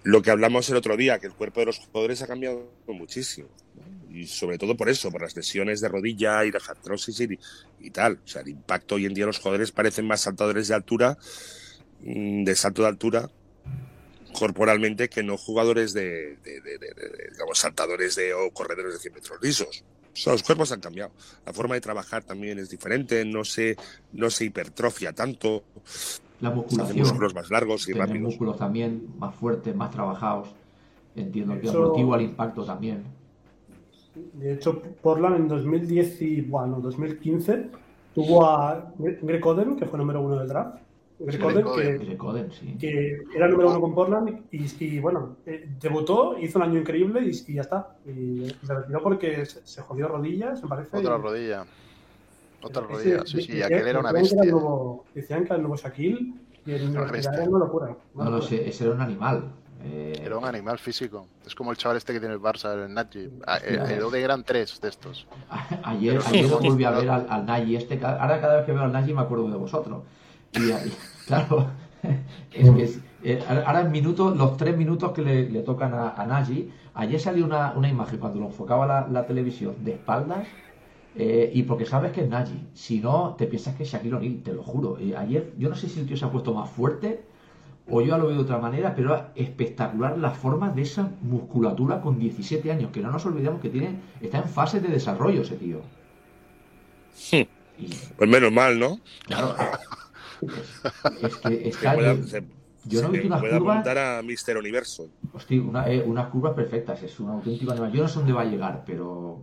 Lo 0.04 0.22
que 0.22 0.30
hablamos 0.32 0.70
el 0.70 0.76
otro 0.76 0.98
día, 0.98 1.20
que 1.20 1.28
el 1.28 1.34
cuerpo 1.34 1.62
de 1.62 1.68
los 1.68 1.78
jugadores 1.80 2.22
ha 2.22 2.28
cambiado 2.28 2.70
muchísimo. 2.88 3.48
Y 4.12 4.28
sobre 4.28 4.58
todo 4.58 4.76
por 4.76 4.90
eso, 4.90 5.10
por 5.10 5.22
las 5.22 5.36
lesiones 5.38 5.80
de 5.80 5.88
rodilla 5.88 6.44
y 6.44 6.52
las 6.52 6.68
artrosis 6.70 7.18
y, 7.22 7.40
y 7.80 7.90
tal. 7.92 8.20
O 8.26 8.28
sea, 8.28 8.42
el 8.42 8.50
impacto 8.50 8.96
hoy 8.96 9.06
en 9.06 9.14
día 9.14 9.26
los 9.26 9.38
jugadores 9.38 9.72
parecen 9.72 10.06
más 10.06 10.20
saltadores 10.22 10.68
de 10.68 10.76
altura, 10.76 11.18
mm, 12.02 12.44
de 12.44 12.56
salto 12.56 12.82
de 12.82 12.88
altura, 12.90 13.30
corporalmente, 14.34 15.10
que 15.10 15.24
no 15.24 15.38
jugadores 15.38 15.94
de, 15.94 16.38
de- 16.44 16.60
de- 16.62 16.78
de- 16.78 16.94
de- 16.94 17.30
digamos, 17.32 17.58
saltadores 17.58 18.16
de 18.16 18.34
o 18.34 18.52
corredores 18.52 18.94
de 18.94 19.00
100 19.00 19.14
metros 19.14 19.40
lisos. 19.42 19.84
O 20.14 20.16
sea, 20.18 20.34
los 20.34 20.44
cuerpos 20.44 20.72
han 20.74 20.82
cambiado. 20.82 21.12
La 21.46 21.54
forma 21.54 21.76
de 21.76 21.82
trabajar 21.82 22.24
también 22.24 22.60
es 22.60 22.70
diferente, 22.70 23.24
no 23.26 23.46
se, 23.46 23.78
no 24.12 24.30
se 24.30 24.46
hipertrofia 24.46 25.14
tanto, 25.14 25.64
La 26.42 26.52
musculación, 26.52 27.00
músculos 27.00 27.36
más 27.36 27.50
largos 27.52 27.84
y 27.90 27.94
tener 27.94 28.08
rápidos. 28.08 28.24
músculos 28.30 28.58
también 28.58 29.08
más 29.20 29.36
fuertes, 29.36 29.76
más 29.76 29.92
trabajados. 29.92 30.50
Entiendo 31.16 31.60
que 31.60 31.68
Eso- 31.68 31.84
amortigua 31.84 32.18
el 32.18 32.24
impacto 32.24 32.64
también. 32.64 33.04
De 34.34 34.54
hecho, 34.54 34.82
Portland 35.02 35.36
en 35.36 35.48
2010 35.48 36.22
y, 36.22 36.42
bueno, 36.42 36.80
2015 36.82 37.70
tuvo 38.16 38.46
a 38.46 38.92
Greg 38.98 39.46
Oden, 39.46 39.76
que 39.76 39.86
fue 39.86 39.98
número 40.00 40.22
uno 40.22 40.38
del 40.38 40.48
draft. 40.48 40.78
Greg 41.20 41.38
Greg 41.42 41.46
Oden, 41.46 41.66
Oden. 41.68 42.00
que, 42.00 42.06
Greg 42.06 42.24
Oden, 42.24 42.52
sí. 42.52 42.76
que 42.80 43.18
era 43.36 43.48
número 43.50 43.70
uno 43.72 43.82
con 43.82 43.94
Portland 43.94 44.46
y, 44.52 44.66
y, 44.86 45.00
bueno, 45.00 45.36
eh, 45.46 45.70
debutó, 45.82 46.38
hizo 46.40 46.58
un 46.60 46.64
año 46.64 46.80
increíble 46.80 47.22
y, 47.26 47.52
y 47.52 47.56
ya 47.56 47.62
está. 47.62 47.98
Y, 48.06 48.10
y 48.44 48.56
se 48.64 48.74
retiró 48.74 49.04
porque 49.04 49.46
se, 49.46 49.66
se 49.68 49.82
jodió 49.82 50.08
rodillas, 50.08 50.64
me 50.64 50.70
parece. 50.70 50.96
Otra 50.98 51.18
y- 51.18 51.22
rodilla. 51.22 51.66
Otra 52.62 52.84
Ese- 52.84 52.92
rodilla. 52.94 53.26
Sí, 53.26 53.42
sí, 53.42 53.62
aquel 53.62 53.88
era 53.88 54.00
una 54.00 54.12
bestia. 54.12 54.42
el 54.44 54.52
nuevo- 54.52 55.06
decían 55.16 55.40
que 55.42 55.46
era 55.48 55.56
el 55.56 55.62
nuevo 55.62 55.76
Shaquille 55.78 56.34
y 56.66 56.72
el 56.72 56.90
Una 56.90 57.02
universidad 57.02 57.12
bestia. 57.32 57.32
era 57.44 57.50
una 57.50 57.60
locura. 57.60 57.88
No, 58.16 58.24
no, 58.26 58.30
locura. 58.32 58.56
ese, 58.62 58.84
era 58.84 58.94
un 58.94 59.02
animal. 59.02 59.52
Eh, 59.82 60.12
Era 60.26 60.38
un 60.38 60.44
animal 60.44 60.78
físico. 60.78 61.28
Es 61.48 61.56
como 61.56 61.72
el 61.72 61.78
chaval 61.78 61.96
este 61.96 62.12
que 62.12 62.20
tiene 62.20 62.34
el 62.36 62.42
Barça, 62.42 62.74
el 62.74 62.94
Nagy. 62.94 63.30
Ah, 63.48 63.60
El, 63.66 63.80
el 63.90 64.04
Ode 64.04 64.22
eran 64.22 64.44
tres 64.44 64.82
de 64.82 64.90
estos. 64.90 65.26
Ayer, 65.84 66.16
lo 66.50 66.60
volví 66.60 66.84
a 66.84 66.92
ver 66.92 67.10
al, 67.10 67.26
al 67.30 67.46
Nagy 67.46 67.78
este. 67.78 67.98
ca- 67.98 68.18
Ahora 68.22 68.42
cada 68.42 68.58
vez 68.58 68.66
que 68.66 68.74
veo 68.74 68.82
al 68.84 68.92
Nagy 68.92 69.14
me 69.14 69.22
acuerdo 69.22 69.50
de 69.50 69.56
vosotros. 69.56 70.04
Y, 70.52 70.64
y- 70.70 70.94
claro, 71.28 71.68
es 72.54 72.70
que 72.72 72.84
es- 72.84 73.00
eh, 73.24 73.42
ahora 73.66 73.82
en 73.82 73.92
minutos, 73.92 74.36
los 74.36 74.58
tres 74.58 74.76
minutos 74.78 75.14
que 75.14 75.22
le, 75.22 75.50
le 75.50 75.62
tocan 75.62 75.94
a, 75.94 76.10
a 76.10 76.26
Nagy, 76.26 76.70
ayer 76.96 77.20
salió 77.20 77.46
una, 77.46 77.72
una 77.74 77.88
imagen 77.88 78.20
cuando 78.20 78.40
lo 78.42 78.48
enfocaba 78.48 78.86
la, 78.86 79.08
la 79.08 79.26
televisión 79.26 79.76
de 79.86 79.94
espaldas. 79.94 80.46
Eh, 81.20 81.52
y 81.54 81.64
porque 81.64 81.86
sabes 81.86 82.12
que 82.14 82.22
es 82.22 82.30
Nagy, 82.30 82.58
si 82.74 83.00
no 83.02 83.36
te 83.38 83.46
piensas 83.48 83.76
que 83.76 83.84
es 83.84 83.90
Shaquille 83.92 84.16
O'Neal, 84.16 84.42
te 84.44 84.54
lo 84.54 84.64
juro. 84.64 84.98
Eh, 85.00 85.16
ayer, 85.18 85.54
yo 85.58 85.70
no 85.70 85.76
sé 85.76 85.90
si 85.90 86.00
el 86.00 86.08
tío 86.08 86.18
se 86.18 86.26
ha 86.26 86.32
puesto 86.32 86.54
más 86.54 86.70
fuerte 86.70 87.22
o 87.92 88.02
yo 88.02 88.18
lo 88.18 88.28
veo 88.28 88.36
de 88.38 88.44
otra 88.44 88.60
manera, 88.60 88.94
pero 88.96 89.14
era 89.16 89.32
espectacular 89.36 90.18
la 90.18 90.32
forma 90.32 90.70
de 90.70 90.84
esa 90.84 91.12
musculatura 91.24 92.02
con 92.02 92.20
17 92.20 92.72
años, 92.72 92.92
que 92.92 93.02
no 93.02 93.12
nos 93.12 93.26
olvidemos 93.26 93.60
que 93.62 93.70
tiene, 93.70 93.96
está 94.22 94.38
en 94.40 94.50
fase 94.50 94.80
de 94.80 94.90
desarrollo 94.90 95.42
ese 95.42 95.56
tío. 95.58 95.82
Sí. 97.16 97.48
Y 97.80 97.88
Pues 98.18 98.30
menos 98.30 98.52
mal, 98.52 98.80
¿no? 98.80 99.00
claro, 99.26 99.56
es, 100.42 100.72
es 101.24 101.38
que 101.38 101.70
está 101.70 101.96
yo, 102.86 103.02
no 103.02 103.08
he 103.10 103.12
visto 103.12 103.28
unas 103.28 103.42
curvas, 103.42 103.78
apuntar 103.78 103.98
a 103.98 104.22
Mister 104.22 104.58
Universo. 104.58 105.10
hostia, 105.34 105.62
una- 105.62 105.90
eh, 105.90 106.04
unas 106.06 106.28
curvas 106.30 106.54
perfectas, 106.54 107.04
es 107.04 107.20
un 107.20 107.30
auténtico 107.30 107.72
animal. 107.72 107.92
Yo 107.92 108.04
no 108.04 108.08
sé 108.08 108.16
dónde 108.20 108.34
va 108.34 108.42
a 108.42 108.46
llegar, 108.46 108.84
pero 108.86 109.40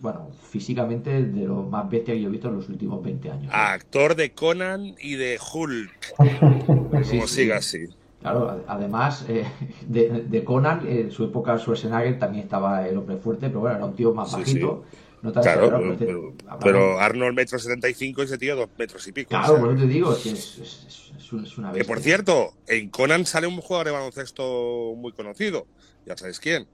bueno, 0.00 0.30
físicamente 0.50 1.22
de 1.24 1.44
lo 1.46 1.62
más 1.64 1.88
bestia 1.90 2.14
que 2.14 2.20
yo 2.20 2.28
he 2.28 2.32
visto 2.32 2.48
en 2.48 2.56
los 2.56 2.68
últimos 2.68 3.02
20 3.02 3.30
años. 3.30 3.50
Actor 3.52 4.14
de 4.14 4.32
Conan 4.32 4.94
y 5.00 5.16
de 5.16 5.38
Hulk. 5.52 6.14
Sí, 7.04 7.16
Como 7.16 7.26
sí. 7.26 7.34
siga 7.34 7.56
así. 7.58 7.86
Claro, 8.20 8.64
además 8.66 9.24
eh, 9.28 9.44
de, 9.86 10.24
de 10.28 10.44
Conan, 10.44 10.86
en 10.88 11.10
su 11.12 11.24
época 11.24 11.56
Schwarzenegger 11.58 12.18
también 12.18 12.44
estaba 12.44 12.86
el 12.88 12.96
hombre 12.98 13.16
fuerte, 13.16 13.46
pero 13.48 13.60
bueno, 13.60 13.76
era 13.76 13.84
un 13.84 13.94
tío 13.94 14.12
más 14.12 14.30
Sí, 14.30 14.36
bajito. 14.38 14.84
No 15.22 15.32
tan 15.32 15.42
Claro, 15.42 15.64
exagerado, 15.66 15.96
pero, 15.96 15.98
pero 15.98 16.28
este- 16.28 16.34
pero- 16.38 16.52
hablamos- 16.52 16.64
pero 16.64 17.00
Arnold 17.00 17.36
metro 17.36 17.58
setenta 17.58 17.88
y 17.88 17.94
cinco, 17.94 18.22
ese 18.22 18.38
tío 18.38 18.54
dos 18.56 18.68
metros 18.78 19.06
y 19.08 19.12
pico. 19.12 19.30
Claro, 19.30 19.44
o 19.44 19.56
sea, 19.56 19.64
por 19.64 19.70
eso 19.74 19.82
te 19.82 19.88
digo, 19.88 20.12
es 20.12 20.18
que 20.18 20.30
es, 20.30 20.58
es- 20.58 20.84
es- 20.86 21.12
es 21.16 21.32
un- 21.32 21.44
es 21.44 21.58
una 21.58 21.72
que 21.72 21.78
bestia. 21.78 21.94
por 21.94 22.02
cierto, 22.02 22.52
en 22.68 22.88
Conan 22.90 23.26
sale 23.26 23.46
un 23.48 23.56
jugador 23.60 23.86
de 23.88 23.92
baloncesto 23.92 24.94
muy 24.96 25.12
conocido. 25.12 25.66
Ya 26.06 26.16
sabéis 26.16 26.38
quién. 26.40 26.66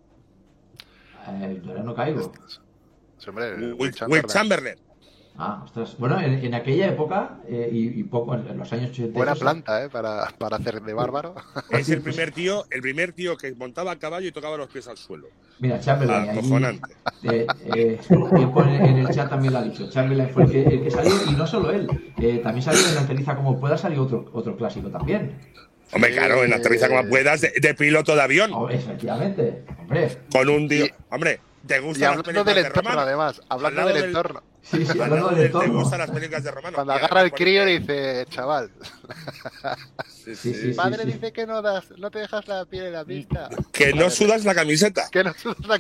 Eh, 1.29 1.61
yo 1.65 1.71
ahora 1.71 1.83
no 1.83 1.95
caigo. 1.95 2.33
Sí, 3.25 3.31
hombre, 3.31 3.49
el 3.55 3.75
Will, 3.75 3.93
Chamberlain. 3.95 4.27
Chamberlain. 4.29 4.77
Ah, 5.37 5.63
ostras. 5.65 5.97
Bueno, 5.99 6.21
en, 6.21 6.35
en 6.45 6.55
aquella 6.55 6.87
época 6.87 7.41
eh, 7.49 7.69
y, 7.73 7.99
y 7.99 8.05
poco, 8.05 8.35
en, 8.37 8.47
en 8.47 8.57
los 8.57 8.73
años 8.73 8.91
80. 8.91 9.15
Buena 9.17 9.35
planta, 9.35 9.85
¿eh? 9.85 9.89
Para, 9.89 10.29
para 10.39 10.59
hacer 10.59 10.81
de 10.81 10.93
bárbaro. 10.93 11.35
Es 11.71 11.89
el 11.89 12.03
primer 12.03 12.31
tío, 12.31 12.65
el 12.71 12.81
primer 12.81 13.13
tío 13.13 13.37
que 13.37 13.53
montaba 13.55 13.91
a 13.91 13.99
caballo 13.99 14.29
y 14.29 14.31
tocaba 14.33 14.57
los 14.57 14.69
pies 14.69 14.87
al 14.87 14.97
suelo. 14.97 15.27
Mira, 15.59 15.81
Chamberlain. 15.81 16.31
Acojonante. 16.31 16.95
eh, 17.25 17.47
eh, 17.75 17.99
en 18.09 18.97
el 18.99 19.09
chat 19.09 19.29
también 19.29 19.55
lo 19.55 19.59
ha 19.59 19.63
dicho. 19.65 19.91
Chamberlain 19.91 20.31
fue 20.31 20.45
el 20.45 20.51
que, 20.53 20.63
el 20.63 20.83
que 20.85 20.91
salió, 20.93 21.13
y 21.29 21.33
no 21.33 21.47
solo 21.49 21.73
él. 21.73 21.89
eh, 22.19 22.39
también 22.41 22.63
salió 22.63 22.87
en 22.87 22.95
la 22.95 23.01
Aterriza 23.01 23.35
como 23.35 23.59
pueda, 23.59 23.77
salió 23.77 24.03
otro, 24.03 24.31
otro 24.35 24.57
clásico 24.57 24.89
también. 24.89 25.37
Hombre, 25.93 26.13
claro, 26.13 26.45
en 26.45 26.51
la 26.51 26.57
aterriza 26.57 26.89
como 26.89 27.09
puedas, 27.09 27.41
de, 27.41 27.53
de 27.61 27.75
piloto 27.75 28.15
de 28.17 28.23
avión. 28.23 28.53
Oh, 28.53 28.69
efectivamente. 28.71 29.65
Hombre. 29.81 30.17
Con 30.33 30.49
un 30.49 30.69
tío. 30.69 30.87
Hombre, 31.11 31.39
¿te 31.67 31.77
Y 31.77 31.81
gustan 31.81 32.01
las 32.03 32.11
hablando 32.11 32.23
películas 32.25 32.47
del 32.47 32.55
de 32.55 32.69
entorno, 32.69 32.91
Romano? 32.91 33.01
además. 33.07 33.43
Hablando 33.49 33.85
del 33.87 33.95
del- 33.95 34.05
entorno. 34.05 34.43
Sí, 34.63 34.87
sí, 34.87 34.99
hablando 34.99 35.27
del 35.29 35.35
del- 35.37 35.37
¿Te 35.37 35.47
entorno. 35.59 35.75
gustan 35.81 35.99
las 35.99 36.11
películas 36.11 36.45
de 36.45 36.51
Romano? 36.51 36.75
Cuando 36.75 36.93
Y 36.95 36.97
agarra 36.97 37.21
el 37.23 37.33
crío 37.33 37.69
y 37.69 37.79
dice, 37.81 38.27
chaval, 38.31 38.71
Sí, 40.09 40.35
Sí, 40.37 40.55
sí. 40.55 40.55
sí, 40.55 40.73
padre 40.75 41.03
sí. 41.05 41.13
dice 41.13 41.33
que 41.35 41.47
no 41.47 41.61
das, 41.61 41.91
no 41.99 42.11
te 42.11 42.21
dejas 42.21 42.49
la 42.49 42.65
piel 42.65 42.87
en 42.87 42.93
la 42.95 43.05
pista. 43.05 43.51
Que 43.73 43.93
no 43.93 44.09
sudas 44.09 44.45
la 44.47 44.55
camiseta. 44.55 45.09
Que 45.13 45.23
no 45.23 45.35
sudas 45.35 45.59
la. 45.69 45.75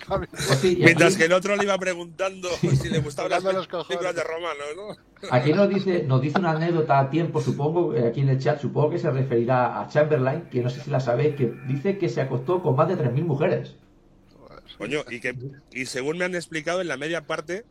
Hostia, 0.50 0.70
y 0.70 0.76
Mientras 0.76 1.16
que 1.16 1.24
el 1.24 1.32
otro 1.32 1.56
le 1.56 1.64
iba 1.64 1.78
preguntando 1.78 2.50
si 2.60 2.90
le 2.90 2.98
gustaban 3.00 3.30
las 3.30 3.42
los 3.42 3.66
cojones. 3.68 3.86
películas 3.88 4.14
de 4.14 4.22
Romano, 4.22 4.64
¿no? 4.76 5.28
Aquí 5.30 5.54
nos 5.54 5.68
dice, 5.70 6.02
nos 6.02 6.20
dice 6.20 6.38
una 6.38 6.50
anécdota 6.50 6.98
a 6.98 7.08
tiempo, 7.08 7.40
supongo, 7.40 7.94
eh, 7.94 8.06
aquí 8.08 8.20
en 8.20 8.28
el 8.28 8.38
chat, 8.38 8.60
supongo 8.60 8.90
que 8.90 8.98
se 8.98 9.10
referirá 9.10 9.80
a 9.80 9.88
Chamberlain, 9.88 10.42
que 10.50 10.60
no 10.60 10.68
sé 10.68 10.80
si 10.82 10.90
la 10.90 11.00
sabéis, 11.00 11.36
que 11.36 11.54
dice 11.66 11.96
que 11.96 12.10
se 12.10 12.20
acostó 12.20 12.62
con 12.62 12.76
más 12.76 12.88
de 12.88 12.96
3.000 12.98 13.24
mujeres. 13.24 13.76
Coño, 14.78 15.00
y, 15.10 15.20
que, 15.20 15.34
y 15.72 15.86
según 15.86 16.18
me 16.18 16.24
han 16.24 16.34
explicado, 16.34 16.80
en 16.80 16.88
la 16.88 16.96
media 16.96 17.22
parte 17.26 17.64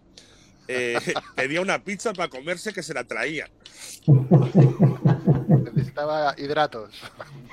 eh, 0.68 0.98
pedía 1.36 1.62
una 1.62 1.84
pizza 1.84 2.14
para 2.14 2.30
comerse 2.30 2.74
que 2.74 2.84
se 2.84 2.94
la 2.94 3.04
traían. 3.04 3.50
Necesitaba 5.74 6.36
hidratos. 6.38 6.92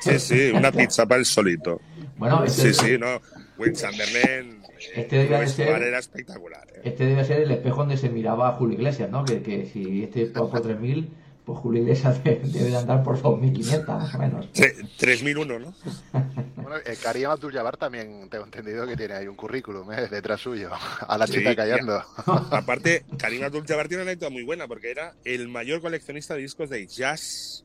Sí, 0.01 0.18
sí, 0.18 0.51
una 0.55 0.72
pizza 0.72 1.07
para 1.07 1.18
el 1.20 1.26
solito. 1.26 1.80
Bueno, 2.16 2.44
este, 2.44 2.72
Sí, 2.72 2.86
sí, 2.86 2.98
no. 2.98 3.20
Will 3.59 3.74
Chamberlain 3.74 4.62
Este 4.94 5.16
debía 5.16 5.38
de 5.40 5.44
Rubén 5.44 5.48
ser- 5.48 5.82
era 5.82 5.98
espectacular. 5.98 6.66
¿eh? 6.74 6.80
este 6.84 7.05
debe 7.05 7.24
ser 7.24 7.42
el 7.42 7.51
espejo 7.51 7.76
donde 7.78 7.96
se 7.98 8.09
miraba 8.09 8.48
a 8.48 8.53
Julio 8.53 8.76
Iglesias, 8.78 9.11
¿no? 9.11 9.24
Que, 9.24 9.42
que 9.42 9.66
si 9.66 10.05
este 10.05 10.26
por 10.26 10.51
3.000, 10.51 11.09
pues 11.45 11.59
Julio 11.59 11.82
Iglesias 11.82 12.22
de- 12.22 12.41
debe 12.45 12.70
de 12.70 12.76
andar 12.76 13.03
por 13.03 13.20
2.500, 13.20 13.86
más 13.86 14.14
o 14.14 14.18
menos. 14.18 14.47
Tre- 14.53 14.88
3001, 14.97 15.59
¿no? 15.59 15.74
Bueno, 16.61 16.76
eh, 16.86 16.97
Karim 17.03 17.26
Abdul-Jabbar 17.30 17.76
también 17.78 18.28
tengo 18.30 18.45
entendido 18.45 18.86
que 18.86 18.97
tiene 18.97 19.14
ahí 19.14 19.26
un 19.26 19.34
currículum 19.34 19.91
¿eh? 19.93 20.07
detrás 20.09 20.41
suyo. 20.41 20.70
A 21.01 21.18
la 21.18 21.26
Sí, 21.26 21.32
chica 21.32 21.57
callando. 21.57 22.01
Aparte, 22.53 23.05
Karim 23.18 23.43
Abdul-Jabbar 23.43 23.88
tiene 23.88 24.03
una 24.05 24.12
anécdota 24.12 24.30
muy 24.30 24.45
buena 24.45 24.68
porque 24.68 24.91
era 24.93 25.14
el 25.24 25.49
mayor 25.49 25.80
coleccionista 25.80 26.34
de 26.34 26.43
discos 26.43 26.70
de 26.70 26.86
jazz 26.86 27.64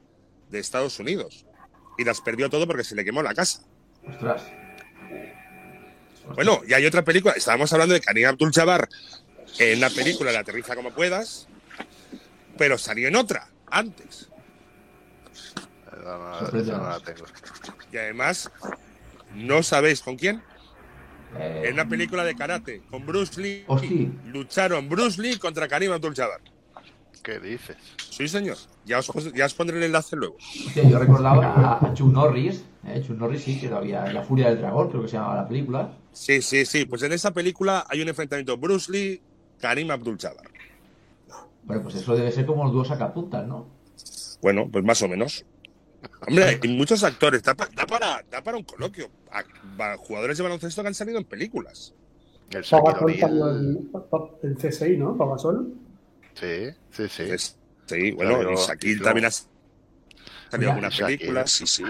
de 0.49 0.57
Estados 0.59 0.97
Unidos. 0.99 1.45
Y 1.99 2.03
las 2.03 2.19
perdió 2.21 2.49
todo 2.49 2.65
porque 2.65 2.83
se 2.83 2.95
le 2.95 3.05
quemó 3.05 3.21
la 3.21 3.35
casa. 3.35 3.61
Ostras. 4.07 4.41
Bueno, 6.33 6.61
y 6.67 6.73
hay 6.73 6.85
otra 6.85 7.03
película. 7.03 7.33
Estábamos 7.35 7.71
hablando 7.73 7.93
de 7.93 8.01
Karim 8.01 8.25
Abdul-Jabbar 8.27 8.89
en 9.59 9.77
una 9.77 9.89
película, 9.91 10.31
La 10.31 10.39
aterriza 10.39 10.75
como 10.75 10.91
puedas, 10.91 11.47
pero 12.57 12.77
salió 12.79 13.07
en 13.07 13.15
otra, 13.15 13.49
antes. 13.71 14.29
No, 16.03 16.17
no, 16.17 16.39
Sorprende 16.39 16.69
esa 16.69 16.77
no 16.77 16.83
la 16.83 16.89
más. 16.89 17.03
tengo. 17.03 17.25
Y 17.91 17.97
además, 17.97 18.51
no 19.33 19.63
sabéis 19.63 20.01
con 20.01 20.15
quién. 20.17 20.41
Eh, 21.37 21.63
En 21.65 21.73
una 21.73 21.87
película 21.87 22.23
de 22.23 22.35
karate, 22.35 22.81
con 22.89 23.05
Bruce 23.05 23.41
Lee. 23.41 23.63
Hostia. 23.67 24.07
Lucharon 24.27 24.87
Bruce 24.89 25.21
Lee 25.21 25.37
contra 25.37 25.67
Karim 25.67 25.91
Abdul-Jabbar. 25.91 26.41
¿Qué 27.23 27.39
dices? 27.39 27.75
Sí, 28.11 28.27
señor. 28.27 28.57
Ya 28.85 28.99
os, 28.99 29.07
pos- 29.07 29.33
ya 29.33 29.45
os 29.47 29.53
pondré 29.55 29.77
el 29.77 29.83
enlace 29.83 30.15
luego. 30.15 30.37
yo 30.75 30.99
recordaba 30.99 31.45
a, 31.53 31.85
a 31.87 31.93
Chuck 31.93 32.11
Norris. 32.13 32.63
¿eh? 32.85 33.01
Chuck 33.05 33.17
Norris 33.17 33.41
sí, 33.43 33.59
que 33.59 33.67
había 33.67 34.05
La 34.13 34.21
Furia 34.23 34.49
del 34.49 34.59
Dragón, 34.59 34.89
creo 34.89 35.01
que 35.01 35.07
se 35.07 35.17
llamaba 35.17 35.37
la 35.37 35.47
película. 35.47 35.97
Sí, 36.13 36.41
sí, 36.41 36.65
sí. 36.65 36.85
Pues 36.85 37.01
en 37.01 37.13
esa 37.13 37.33
película 37.33 37.85
hay 37.89 38.01
un 38.01 38.09
enfrentamiento 38.09 38.57
Bruce 38.57 38.91
Lee, 38.91 39.21
Karim 39.59 39.89
Abdul-Jabbar. 39.89 40.45
Bueno, 41.65 41.83
pues 41.83 41.95
eso 41.95 42.15
debe 42.15 42.31
ser 42.31 42.45
como 42.45 42.63
los 42.63 42.73
dúos 42.73 42.87
sacapuntas, 42.87 43.45
¿no? 43.47 43.65
Bueno, 44.41 44.69
pues 44.71 44.83
más 44.83 45.01
o 45.01 45.07
menos. 45.07 45.43
Hombre, 46.27 46.59
hay 46.61 46.69
muchos 46.69 47.03
actores. 47.03 47.41
Da, 47.43 47.55
pa- 47.55 47.69
da 47.75 47.85
para, 47.85 48.23
da 48.29 48.41
para 48.43 48.57
un 48.57 48.63
coloquio. 48.63 49.09
A- 49.31 49.97
jugadores 49.97 50.37
de 50.37 50.43
baloncesto 50.43 50.81
que 50.81 50.87
han 50.87 50.93
salido 50.93 51.17
en 51.17 51.25
películas. 51.25 51.93
El 52.51 52.63
Pavasol 52.63 53.17
salió 53.19 53.49
en, 53.49 53.91
en 54.43 54.55
CSI, 54.55 54.97
¿no? 54.97 55.17
Pavasol. 55.17 55.73
Sí, 56.35 56.69
sí, 56.91 57.07
sí. 57.09 57.23
Sí, 57.87 58.11
bueno, 58.11 58.39
Claro, 58.39 58.55
Shaquille 58.67 58.93
y 58.93 59.01
también 59.01 59.25
ha 59.25 59.31
salido 60.55 60.71
en 60.71 60.75
Mira, 60.77 60.87
alguna 60.87 60.89
Shaquille, 60.89 61.17
película. 61.17 61.47
Sí, 61.47 61.67
sí. 61.67 61.83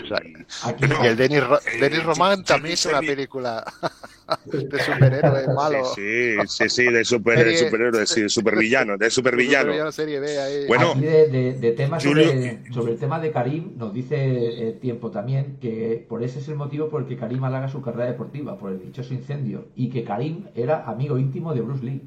Aquí 0.63 0.85
Bueno, 0.87 1.03
Y 1.03 1.07
el 1.07 1.15
Denis, 1.17 1.43
Ro- 1.47 1.59
Eh, 1.59 1.77
Denis 1.79 2.03
Román 2.03 2.43
también 2.43 2.73
hizo 2.73 2.89
una 2.89 2.99
película 3.01 3.63
de 4.45 4.79
superhéroe 4.83 5.47
malo. 5.53 5.85
Sí, 5.95 6.35
sí, 6.47 6.69
sí, 6.69 6.83
de, 6.85 7.05
super, 7.05 7.45
de 7.45 7.57
superhéroe, 7.57 8.05
sí, 8.07 8.21
de 8.23 8.29
supervillano, 8.29 8.97
de 8.97 9.09
supervillano. 9.11 9.63
Supervillano 9.63 9.91
serie 9.91 10.19
B 10.19 10.39
ahí. 10.39 10.67
Bueno, 10.67 10.91
Aquí 10.91 11.01
de, 11.01 11.27
de- 11.27 11.53
de 11.53 11.71
tema 11.73 11.99
Julio- 11.99 12.25
sobre, 12.27 12.73
sobre 12.73 12.91
el 12.93 12.99
tema 12.99 13.19
de 13.19 13.31
Karim, 13.31 13.73
nos 13.77 13.93
dice 13.93 14.15
eh, 14.17 14.71
Tiempo 14.81 15.11
también 15.11 15.57
que 15.61 16.05
por 16.07 16.23
ese 16.23 16.39
es 16.39 16.47
el 16.47 16.55
motivo 16.55 16.89
por 16.89 17.03
el 17.03 17.07
que 17.07 17.17
Karim 17.17 17.43
halaga 17.43 17.69
su 17.69 17.81
carrera 17.81 18.05
deportiva, 18.05 18.57
por 18.57 18.71
el 18.71 18.81
dichoso 18.81 19.13
incendio, 19.13 19.67
y 19.75 19.89
que 19.89 20.03
Karim 20.03 20.45
era 20.55 20.85
amigo 20.85 21.17
íntimo 21.17 21.53
de 21.53 21.61
Bruce 21.61 21.83
Lee. 21.85 22.01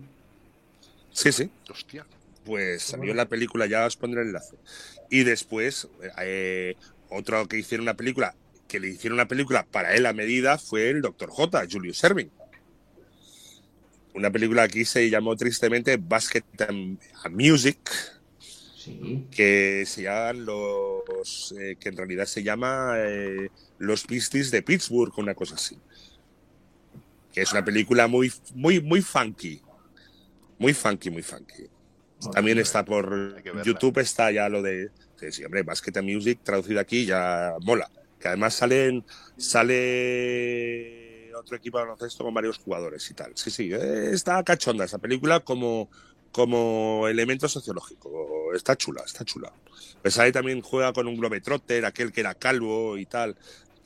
Sí, 1.12 1.32
sí. 1.32 1.50
Hostia. 1.70 2.04
Pues 2.44 2.82
salió 2.82 3.12
la 3.12 3.26
película, 3.26 3.66
ya 3.66 3.84
os 3.86 3.96
pondré 3.96 4.22
el 4.22 4.28
enlace. 4.28 4.56
Y 5.10 5.24
después, 5.24 5.88
eh, 6.20 6.74
otro 7.10 7.46
que 7.48 7.58
hicieron 7.58 7.84
una 7.84 7.94
película, 7.94 8.34
que 8.66 8.78
le 8.80 8.88
hicieron 8.88 9.14
una 9.18 9.28
película 9.28 9.64
para 9.64 9.94
él 9.94 10.04
a 10.06 10.12
medida, 10.12 10.58
fue 10.58 10.90
el 10.90 11.00
Dr. 11.00 11.30
J, 11.30 11.66
Julius 11.70 12.02
Erving. 12.04 12.30
Una 14.14 14.30
película 14.30 14.64
aquí 14.64 14.84
se 14.84 15.08
llamó 15.10 15.36
tristemente 15.36 15.96
Basket 15.96 16.42
and 16.66 16.98
Music, 17.30 17.78
Sí, 18.76 19.26
que 19.30 19.84
se 19.86 20.02
llaman 20.02 20.44
los. 20.44 21.54
eh, 21.58 21.76
que 21.80 21.88
en 21.88 21.96
realidad 21.96 22.26
se 22.26 22.42
llama 22.42 22.94
eh, 22.96 23.50
Los 23.78 24.06
Beasties 24.06 24.50
de 24.50 24.62
Pittsburgh, 24.62 25.12
una 25.18 25.34
cosa 25.34 25.56
así. 25.56 25.76
Que 27.32 27.42
es 27.42 27.52
una 27.52 27.64
película 27.64 28.06
muy, 28.06 28.32
muy, 28.54 28.80
muy 28.80 29.02
funky. 29.02 29.60
Muy 30.58 30.74
funky, 30.74 31.10
muy 31.10 31.22
funky. 31.22 31.64
También 32.32 32.58
está 32.58 32.84
por 32.84 33.42
que. 33.42 33.52
YouTube, 33.64 33.98
está 33.98 34.30
ya 34.30 34.48
lo 34.48 34.62
de. 34.62 34.90
Sí, 35.16 35.32
sí, 35.32 35.44
hombre, 35.44 35.62
Basket 35.62 36.02
Music 36.02 36.40
traducido 36.42 36.80
aquí 36.80 37.06
ya 37.06 37.54
mola. 37.62 37.90
Que 38.18 38.28
además 38.28 38.54
salen, 38.54 39.04
sale 39.36 41.32
otro 41.38 41.56
equipo 41.56 41.78
de 41.78 41.84
baloncesto 41.84 42.24
con 42.24 42.34
varios 42.34 42.58
jugadores 42.58 43.08
y 43.10 43.14
tal. 43.14 43.32
Sí, 43.34 43.50
sí, 43.50 43.72
eh, 43.72 44.10
está 44.12 44.42
cachonda 44.42 44.84
esa 44.84 44.98
película 44.98 45.40
como, 45.40 45.88
como 46.32 47.06
elemento 47.08 47.48
sociológico. 47.48 48.52
Está 48.54 48.76
chula, 48.76 49.02
está 49.04 49.24
chula. 49.24 49.52
Pues 50.02 50.18
ahí 50.18 50.32
también 50.32 50.60
juega 50.60 50.92
con 50.92 51.06
un 51.06 51.16
globetrotter, 51.16 51.84
aquel 51.84 52.12
que 52.12 52.20
era 52.20 52.34
calvo 52.34 52.98
y 52.98 53.06
tal, 53.06 53.36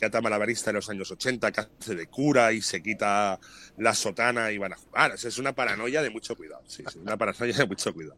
que 0.03 0.07
ata 0.07 0.21
malabarista 0.21 0.71
en 0.71 0.75
los 0.77 0.91
años 0.91 1.09
80, 1.13 1.53
que 1.53 1.61
hace 1.61 1.95
de 1.95 2.09
cura 2.09 2.53
y 2.53 2.61
se 2.61 2.83
quita 2.83 3.39
la 3.79 3.95
sotana 3.95 4.51
y 4.51 4.59
van 4.59 4.73
a 4.73 4.77
jugar. 4.77 5.13
O 5.13 5.17
sea, 5.17 5.29
es 5.29 5.39
una 5.39 5.53
paranoia 5.53 6.03
de 6.03 6.11
mucho 6.11 6.35
cuidado. 6.35 6.61
Sí, 6.67 6.83
sí, 6.91 6.99
una 6.99 7.17
paranoia 7.17 7.57
de 7.57 7.67
mucho 7.67 7.95
cuidado. 7.95 8.17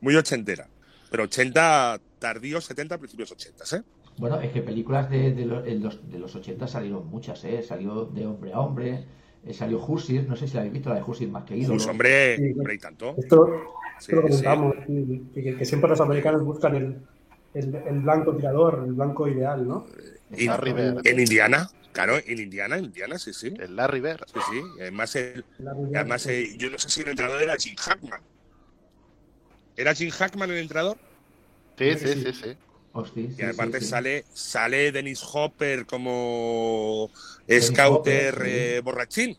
Muy 0.00 0.16
ochentera. 0.16 0.66
Pero 1.08 1.22
80 1.22 2.00
tardíos, 2.18 2.64
70, 2.64 2.98
principios 2.98 3.30
80, 3.30 3.76
¿eh? 3.76 3.82
Bueno, 4.18 4.40
es 4.40 4.50
que 4.50 4.60
películas 4.62 5.08
de, 5.08 5.30
de 5.32 5.46
los, 5.46 5.64
de 6.10 6.18
los 6.18 6.34
80 6.34 6.66
salieron 6.66 7.06
muchas, 7.06 7.44
¿eh? 7.44 7.62
Salió 7.62 8.06
de 8.06 8.26
hombre 8.26 8.52
a 8.52 8.58
hombre, 8.58 9.04
eh, 9.46 9.54
salió 9.54 9.78
Hoosier, 9.78 10.28
no 10.28 10.34
sé 10.34 10.48
si 10.48 10.54
la 10.54 10.62
habéis 10.62 10.72
visto, 10.72 10.88
la 10.88 10.96
de 10.96 11.02
Hoosier 11.02 11.30
más 11.30 11.44
que 11.44 11.56
ídolo. 11.56 11.76
Pues 11.76 11.86
hombre, 11.86 12.38
Sí, 12.38 12.52
hombre 12.58 12.74
y 12.74 12.78
tanto. 12.78 13.14
Esto, 13.16 13.46
Sí, 14.00 14.12
esto 14.12 14.16
lo 14.16 14.22
sí. 14.22 14.28
comentamos, 14.28 14.74
sí, 14.84 15.22
que, 15.32 15.56
que 15.58 15.64
siempre 15.64 15.90
los 15.90 16.00
americanos 16.00 16.42
buscan 16.42 16.74
el, 16.74 16.96
el, 17.54 17.74
el 17.74 18.00
blanco 18.00 18.36
tirador, 18.36 18.84
el 18.86 18.92
blanco 18.94 19.28
ideal, 19.28 19.66
¿no? 19.66 19.86
Y- 20.36 20.46
Larry 20.46 20.72
Bird. 20.72 21.06
en 21.06 21.18
Indiana, 21.20 21.68
claro, 21.92 22.18
en 22.24 22.38
Indiana, 22.38 22.76
en 22.78 22.84
Indiana, 22.86 23.18
sí, 23.18 23.32
sí. 23.32 23.52
El 23.58 23.76
Larry 23.76 24.00
Bird. 24.00 24.24
Sí, 24.32 24.40
sí. 24.50 24.62
Además, 24.80 25.16
el- 25.16 25.44
además 25.94 26.26
eh, 26.26 26.56
yo 26.58 26.70
no 26.70 26.78
sé 26.78 26.88
si 26.90 27.00
el 27.02 27.08
entrenador 27.08 27.42
era 27.42 27.56
Jim 27.56 27.74
Hackman. 27.76 28.20
¿Era 29.76 29.94
Jim 29.94 30.10
Hackman 30.10 30.50
el 30.50 30.58
entrenador? 30.58 30.98
Sí, 31.76 31.96
sí, 31.98 32.08
sí. 32.08 32.22
sí, 32.24 32.32
sí. 32.32 32.58
Hostia, 32.92 33.30
sí, 33.30 33.36
Y 33.36 33.42
aparte 33.44 33.78
sí, 33.78 33.86
sí. 33.86 33.86
sale 33.88 34.24
sale 34.34 34.92
Dennis 34.92 35.22
Hopper 35.32 35.86
como 35.86 37.10
Dennis 37.46 37.68
scouter 37.68 38.34
Hopper, 38.34 38.34
sí. 38.34 38.46
eh, 38.46 38.80
borrachín. 38.84 39.36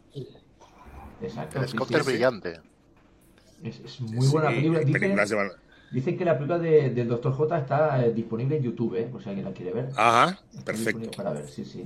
Exacto, 1.22 1.60
El 1.62 1.68
sí, 1.68 1.78
Scouter 1.78 2.04
brillante. 2.04 2.62
Es, 3.64 3.80
es 3.80 4.02
muy 4.02 4.28
buena 4.28 4.50
película. 4.50 4.82
Películas 4.82 5.30
de 5.30 5.36
dicen 5.92 6.18
que 6.18 6.26
la 6.26 6.34
película 6.38 6.60
de, 6.60 6.90
del 6.90 7.08
Dr. 7.08 7.34
J 7.34 7.58
está 7.60 8.06
eh, 8.06 8.14
disponible 8.14 8.58
en 8.58 8.64
YouTube, 8.64 8.96
¿eh? 8.96 9.08
por 9.12 9.22
si 9.22 9.30
alguien 9.30 9.46
la 9.46 9.54
quiere 9.54 9.72
ver. 9.74 9.90
Ajá, 9.96 10.40
perfecto. 10.66 11.12
para 11.12 11.32
ver, 11.32 11.48
sí, 11.48 11.66
sí. 11.66 11.86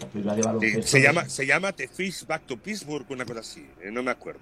La 0.00 0.06
película 0.08 0.34
de 0.34 0.42
Sí, 0.42 0.46
baloncesto. 0.48 0.82
se 0.88 1.00
llama 1.02 1.28
se 1.28 1.46
llama 1.46 1.72
The 1.72 1.88
Fish 1.88 2.26
Back 2.26 2.42
to 2.46 2.56
Pittsburgh, 2.56 3.06
una 3.10 3.24
cosa 3.24 3.40
así. 3.40 3.66
eh, 3.82 3.90
no 3.90 4.02
me 4.02 4.10
acuerdo. 4.10 4.40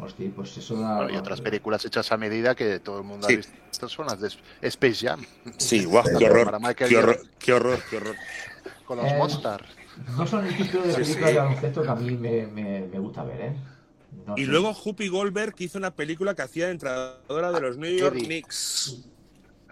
Hostia, 0.00 0.30
pues 0.34 0.56
eso 0.56 0.74
da. 0.80 0.96
Bueno, 0.96 1.12
y 1.12 1.16
otras 1.16 1.40
películas 1.42 1.84
hechas 1.84 2.10
a 2.12 2.16
medida 2.16 2.54
que 2.54 2.80
todo 2.80 2.98
el 2.98 3.04
mundo 3.04 3.26
Sí. 3.28 3.34
ha 3.34 3.36
visto 3.36 3.88
son 3.88 4.06
las 4.06 4.20
de 4.20 4.30
Space 4.62 5.06
Jam. 5.06 5.20
Sí, 5.58 5.84
guau, 5.84 6.02
qué 6.18 6.24
horror, 6.24 6.58
qué 6.74 6.96
horror, 6.96 7.20
qué 7.38 7.52
horror, 7.52 7.78
qué 7.90 7.96
horror. 7.98 8.16
Con 8.86 8.96
los 8.98 9.06
Eh, 9.12 9.16
Monsters. 9.18 9.64
No 10.16 10.26
son 10.26 10.46
el 10.46 10.56
tipo 10.56 10.78
de 10.78 10.92
Sí, 10.94 11.00
películas 11.02 11.06
sí. 11.30 11.34
de 11.34 11.38
baloncesto 11.40 11.82
que 11.82 11.88
a 11.90 11.94
mí 11.94 12.10
me, 12.16 12.46
me, 12.46 12.80
me 12.86 12.98
gusta 12.98 13.22
ver, 13.24 13.40
¿eh? 13.42 13.52
No 14.26 14.34
Y 14.36 14.44
sé. 14.44 14.50
luego 14.50 14.70
Whoopi 14.72 15.08
Goldberg 15.08 15.54
que 15.54 15.64
hizo 15.64 15.78
una 15.78 15.94
película 15.94 16.34
que 16.34 16.42
hacía 16.42 16.66
de 16.66 16.72
entrenadora 16.72 17.50
de 17.52 17.60
los 17.60 17.76
New 17.76 17.90
York 17.96 18.14
Eddie. 18.16 18.26
Knicks. 18.26 18.98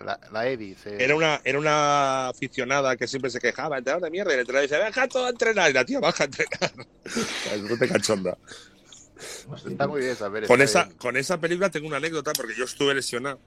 La, 0.04 0.18
la 0.32 0.48
Eddie. 0.48 0.74
sí. 0.82 0.88
Era 0.98 1.14
una, 1.14 1.40
era 1.44 1.58
una 1.58 2.28
aficionada 2.28 2.96
que 2.96 3.06
siempre 3.06 3.30
se 3.30 3.38
quejaba, 3.38 3.76
entrenador 3.78 4.04
de 4.04 4.10
mierda, 4.10 4.30
y 4.30 4.34
el 4.34 4.40
entrenador 4.40 4.68
dice, 4.68 4.82
deja 4.82 5.06
todo 5.08 5.26
a 5.26 5.30
entrenar, 5.30 5.70
y 5.70 5.74
la 5.74 5.84
tía 5.84 6.00
baja 6.00 6.24
a 6.24 6.26
entrenar. 6.26 6.72
Bastante 7.04 7.88
cachonda. 7.88 8.38
Hostia, 9.48 9.72
Está 9.72 9.86
muy 9.86 10.00
bien 10.00 10.16
saber. 10.16 10.46
Con 10.46 10.62
esa, 10.62 10.84
bien. 10.84 10.96
con 10.96 11.16
esa 11.18 11.38
película 11.38 11.68
tengo 11.70 11.86
una 11.86 11.98
anécdota 11.98 12.32
porque 12.32 12.54
yo 12.56 12.64
estuve 12.64 12.94
lesionado. 12.94 13.38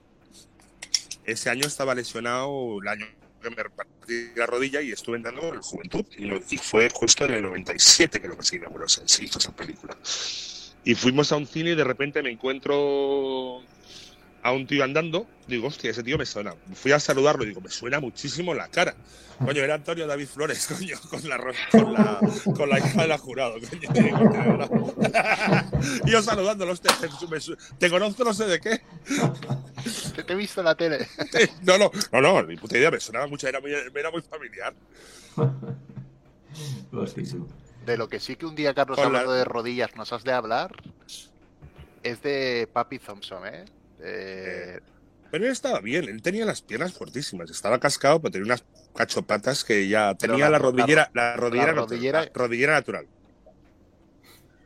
Ese 1.24 1.50
año 1.50 1.66
estaba 1.66 1.94
lesionado, 1.94 2.78
el 2.80 2.86
año 2.88 3.06
que 3.42 3.50
me 3.50 3.56
partí 3.56 4.30
la 4.36 4.46
rodilla 4.46 4.80
y 4.80 4.92
estuve 4.92 5.16
entrando 5.16 5.52
en 5.54 5.60
Juventud. 5.60 6.04
Y, 6.16 6.26
lo- 6.26 6.40
y 6.48 6.56
fue 6.58 6.88
justo 6.90 7.24
en 7.24 7.34
el 7.34 7.42
97 7.42 8.20
que 8.20 8.28
lo 8.28 8.36
bueno, 8.70 8.88
se, 8.88 9.08
se 9.08 9.24
hizo 9.24 9.38
esa 9.40 9.50
película. 9.56 9.96
Y 10.84 10.94
fuimos 10.94 11.32
a 11.32 11.36
un 11.36 11.46
cine 11.46 11.70
y 11.70 11.74
de 11.74 11.84
repente 11.84 12.22
me 12.22 12.30
encuentro 12.30 13.62
a 14.42 14.52
un 14.52 14.66
tío 14.66 14.84
andando, 14.84 15.26
digo, 15.48 15.68
hostia, 15.68 15.90
ese 15.90 16.02
tío 16.02 16.18
me 16.18 16.26
suena. 16.26 16.54
Fui 16.74 16.92
a 16.92 17.00
saludarlo 17.00 17.44
y 17.44 17.48
digo, 17.48 17.62
me 17.62 17.70
suena 17.70 18.00
muchísimo 18.00 18.52
la 18.52 18.68
cara. 18.68 18.94
Coño, 19.38 19.62
era 19.62 19.74
Antonio 19.74 20.06
David 20.06 20.26
Flores, 20.28 20.66
coño, 20.78 20.96
con 21.08 21.26
la, 21.28 21.38
con 21.70 21.92
la, 21.92 22.20
con 22.54 22.68
la 22.68 22.78
hija 22.78 23.02
de 23.02 23.08
la 23.08 23.18
jurado, 23.18 23.54
coño. 23.54 23.88
Y 23.94 24.02
digo, 24.02 24.18
"De 24.18 24.38
verdad". 24.38 25.64
Y 26.06 26.10
yo 26.10 26.22
saludándolo, 26.22 26.72
hostia, 26.72 26.94
te, 27.00 27.08
te 27.78 27.90
conozco 27.90 28.22
no 28.24 28.34
sé 28.34 28.46
de 28.46 28.60
qué. 28.60 28.82
Te, 30.14 30.22
te 30.22 30.32
he 30.34 30.36
visto 30.36 30.60
en 30.60 30.66
la 30.66 30.74
tele. 30.74 31.08
No, 31.62 31.78
no, 31.78 31.90
no, 32.12 32.20
no, 32.20 32.42
ni 32.42 32.56
puta 32.56 32.76
idea, 32.76 32.90
me 32.90 33.00
sonaba 33.00 33.26
mucho, 33.26 33.48
era 33.48 33.60
muy, 33.60 33.72
era 33.72 34.10
muy 34.10 34.20
familiar. 34.22 34.74
Hostia. 36.92 37.24
De 37.84 37.96
lo 37.96 38.08
que 38.08 38.20
sí 38.20 38.36
que 38.36 38.46
un 38.46 38.54
día, 38.54 38.72
Carlos, 38.74 38.98
Hola. 38.98 39.06
hablando 39.06 39.32
de 39.32 39.44
rodillas, 39.44 39.94
nos 39.96 40.12
has 40.12 40.24
de 40.24 40.32
hablar, 40.32 40.72
es 42.02 42.22
de 42.22 42.68
Papi 42.72 42.98
Thompson, 42.98 43.46
¿eh? 43.46 43.64
Eh, 44.00 44.80
Pero 45.30 45.44
él 45.46 45.50
estaba 45.52 45.80
bien, 45.80 46.04
él 46.04 46.22
tenía 46.22 46.44
las 46.46 46.62
piernas 46.62 46.92
fuertísimas, 46.94 47.50
estaba 47.50 47.78
cascado, 47.80 48.20
pero 48.20 48.32
tenía 48.32 48.46
unas 48.46 48.64
cachopatas 48.94 49.64
que 49.64 49.88
ya 49.88 50.14
tenía 50.14 50.44
la- 50.46 50.50
la, 50.50 50.58
rodillera, 50.58 51.10
la, 51.12 51.36
rodillera, 51.36 51.66
la 51.72 51.80
natural, 51.80 51.88
rodillera- 52.00 52.30
rodillera 52.32 52.72
natural. 52.74 53.06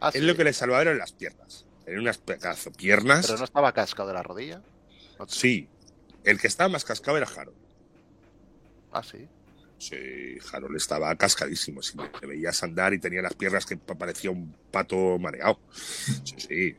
ah, 0.01 0.09
Es 0.13 0.21
sí, 0.21 0.27
lo 0.27 0.37
que 0.37 0.45
le 0.45 0.53
salvaba 0.53 0.83
eran 0.83 0.99
las 0.99 1.13
piernas. 1.13 1.65
Tenía 1.85 2.01
unas 2.01 2.19
pedazo 2.19 2.71
piernas. 2.73 3.27
Pero 3.27 3.39
no 3.39 3.45
estaba 3.45 3.73
cascado 3.73 4.09
de 4.09 4.15
la 4.15 4.23
rodilla. 4.23 4.61
Sí. 5.27 5.69
El 6.25 6.39
que 6.39 6.47
estaba 6.47 6.69
más 6.69 6.85
cascado 6.85 7.17
era 7.17 7.27
Harold. 7.27 7.57
Ah, 8.93 9.03
sí. 9.03 9.27
Sí, 9.79 9.97
Harold 10.53 10.77
estaba 10.77 11.15
cascadísimo. 11.17 11.83
Si 11.83 11.97
le 12.21 12.27
veías 12.27 12.63
andar 12.63 12.93
y 12.95 12.99
tenía 12.99 13.23
las 13.23 13.35
piernas 13.35 13.65
que 13.65 13.77
pa- 13.77 13.95
parecía 13.95 14.31
un 14.31 14.53
pato 14.71 15.19
mareado. 15.19 15.61
Sí, 16.25 16.35
sí. 16.39 16.77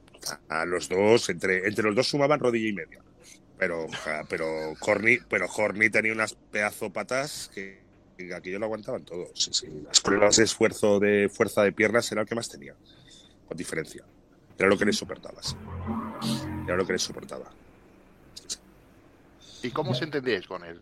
A 0.49 0.65
los 0.65 0.89
dos, 0.89 1.29
entre, 1.29 1.65
entre 1.67 1.85
los 1.85 1.95
dos 1.95 2.07
sumaban 2.09 2.39
rodilla 2.41 2.67
y 2.69 2.73
media. 2.73 3.01
Pero, 3.57 3.87
pero 4.29 4.73
Horny, 4.81 5.17
pero 5.29 5.47
Horny 5.47 5.89
tenía 5.89 6.11
unas 6.13 6.33
pedazo 6.33 6.91
patas 6.91 7.49
que, 7.53 7.81
que 8.17 8.33
aquello 8.33 8.59
lo 8.59 8.65
aguantaban 8.65 9.03
todos. 9.05 9.29
Sí, 9.33 9.51
sí. 9.53 9.67
Las 9.85 10.01
pruebas 10.01 10.35
de 10.35 10.43
esfuerzo 10.43 10.99
de 10.99 11.29
fuerza 11.29 11.63
de 11.63 11.71
piernas 11.71 12.11
era 12.11 12.21
el 12.21 12.27
que 12.27 12.35
más 12.35 12.49
tenía. 12.49 12.75
Con 13.47 13.57
diferencia. 13.57 14.03
Era 14.57 14.67
lo 14.67 14.77
que 14.77 14.85
le 14.85 14.91
soportaba. 14.93 15.41
sí. 15.41 15.55
Era 16.65 16.75
lo 16.75 16.85
que 16.85 16.93
le 16.93 16.99
soportaba. 16.99 17.49
¿Y 19.63 19.71
cómo 19.71 19.91
os 19.91 20.01
entendíais 20.01 20.47
con 20.47 20.63
él? 20.63 20.81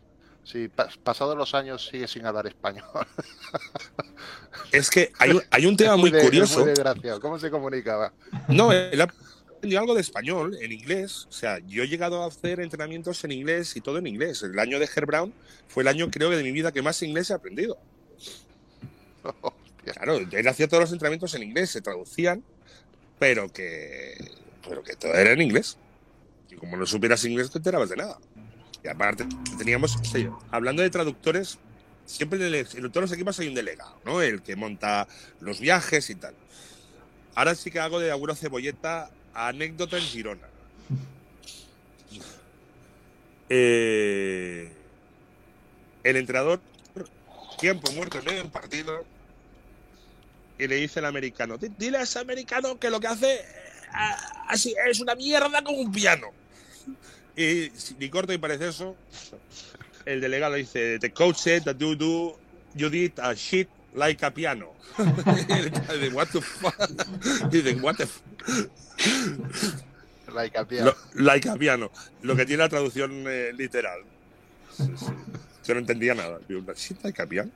Si 0.50 0.70
pa- 0.70 0.88
pasados 1.04 1.36
los 1.38 1.54
años 1.54 1.86
sigue 1.92 2.08
sin 2.08 2.26
hablar 2.26 2.48
español. 2.48 2.86
Es 4.72 4.90
que 4.90 5.12
hay 5.20 5.32
un, 5.32 5.42
hay 5.52 5.66
un 5.66 5.78
tema 5.78 5.96
muy 5.98 6.10
de- 6.12 6.22
curioso. 6.22 6.60
muy 6.60 6.70
desgraciado. 6.70 7.20
¿Cómo 7.22 7.38
se 7.40 7.50
comunicaba? 7.50 8.14
No, 8.48 8.72
él 8.72 9.00
aprendió 9.00 9.80
algo 9.80 9.94
de 9.94 10.02
español 10.02 10.58
en 10.62 10.72
inglés. 10.72 11.26
O 11.30 11.32
sea, 11.32 11.60
yo 11.60 11.84
he 11.84 11.88
llegado 11.88 12.24
a 12.24 12.28
hacer 12.28 12.60
entrenamientos 12.60 13.24
en 13.24 13.32
inglés 13.34 13.76
y 13.76 13.82
todo 13.82 13.98
en 13.98 14.08
inglés. 14.08 14.42
El 14.44 14.58
año 14.60 14.80
de 14.80 14.90
Herb 14.94 15.08
Brown 15.08 15.34
fue 15.68 15.84
el 15.84 15.88
año, 15.90 16.10
creo 16.12 16.30
que, 16.30 16.38
de 16.38 16.44
mi 16.44 16.52
vida 16.52 16.72
que 16.72 16.82
más 16.82 17.02
inglés 17.04 17.30
he 17.30 17.34
aprendido. 17.34 17.78
Hostia. 19.24 19.94
Claro, 19.94 20.18
él 20.18 20.48
hacía 20.48 20.68
todos 20.68 20.82
los 20.82 20.92
entrenamientos 20.92 21.34
en 21.36 21.44
inglés, 21.44 21.70
se 21.70 21.82
traducían, 21.82 22.44
pero 23.20 23.50
que, 23.52 24.32
pero 24.68 24.84
que 24.84 24.96
todo 24.96 25.14
era 25.14 25.32
en 25.32 25.42
inglés. 25.42 25.78
Y 26.50 26.56
como 26.56 26.76
no 26.78 26.86
supieras 26.86 27.24
inglés, 27.26 27.48
no 27.48 27.52
te 27.54 27.58
enterabas 27.60 27.90
de 27.90 27.96
nada. 27.98 28.18
Y 28.88 28.90
aparte, 28.90 29.26
teníamos, 29.58 29.98
hablando 30.50 30.82
de 30.82 30.90
traductores, 30.90 31.58
siempre 32.06 32.40
en, 32.40 32.46
el- 32.56 32.56
en 32.74 32.90
todos 32.90 33.02
los 33.02 33.12
equipos 33.12 33.38
hay 33.38 33.50
un 33.50 33.54
delegado, 33.54 34.00
¿no? 34.06 34.22
El 34.22 34.42
que 34.42 34.56
monta 34.56 35.10
los 35.42 35.60
viajes 35.60 36.10
y 36.10 36.16
tal. 36.16 36.34
Ahora 37.36 37.54
sí 37.54 37.70
que 37.70 37.82
hago 37.82 38.00
de 38.00 38.12
Aguro 38.12 38.34
Cebolleta 38.34 39.12
anécdota 39.34 39.98
en 39.98 40.04
Girona. 40.04 40.48
Eh, 43.50 44.72
el 46.04 46.16
entrenador, 46.16 46.62
tiempo 47.60 47.92
muerto 47.92 48.20
en 48.20 48.26
medio 48.26 48.44
del 48.44 48.52
partido, 48.52 49.04
y 50.58 50.66
le 50.68 50.76
dice 50.78 51.00
el 51.00 51.06
americano, 51.06 51.58
"Di- 51.58 51.72
dile 51.78 51.98
a 51.98 52.04
ese 52.04 52.20
americano 52.20 52.80
que 52.80 52.90
lo 52.90 53.02
que 53.02 53.08
hace 53.08 53.34
eh, 53.36 53.46
así 54.48 54.74
es 54.90 55.02
una 55.02 55.14
mierda 55.16 55.62
con 55.62 55.76
un 55.76 55.92
piano. 55.92 56.28
Y 57.38 57.72
ni 58.00 58.10
corto 58.10 58.32
ni 58.32 58.40
parece 58.40 58.70
eso, 58.70 58.96
el 60.06 60.20
delegado 60.22 60.54
le 60.54 60.60
dice, 60.60 60.98
the 61.00 61.12
coach 61.12 61.38
said 61.38 61.64
that 61.64 61.78
you 61.78 61.96
do, 61.96 62.36
you 62.76 62.90
did 62.90 63.14
a 63.20 63.36
shit 63.36 63.70
like 63.94 64.26
a 64.26 64.32
piano. 64.32 64.74
dice, 64.98 66.14
what 66.14 66.28
the 66.32 66.42
fuck? 66.42 66.76
Dice, 67.52 67.76
what 67.82 67.96
the 67.98 68.08
fuck? 68.08 68.26
Like 70.34 70.58
a 70.58 70.66
piano. 70.66 70.92
Lo- 70.92 71.24
like 71.24 71.48
a 71.48 71.56
piano. 71.56 71.92
Lo 72.24 72.36
que 72.36 72.46
tiene 72.46 72.64
la 72.64 72.70
traducción 72.70 73.24
eh, 73.28 73.52
literal. 73.56 74.02
Sí, 74.76 74.84
sí. 74.98 75.06
Yo 75.66 75.74
no 75.74 75.80
entendía 75.80 76.14
nada. 76.16 76.40
Digo, 76.48 76.62
¿shit 76.74 77.02
like 77.04 77.22
a 77.22 77.26
piano? 77.26 77.52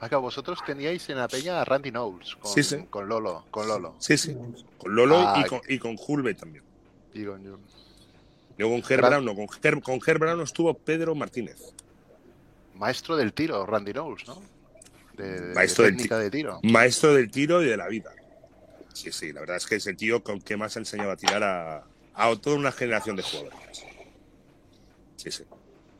Acá 0.00 0.18
vosotros 0.18 0.58
teníais 0.66 1.08
en 1.08 1.16
la 1.16 1.28
peña 1.28 1.60
a 1.60 1.64
Randy 1.64 1.90
Knowles 1.90 2.36
con, 2.36 2.52
Sí, 2.52 2.62
sí. 2.62 2.84
con 2.90 3.08
Lolo, 3.08 3.46
con 3.50 3.66
Lolo. 3.66 3.96
Sí, 3.98 4.18
sí. 4.18 4.36
Con 4.76 4.94
Lolo 4.94 5.16
Ah, 5.26 5.42
y, 5.44 5.48
con, 5.48 5.60
y 5.68 5.78
con 5.78 5.96
Hulbe 6.06 6.34
también. 6.34 6.62
Y 7.14 7.24
con 7.24 7.42
Luego 8.58 8.74
con 8.80 8.82
Gran- 8.88 9.10
Brown, 9.10 9.24
no, 9.24 9.34
con 9.34 9.46
Herb, 9.62 9.82
con 9.82 10.00
Herb 10.06 10.18
Brown 10.20 10.40
estuvo 10.40 10.72
Pedro 10.74 11.14
Martínez. 11.14 11.58
Maestro 12.74 13.16
del 13.16 13.32
tiro, 13.32 13.64
Randy 13.66 13.92
Knowles, 13.92 14.26
¿no? 14.26 14.42
De, 15.16 15.40
de 15.40 15.54
Maestro 15.54 15.84
del 15.84 15.94
técnica 15.96 16.18
de 16.18 16.30
tiro. 16.30 16.60
Maestro 16.62 17.14
del 17.14 17.30
tiro 17.30 17.62
y 17.62 17.66
de 17.66 17.76
la 17.76 17.88
vida. 17.88 18.12
Sí, 18.92 19.12
sí, 19.12 19.32
la 19.32 19.40
verdad 19.40 19.56
es 19.56 19.66
que 19.66 19.76
es 19.76 19.86
el 19.86 19.96
tío 19.96 20.22
con 20.22 20.40
que 20.40 20.56
más 20.56 20.76
ha 20.76 20.80
enseñado 20.80 21.10
a 21.10 21.16
tirar 21.16 21.42
a, 21.42 21.84
a 22.14 22.36
toda 22.36 22.56
una 22.56 22.72
generación 22.72 23.16
de 23.16 23.22
jugadores. 23.22 23.84
Sí, 25.16 25.30
sí. 25.30 25.44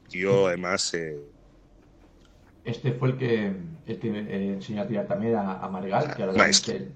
Tío, 0.09 0.47
además, 0.49 0.93
eh, 0.95 1.19
Este 2.65 2.93
fue 2.93 3.11
el 3.11 3.19
que, 3.19 3.53
el 3.87 3.99
que 3.99 4.09
eh, 4.09 4.53
enseñó 4.55 4.83
a 4.83 4.87
tirar 4.87 5.07
también 5.07 5.35
a, 5.37 5.59
a 5.61 5.69
Margal, 5.69 6.15
que 6.15 6.23
ahora 6.23 6.37
Maestro. 6.39 6.75
el, 6.75 6.93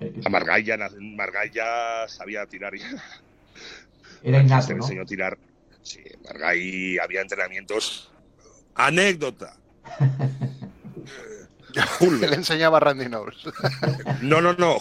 el 0.00 0.12
que 0.14 0.20
a 0.24 0.30
Margall 0.30 0.64
ya, 0.64 0.76
na- 0.76 0.90
Margall 0.98 1.50
ya 1.50 2.04
sabía 2.08 2.46
tirar. 2.46 2.74
ya. 2.74 2.86
Era 4.22 4.40
innato, 4.40 4.68
le 4.68 4.76
¿no? 4.76 4.84
enseñó 4.84 5.02
a 5.02 5.06
tirar. 5.06 5.38
Sí, 5.82 6.02
Margall 6.24 7.00
había 7.02 7.20
entrenamientos. 7.20 8.10
Anécdota. 8.74 9.56
Le 12.00 12.34
enseñaba 12.34 12.78
a 12.78 12.80
Randy 12.80 13.06
Knowles. 13.06 13.36
No, 14.22 14.40
no, 14.40 14.54
no, 14.54 14.78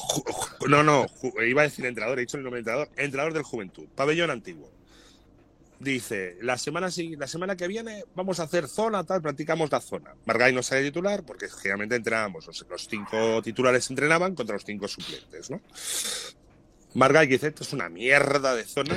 no, 0.67 0.83
no, 0.83 1.05
iba 1.43 1.61
a 1.61 1.65
decir 1.65 1.85
entrenador, 1.85 2.17
he 2.17 2.21
dicho 2.21 2.37
el 2.37 2.43
nombre 2.43 2.61
de 2.61 2.71
entrenador, 2.71 2.89
entrenador 2.97 3.33
del 3.33 3.43
Juventud, 3.43 3.87
pabellón 3.95 4.31
antiguo. 4.31 4.71
Dice, 5.79 6.37
la 6.41 6.57
semana, 6.57 6.87
la 7.17 7.27
semana 7.27 7.55
que 7.55 7.67
viene 7.67 8.03
vamos 8.15 8.39
a 8.39 8.43
hacer 8.43 8.67
zona, 8.67 9.03
tal, 9.03 9.21
practicamos 9.21 9.71
la 9.71 9.79
zona. 9.79 10.15
Margay 10.25 10.53
no 10.53 10.63
sale 10.63 10.83
titular 10.83 11.23
porque 11.23 11.49
generalmente 11.49 11.95
entrenábamos, 11.95 12.47
los, 12.47 12.65
los 12.67 12.87
cinco 12.87 13.41
titulares 13.43 13.89
entrenaban 13.89 14.33
contra 14.33 14.55
los 14.55 14.65
cinco 14.65 14.87
suplentes, 14.87 15.51
¿no? 15.51 15.61
Margay 16.95 17.27
dice, 17.27 17.47
esto 17.47 17.63
es 17.63 17.73
una 17.73 17.89
mierda 17.89 18.55
de 18.55 18.63
zona. 18.63 18.95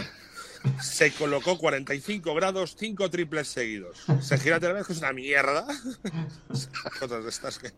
Se 0.82 1.12
colocó 1.12 1.58
45 1.58 2.34
grados, 2.34 2.76
cinco 2.78 3.10
triples 3.10 3.48
seguidos. 3.48 4.04
Se 4.20 4.38
gira 4.38 4.56
otra 4.56 4.72
vez, 4.72 4.86
que 4.86 4.92
es 4.92 4.98
una 4.98 5.12
mierda. 5.12 5.66
Cosas 7.00 7.24
de 7.24 7.30
estas 7.30 7.58
que... 7.58 7.70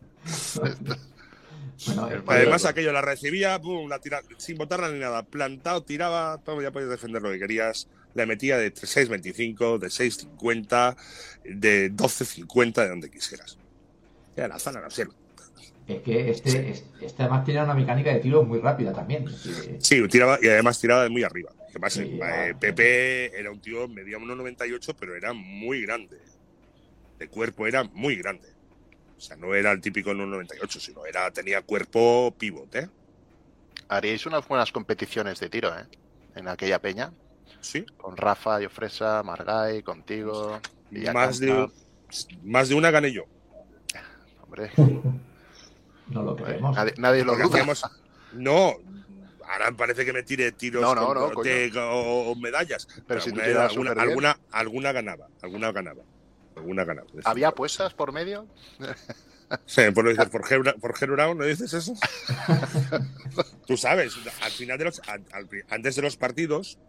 Bueno, 1.85 2.11
eh, 2.11 2.21
Además, 2.27 2.65
aquello 2.65 2.91
la 2.91 3.01
recibía, 3.01 3.59
pum, 3.59 3.89
la 3.89 3.99
tira, 3.99 4.21
sin 4.37 4.57
botarla 4.57 4.89
ni 4.89 4.99
nada. 4.99 5.23
Plantado, 5.23 5.83
tiraba, 5.83 6.39
todo, 6.43 6.61
ya 6.61 6.71
podías 6.71 6.89
defender 6.89 7.21
lo 7.21 7.31
que 7.31 7.39
querías. 7.39 7.87
Le 8.13 8.25
metía 8.25 8.57
de 8.57 8.73
6.25, 8.73 9.79
de 9.79 9.87
6.50, 9.87 10.95
de 11.45 11.91
12.50, 11.91 12.73
de 12.75 12.89
donde 12.89 13.09
quisieras. 13.09 13.57
Era 14.35 14.47
la 14.47 14.59
zona, 14.59 14.81
no 14.81 14.89
sé. 14.89 15.07
es 15.87 16.01
que 16.01 16.29
este, 16.29 16.69
este, 16.69 17.05
este 17.05 17.23
además 17.23 17.43
tiene 17.43 17.63
una 17.63 17.73
mecánica 17.73 18.13
de 18.13 18.19
tiro 18.19 18.43
muy 18.43 18.59
rápida 18.59 18.93
también. 18.93 19.25
Sí, 19.79 20.07
tiraba, 20.07 20.37
y 20.41 20.47
además 20.47 20.79
tiraba 20.79 21.03
de 21.03 21.09
muy 21.09 21.23
arriba. 21.23 21.51
Además, 21.73 21.93
Sí, 21.93 22.19
eh, 22.23 22.53
Pepe 22.59 23.37
era 23.37 23.49
un 23.49 23.59
tío, 23.59 23.87
medía 23.87 24.17
1,98, 24.19 24.95
pero 24.99 25.15
era 25.15 25.33
muy 25.33 25.81
grande. 25.81 26.19
De 27.17 27.27
cuerpo 27.27 27.65
era 27.65 27.83
muy 27.83 28.15
grande. 28.15 28.47
O 29.17 29.19
sea, 29.19 29.35
no 29.37 29.55
era 29.55 29.71
el 29.71 29.81
típico 29.81 30.11
1,98, 30.11 30.79
sino 30.79 31.05
era, 31.07 31.31
tenía 31.31 31.63
cuerpo 31.63 32.33
pivot, 32.37 32.75
¿eh? 32.75 32.89
Haríais 33.87 34.25
unas 34.27 34.47
buenas 34.47 34.71
competiciones 34.71 35.39
de 35.39 35.49
tiro, 35.49 35.75
¿eh? 35.75 35.85
En 36.35 36.47
aquella 36.47 36.79
peña. 36.79 37.11
Sí. 37.61 37.85
Con 37.97 38.17
Rafa, 38.17 38.59
Yofresa, 38.59 39.23
Margay, 39.23 39.81
contigo. 39.81 40.59
Más 41.11 41.39
de, 41.39 41.69
más 42.43 42.69
de 42.69 42.75
una 42.75 42.91
gané 42.91 43.11
yo. 43.11 43.23
Hombre, 44.43 44.69
no 46.07 46.21
lo 46.21 46.35
creemos. 46.35 46.75
nadie, 46.75 46.93
nadie 46.97 47.25
lo 47.25 47.35
duda. 47.35 47.65
No, 48.33 48.75
ahora 49.47 49.71
parece 49.71 50.05
que 50.05 50.13
me 50.13 50.23
tire 50.23 50.51
tiros 50.51 50.81
No, 50.81 50.95
no, 50.95 51.05
con- 51.07 51.17
no, 51.17 51.31
coño. 51.33 51.43
de- 51.43 51.71
o, 51.75 52.35
medallas. 52.35 52.87
Pero 53.07 53.21
si 53.21 53.31
tú 53.31 53.35
alguna, 53.39 53.45
tirabas 53.47 53.71
alguna, 53.71 53.91
alguna, 54.01 54.39
alguna 54.51 54.91
ganaba, 54.91 55.27
alguna 55.41 55.71
ganaba. 55.71 56.03
Alguna 56.55 56.83
ganaba. 56.85 57.07
¿Había 57.25 57.47
apuestas 57.49 57.93
por 57.93 58.11
medio? 58.11 58.47
Sí, 59.67 59.81
pues 59.93 60.03
lo 60.03 60.09
dices 60.09 60.29
por 60.29 60.41
Ger- 60.45 60.79
por 60.79 60.97
Ger 60.97 61.11
Brown, 61.11 61.37
¿no 61.37 61.45
dices 61.45 61.71
eso? 61.73 61.93
Tú 63.67 63.77
sabes, 63.77 64.15
al 64.41 64.51
final 64.51 64.79
de 64.79 64.85
los, 64.85 64.99
al- 65.07 65.23
al- 65.31 65.47
antes 65.69 65.95
de 65.95 66.01
los 66.01 66.17
partidos, 66.17 66.79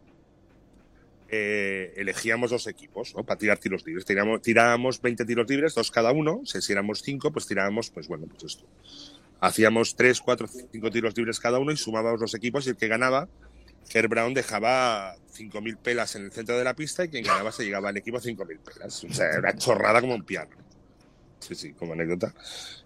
eh, 1.29 1.93
elegíamos 1.97 2.51
dos 2.51 2.67
equipos, 2.67 3.15
¿no? 3.15 3.25
Para 3.25 3.39
tirar 3.39 3.59
tiros 3.59 3.85
libres. 3.85 4.05
Tirábamos, 4.07 4.41
tirábamos 4.41 5.03
20 5.03 5.25
tiros 5.27 5.49
libres, 5.49 5.75
dos 5.75 5.91
cada 5.91 6.13
uno. 6.13 6.41
Si 6.45 6.73
éramos 6.73 7.03
cinco, 7.03 7.33
pues 7.33 7.47
tirábamos, 7.47 7.91
pues 7.91 8.09
bueno, 8.09 8.27
pues 8.31 8.45
esto. 8.45 8.65
Hacíamos 9.41 9.95
tres, 9.97 10.21
cuatro, 10.21 10.47
cinco 10.49 10.91
tiros 10.91 11.17
libres 11.17 11.39
cada 11.41 11.59
uno 11.59 11.73
y 11.73 11.77
sumábamos 11.77 12.21
los 12.21 12.35
equipos 12.35 12.67
y 12.67 12.71
el 12.71 12.77
que 12.77 12.89
ganaba, 12.89 13.29
Herb 13.93 14.09
Brown 14.09 14.33
dejaba 14.33 15.15
5.000 15.37 15.77
pelas 15.77 16.17
en 16.17 16.25
el 16.25 16.33
centro 16.33 16.57
de 16.57 16.65
la 16.65 16.75
pista 16.75 17.05
y 17.05 17.09
quien 17.09 17.25
ganaba 17.25 17.53
se 17.53 17.65
llegaba 17.65 17.91
al 17.91 17.97
equipo 17.97 18.17
a 18.17 18.21
5.000 18.21 18.59
pelas. 18.59 19.05
O 19.05 19.13
sea, 19.13 19.31
era 19.31 19.55
chorrada 19.57 20.01
como 20.01 20.15
un 20.15 20.23
piano. 20.25 20.51
Sí, 21.41 21.55
sí, 21.55 21.73
como 21.75 21.93
anécdota. 21.93 22.33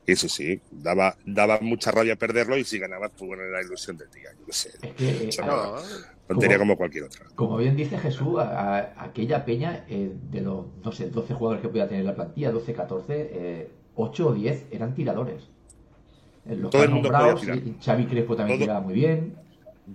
Y 0.04 0.16
sí, 0.16 0.28
sí, 0.28 0.60
daba, 0.72 1.16
daba 1.24 1.60
mucha 1.60 1.92
rabia 1.92 2.16
perderlo 2.16 2.56
y 2.56 2.64
si 2.64 2.80
ganabas, 2.80 3.12
pues 3.16 3.28
bueno, 3.28 3.44
era 3.44 3.58
la 3.60 3.62
ilusión 3.62 3.96
del 3.96 4.10
día. 4.10 4.30
Yo 4.36 4.46
qué 4.46 4.52
sé. 4.52 4.70
Eh, 4.98 5.30
no, 5.46 5.76
tontería 6.26 6.58
como 6.58 6.76
cualquier 6.76 7.04
otra. 7.04 7.26
Como 7.36 7.56
bien 7.58 7.76
dice 7.76 7.96
Jesús, 7.98 8.40
a- 8.40 8.78
a- 8.78 9.04
aquella 9.04 9.44
peña 9.44 9.84
eh, 9.88 10.10
de 10.30 10.40
los, 10.40 10.66
no 10.82 10.90
sé, 10.90 11.08
12 11.08 11.34
jugadores 11.34 11.62
que 11.62 11.68
podía 11.68 11.86
tener 11.86 12.04
la 12.04 12.16
plantilla, 12.16 12.50
12, 12.50 12.72
14, 12.72 13.30
eh, 13.32 13.70
8 13.94 14.26
o 14.28 14.32
10 14.34 14.64
eran 14.72 14.92
tiradores. 14.96 15.50
Eh, 16.48 16.56
Los 16.56 16.70
Todo 16.70 16.82
el 16.84 16.90
mundo 16.90 17.10
nombrado, 17.10 17.36
podía 17.36 17.54
tirar. 17.54 17.74
Xavi 17.84 18.06
Crespo 18.06 18.36
también 18.36 18.58
Todo- 18.58 18.64
tiraba 18.64 18.80
muy 18.80 18.94
bien, 18.94 19.34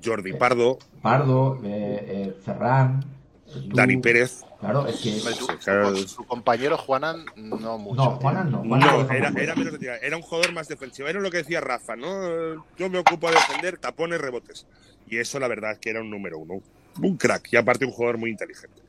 Jordi 0.04 0.34
Pardo, 0.34 0.80
Pardo, 1.02 1.60
eh, 1.64 2.06
eh, 2.08 2.34
Ferran, 2.44 3.04
eh, 3.48 3.52
tú. 3.70 3.76
Dani 3.76 3.98
Pérez. 3.98 4.44
Claro, 4.60 4.88
es 4.88 4.96
que... 5.02 5.20
Claro. 5.64 5.94
tu 5.94 6.24
compañero 6.26 6.78
Juanan, 6.78 7.26
no 7.36 7.78
mucho. 7.78 7.96
No. 8.04 8.12
Juanan 8.12 8.50
no. 8.52 8.60
Juanan 8.64 9.12
era, 9.12 9.30
muy 9.30 9.42
era 9.42 9.54
bien. 9.54 9.58
menos 9.58 9.74
de 9.74 9.80
tirar. 9.80 10.00
Era 10.02 10.16
un 10.16 10.24
jugador 10.24 10.54
más 10.54 10.70
defensivo. 10.70 11.10
Era 11.10 11.20
lo 11.20 11.30
que 11.30 11.38
decía 11.38 11.60
Rafa, 11.60 11.98
¿no? 11.98 12.64
Yo 12.78 12.90
me 12.90 12.98
ocupo 13.00 13.28
de 13.28 13.34
defender, 13.34 13.78
tapones, 13.78 14.22
rebotes. 14.22 14.66
Y 15.10 15.18
eso, 15.18 15.38
la 15.40 15.50
verdad, 15.50 15.78
que 15.80 15.90
era 15.90 16.00
un 16.02 16.10
número 16.10 16.38
uno. 16.40 16.62
Un 17.02 17.18
crack. 17.18 17.52
Y 17.52 17.58
aparte, 17.58 17.84
un 17.86 17.92
jugador 17.92 18.18
muy 18.18 18.30
inteligente. 18.30 18.82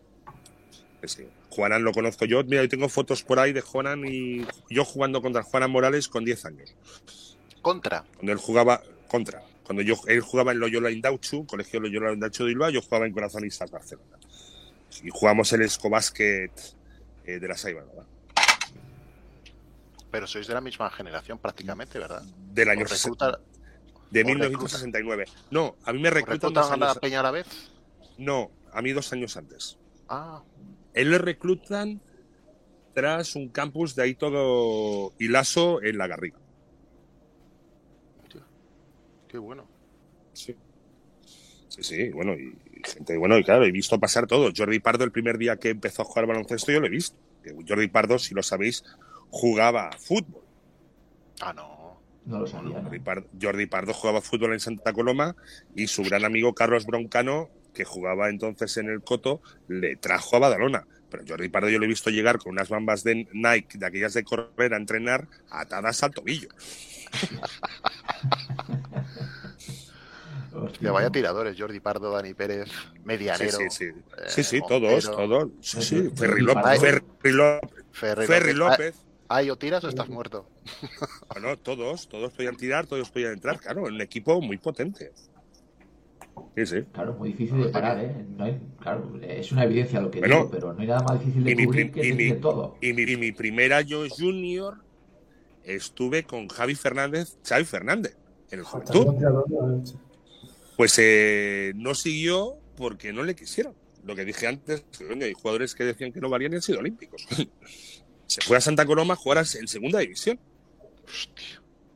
Sí. 1.04 1.26
Juanan 1.50 1.82
lo 1.84 1.92
conozco 1.92 2.24
yo. 2.24 2.42
Mira, 2.44 2.62
yo 2.62 2.68
tengo 2.68 2.88
fotos 2.88 3.22
por 3.24 3.38
ahí 3.40 3.52
de 3.52 3.60
Juanan 3.60 4.04
y 4.06 4.46
yo 4.70 4.84
jugando 4.84 5.20
contra 5.20 5.42
Juanan 5.42 5.70
Morales 5.72 6.06
con 6.08 6.24
10 6.24 6.44
años. 6.46 6.74
Contra. 7.64 8.04
Cuando 8.16 8.32
él 8.32 8.38
jugaba 8.38 8.82
contra. 9.08 9.42
Cuando 9.64 9.82
yo, 9.82 9.94
él 10.06 10.20
jugaba 10.20 10.52
en 10.52 10.60
Loyola 10.60 10.90
Indauchu, 10.90 11.46
colegio 11.46 11.80
Loyola 11.80 12.12
Indauchu 12.12 12.42
de 12.44 12.50
Bilbao, 12.50 12.68
yo 12.68 12.82
jugaba 12.82 13.06
en 13.06 13.12
Corazonistas 13.14 13.70
Barcelona. 13.70 14.18
Y 15.02 15.08
jugamos 15.08 15.50
el 15.54 15.62
Escobasket 15.62 16.52
eh, 17.24 17.38
de 17.40 17.48
la 17.48 17.56
Saiba, 17.56 17.82
¿verdad? 17.82 18.04
Pero 20.10 20.26
sois 20.26 20.46
de 20.46 20.52
la 20.54 20.60
misma 20.60 20.90
generación 20.90 21.38
prácticamente, 21.38 21.98
¿verdad? 21.98 22.22
Del 22.52 22.68
año 22.68 22.84
¿Os 22.84 22.90
recluta- 22.90 23.40
de 24.10 24.20
¿Os 24.20 24.26
1969. 24.26 25.24
No, 25.50 25.74
a 25.84 25.92
mí 25.94 25.98
me 26.00 26.10
reclutan 26.10 26.52
reclutan 26.52 26.82
a 26.82 26.86
la 26.86 26.94
peña 27.00 27.20
a 27.20 27.22
la 27.22 27.30
vez? 27.30 27.46
No, 28.18 28.50
a 28.72 28.82
mí 28.82 28.92
dos 28.92 29.10
años 29.12 29.36
antes. 29.38 29.78
Ah, 30.08 30.42
Él 30.92 31.10
le 31.10 31.18
reclutan 31.18 32.00
tras 32.92 33.34
un 33.34 33.48
campus 33.48 33.96
de 33.96 34.02
ahí 34.04 34.14
todo 34.14 35.12
hilaso 35.18 35.82
en 35.82 35.98
la 35.98 36.06
Garriga. 36.06 36.38
Qué 39.34 39.38
bueno. 39.38 39.66
Sí. 40.32 40.54
Sí, 41.66 41.82
sí, 41.82 42.10
bueno, 42.10 42.34
y 42.34 42.56
gente, 42.84 43.16
bueno, 43.16 43.36
y 43.36 43.42
claro, 43.42 43.64
he 43.64 43.72
visto 43.72 43.98
pasar 43.98 44.28
todo. 44.28 44.52
Jordi 44.56 44.78
Pardo, 44.78 45.02
el 45.02 45.10
primer 45.10 45.38
día 45.38 45.56
que 45.56 45.70
empezó 45.70 46.02
a 46.02 46.04
jugar 46.04 46.26
baloncesto, 46.26 46.70
yo 46.70 46.78
lo 46.78 46.86
he 46.86 46.90
visto. 46.90 47.16
Jordi 47.66 47.88
Pardo, 47.88 48.20
si 48.20 48.32
lo 48.32 48.44
sabéis, 48.44 48.84
jugaba 49.30 49.90
fútbol. 49.98 50.44
Ah, 51.40 51.52
no. 51.52 52.00
No 52.26 52.38
lo 52.38 52.46
sabía. 52.46 52.80
Jordi 52.80 53.00
Pardo, 53.00 53.26
Jordi 53.42 53.66
Pardo 53.66 53.92
jugaba 53.92 54.20
fútbol 54.20 54.52
en 54.52 54.60
Santa 54.60 54.92
Coloma 54.92 55.34
y 55.74 55.88
su 55.88 56.04
gran 56.04 56.24
amigo 56.24 56.54
Carlos 56.54 56.86
Broncano, 56.86 57.50
que 57.74 57.84
jugaba 57.84 58.30
entonces 58.30 58.76
en 58.76 58.88
el 58.88 59.02
Coto, 59.02 59.42
le 59.66 59.96
trajo 59.96 60.36
a 60.36 60.38
Badalona. 60.38 60.86
Pero 61.10 61.24
Jordi 61.26 61.48
Pardo 61.48 61.70
yo 61.70 61.80
lo 61.80 61.86
he 61.86 61.88
visto 61.88 62.10
llegar 62.10 62.38
con 62.38 62.52
unas 62.52 62.68
bambas 62.68 63.02
de 63.02 63.26
Nike, 63.32 63.78
de 63.78 63.86
aquellas 63.86 64.14
de 64.14 64.22
correr 64.22 64.74
a 64.74 64.76
entrenar, 64.76 65.26
atadas 65.50 66.04
al 66.04 66.12
tobillo. 66.12 66.50
Hostia, 70.54 70.92
vaya 70.92 71.10
tiradores, 71.10 71.56
Jordi 71.58 71.80
Pardo, 71.80 72.10
Dani 72.12 72.34
Pérez, 72.34 72.68
Sí, 72.68 72.98
Medianero. 73.04 73.58
sí, 73.58 73.64
sí. 73.70 73.84
eh, 73.84 73.92
Sí, 74.28 74.42
sí, 74.44 74.60
todos, 74.66 75.04
todos. 75.10 75.48
Sí, 75.60 75.82
sí. 75.82 76.10
Ferri 76.14 76.42
López. 76.42 76.80
Ferri 76.80 77.32
López. 77.32 77.70
Ferri, 77.92 78.26
Ferri 78.26 78.52
López. 78.54 78.78
López. 78.78 79.06
Ah, 79.28 79.42
¿y 79.42 79.50
o 79.50 79.56
tiras 79.56 79.82
o 79.84 79.88
estás 79.88 80.08
muerto? 80.08 80.46
Bueno, 81.32 81.56
todos, 81.56 82.08
todos 82.08 82.32
podían 82.32 82.56
tirar, 82.56 82.86
todos 82.86 83.10
podían 83.10 83.32
entrar. 83.32 83.58
Claro, 83.58 83.82
un 83.84 84.00
equipo 84.00 84.40
muy 84.40 84.58
potente. 84.58 85.12
Sí, 86.56 86.66
sí. 86.66 86.82
Claro, 86.92 87.14
muy 87.14 87.30
difícil 87.30 87.60
de 87.64 87.68
parar, 87.70 87.98
¿eh? 87.98 88.24
No 88.36 88.44
hay- 88.44 88.60
claro, 88.80 89.12
es 89.22 89.50
una 89.50 89.64
evidencia 89.64 90.00
lo 90.00 90.10
que 90.10 90.20
Bueno, 90.20 90.36
digo, 90.36 90.50
pero 90.50 90.72
no 90.72 90.80
hay 90.80 90.86
nada 90.86 91.02
más 91.02 91.18
difícil 91.18 91.42
de 91.44 91.56
mi 91.56 91.64
cubrir 91.66 91.90
prim- 91.90 92.02
que 92.02 92.14
mi- 92.14 92.40
todo. 92.40 92.76
Y 92.80 92.92
mi, 92.92 93.02
y 93.02 93.16
mi 93.16 93.32
primer 93.32 93.72
año 93.72 93.98
junior 94.08 94.78
estuve 95.64 96.22
con 96.24 96.46
Javi 96.48 96.74
Fernández, 96.76 97.38
Xavi 97.44 97.64
Fernández, 97.64 98.16
en 98.50 98.58
el 98.60 98.64
Juventud. 98.64 99.06
Pues 100.76 100.94
eh, 100.98 101.72
no 101.76 101.94
siguió 101.94 102.58
porque 102.76 103.12
no 103.12 103.22
le 103.22 103.34
quisieron. 103.36 103.74
Lo 104.04 104.14
que 104.14 104.24
dije 104.24 104.46
antes, 104.46 104.84
que, 104.96 105.24
hay 105.24 105.32
jugadores 105.32 105.74
que 105.74 105.84
decían 105.84 106.12
que 106.12 106.20
no 106.20 106.28
valían 106.28 106.52
y 106.52 106.56
han 106.56 106.62
sido 106.62 106.80
olímpicos. 106.80 107.26
Se 108.26 108.40
fue 108.42 108.56
a 108.56 108.60
Santa 108.60 108.84
Coloma 108.86 109.14
a 109.14 109.16
jugar 109.16 109.38
en 109.38 109.68
segunda 109.68 109.98
división. 110.00 110.38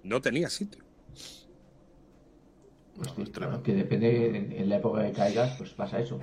No 0.03 0.21
tenía 0.21 0.49
sitio. 0.49 0.83
Hostia, 2.97 3.09
es 3.09 3.13
Pues 3.15 3.15
claro, 3.15 3.33
tremendo. 3.33 3.63
que 3.63 3.73
depende 3.75 4.27
en, 4.37 4.53
en 4.53 4.69
la 4.69 4.77
época 4.77 5.05
que 5.07 5.13
caigas, 5.13 5.57
pues 5.59 5.71
pasa 5.71 6.01
eso. 6.01 6.21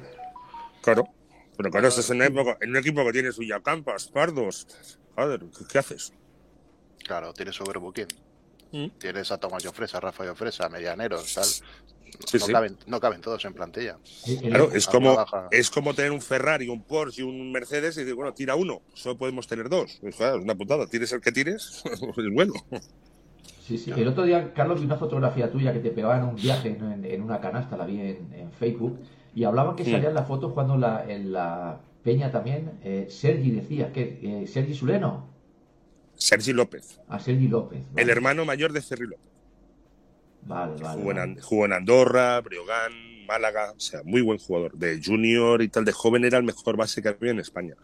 Claro. 0.82 1.08
Pero 1.58 1.72
claro, 1.72 1.88
estás 1.88 2.10
en, 2.10 2.18
una 2.18 2.26
época- 2.26 2.58
en 2.62 2.70
un 2.72 2.78
equipo 2.78 3.06
que 3.06 3.14
tiene 3.14 3.32
suya 3.32 3.62
campas, 3.62 4.08
pardos. 4.10 4.68
Joder, 5.16 5.40
¿qué, 5.58 5.66
qué 5.72 5.78
haces? 5.78 6.14
Claro, 7.04 7.34
tienes 7.34 7.60
overbooking. 7.62 8.08
Mm. 8.72 8.88
Tienes 8.98 9.32
a 9.32 9.38
Tomás 9.38 9.64
Fresa, 9.72 10.00
Rafa 10.00 10.36
Fresa, 10.36 10.68
Medianeros, 10.70 11.34
tal. 11.34 11.46
Sí, 12.26 12.38
no, 12.40 12.46
sí. 12.46 12.52
Caben, 12.52 12.78
no 12.88 13.00
caben 13.00 13.22
todos 13.22 13.44
en 13.46 13.54
plantilla. 13.54 13.98
Claro, 14.42 14.70
es 14.74 14.88
como, 14.88 15.16
baja. 15.16 15.48
es 15.52 15.70
como 15.70 15.94
tener 15.94 16.12
un 16.12 16.22
Ferrari, 16.22 16.68
un 16.70 16.84
Porsche 16.84 17.22
y 17.22 17.26
un 17.26 17.52
Mercedes 17.52 17.98
y 17.98 18.02
decir, 18.02 18.16
bueno, 18.16 18.34
tira 18.34 18.56
uno, 18.56 18.82
solo 18.94 19.18
podemos 19.18 19.48
tener 19.48 19.70
dos. 19.70 19.98
Pues 20.02 20.16
claro, 20.16 20.38
es 20.38 20.44
una 20.44 20.56
putada, 20.56 20.88
tires 20.88 21.12
el 21.12 21.22
que 21.22 21.32
tires, 21.32 21.84
es 21.92 22.34
bueno. 22.34 22.54
Sí, 23.68 23.78
sí. 23.78 23.92
El 23.96 24.08
otro 24.08 24.24
día, 24.24 24.54
Carlos, 24.54 24.80
vi 24.80 24.86
una 24.86 24.98
fotografía 24.98 25.52
tuya 25.52 25.74
que 25.74 25.80
te 25.80 25.90
pegaba 25.90 26.18
en 26.18 26.26
un 26.26 26.36
viaje 26.36 26.78
en, 27.04 27.22
una 27.22 27.40
canasta, 27.42 27.76
la 27.76 27.86
vi 27.86 28.00
en, 28.00 28.34
en 28.34 28.52
Facebook, 28.52 29.00
y 29.34 29.44
hablaban 29.44 29.76
que 29.76 29.84
Mm. 29.84 29.92
salían 29.92 30.14
las 30.14 30.28
fotos 30.28 30.52
jugando 30.52 30.78
la, 30.78 31.04
en 31.08 31.32
la 31.34 31.80
Peña 32.04 32.32
también. 32.32 32.74
Eh, 32.84 33.08
Sergi 33.10 33.50
decía, 33.52 33.92
que 33.92 34.20
eh, 34.22 34.48
Sergi 34.48 34.76
Suleno, 34.76 35.28
Sergi 36.16 36.54
López, 36.54 37.02
a 37.10 37.20
Sergi 37.20 37.48
López. 37.48 37.84
el 37.96 38.10
hermano 38.10 38.46
mayor 38.46 38.72
de 38.72 38.82
Ferri 38.82 39.08
López. 39.08 39.26
Vale, 40.46 40.76
vale, 40.82 41.02
Jugó 41.02 41.12
en, 41.12 41.18
vale. 41.18 41.32
An- 41.32 41.38
jugó 41.42 41.66
en 41.66 41.74
Andorra, 41.74 42.42
Breogán, 42.42 43.26
Málaga, 43.28 43.72
o 43.76 43.80
sea, 43.80 44.02
muy 44.04 44.22
buen 44.22 44.38
jugador. 44.40 44.74
De 44.78 45.02
junior 45.04 45.62
y 45.62 45.70
tal, 45.70 45.86
de 45.86 45.92
joven 45.92 46.26
era 46.26 46.38
el 46.38 46.44
mejor 46.44 46.78
base 46.78 47.02
que 47.02 47.10
había 47.10 47.32
en 47.32 47.40
España. 47.40 47.76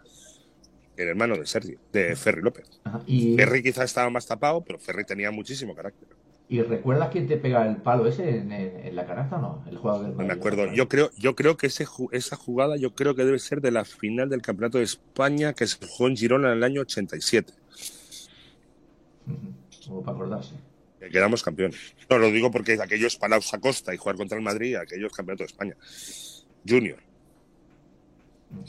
El 0.95 1.07
hermano 1.07 1.35
de 1.35 1.45
Sergi, 1.45 1.75
de 1.91 2.15
Ferri 2.15 2.41
López. 2.41 2.69
Ajá, 2.83 3.01
Y, 3.07 3.35
Ferri 3.35 3.63
quizás 3.63 3.85
estaba 3.85 4.09
más 4.09 4.27
tapado, 4.27 4.63
pero 4.63 4.77
Ferri 4.77 5.03
tenía 5.03 5.31
muchísimo 5.31 5.73
carácter. 5.73 6.09
¿Y 6.47 6.61
recuerdas 6.61 7.09
quién 7.11 7.27
te 7.27 7.38
pega 7.38 7.65
el 7.65 7.77
palo 7.77 8.05
ese 8.07 8.38
en, 8.39 8.95
la 8.95 9.05
canasta 9.05 9.38
o 9.38 9.41
no? 9.41 9.63
El 9.69 9.77
jugador 9.77 10.07
del 10.07 10.17
No 10.17 10.23
me 10.25 10.33
acuerdo. 10.33 10.71
Yo 10.73 10.89
creo, 10.89 11.09
yo 11.17 11.33
creo 11.33 11.55
que 11.55 11.67
ese, 11.67 11.85
esa 12.11 12.35
jugada 12.35 12.75
yo 12.75 12.93
creo 12.93 13.15
que 13.15 13.23
debe 13.23 13.39
ser 13.39 13.61
de 13.61 13.71
la 13.71 13.85
final 13.85 14.29
del 14.29 14.41
Campeonato 14.41 14.77
de 14.77 14.83
España 14.83 15.53
que 15.53 15.65
se 15.65 15.77
jugó 15.88 16.09
en 16.09 16.17
Girona 16.17 16.51
en 16.51 16.57
el 16.57 16.63
año 16.65 16.81
87. 16.81 17.53
Ujú, 19.25 19.55
Como 19.88 20.03
para 20.03 20.15
acordarse. 20.17 20.55
Que 21.02 21.10
quedamos 21.10 21.44
campeones. 21.44 21.78
No, 22.10 22.18
lo 22.18 22.32
digo 22.32 22.52
porque 22.52 22.73
aquello 22.82 23.07
es 23.07 23.15
Palaus 23.18 23.53
Acosta 23.53 23.94
y 23.94 23.98
jugar 23.98 24.15
contra 24.15 24.38
el 24.38 24.44
Madrid, 24.44 24.76
aquello 24.76 25.07
es 25.07 25.14
Campeonato 25.14 25.44
de 25.44 25.48
España. 25.48 25.76
Junior. 26.68 26.99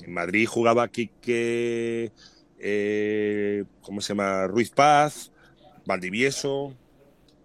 En 0.03 0.13
Madrid 0.15 0.47
jugaba 0.47 0.89
Quique, 0.89 2.11
eh, 2.59 3.65
¿cómo 3.83 4.01
se 4.01 4.09
llama? 4.15 4.47
Ruiz 4.47 4.71
Paz, 4.71 5.31
Valdivieso, 5.85 6.75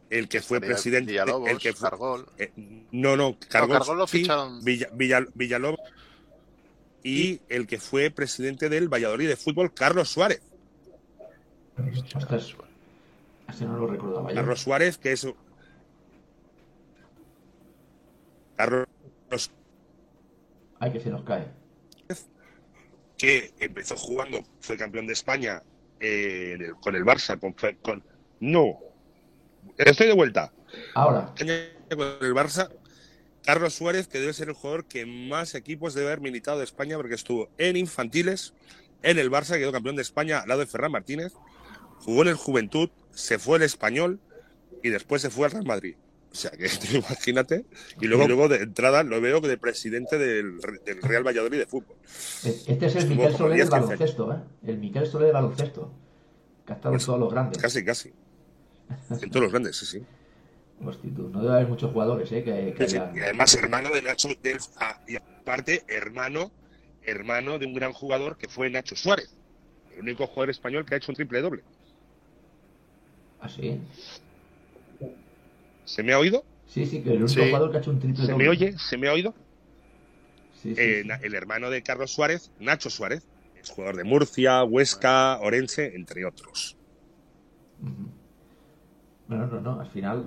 el 0.10 0.30
que 0.30 0.42
fue 0.42 0.62
presidente. 0.62 1.12
Villalobos, 1.12 1.50
el 1.50 1.58
que 1.58 1.74
fue, 1.74 1.90
Cargol. 1.90 2.28
eh, 2.38 2.52
no, 2.92 3.18
no, 3.18 3.38
Cargol, 3.50 3.78
Cargol 3.80 3.98
lo 3.98 4.08
sí, 4.08 4.20
ficharon. 4.20 4.64
Villa- 4.64 4.90
Villa- 4.94 5.26
Villalobos 5.34 5.80
y 7.04 7.42
el 7.50 7.68
que 7.68 7.80
fue 7.80 8.10
presidente 8.12 8.70
del 8.70 8.88
Valladolid 8.88 9.28
de 9.28 9.36
fútbol, 9.36 9.74
Carlos 9.74 10.10
Suárez. 10.10 10.42
Ostras, 12.16 12.56
así 13.48 13.66
no 13.66 13.78
lo 13.78 13.88
recordaba 13.88 14.30
yo. 14.30 14.36
Carlos 14.36 14.62
Suárez, 14.62 14.98
que 14.98 15.12
es. 15.14 15.28
Carlos 18.56 18.88
Ay, 20.80 20.92
que 20.94 21.00
se 21.00 21.10
nos 21.10 21.24
cae. 21.24 21.48
que 23.18 23.54
empezó 23.60 23.96
jugando, 23.98 24.44
fue 24.60 24.78
campeón 24.78 25.08
de 25.08 25.14
España 25.14 25.64
eh, 26.00 26.72
con 26.82 26.96
el 26.96 27.04
Barça, 27.04 27.40
con, 27.40 27.54
con- 27.82 28.04
no, 28.40 28.78
estoy 29.78 30.06
de 30.08 30.14
vuelta, 30.14 30.54
Ahora, 30.94 31.34
con 31.40 31.50
el 31.50 32.34
Barça 32.36 32.70
Carlos 33.44 33.74
Suárez, 33.74 34.08
que 34.08 34.20
debe 34.20 34.34
ser 34.34 34.50
el 34.50 34.54
jugador 34.54 34.86
que 34.86 35.08
más 35.08 35.56
equipos 35.56 35.96
debe 35.96 36.08
haber 36.08 36.22
militado 36.22 36.60
de 36.60 36.66
España, 36.66 36.96
porque 36.98 37.16
estuvo 37.16 37.50
en 37.58 37.76
infantiles, 37.76 38.54
en 39.02 39.18
el 39.18 39.32
Barça, 39.32 39.58
quedó 39.58 39.72
campeón 39.72 39.96
de 39.96 40.04
España 40.04 40.40
al 40.42 40.50
lado 40.50 40.60
de 40.60 40.68
Ferran 40.68 40.92
Martínez, 40.92 41.34
jugó 42.00 42.22
en 42.22 42.28
el 42.28 42.36
Juventud, 42.36 42.92
se 43.18 43.40
fue 43.40 43.58
el 43.58 43.64
Español 43.64 44.20
y 44.84 44.90
después 44.90 45.22
se 45.24 45.30
fue 45.32 45.46
al 45.48 45.52
Real 45.52 45.66
Madrid. 45.66 45.96
O 46.32 46.36
sea, 46.36 46.52
que 46.52 46.68
imagínate. 46.98 47.66
Y 48.00 48.06
luego, 48.08 48.28
luego 48.28 48.48
de 48.48 48.58
entrada 48.58 49.02
lo 49.04 49.20
veo 49.22 49.42
de 49.42 49.58
presidente 49.58 50.18
del, 50.20 50.60
del 50.86 51.02
Real 51.02 51.26
Valladolid 51.26 51.58
de 51.58 51.66
fútbol. 51.66 51.96
Este 52.44 52.86
es 52.86 52.96
el 52.96 53.08
Miquel 53.08 53.30
10, 53.36 53.40
del 53.40 53.52
15 53.58 53.70
baloncesto, 53.70 54.34
¿eh? 54.34 54.38
El 54.68 54.78
Miquel 54.78 55.08
Soler 55.08 55.28
del 55.28 55.34
baloncesto. 55.34 55.92
Que 56.66 56.74
ha 56.74 56.76
estado 56.76 56.94
en 56.96 57.02
todos 57.02 57.20
los 57.20 57.32
grandes. 57.34 57.58
Casi, 57.62 57.84
casi. 57.84 58.14
En 59.10 59.30
todos 59.32 59.44
los 59.44 59.52
grandes, 59.52 59.78
sí, 59.78 59.86
sí. 59.86 60.04
Hostia, 60.86 61.10
tú, 61.16 61.30
no 61.30 61.42
debe 61.42 61.56
haber 61.56 61.68
muchos 61.68 61.92
jugadores, 61.92 62.32
¿eh? 62.32 62.44
Que, 62.44 62.74
que 62.78 62.86
Sí, 62.88 62.92
sí. 62.92 62.98
hayan- 62.98 63.18
Y 63.18 63.20
además, 63.22 63.56
hermano 63.56 63.90
de 63.90 64.02
Nacho, 64.04 64.28
del- 64.44 64.60
ah, 64.80 65.02
y 65.08 65.16
aparte, 65.16 65.84
hermano, 65.88 66.52
hermano 67.02 67.58
de 67.58 67.66
un 67.66 67.74
gran 67.74 67.94
jugador 67.94 68.38
que 68.38 68.48
fue 68.48 68.70
Nacho 68.70 68.96
Suárez, 68.96 69.34
el 69.96 70.02
único 70.02 70.28
jugador 70.28 70.52
español 70.52 70.86
que 70.86 70.94
ha 70.94 70.98
hecho 70.98 71.12
un 71.12 71.16
triple 71.16 71.42
doble. 71.42 71.64
¿Ah, 73.40 73.50
sí? 73.50 73.80
¿Se 75.86 76.04
me 76.04 76.14
ha 76.14 76.20
oído? 76.20 76.44
Sí, 76.68 76.86
sí, 76.86 77.02
que 77.02 77.12
el 77.12 77.24
único 77.24 77.42
Sí. 77.42 77.48
jugador 77.48 77.72
que 77.72 77.78
ha 77.78 77.80
hecho 77.80 77.92
un 77.92 78.00
triple 78.00 78.26
¿Se 78.26 78.32
doble. 78.32 78.44
me 78.46 78.50
oye? 78.50 78.76
¿Se 78.78 78.98
me 78.98 79.08
ha 79.08 79.14
oído? 79.14 79.34
Sí, 80.62 80.76
sí, 80.76 80.82
Eh, 80.82 81.04
El 81.22 81.36
hermano 81.36 81.70
de 81.70 81.82
Carlos 81.82 82.12
Suárez, 82.12 82.52
Nacho 82.60 82.90
Suárez, 82.90 83.24
es 83.56 83.70
jugador 83.70 83.96
de 83.96 84.04
Murcia, 84.04 84.64
Huesca, 84.64 85.40
Orense, 85.40 85.94
entre 85.96 86.26
otros. 86.26 86.78
Bueno, 89.28 89.48
no, 89.48 89.62
no, 89.62 89.80
al 89.80 89.88
final. 89.88 90.26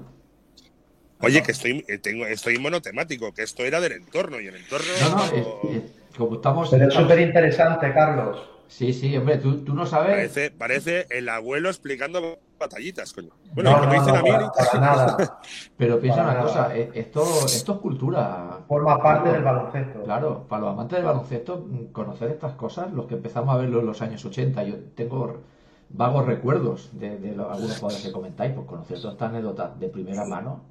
Oye, 1.22 1.42
que 1.42 1.52
estoy, 1.52 1.84
eh, 1.88 1.98
tengo, 1.98 2.26
estoy 2.26 2.58
monotemático, 2.58 3.32
que 3.34 3.42
esto 3.42 3.64
era 3.64 3.80
del 3.80 3.92
entorno 3.92 4.40
y 4.40 4.46
el 4.46 4.56
entorno. 4.56 4.86
No, 5.00 5.16
no, 5.16 5.24
es- 5.24 5.84
es- 5.84 6.16
como 6.16 6.36
estamos. 6.36 6.70
Pero 6.70 6.88
es 6.88 6.94
súper 6.94 7.20
interesante, 7.20 7.92
Carlos. 7.92 8.38
Sí, 8.70 8.92
sí, 8.92 9.16
hombre, 9.16 9.36
tú, 9.38 9.64
tú 9.64 9.74
no 9.74 9.84
sabes. 9.84 10.10
Parece, 10.14 10.50
parece 10.52 11.06
el 11.10 11.28
abuelo 11.28 11.68
explicando 11.68 12.38
batallitas, 12.58 13.12
coño. 13.12 13.30
Bueno, 13.54 13.72
No, 13.72 13.80
me 13.80 13.86
no, 13.86 13.92
dicen 13.94 14.14
no, 14.14 14.20
a 14.20 14.22
mí 14.22 14.30
para, 14.30 14.80
nada. 14.80 15.40
Pero 15.76 16.00
piensa 16.00 16.18
Para 16.20 16.30
una 16.30 16.40
nada. 16.40 16.46
cosa, 16.46 16.76
eh, 16.76 16.90
esto, 16.94 17.22
esto 17.46 17.72
es 17.74 17.78
cultura. 17.80 18.60
Forma 18.68 19.02
parte 19.02 19.30
del 19.30 19.42
baloncesto. 19.42 20.02
Claro, 20.04 20.46
para 20.48 20.62
los 20.62 20.72
amantes 20.72 20.98
del 20.98 21.06
baloncesto, 21.06 21.66
mm, 21.68 21.86
conocer 21.92 22.30
estas 22.30 22.54
cosas, 22.54 22.92
los 22.92 23.06
que 23.06 23.14
empezamos 23.14 23.54
a 23.54 23.58
verlo 23.58 23.80
en 23.80 23.86
los 23.86 24.00
años 24.02 24.24
80, 24.24 24.62
yo 24.62 24.76
tengo 24.94 25.42
vagos 25.88 26.26
recuerdos 26.26 26.90
de, 26.92 27.18
de 27.18 27.34
los- 27.34 27.50
algunos 27.50 27.78
jugadores 27.78 28.06
que 28.06 28.12
comentáis, 28.12 28.52
por 28.54 28.66
conocer 28.66 28.98
todas 29.00 29.14
estas 29.14 29.30
anécdotas 29.30 29.78
de 29.80 29.88
primera 29.88 30.24
mano. 30.24 30.64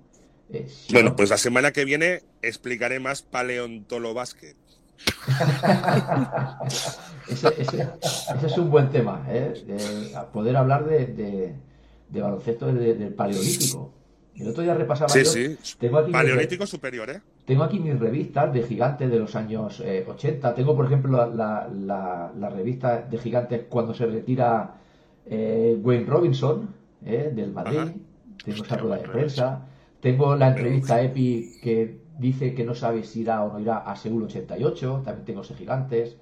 eh, 0.51 0.67
si 0.67 0.93
Bueno, 0.93 1.09
no- 1.09 1.15
pues 1.17 1.29
la 1.29 1.37
semana 1.37 1.71
que 1.71 1.85
viene 1.85 2.21
explicaré 2.41 2.99
más 2.99 3.21
paleontolobásquet. 3.23 4.55
ese, 7.27 7.47
ese- 7.61 7.87
ese 8.35 8.47
es 8.47 8.57
un 8.57 8.69
buen 8.69 8.89
tema, 8.89 9.23
¿eh? 9.29 9.53
De- 9.65 10.17
poder 10.33 10.55
hablar 10.57 10.85
de, 10.85 11.07
de- 11.07 11.55
de 12.09 12.21
baloncesto 12.21 12.67
de- 12.67 12.95
del 12.95 13.13
paleolítico. 13.13 13.93
El 14.35 14.47
otro 14.47 14.63
día 14.63 14.73
repasaba 14.73 15.09
Sí, 15.09 15.19
yo, 15.19 15.25
sí. 15.25 15.57
tengo 15.79 15.97
aquí 15.97 16.07
mis 16.07 16.15
re- 16.15 16.21
Paleolítico 16.23 16.65
superior, 16.65 17.09
¿eh? 17.09 17.21
Tengo 17.45 17.63
aquí 17.63 17.79
mis 17.79 17.99
revistas 17.99 18.53
de 18.53 18.63
gigantes 18.63 19.11
de 19.11 19.19
los 19.19 19.35
años 19.35 19.81
eh, 19.83 20.05
80. 20.07 20.55
Tengo, 20.55 20.75
por 20.75 20.85
ejemplo, 20.85 21.11
la, 21.11 21.27
la- 21.27 21.67
la- 21.69 22.31
la 22.37 22.49
revista 22.49 23.01
de 23.01 23.17
gigantes 23.17 23.63
cuando 23.67 23.93
se 23.93 24.05
retira 24.05 24.75
eh, 25.25 25.77
Wayne 25.81 26.05
Robinson 26.05 26.69
eh, 27.05 27.31
del 27.35 27.51
Madrid. 27.51 27.79
Ajá. 27.79 27.93
Tengo 28.45 28.63
esa 28.63 28.77
rueda 28.77 28.97
de 28.97 29.07
prensa. 29.09 29.65
Tengo 29.99 30.35
la 30.37 30.47
entrevista 30.49 31.01
Epi 31.01 31.57
que 31.61 31.98
dice 32.19 32.53
que 32.53 32.63
no 32.63 32.75
sabe 32.75 33.03
si 33.03 33.21
irá 33.21 33.43
o 33.43 33.51
no 33.53 33.59
irá 33.59 33.77
a 33.79 33.95
Seúl 33.95 34.23
88. 34.23 35.01
También 35.05 35.25
tengo 35.25 35.41
ese 35.41 35.55
gigantes. 35.55 36.17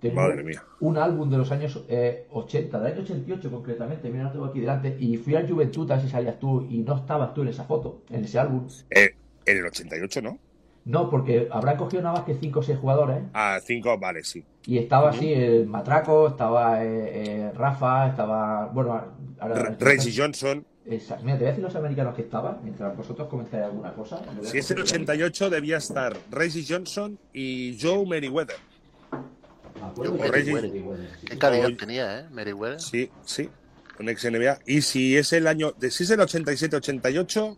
Tengo 0.00 0.20
Madre 0.20 0.44
mía. 0.44 0.62
un 0.80 0.96
álbum 0.96 1.28
de 1.28 1.38
los 1.38 1.50
años 1.50 1.82
eh, 1.88 2.26
80, 2.30 2.78
del 2.78 2.92
año 2.92 3.02
88 3.02 3.50
concretamente. 3.50 4.10
Mira, 4.10 4.24
lo 4.24 4.30
tengo 4.32 4.44
aquí 4.44 4.60
delante. 4.60 4.96
Y 5.00 5.16
fui 5.16 5.34
al 5.34 5.48
Juventud 5.48 5.90
a 5.90 5.94
ver 5.96 6.04
si 6.04 6.10
salías 6.10 6.38
tú 6.38 6.66
y 6.70 6.78
no 6.78 6.96
estabas 6.96 7.34
tú 7.34 7.42
en 7.42 7.48
esa 7.48 7.64
foto, 7.64 8.02
en 8.10 8.24
ese 8.24 8.38
álbum. 8.38 8.66
Eh, 8.90 9.14
en 9.46 9.56
el 9.58 9.66
88, 9.66 10.22
¿no? 10.22 10.38
No, 10.84 11.10
porque 11.10 11.48
habrán 11.50 11.76
cogido 11.76 12.02
nada 12.02 12.14
más 12.14 12.24
que 12.24 12.34
5 12.34 12.60
o 12.60 12.62
6 12.62 12.78
jugadores. 12.78 13.18
Ah, 13.34 13.58
5, 13.62 13.98
vale, 13.98 14.22
sí. 14.24 14.42
Y 14.66 14.78
estaba 14.78 15.10
así 15.10 15.32
el 15.32 15.66
Matraco, 15.66 16.28
estaba 16.28 16.82
eh, 16.84 17.10
eh, 17.48 17.52
Rafa, 17.54 18.08
estaba. 18.08 18.66
Bueno, 18.68 19.02
ahora. 19.40 19.54
Re- 19.54 19.76
Reggie 19.80 20.12
Johnson. 20.16 20.64
Exacto. 20.90 21.24
Mira, 21.24 21.36
te 21.36 21.44
voy 21.44 21.48
a 21.48 21.50
decir 21.52 21.64
los 21.64 21.74
americanos 21.76 22.14
que 22.14 22.22
estaban, 22.22 22.58
mientras 22.62 22.96
vosotros 22.96 23.28
comentáis 23.28 23.64
alguna 23.64 23.92
cosa. 23.92 24.22
Si 24.42 24.58
es 24.58 24.70
el 24.70 24.78
coger 24.78 24.94
88, 25.00 25.50
debía 25.50 25.76
estar 25.76 26.16
Reggie 26.30 26.64
Johnson 26.66 27.18
y 27.32 27.76
Joe 27.80 28.06
Merriweather. 28.06 28.56
Yo, 30.02 30.12
Merriweather. 30.14 30.70
Qué 31.24 31.38
calidad 31.38 31.68
tenía, 31.78 32.20
¿eh? 32.20 32.24
Meriwether. 32.30 32.80
Sí, 32.80 33.10
sí. 33.24 33.48
Un 34.00 34.08
ex 34.08 34.24
NBA. 34.24 34.58
Y 34.66 34.80
si 34.82 35.16
es 35.16 35.32
el 35.32 35.46
año. 35.46 35.72
de- 35.72 35.90
Si 35.90 36.04
es 36.04 36.10
el 36.10 36.20
87-88, 36.20 37.56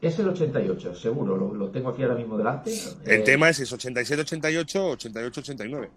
Es 0.00 0.18
el 0.18 0.28
88, 0.28 0.94
seguro, 0.96 1.36
lo, 1.36 1.54
lo 1.54 1.70
tengo 1.70 1.90
aquí 1.90 2.02
ahora 2.02 2.14
mismo 2.16 2.36
delante. 2.36 2.72
el 3.04 3.12
Eh, 3.12 3.18
tema 3.24 3.48
es 3.48 3.58
si 3.58 3.62
es 3.62 3.72
87-88 3.72 4.80
o 4.80 4.96
88-89. 4.96 5.88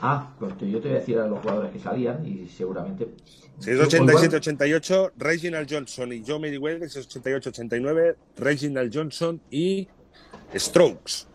Ah, 0.00 0.32
porque 0.38 0.70
yo 0.70 0.80
te 0.80 0.88
voy 0.88 0.96
a 0.96 1.00
decir 1.00 1.18
a 1.18 1.26
los 1.26 1.40
jugadores 1.40 1.72
que 1.72 1.78
salían 1.80 2.24
y 2.26 2.46
seguramente. 2.48 3.08
Si 3.58 3.70
es 3.70 3.76
Yo, 3.78 3.84
pues, 3.88 3.98
bueno, 4.00 4.12
87-88, 4.20 5.12
Reginald 5.16 5.68
Johnson 5.70 6.12
y 6.12 6.22
Joe 6.24 6.38
Merriweather. 6.38 6.88
Si 6.88 7.00
es 7.00 7.08
88-89, 7.08 8.14
Reginald 8.36 8.94
Johnson 8.94 9.40
y 9.50 9.88
Strokes. 10.54 11.26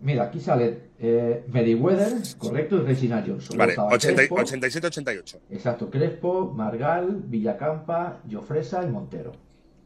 Mira, 0.00 0.24
aquí 0.24 0.38
sale 0.38 0.90
eh, 1.00 1.44
Meriwether, 1.48 2.12
correcto, 2.38 2.76
y 2.76 2.80
Reginald 2.82 3.26
Johnson. 3.26 3.56
Vale, 3.56 3.74
Luego 3.74 3.94
estaba 3.96 4.14
80 4.16 4.16
Crespo, 4.16 4.36
87-88. 4.36 5.38
Exacto, 5.50 5.90
Crespo, 5.90 6.52
Margal, 6.52 7.22
Villacampa, 7.26 8.20
Jofresa 8.30 8.84
y 8.84 8.88
Montero. 8.90 9.32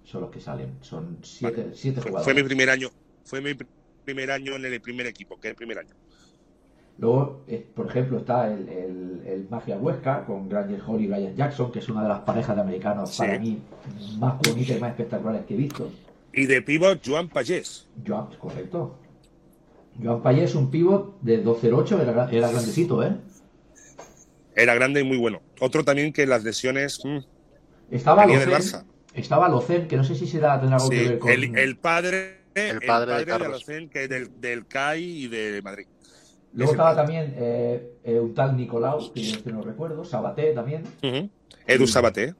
Son 0.05 0.23
los 0.23 0.31
que 0.31 0.41
salen. 0.41 0.75
Son 0.81 1.19
siete, 1.23 1.63
Vale. 1.63 1.75
siete 1.75 2.01
Fue, 2.01 2.11
jugadores. 2.11 2.25
fue 2.35 2.43
mi 2.43 2.47
primer 2.47 2.69
año. 2.71 2.89
Fue 3.25 3.41
mi 3.41 3.51
pr- 3.53 3.67
primer 4.05 4.31
año 4.31 4.57
en 4.57 4.65
el 4.65 4.81
primer 4.81 5.07
equipo, 5.07 5.39
que 5.39 5.49
es 5.49 5.51
el 5.53 5.57
primer 5.57 5.79
año. 5.79 5.95
Luego, 6.99 7.45
eh, 7.47 7.65
por 7.75 7.87
ejemplo, 7.87 8.19
está 8.19 8.53
el, 8.53 8.69
el, 8.69 9.23
el 9.25 9.47
Magia 9.49 9.77
Huesca 9.79 10.25
con 10.27 10.49
Granger 10.49 10.81
Hall 10.87 11.01
y 11.01 11.07
Brian 11.07 11.37
Jackson, 11.37 11.71
que 11.71 11.79
es 11.79 11.89
una 11.89 12.03
de 12.03 12.09
las 12.09 12.21
parejas 12.21 12.57
de 12.57 12.63
americanos 12.63 13.11
Sí. 13.11 13.19
para 13.19 13.39
mí 13.39 13.63
más 14.19 14.37
bonitas 14.39 14.77
y 14.77 14.81
más 14.81 14.91
espectaculares 14.91 15.47
que 15.47 15.55
he 15.55 15.57
visto. 15.57 15.91
Y 16.33 16.47
de 16.47 16.61
pivot, 16.63 17.01
Joan 17.07 17.29
Pagés. 17.29 17.87
Joan, 18.07 18.27
correcto. 18.39 18.97
Joan 20.03 20.23
Payet 20.23 20.45
es 20.45 20.55
un 20.55 20.71
pivot 20.71 21.21
de 21.23 21.43
2'08, 21.45 22.01
era, 22.01 22.29
era 22.31 22.51
grandecito, 22.51 23.03
¿eh? 23.03 23.17
Era 24.55 24.75
grande 24.75 25.01
y 25.01 25.05
muy 25.05 25.17
bueno. 25.19 25.41
Otro 25.61 25.85
también 25.85 26.13
que 26.13 26.27
las 26.27 26.43
lesiones. 26.45 27.01
mm, 27.05 27.19
Estaba 27.91 28.27
Locen, 28.27 28.51
Barça. 28.51 28.85
estaba 29.15 29.49
Locen, 29.49 29.89
que 29.89 29.97
no 29.97 30.05
sé 30.05 30.15
si 30.15 30.27
será 30.27 30.59
tendrá 30.61 30.77
algo 30.77 30.91
que 30.91 31.09
ver 31.09 31.19
con... 31.19 31.31
el, 31.31 31.57
el 31.57 31.77
padre, 31.79 32.39
el 32.55 32.81
padre 32.81 33.25
de 33.25 33.25
de. 33.25 33.33
Alocen, 33.33 33.89
que 33.89 34.09
del, 34.09 34.41
del 34.41 34.67
CAI 34.67 35.05
y 35.25 35.29
de 35.29 35.63
Madrid. 35.63 35.87
Luego 36.55 36.73
estaba 36.73 36.97
también 36.97 37.35
eh, 37.37 37.93
eh, 38.05 38.19
un 38.19 38.35
tal 38.35 38.57
Nicolau, 38.57 39.13
que 39.13 39.23
yo 39.23 39.39
no 39.53 39.63
recuerdo, 39.63 40.05
Sabaté 40.05 40.53
también. 40.53 40.83
Ujú. 41.03 41.29
Edu 41.67 41.87
Sabaté. 41.87 42.35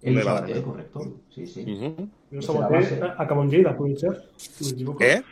El 0.00 0.14
De 0.14 0.22
Sabaté, 0.22 0.62
correcto. 0.62 1.12
Sí, 1.34 1.46
sí. 1.46 1.62
Ujú. 1.62 2.08
Yo 2.30 2.38
Esa 2.38 2.52
era 2.52 2.60
Sabaté 2.62 2.74
base. 2.76 3.00
a- 3.02 3.22
acabó 3.22 3.42
en 3.42 3.50
Lleida, 3.50 3.76
puede 3.76 3.96
ser. 3.96 4.30
Si 4.36 4.64
me 4.64 4.70
equivoco. 4.70 5.02
¿Eh? 5.02 5.22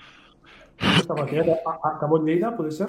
Sabaté 1.07 1.39
a- 1.41 1.89
acabó 1.97 2.19
en 2.19 2.27
Lleida, 2.27 2.57
puede 2.57 2.73
ser. 2.73 2.89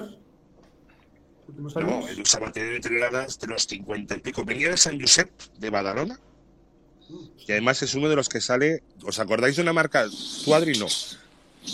No. 1.76 2.06
Edu 2.08 2.24
Sabaté 2.26 2.62
debe 2.62 2.80
tener 2.80 3.10
de 3.10 3.46
los 3.46 3.62
50 3.66 4.16
y 4.16 4.20
pico. 4.20 4.44
Venía 4.44 4.70
de 4.70 4.76
San 4.76 5.00
Josep, 5.00 5.30
de 5.58 5.70
Badalona. 5.70 6.18
Y 7.46 7.52
además 7.52 7.80
es 7.82 7.94
uno 7.94 8.08
de 8.08 8.16
los 8.16 8.28
que 8.28 8.40
sale. 8.40 8.82
¿Os 9.06 9.18
acordáis 9.18 9.56
de 9.56 9.62
una 9.62 9.72
marca? 9.72 10.04
Tú, 10.44 10.54
Adri, 10.54 10.78
no. 10.78 10.86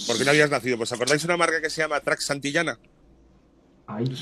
Porque 0.07 0.25
no 0.25 0.31
habías 0.31 0.51
nacido. 0.51 0.77
¿Pues 0.77 0.93
acordáis 0.93 1.23
de 1.23 1.27
una 1.27 1.37
marca 1.37 1.61
que 1.61 1.71
se 1.71 1.81
llama 1.81 1.99
Trax 2.01 2.25
Santillana? 2.27 2.79
Ahí, 3.87 4.05
no. 4.05 4.15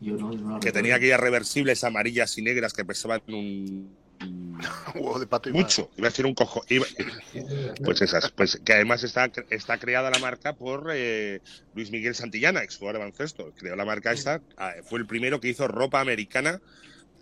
Yo 0.00 0.14
no, 0.16 0.32
yo 0.32 0.40
no 0.40 0.50
la 0.54 0.60
Que 0.60 0.72
tenía 0.72 0.96
aquellas 0.96 1.20
reversibles 1.20 1.84
amarillas 1.84 2.36
y 2.38 2.42
negras 2.42 2.72
que 2.72 2.84
pesaban 2.84 3.20
un. 3.28 3.96
Un 4.22 4.58
huevo 4.94 5.18
de 5.18 5.26
pato 5.26 5.50
y 5.50 5.52
Mucho. 5.52 5.90
Iba 5.98 6.08
a 6.08 6.10
decir 6.10 6.24
un 6.24 6.32
cojo. 6.34 6.62
iba- 6.70 6.86
Pues 7.84 8.00
esas. 8.00 8.30
Pues 8.32 8.58
que 8.64 8.72
además 8.72 9.04
está, 9.04 9.30
está 9.50 9.76
creada 9.78 10.10
la 10.10 10.18
marca 10.18 10.54
por 10.54 10.90
eh, 10.94 11.40
Luis 11.74 11.90
Miguel 11.90 12.14
Santillana, 12.14 12.62
ex 12.62 12.76
jugador 12.78 12.94
de 12.94 12.98
baloncesto. 13.00 13.52
Creó 13.58 13.76
la 13.76 13.84
marca 13.84 14.12
esta. 14.12 14.40
ah, 14.56 14.72
Fue 14.88 14.98
el 14.98 15.06
primero 15.06 15.38
que 15.40 15.48
hizo 15.48 15.68
ropa 15.68 16.00
americana 16.00 16.60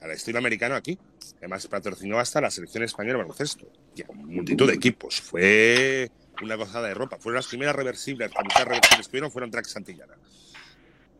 al 0.00 0.10
estilo 0.12 0.38
americano 0.38 0.76
aquí. 0.76 0.96
Además 1.38 1.66
patrocinó 1.66 2.20
hasta 2.20 2.40
la 2.40 2.50
selección 2.52 2.84
española 2.84 3.14
de 3.18 3.22
baloncesto. 3.24 3.66
Y 3.96 4.02
a 4.02 4.06
multitud 4.14 4.68
de 4.68 4.74
equipos. 4.74 5.20
Fue 5.20 6.10
una 6.42 6.54
gozada 6.54 6.86
de 6.88 6.94
ropa. 6.94 7.16
Fueron 7.18 7.36
las 7.38 7.48
primeras 7.48 7.74
reversibles, 7.74 8.30
camisetas 8.30 8.64
reversibles 8.66 9.06
que 9.06 9.10
tuvieron 9.10 9.32
fueron 9.32 9.50
Trax 9.50 9.70
Santillana. 9.72 10.14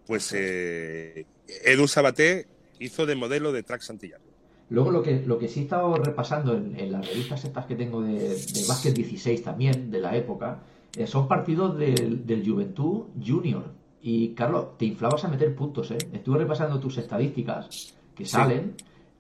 Pues 0.07 0.33
eh, 0.37 1.25
Edu 1.65 1.89
Sabaté 1.89 2.47
hizo 2.79 3.07
de 3.07 3.15
modelo 3.15 3.53
de 3.53 3.63
Trax 3.63 3.87
Santillana. 3.87 4.23
Luego 4.71 4.91
lo 4.91 5.03
que, 5.03 5.23
lo 5.25 5.39
que 5.39 5.49
sí 5.49 5.61
he 5.61 5.63
estado 5.65 5.95
repasando 5.97 6.57
en, 6.57 6.79
en 6.79 6.91
las 6.93 7.07
revistas 7.07 7.45
estas 7.45 7.67
que 7.67 7.75
tengo 7.75 8.03
de, 8.03 8.15
de 8.31 8.65
Básquet 8.67 8.95
16 8.95 9.43
también, 9.43 9.91
de 9.91 10.01
la 10.01 10.17
época, 10.17 10.61
eh, 10.97 11.07
son 11.07 11.29
partidos 11.29 11.79
del, 11.79 12.27
del 12.27 12.49
Juventud 12.49 13.05
Junior. 13.25 13.65
Y 14.03 14.31
Carlos, 14.31 14.77
te 14.79 14.87
inflabas 14.87 15.25
a 15.25 15.29
meter 15.29 15.55
puntos, 15.55 15.91
¿eh? 15.91 15.99
Estuve 16.13 16.39
repasando 16.39 16.79
tus 16.81 16.99
estadísticas 16.99 17.95
que 18.15 18.25
salen 18.27 18.75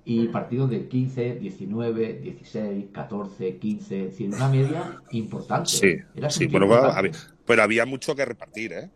y 0.05 0.29
partidos 0.29 0.69
de 0.69 0.87
15, 0.89 1.37
19, 1.37 2.13
16, 2.23 2.87
14, 2.93 3.57
15, 3.57 3.99
es 4.01 4.11
decir, 4.11 4.29
una 4.35 4.49
media 4.49 5.01
importante. 5.13 5.71
Sí, 5.71 5.97
Eras 6.15 6.35
sí 6.35 6.47
bueno, 6.49 6.67
importante. 6.67 6.99
había- 6.99 7.13
pero 7.47 7.63
había 7.63 7.87
mucho 7.87 8.15
que 8.15 8.25
repartir, 8.27 8.73
¿eh? 8.75 8.91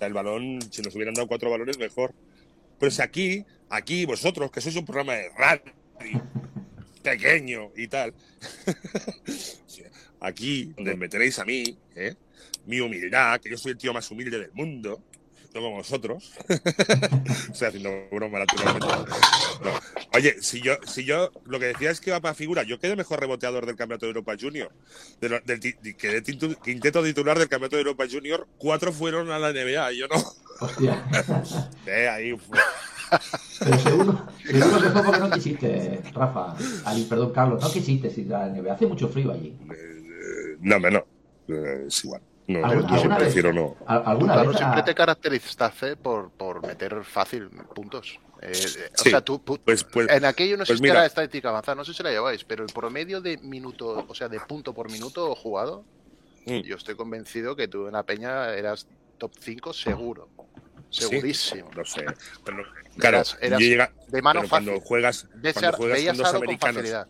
El 0.00 0.14
balón, 0.14 0.60
si 0.70 0.82
nos 0.82 0.94
hubieran 0.94 1.14
dado 1.14 1.28
cuatro 1.28 1.50
balones, 1.50 1.78
mejor. 1.78 2.14
Pero 2.78 2.90
si 2.90 3.02
aquí, 3.02 3.44
aquí 3.68 4.06
vosotros, 4.06 4.50
que 4.50 4.60
sois 4.60 4.76
un 4.76 4.86
programa 4.86 5.14
de 5.14 5.28
radio 5.30 5.72
pequeño 7.02 7.70
y 7.76 7.88
tal, 7.88 8.14
aquí 10.20 10.72
donde 10.76 10.96
me 10.96 11.08
tenéis 11.08 11.38
a 11.38 11.44
mí, 11.44 11.76
¿eh? 11.94 12.14
mi 12.66 12.80
humildad, 12.80 13.40
que 13.40 13.50
yo 13.50 13.56
soy 13.56 13.72
el 13.72 13.78
tío 13.78 13.92
más 13.92 14.10
humilde 14.10 14.38
del 14.38 14.52
mundo, 14.52 15.02
no 15.54 15.60
como 15.60 15.76
vosotros. 15.76 16.32
Estoy 16.48 17.68
haciendo 17.68 17.90
broma 18.12 18.38
naturalmente. 18.40 18.86
No. 19.64 19.70
Oye, 20.14 20.36
si 20.42 20.60
yo, 20.60 20.74
si 20.86 21.04
yo 21.04 21.30
lo 21.44 21.58
que 21.58 21.66
decía 21.66 21.90
es 21.90 22.00
que 22.00 22.10
va 22.10 22.20
para 22.20 22.34
figura, 22.34 22.62
yo 22.62 22.78
quedé 22.78 22.96
mejor 22.96 23.20
reboteador 23.20 23.66
del 23.66 23.76
Campeonato 23.76 24.06
de 24.06 24.10
Europa 24.10 24.34
Junior. 24.40 24.70
De 25.20 25.28
lo- 25.28 25.40
del 25.40 25.60
di- 25.60 25.94
quedé 25.94 26.22
tintu- 26.22 26.56
quinteto 26.60 27.02
titular 27.02 27.38
del 27.38 27.48
Campeonato 27.48 27.76
de 27.76 27.82
Europa 27.82 28.04
Junior, 28.10 28.46
cuatro 28.58 28.92
fueron 28.92 29.30
a 29.30 29.38
la 29.38 29.50
NBA, 29.52 29.92
yo 29.92 30.06
no. 30.08 30.16
Hostia. 30.60 31.04
Eh, 31.86 32.08
ahí 32.08 32.36
fue. 32.36 32.58
Pero 33.58 33.78
seguro, 33.78 34.26
seguro 34.46 34.80
que 34.80 34.88
fue 34.90 35.02
porque 35.02 35.18
no 35.20 35.30
quisiste, 35.30 36.00
Rafa. 36.14 36.54
Ali, 36.84 37.04
perdón, 37.04 37.32
Carlos, 37.32 37.60
no 37.62 37.72
quisiste 37.72 38.08
ir 38.20 38.32
a 38.34 38.46
la 38.46 38.52
NBA. 38.54 38.74
Hace 38.74 38.86
mucho 38.86 39.08
frío 39.08 39.32
allí. 39.32 39.56
Eh, 39.72 40.56
no, 40.60 40.76
hombre, 40.76 40.90
no. 40.92 41.04
Eh, 41.48 41.84
es 41.88 42.04
igual. 42.04 42.22
No, 42.50 42.66
¿Alguna- 42.66 42.88
yo 42.88 42.94
alguna 42.94 43.14
vez? 43.16 43.24
prefiero 43.24 43.52
no. 43.52 43.76
¿Al- 43.86 44.02
¿Alguna 44.06 44.42
vez? 44.42 44.56
siempre 44.56 44.80
a- 44.80 44.84
te 44.84 44.94
caracterizaste 44.94 45.96
por, 45.96 46.30
por 46.30 46.66
meter 46.66 47.04
fácil 47.04 47.48
puntos. 47.74 48.18
Eh, 48.42 48.50
eh, 48.52 48.90
o 48.94 49.02
Sí, 49.02 49.10
sea, 49.10 49.20
tú, 49.20 49.40
Pues, 49.42 49.84
pues, 49.84 50.08
en 50.10 50.24
aquello 50.24 50.52
no 50.56 50.58
pues 50.60 50.70
existía 50.70 50.92
mira. 50.92 51.00
la 51.00 51.06
estadística 51.06 51.50
avanzada, 51.50 51.74
no 51.76 51.84
sé 51.84 51.92
si 51.94 52.02
la 52.02 52.10
lleváis, 52.10 52.42
pero 52.44 52.64
el 52.64 52.72
promedio 52.72 53.20
de 53.20 53.36
minuto, 53.38 54.04
o 54.08 54.14
sea, 54.14 54.28
de 54.28 54.40
punto 54.40 54.72
por 54.72 54.90
minuto 54.90 55.34
jugado, 55.36 55.84
Mm. 56.46 56.60
yo 56.62 56.76
estoy 56.76 56.96
convencido 56.96 57.54
que 57.54 57.68
tú 57.68 57.86
en 57.86 57.92
la 57.92 58.02
peña 58.02 58.52
eras 58.54 58.86
top 59.18 59.30
5 59.38 59.72
seguro. 59.72 60.28
Sí, 60.88 61.02
Segurísimo. 61.02 61.70
No 61.76 61.84
sé. 61.84 62.04
Pero, 62.44 62.64
claro, 62.98 63.18
Eras- 63.18 63.38
eras 63.40 63.60
yo 63.60 63.66
llega- 63.66 63.92
de 64.08 64.22
mano 64.22 64.40
pero 64.40 64.48
fácil. 64.48 64.66
cuando 64.70 64.84
juegas, 64.86 65.26
Ves- 65.34 65.52
cuando 65.54 65.76
juegas 65.76 66.04
con 66.06 66.16
dos 66.16 66.26
con 66.28 66.36
americanos. 66.42 66.76
facilidad. 66.76 67.08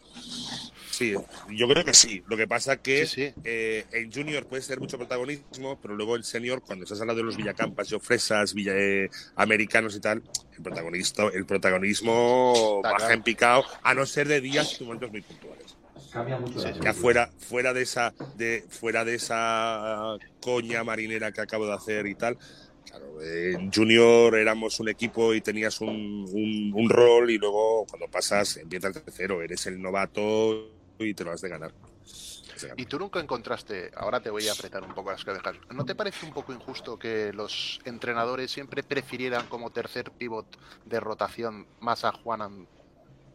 Sí, 1.01 1.15
yo 1.57 1.67
creo 1.67 1.83
que 1.83 1.95
sí. 1.95 2.23
Lo 2.27 2.37
que 2.37 2.47
pasa 2.47 2.77
que 2.77 3.07
Sí, 3.07 3.25
sí. 3.33 3.35
eh, 3.43 3.87
en 3.93 4.13
junior 4.13 4.47
puede 4.47 4.61
ser 4.61 4.79
mucho 4.81 4.99
protagonismo, 4.99 5.79
pero 5.81 5.97
luego 5.97 6.15
en 6.15 6.23
senior, 6.23 6.61
cuando 6.61 6.85
estás 6.85 7.01
hablando 7.01 7.21
de 7.23 7.25
los 7.25 7.39
villacampas 7.39 7.91
y 7.91 7.95
ofresas, 7.95 8.53
villa, 8.53 8.73
eh, 8.77 9.09
americanos 9.37 9.97
y 9.97 10.01
tal, 10.01 10.23
el 10.59 10.63
protagonista, 10.63 11.23
el 11.33 11.47
protagonismo 11.47 12.53
Está 12.55 12.91
baja 12.91 12.97
claro. 12.99 13.15
en 13.15 13.23
picado, 13.23 13.65
a 13.83 13.95
no 13.95 14.05
ser 14.05 14.29
de 14.29 14.43
días 14.43 14.79
y 14.79 14.85
momentos 14.85 15.11
muy 15.11 15.23
puntuales. 15.23 15.75
Cambia 16.13 16.37
mucho. 16.39 16.61
Ya 16.83 16.93
fuera, 16.93 17.31
fuera 17.39 17.73
de 17.73 17.81
esa, 17.83 18.13
de, 18.35 18.67
fuera 18.69 19.03
de 19.07 19.15
esa 19.15 20.19
coña 20.41 20.85
marinera 20.85 21.33
que 21.33 21.41
acabo 21.41 21.67
de 21.67 21.73
hacer 21.73 22.07
y 22.09 22.15
tal. 22.15 22.37
Claro, 22.85 23.23
eh, 23.23 23.53
en 23.55 23.73
Junior 23.73 24.35
éramos 24.37 24.81
un 24.81 24.89
equipo 24.91 25.33
y 25.33 25.41
tenías 25.41 25.81
un, 25.81 25.89
un- 25.89 26.73
un 26.75 26.91
rol 26.91 27.31
y 27.31 27.39
luego 27.39 27.87
cuando 27.87 28.09
pasas 28.09 28.57
empiezas 28.59 28.93
de 28.95 29.03
cero, 29.13 29.41
eres 29.43 29.65
el 29.67 29.81
novato 29.81 30.77
y 31.05 31.15
te 31.15 31.25
lo 31.25 31.33
has 31.33 31.41
de 31.41 31.49
ganar. 31.49 31.73
Has 32.03 32.61
de 32.63 32.69
ganar. 32.69 32.81
Y 32.81 32.87
tú 32.87 32.99
nunca 32.99 33.21
encontraste, 33.21 33.91
ahora 33.97 34.21
te 34.21 34.31
voy 34.31 34.47
a 34.49 34.53
apretar 34.53 34.83
un 34.83 34.95
poco 34.95 35.11
las 35.11 35.25
cabezas, 35.25 35.57
¿no 35.71 35.85
te 35.85 35.95
parece 35.95 36.27
un 36.27 36.33
poco 36.33 36.53
injusto 36.53 36.99
que 36.99 37.33
los 37.33 37.81
entrenadores 37.85 38.51
siempre 38.51 38.83
prefirieran 38.83 39.47
como 39.49 39.71
tercer 39.71 40.11
pivot 40.13 40.47
de 40.85 41.01
rotación 41.01 41.67
más 41.81 42.05
a 42.05 42.13
Juan 42.13 42.69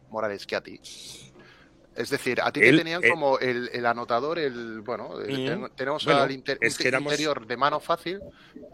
Morales 0.10 0.46
que 0.46 0.56
a 0.56 0.62
ti? 0.62 0.80
Es 1.96 2.10
decir, 2.10 2.42
a 2.42 2.52
ti 2.52 2.60
te 2.60 2.68
Él- 2.70 2.78
tenían 2.78 3.02
él- 3.04 3.10
como 3.10 3.40
el, 3.40 3.70
el 3.72 3.86
anotador, 3.86 4.38
el 4.38 4.82
bueno, 4.82 5.18
ten- 5.26 5.70
tenemos 5.76 6.04
Bueno, 6.04 6.24
al 6.24 6.32
inter- 6.32 6.58
es 6.60 6.78
que 6.78 6.90
éramos- 6.90 7.14
interior 7.14 7.48
de 7.48 7.56
mano 7.56 7.80
fácil, 7.80 8.20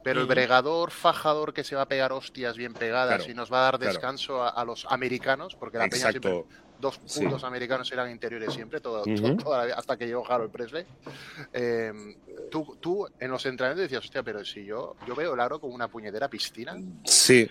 pero 0.04 0.22
el 0.22 0.26
bregador, 0.26 0.90
fajador 0.90 1.54
que 1.54 1.64
se 1.64 1.76
va 1.76 1.84
a 1.84 1.88
pegar 1.88 2.12
hostias 2.14 2.58
bien 2.58 2.74
pegadas 2.74 3.18
Claro, 3.18 3.32
y 3.32 3.36
nos 3.36 3.54
va 3.54 3.60
a 3.60 3.64
dar 3.64 3.78
claro. 3.78 3.94
descanso 3.94 4.42
a, 4.42 4.50
a 4.50 4.66
los 4.66 4.88
americanos, 4.90 5.56
porque 5.56 5.78
la 5.78 5.88
peña 5.88 6.10
siempre 6.10 6.46
Dos 6.82 7.00
Sí. 7.06 7.20
puntos 7.22 7.44
americanos 7.44 7.92
eran 7.92 8.10
interiores 8.10 8.54
siempre, 8.54 8.82
todo, 8.82 9.02
Ujú. 9.04 9.16
todo- 9.16 9.38
toda 9.38 9.66
la 9.68 9.76
hasta 9.76 9.96
que 9.98 10.08
llegó 10.08 10.30
Harold 10.30 10.52
Presley. 10.52 10.84
Eh, 11.54 11.94
tú, 12.50 12.78
tú 12.82 13.08
en 13.20 13.32
los 13.32 13.46
entrenamientos 13.46 13.84
decías, 13.84 14.04
hostia, 14.04 14.24
pero 14.24 14.44
si 14.44 14.66
yo, 14.66 14.96
yo 15.08 15.16
veo 15.16 15.34
el 15.36 15.40
aro 15.40 15.60
como 15.60 15.74
una 15.76 15.88
puñetera 15.88 16.28
piscina, 16.28 16.76
Sí. 17.06 17.50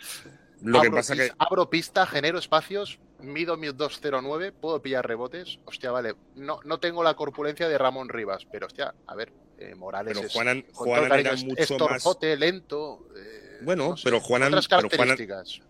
Lo 0.62 0.82
que 0.82 0.90
pasa 0.90 1.15
que 1.16 1.23
pis- 1.23 1.32
abro 1.39 1.70
pista, 1.70 2.05
genero 2.07 2.39
espacios, 2.39 2.98
mido 3.20 3.57
mi 3.57 3.69
209, 3.69 4.52
puedo 4.52 4.82
pillar 4.82 5.07
rebotes, 5.09 5.59
hostia, 5.65 5.90
vale, 5.90 6.15
no, 6.35 6.61
no 6.65 6.78
tengo 6.78 7.02
la 7.02 7.15
corpulencia 7.15 7.66
de 7.66 7.78
Ramón 7.78 8.11
Rivas, 8.11 8.47
pero 8.52 8.66
hostia, 8.66 8.94
a 9.07 9.15
ver, 9.15 9.32
eh, 9.59 9.74
Morales 9.74 10.12
Pero 10.15 10.27
es, 10.27 10.35
Juanan- 10.35 10.65
todo 10.66 10.85
Juanan 10.85 11.19
era 11.20 11.32
es- 11.32 11.44
mucho 11.44 11.62
es 11.62 11.69
torzote, 11.69 12.36
lento. 12.36 13.07
eh, 13.16 13.49
Bueno, 13.62 13.91
no 13.91 13.97
sé, 13.97 14.05
pero 14.05 14.20
Juanan- 14.20 14.51
pero 14.78 14.89
Juanan- 15.05 15.16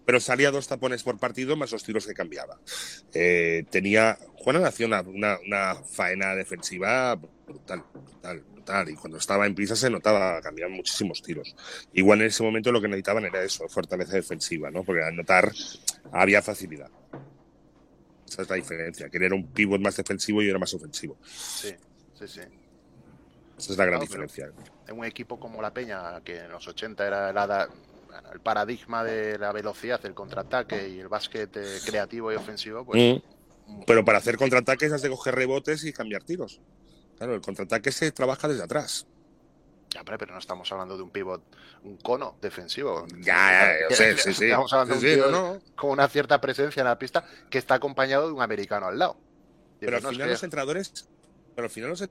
pero 0.05 0.21
salía 0.21 0.51
dos 0.51 0.67
tapones 0.69 1.03
por 1.03 1.19
partido 1.19 1.57
más 1.57 1.73
los 1.73 1.83
tiros 1.85 2.07
que 2.07 2.15
cambiaba. 2.15 2.59
Eh, 3.12 3.65
tenía 3.71 4.19
Juan 4.35 4.65
hacía 4.65 4.87
una, 4.87 5.03
una, 5.03 5.39
una 5.47 5.75
faena 5.75 6.35
defensiva 6.35 7.15
brutal, 7.15 7.85
brutal, 7.93 8.41
brutal. 8.53 8.89
Y 8.91 8.95
cuando 8.95 9.19
estaba 9.19 9.47
en 9.47 9.55
pista 9.55 9.77
se 9.77 9.91
notaba, 9.91 10.41
cambiaban 10.41 10.75
muchísimos 10.75 11.21
tiros. 11.23 11.55
Igual 11.93 12.21
en 12.21 12.27
ese 12.29 12.43
momento 12.43 12.73
lo 12.73 12.81
que 12.81 12.89
necesitaban 12.89 13.25
era 13.25 13.43
eso, 13.43 13.69
fortaleza 13.69 14.15
defensiva, 14.15 14.71
¿no? 14.71 14.83
Porque 14.85 15.03
al 15.03 15.17
notar 15.17 15.53
había 16.12 16.41
facilidad. 16.43 16.91
Esa 18.29 18.43
es 18.43 18.49
la 18.49 18.57
diferencia. 18.57 19.09
Querer 19.11 19.33
un 19.33 19.53
pivot 19.53 19.81
más 19.81 19.97
defensivo 19.97 20.41
y 20.43 20.49
era 20.49 20.59
más 20.59 20.73
ofensivo. 20.73 21.19
Sí, 21.25 21.75
sí, 22.19 22.29
sí. 22.29 22.41
Esa 23.61 23.73
es 23.73 23.78
la 23.78 23.85
gran 23.85 23.99
No, 23.99 24.05
diferencia. 24.07 24.51
en 24.89 24.99
un 24.99 25.05
equipo 25.05 25.39
como 25.39 25.61
la 25.62 25.73
Peña, 25.73 26.20
que 26.23 26.39
en 26.39 26.51
los 26.51 26.66
80 26.66 27.07
era 27.07 27.32
la 27.32 27.69
el 28.32 28.41
paradigma 28.41 29.05
de 29.05 29.39
la 29.39 29.53
velocidad, 29.53 30.05
el 30.05 30.15
contraataque 30.15 30.89
y 30.89 30.99
el 30.99 31.09
básquet 31.09 31.57
eh, 31.57 31.78
creativo 31.87 32.32
y 32.32 32.37
ofensivo, 32.37 32.85
pues 32.85 33.01
Mm. 33.66 33.85
Pero 33.87 34.05
para 34.05 34.19
hacer 34.19 34.37
contraataques 34.37 34.93
has 34.93 35.01
de 35.03 35.09
coger 35.11 35.32
rebotes 35.37 35.85
y 35.85 35.93
cambiar 35.93 36.24
tiros. 36.24 36.61
Claro, 37.16 37.37
el 37.37 37.41
contraataque 37.41 37.93
se 37.93 38.11
trabaja 38.11 38.49
desde 38.49 38.65
atrás. 38.65 39.07
ya, 39.91 40.01
hombre, 40.01 40.19
pero 40.19 40.32
no 40.32 40.41
estamos 40.41 40.70
hablando 40.73 40.97
de 40.97 41.05
un 41.05 41.11
pivot, 41.11 41.41
un 41.85 41.97
cono 41.99 42.37
defensivo. 42.43 43.07
Ya, 43.20 43.77
ya, 43.81 43.89
yo 43.91 43.95
sé, 43.97 44.16
sí, 44.19 44.35
sí. 44.35 44.45
Estamos 44.47 44.73
hablando 44.73 44.97
Sí, 44.97 45.07
de 45.07 45.15
un 45.16 45.23
tío 45.23 45.31
no, 45.31 45.55
no. 45.55 45.61
con 45.77 45.91
una 45.91 46.09
cierta 46.09 46.41
presencia 46.41 46.81
en 46.81 46.87
la 46.87 46.99
pista 46.99 47.24
que 47.49 47.59
está 47.59 47.74
acompañado 47.74 48.27
de 48.27 48.32
un 48.32 48.43
americano 48.43 48.87
al 48.87 48.99
lado. 48.99 49.16
Pero 49.78 49.97
al 49.99 50.03
final 50.03 50.27
que- 50.27 50.32
los 50.32 50.43
entrenadores, 50.43 51.09
pero 51.55 51.66
al 51.66 51.70
final 51.70 51.91
los 51.91 52.03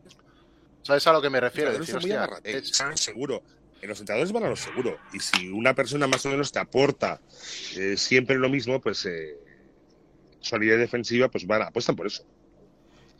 ¿Sabes 0.82 1.06
a 1.08 1.14
lo 1.14 1.22
que 1.22 1.30
me 1.30 1.40
refiero? 1.40 1.72
Decir, 1.72 1.96
hostia, 1.96 2.30
es- 2.44 2.80
al 2.82 2.98
seguro. 2.98 3.44
En 3.82 3.90
los 3.90 4.00
entrenadores 4.00 4.32
van 4.34 4.44
a 4.44 4.50
lo 4.50 4.56
seguro. 4.56 4.98
Y 5.14 5.20
si 5.20 5.50
una 5.50 5.74
persona 5.74 6.08
más 6.08 6.26
o 6.26 6.30
menos 6.30 6.52
te 6.52 6.60
aporta 6.60 7.22
eh, 7.78 7.96
siempre 7.98 8.38
lo 8.38 8.50
mismo, 8.50 8.82
pues 8.82 9.06
eh, 9.06 9.36
solidez 10.40 10.80
defensiva, 10.80 11.30
pues 11.30 11.46
van, 11.48 11.62
apuestan 11.64 11.96
por 11.96 12.08
eso. 12.08 12.24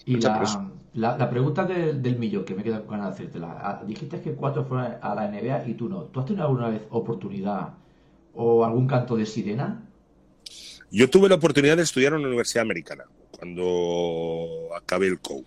Y 0.06 0.18
por 0.18 0.22
la, 0.22 0.40
eso. 0.44 0.60
la, 0.94 1.18
la 1.18 1.30
pregunta 1.30 1.66
del, 1.66 2.02
del 2.02 2.18
millón, 2.18 2.46
que 2.46 2.56
me 2.56 2.64
queda 2.64 2.80
con 2.86 2.92
ganas 2.98 3.08
de 3.18 3.24
hacértela. 3.26 3.58
Ah, 3.62 3.84
Dijiste 3.86 4.22
que 4.22 4.34
cuatro 4.36 4.66
fueron 4.66 4.98
a 5.02 5.16
la 5.16 5.26
NBA 5.26 5.68
y 5.68 5.74
tú 5.76 5.88
no. 5.90 6.04
¿Tú 6.06 6.20
has 6.20 6.26
tenido 6.26 6.46
alguna 6.48 6.70
vez 6.70 6.84
oportunidad 6.90 7.78
o 8.34 8.66
algún 8.66 8.88
canto 8.88 9.16
de 9.18 9.26
sirena? 9.26 9.86
Yo 10.92 11.10
tuve 11.10 11.30
la 11.30 11.36
oportunidad 11.36 11.78
de 11.78 11.84
estudiar 11.84 12.14
en 12.14 12.20
una 12.20 12.28
universidad 12.30 12.64
americana 12.64 13.06
cuando 13.32 14.70
acabé 14.76 15.08
el 15.08 15.20
COU, 15.20 15.46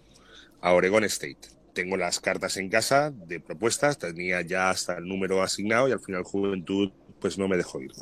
a 0.60 0.72
Oregon 0.72 1.04
State. 1.04 1.38
Tengo 1.72 1.96
las 1.96 2.20
cartas 2.20 2.56
en 2.56 2.68
casa 2.68 3.10
de 3.10 3.40
propuestas, 3.40 3.98
tenía 3.98 4.42
ya 4.42 4.70
hasta 4.70 4.98
el 4.98 5.06
número 5.06 5.42
asignado 5.42 5.88
y 5.88 5.92
al 5.92 6.00
final 6.00 6.22
Juventud 6.22 6.90
pues 7.20 7.38
no 7.38 7.48
me 7.48 7.56
dejó 7.56 7.80
ir. 7.80 7.92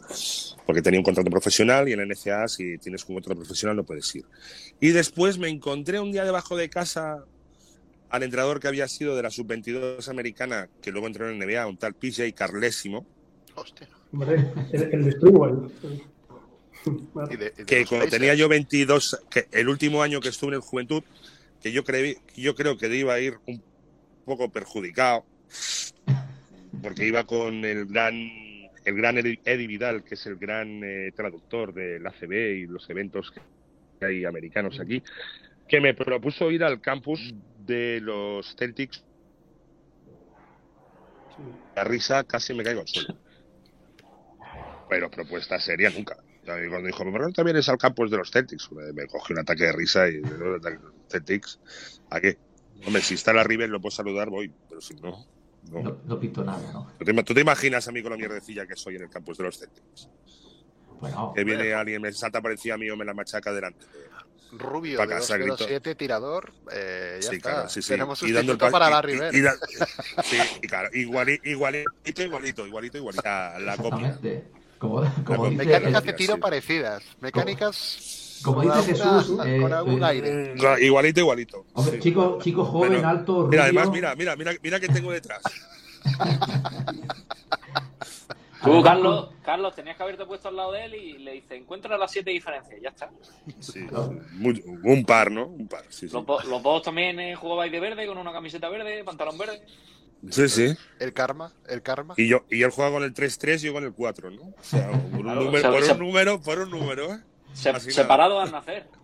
Porque 0.66 0.82
tenía 0.82 0.98
un 0.98 1.04
contrato 1.04 1.30
profesional 1.30 1.88
y 1.88 1.92
en 1.92 1.98
la 1.98 2.06
NCA 2.06 2.48
si 2.48 2.78
tienes 2.78 3.04
un 3.04 3.16
contrato 3.16 3.38
profesional 3.38 3.76
no 3.76 3.84
puedes 3.84 4.12
ir. 4.14 4.24
Y 4.80 4.90
después 4.90 5.38
me 5.38 5.48
encontré 5.48 6.00
un 6.00 6.10
día 6.10 6.24
debajo 6.24 6.56
de 6.56 6.70
casa 6.70 7.24
al 8.08 8.22
entrenador 8.22 8.58
que 8.58 8.68
había 8.68 8.88
sido 8.88 9.14
de 9.14 9.22
la 9.22 9.30
sub-22 9.30 10.08
americana, 10.08 10.68
que 10.82 10.90
luego 10.90 11.06
entró 11.06 11.30
en 11.30 11.38
la 11.38 11.46
NBA, 11.46 11.66
un 11.66 11.76
tal 11.76 11.94
PJ 11.94 12.32
Carlésimo, 12.34 13.06
Hostia. 13.54 13.88
Hombre, 14.12 14.52
el, 14.72 14.82
el 14.82 15.04
de 15.04 15.16
que 17.66 17.86
cuando 17.86 18.08
tenía 18.08 18.34
yo 18.34 18.48
22, 18.48 19.20
que 19.30 19.46
el 19.52 19.68
último 19.68 20.02
año 20.02 20.20
que 20.20 20.30
estuve 20.30 20.54
en 20.54 20.60
Juventud, 20.60 21.02
que 21.60 21.72
yo, 21.72 21.84
creí, 21.84 22.16
yo 22.36 22.54
creo 22.54 22.76
que 22.76 22.94
iba 22.94 23.14
a 23.14 23.20
ir 23.20 23.38
un 23.46 23.62
poco 24.24 24.50
perjudicado, 24.50 25.24
porque 26.82 27.06
iba 27.06 27.24
con 27.24 27.64
el 27.64 27.86
gran, 27.86 28.14
el 28.84 28.96
gran 28.96 29.18
Eddie 29.18 29.40
Eddie 29.44 29.66
Vidal, 29.66 30.04
que 30.04 30.14
es 30.14 30.26
el 30.26 30.36
gran 30.36 30.82
eh, 30.84 31.12
traductor 31.14 31.74
del 31.74 32.06
ACB 32.06 32.32
y 32.32 32.66
los 32.66 32.88
eventos 32.88 33.30
que 33.30 34.06
hay 34.06 34.24
americanos 34.24 34.80
aquí, 34.80 35.02
que 35.68 35.80
me 35.80 35.94
propuso 35.94 36.50
ir 36.50 36.64
al 36.64 36.80
campus 36.80 37.34
de 37.66 38.00
los 38.00 38.56
Celtics 38.56 39.04
La 41.76 41.84
risa 41.84 42.24
casi 42.24 42.54
me 42.54 42.64
caigo 42.64 42.80
al 42.80 42.88
suelo. 42.88 43.16
Pero 44.88 45.10
propuesta 45.10 45.60
seria 45.60 45.90
nunca. 45.90 46.16
Cuando 46.68 46.86
dijo, 46.86 47.04
¿por 47.04 47.12
qué 47.12 47.18
no 47.26 47.32
te 47.32 47.44
vienes 47.44 47.68
al 47.68 47.78
campus 47.78 48.10
de 48.10 48.16
los 48.18 48.30
Celtics? 48.30 48.70
Me, 48.72 48.92
me 48.92 49.06
cogí 49.06 49.32
un 49.32 49.40
ataque 49.40 49.64
de 49.64 49.72
risa 49.72 50.08
y 50.08 50.20
¿no? 50.20 50.58
Celtics, 51.08 51.60
¿a 52.10 52.20
qué? 52.20 52.38
Hombre, 52.86 53.02
si 53.02 53.14
está 53.14 53.32
la 53.32 53.42
River 53.44 53.68
lo 53.68 53.80
puedo 53.80 53.90
saludar, 53.90 54.30
voy, 54.30 54.52
pero 54.68 54.80
si 54.80 54.94
no, 54.94 55.26
no. 55.70 55.82
No, 55.82 56.00
no 56.06 56.18
pinto 56.20 56.42
nada, 56.42 56.72
¿no? 56.72 56.90
¿Tú 56.98 57.04
te, 57.04 57.22
tú 57.22 57.34
te 57.34 57.40
imaginas 57.42 57.86
a 57.86 57.92
mí 57.92 58.02
con 58.02 58.10
la 58.12 58.16
mierdecilla 58.16 58.66
que 58.66 58.74
soy 58.76 58.96
en 58.96 59.02
el 59.02 59.10
campus 59.10 59.36
de 59.38 59.44
los 59.44 59.58
Celtics? 59.58 60.08
Bueno, 61.00 61.32
Que 61.34 61.44
viene 61.44 61.72
alguien, 61.74 62.00
me 62.02 62.12
salta 62.12 62.40
por 62.42 62.50
encima 62.50 62.76
mío, 62.76 62.96
me 62.96 63.04
la 63.04 63.14
machaca 63.14 63.52
delante. 63.52 63.86
Rubio 64.52 64.98
Pa' 64.98 65.06
de 65.06 65.14
casa, 65.14 65.36
grito. 65.36 65.52
207, 65.52 65.94
tirador. 65.94 66.52
eh, 66.72 67.18
ya 67.22 67.30
Sí, 67.30 67.36
está. 67.36 67.50
claro, 67.52 67.68
sí, 67.68 67.82
sí. 67.82 67.88
Tenemos 67.90 68.20
Y 68.22 68.32
dando 68.32 68.52
el 68.52 68.58
para 68.58 68.88
y- 68.88 68.90
la 68.90 69.02
River. 69.02 69.34
y 69.34 69.40
da- 69.42 69.56
sí, 70.24 70.38
y 70.62 70.66
claro, 70.66 70.88
iguali- 70.92 71.40
igualito, 71.44 71.90
igualito, 72.22 72.66
igualito, 72.66 72.98
igualito. 72.98 73.22
La, 73.24 73.58
la 73.60 73.76
copia. 73.76 74.18
Como, 74.80 75.04
como 75.24 75.50
dice, 75.50 75.64
Mecánicas 75.64 76.02
de 76.04 76.12
tiro 76.14 76.34
sí. 76.34 76.40
parecidas. 76.40 77.04
Mecánicas. 77.20 78.40
como 78.42 78.56
con 78.56 78.64
dice 78.66 78.78
alguna- 78.92 79.20
Jesús, 79.20 79.38
eh, 79.44 79.58
con 79.60 79.72
algún 79.74 80.02
eh, 80.02 80.06
aire. 80.06 80.54
Igualito, 80.80 81.20
igualito. 81.20 81.66
hombre, 81.74 81.96
Sí. 81.96 82.02
chico, 82.02 82.38
chico 82.42 82.64
joven, 82.64 82.92
Bueno, 82.94 83.08
alto, 83.08 83.32
rubio. 83.34 83.48
Mira, 83.50 83.64
además, 83.64 83.90
mira, 83.90 84.14
mira, 84.16 84.36
mira, 84.36 84.52
mira 84.62 84.80
que 84.80 84.88
tengo 84.88 85.12
detrás. 85.12 85.42
Tú, 88.62 88.82
Carlos, 88.82 89.30
Carlos, 89.42 89.74
tenías 89.74 89.96
que 89.96 90.02
haberte 90.02 90.26
puesto 90.26 90.48
al 90.48 90.56
lado 90.56 90.72
de 90.72 90.84
él 90.84 90.94
y 90.94 91.18
le 91.18 91.32
dice, 91.32 91.56
encuentra 91.56 91.96
las 91.96 92.10
siete 92.12 92.30
diferencias, 92.30 92.78
ya 92.82 92.90
está. 92.90 93.10
Sí, 93.58 93.86
muy- 94.32 94.62
un 94.84 95.04
par, 95.06 95.30
¿no? 95.30 95.46
Un 95.46 95.66
par, 95.66 95.82
sí, 95.88 96.08
sí. 96.08 96.14
Los, 96.14 96.26
do- 96.26 96.40
los 96.42 96.62
dos 96.62 96.82
también 96.82 97.18
eh, 97.20 97.34
jugabais 97.34 97.72
de 97.72 97.80
verde, 97.80 98.06
con 98.06 98.18
una 98.18 98.32
camiseta 98.32 98.68
verde, 98.68 99.02
pantalón 99.02 99.38
verde. 99.38 99.62
Sí, 100.28 100.48
sí. 100.48 100.76
El 100.98 101.12
karma. 101.14 101.52
El 101.68 101.80
karma. 101.82 102.14
Y 102.16 102.28
yo, 102.28 102.44
y 102.50 102.62
él 102.62 102.70
juega 102.70 102.90
con 102.90 103.02
el 103.04 103.14
3-3 103.14 103.56
y 103.60 103.66
yo 103.66 103.72
con 103.72 103.84
el 103.84 103.92
4, 103.92 104.30
¿no? 104.30 104.42
O 104.42 104.54
sea, 104.62 104.90
por 104.90 105.00
un, 105.20 105.22
Claro, 105.22 105.44
número, 105.44 105.62
se- 105.70 105.74
por 105.78 105.84
se- 105.84 105.92
un 105.92 105.98
número, 106.00 106.40
por 106.42 106.58
un 106.58 106.70
número, 106.70 107.14
¿eh? 107.14 107.20
Se- 107.54 107.70
Así 107.70 107.88
nada. 107.88 108.02
separados 108.02 108.42
al 108.44 108.52
nacer. 108.52 108.86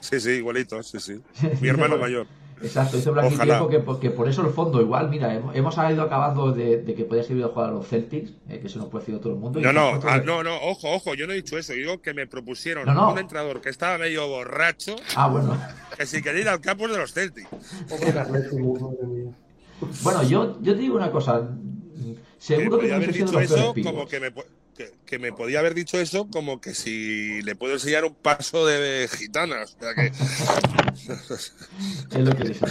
Sí, 0.00 0.20
sí, 0.20 0.30
igualito, 0.32 0.82
sí, 0.82 1.00
sí. 1.00 1.20
Mi 1.62 1.68
hermano 1.68 1.96
mayor. 1.96 2.26
Exacto, 2.62 2.96
dice 2.98 3.08
Ojalá. 3.10 3.28
Tiempo 3.44 3.68
que, 3.70 3.78
por- 3.80 3.98
que 4.00 4.10
por 4.10 4.28
eso 4.28 4.42
el 4.46 4.52
fondo 4.52 4.80
igual, 4.82 5.08
mira, 5.08 5.34
hemos, 5.34 5.56
hemos 5.56 5.74
ido 5.90 6.02
acabando 6.02 6.52
de, 6.52 6.82
de 6.82 6.94
que 6.94 7.04
podía 7.06 7.24
servir 7.24 7.42
a 7.44 7.48
jugar 7.48 7.70
a 7.70 7.72
los 7.72 7.88
Celtics, 7.88 8.34
eh, 8.50 8.60
que 8.60 8.66
eso 8.68 8.78
no 8.78 8.88
puede 8.90 9.06
decir 9.06 9.18
todo 9.20 9.32
el 9.32 9.38
mundo. 9.40 9.58
y 9.58 9.62
No, 9.62 9.72
no, 9.72 9.98
ah, 10.04 10.18
no, 10.24 10.42
no, 10.44 10.54
ojo, 10.62 10.92
ojo, 10.92 11.14
yo 11.14 11.26
no 11.26 11.32
he 11.32 11.36
dicho 11.36 11.56
eso. 11.58 11.72
Digo 11.72 12.00
que 12.02 12.12
me 12.14 12.26
propusieron 12.28 12.84
No, 12.86 12.92
no. 12.94 13.12
un 13.12 13.18
entrenador 13.18 13.60
que 13.62 13.70
estaba 13.70 13.96
medio 13.98 14.28
borracho, 14.28 14.94
Ah, 15.16 15.26
bueno. 15.28 15.58
que 15.96 16.04
si 16.06 16.22
quería 16.22 16.42
ir 16.42 16.48
al 16.50 16.60
campus 16.60 16.92
de 16.92 16.98
los 16.98 17.12
Celtics. 17.14 17.48
Pobre 17.88 18.12
Carletti, 18.12 18.56
madre 18.56 19.06
mía. 19.06 19.32
Bueno, 20.02 20.22
yo, 20.24 20.60
yo 20.62 20.74
te 20.74 20.80
digo 20.80 20.96
una 20.96 21.10
cosa. 21.10 21.48
Que 21.98 22.16
Seguro 22.38 22.78
que 22.80 22.92
haber 22.92 23.12
dicho 23.12 23.38
eso 23.40 23.72
como 23.84 24.06
que 24.06 24.18
me, 24.18 24.32
que, 24.74 24.90
que 25.06 25.18
me 25.20 25.32
podía 25.32 25.60
haber 25.60 25.74
dicho 25.74 26.00
eso 26.00 26.26
como 26.28 26.60
que 26.60 26.74
si 26.74 27.40
le 27.42 27.54
puedo 27.54 27.74
enseñar 27.74 28.04
un 28.04 28.14
paso 28.14 28.66
de 28.66 29.08
gitanas. 29.08 29.76
O 29.78 29.84
sea 29.84 29.94
que, 29.94 30.06
Es 32.18 32.24
lo 32.24 32.34
que 32.36 32.44
digo. 32.44 32.66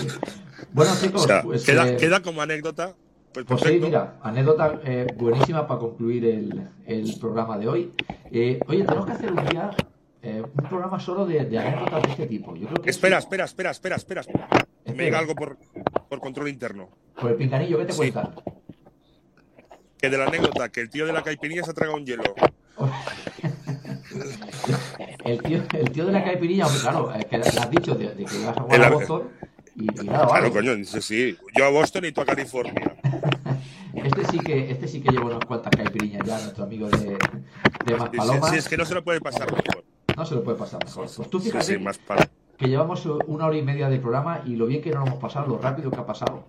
Bueno, 0.73 0.91
o 0.91 0.95
chicos, 1.01 1.23
sea, 1.23 1.41
pues, 1.41 1.63
queda, 1.63 1.89
eh, 1.89 1.97
queda 1.97 2.21
como 2.21 2.41
anécdota. 2.41 2.95
Pues, 3.33 3.45
pues 3.45 3.61
sí, 3.61 3.79
mira, 3.81 4.19
anécdota 4.21 4.81
eh, 4.83 5.07
buenísima 5.15 5.65
para 5.65 5.79
concluir 5.79 6.25
el, 6.25 6.67
el 6.85 7.15
programa 7.19 7.57
de 7.57 7.67
hoy. 7.67 7.91
Eh, 8.29 8.59
oye, 8.67 8.83
tenemos 8.83 9.05
que 9.05 9.11
hacer 9.13 9.31
un 9.31 9.45
día 9.47 9.71
eh, 10.21 10.43
un 10.43 10.69
programa 10.69 10.99
solo 10.99 11.25
de, 11.25 11.45
de 11.45 11.57
anécdotas 11.59 12.03
de 12.03 12.09
este 12.11 12.27
tipo. 12.27 12.55
Yo 12.55 12.67
creo 12.67 12.83
que 12.83 12.89
Espera, 12.89 13.19
sí. 13.21 13.25
espera, 13.25 13.45
espera, 13.45 13.71
espera, 13.71 13.95
espera. 13.95 14.23
Me 14.23 14.91
Espera. 14.91 15.03
llega 15.05 15.19
algo 15.19 15.35
por, 15.35 15.57
por 16.09 16.19
control 16.19 16.49
interno. 16.49 16.89
El 17.23 17.35
pinganillo, 17.35 17.77
¿qué 17.79 17.85
te 17.85 17.91
Sí. 17.93 17.97
cuentan? 17.97 18.35
Que 19.97 20.09
de 20.09 20.17
la 20.17 20.25
anécdota, 20.25 20.69
que 20.69 20.81
el 20.81 20.89
tío 20.89 21.05
de 21.05 21.13
la 21.13 21.21
caipirinha 21.23 21.63
se 21.63 21.71
ha 21.71 21.73
tragado 21.73 21.97
un 21.97 22.05
hielo. 22.05 22.23
El 25.23 25.41
tío, 25.43 25.61
el 25.73 25.91
tío 25.91 26.05
de 26.05 26.11
la 26.11 26.23
caipirilla, 26.23 26.65
hombre, 26.65 26.81
claro, 26.81 27.13
es 27.13 27.25
que 27.25 27.35
has 27.37 27.69
dicho 27.71 27.95
de, 27.95 28.09
de 28.15 28.25
que 28.25 28.35
ibas 28.37 28.57
a 28.57 28.61
jugar 28.61 28.83
a 28.83 28.89
Boston 28.89 29.29
y, 29.75 29.83
y 29.83 29.85
nada, 30.05 30.25
Claro, 30.25 30.29
vale. 30.29 30.51
coño, 30.51 30.83
sí, 30.83 31.01
sí. 31.01 31.37
Yo 31.55 31.65
a 31.65 31.69
Boston 31.69 32.05
y 32.05 32.11
tú 32.11 32.21
a 32.21 32.25
California. 32.25 32.95
Este 33.93 34.25
sí 34.31 34.39
que, 34.39 34.71
este 34.71 34.87
sí 34.87 35.01
que 35.01 35.11
lleva 35.11 35.25
unas 35.25 35.45
cuantas 35.45 35.69
caipiriñas 35.75 36.25
ya, 36.25 36.39
nuestro 36.39 36.63
amigo 36.63 36.87
de, 36.89 36.97
de 37.09 37.17
Sí, 38.21 38.39
sí, 38.49 38.55
es 38.57 38.67
que 38.69 38.77
no 38.77 38.85
se 38.85 38.93
lo 38.95 39.03
puede 39.03 39.19
pasar 39.19 39.51
mejor. 39.51 39.83
No 40.15 40.25
se 40.25 40.35
lo 40.35 40.43
puede 40.43 40.57
pasar 40.57 40.83
mejor. 40.83 41.09
Pues 41.15 41.29
tú 41.29 41.39
fíjate 41.39 41.65
sí, 41.65 41.77
más 41.77 41.99
que 42.57 42.67
llevamos 42.67 43.05
una 43.27 43.45
hora 43.45 43.57
y 43.57 43.61
media 43.61 43.89
de 43.89 43.99
programa 43.99 44.41
y 44.45 44.55
lo 44.55 44.65
bien 44.65 44.81
que 44.81 44.89
nos 44.91 45.01
lo 45.01 45.07
hemos 45.07 45.19
pasado, 45.19 45.47
lo 45.47 45.57
rápido 45.57 45.91
que 45.91 45.97
ha 45.99 46.05
pasado. 46.05 46.45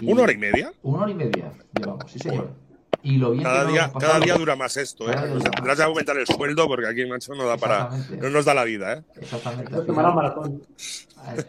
Y- 0.00 0.12
¿Una 0.12 0.22
hora 0.22 0.32
y 0.32 0.36
media? 0.38 0.72
Una 0.82 1.02
hora 1.02 1.10
y 1.10 1.14
media 1.14 1.52
llevamos, 1.78 2.10
sí 2.10 2.18
señor. 2.18 2.50
Y 3.04 3.16
lo 3.16 3.32
bien 3.32 3.42
Cada 3.42 3.64
día, 3.64 3.92
cada 3.98 4.20
día 4.20 4.36
dura 4.36 4.54
más 4.54 4.76
esto, 4.76 5.10
¿eh? 5.10 5.16
Nos 5.34 5.42
tendrás 5.42 5.76
que 5.76 5.82
aumentar 5.82 6.16
el 6.16 6.26
sueldo 6.26 6.68
porque 6.68 6.86
aquí, 6.86 7.04
macho, 7.04 7.34
no 7.34 7.46
da 7.46 7.56
para. 7.56 7.90
No 8.20 8.30
nos 8.30 8.44
da 8.44 8.54
la 8.54 8.62
vida, 8.64 8.94
¿eh? 8.94 9.02
Exactamente. 9.16 9.84
Semana 9.84 10.10
maratón. 10.12 10.62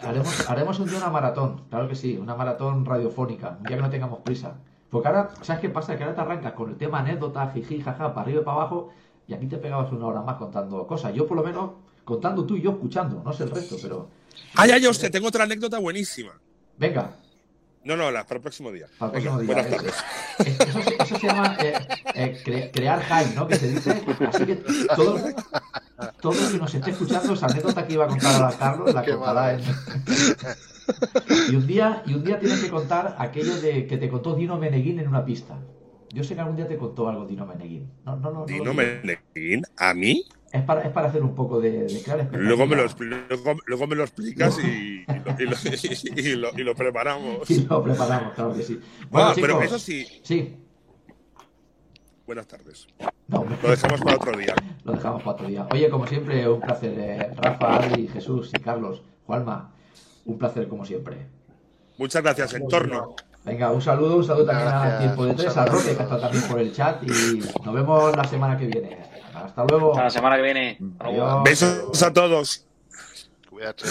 Haremos, 0.02 0.50
haremos 0.50 0.80
un 0.80 0.90
día 0.90 0.98
una 0.98 1.10
maratón, 1.10 1.64
claro 1.70 1.88
que 1.88 1.96
sí, 1.96 2.18
una 2.18 2.36
maratón 2.36 2.86
radiofónica, 2.86 3.58
un 3.60 3.64
día 3.66 3.76
que 3.78 3.82
no 3.84 3.90
tengamos 3.90 4.20
prisa. 4.22 4.56
Porque 4.90 5.08
ahora, 5.08 5.30
¿sabes 5.42 5.62
qué 5.62 5.70
pasa? 5.70 5.98
Que 5.98 6.04
ahora 6.04 6.16
te 6.16 6.22
arrancas 6.22 6.54
con 6.54 6.70
el 6.70 6.76
tema 6.78 7.00
anécdota, 7.00 7.52
jiji, 7.52 7.82
jaja, 7.82 8.14
para 8.14 8.22
arriba 8.22 8.42
y 8.42 8.44
para 8.44 8.58
abajo, 8.58 8.92
y 9.28 9.34
aquí 9.34 9.48
te 9.48 9.58
pegabas 9.58 9.92
una 9.92 10.06
hora 10.08 10.22
más 10.22 10.38
contando 10.38 10.86
cosas. 10.86 11.14
Yo, 11.14 11.28
por 11.28 11.38
lo 11.38 11.44
menos, 11.44 11.72
contando 12.04 12.46
tú 12.46 12.56
y 12.56 12.62
yo 12.62 12.72
escuchando, 12.72 13.22
no 13.24 13.34
sé 13.34 13.44
el 13.44 13.52
resto, 13.52 13.76
pero. 13.82 14.10
Ya, 14.68 14.78
ya, 14.78 14.90
usted, 14.90 15.12
tengo 15.12 15.28
otra 15.28 15.44
anécdota 15.46 15.80
buenísima. 15.80 16.32
Venga, 16.78 17.16
No, 17.86 17.98
no, 17.98 18.12
la, 18.12 18.24
para 18.26 18.38
el 18.38 18.42
próximo 18.42 18.72
día. 18.72 18.88
para 18.98 19.18
el 19.18 19.24
Venga, 19.24 19.36
próximo 19.38 19.54
día. 19.54 19.64
buenas 19.64 19.94
tardes. 20.38 20.68
Eso, 20.68 20.82
se- 20.84 20.96
eso 21.04 21.20
se 21.20 21.28
llama 21.28 21.58
eh, 21.62 21.74
eh, 22.16 22.42
cre- 22.46 22.72
crear 22.72 23.02
hype, 23.04 23.36
¿no? 23.36 23.48
Que 23.48 23.56
se 23.58 23.70
dice. 23.72 24.02
Así 24.30 24.46
que 24.46 24.56
todo, 24.96 25.20
todo 26.22 26.34
el 26.46 26.52
que 26.54 26.58
nos 26.58 26.74
esté 26.74 26.92
escuchando, 26.92 27.34
esa 27.34 27.46
anécdota 27.48 27.86
que 27.86 27.94
iba 27.94 28.06
a 28.06 28.08
contar 28.08 28.36
ahora 28.42 28.58
Carlos, 28.58 28.94
la 28.94 29.04
Qué 29.04 29.12
contará 29.12 29.54
en. 29.54 29.62
Y 31.50 31.56
un 31.56 31.68
día, 31.68 32.04
y 32.06 32.14
un 32.14 32.24
día 32.24 32.40
tienes 32.40 32.60
que 32.62 32.70
contar 32.70 33.16
aquello 33.20 33.56
de 33.62 33.88
que 33.88 33.98
te 33.98 34.10
contó 34.10 34.36
Dino 34.36 34.58
Meneguín 34.58 35.00
en 35.00 35.08
una 35.08 35.24
pista. 35.26 35.58
Yo 36.14 36.24
sé 36.24 36.36
que 36.36 36.42
algún 36.42 36.56
día 36.56 36.68
te 36.68 36.78
contó 36.78 37.10
algo 37.10 37.26
Dino 37.26 37.46
Meneguín. 37.46 37.92
No, 38.06 38.16
no, 38.18 38.32
no, 38.32 38.40
no 38.42 38.46
Dino. 38.46 38.74
Meneguín, 38.74 39.64
¿a 39.78 39.94
mí? 39.94 40.26
Es 40.54 40.62
para, 40.64 40.82
es 40.84 40.92
para 40.92 41.08
hacer 41.10 41.22
un 41.24 41.34
poco 41.34 41.60
de, 41.60 41.84
de 41.86 42.02
crear 42.04 42.30
Luego 42.32 42.66
me, 42.68 42.76
lo, 42.76 42.86
luego, 43.00 43.56
luego 43.66 43.88
me 43.88 43.96
lo 43.96 44.04
explicas 44.04 44.60
y, 44.64 45.04
y, 45.04 45.06
lo, 45.08 45.36
y, 45.40 45.46
lo, 45.46 45.56
y 46.22 46.36
lo- 46.36 46.60
y 46.60 46.64
lo 46.64 46.76
preparamos. 46.76 47.50
Y 47.50 47.62
lo 47.66 47.84
preparamos, 47.84 48.34
claro 48.36 48.54
que 48.54 48.62
sí. 48.62 48.80
Bueno, 49.10 49.30
Ah, 49.30 49.34
pero 49.36 49.48
chicos, 49.56 49.66
eso 49.66 49.80
sí, 49.80 50.06
Sí. 50.24 50.56
buenas 52.26 52.48
tardes. 52.48 52.88
No. 53.28 53.46
Lo 53.64 53.70
dejamos 53.70 54.02
para 54.02 54.16
otro 54.16 54.38
día. 54.38 54.56
Lo 54.84 54.94
dejamos 54.94 55.24
para 55.24 55.32
otro 55.36 55.48
día. 55.48 55.68
Oye, 55.72 55.90
como 55.90 56.06
siempre, 56.08 56.48
un 56.48 56.62
placer. 56.62 56.94
eh, 56.98 57.32
Rafa, 57.36 57.76
Adri, 57.78 58.08
Jesús 58.08 58.52
y 58.54 58.60
Carlos. 58.62 59.02
Juanma, 59.26 59.74
un 60.26 60.38
placer 60.38 60.68
como 60.68 60.86
siempre. 60.86 61.26
Muchas 61.98 62.22
gracias, 62.22 62.54
entorno. 62.54 63.16
Venga, 63.46 63.72
un 63.72 63.82
saludo, 63.82 64.18
un 64.18 64.24
saludo 64.24 64.46
también 64.46 64.68
a 64.68 64.72
Gracias, 64.80 65.00
Tiempo 65.00 65.26
de 65.26 65.34
Tres, 65.34 65.58
a. 65.58 65.66
Roque, 65.66 65.96
que 65.98 66.04
está 66.04 66.20
también 66.20 66.44
por 66.44 66.60
el 66.60 66.72
chat. 66.74 67.04
Y 67.04 67.40
nos 67.66 67.74
vemos 67.74 68.16
la 68.16 68.24
semana 68.24 68.58
que 68.58 68.68
viene. 68.68 68.98
Hasta 69.44 69.66
luego. 69.66 69.92
Hasta 69.92 70.04
la 70.04 70.10
semana 70.10 70.36
que 70.38 70.42
viene. 70.42 70.78
Adiós. 71.00 71.44
Besos 71.44 72.04
a 72.04 72.14
todos. 72.14 72.66
Cuídate. 73.50 73.86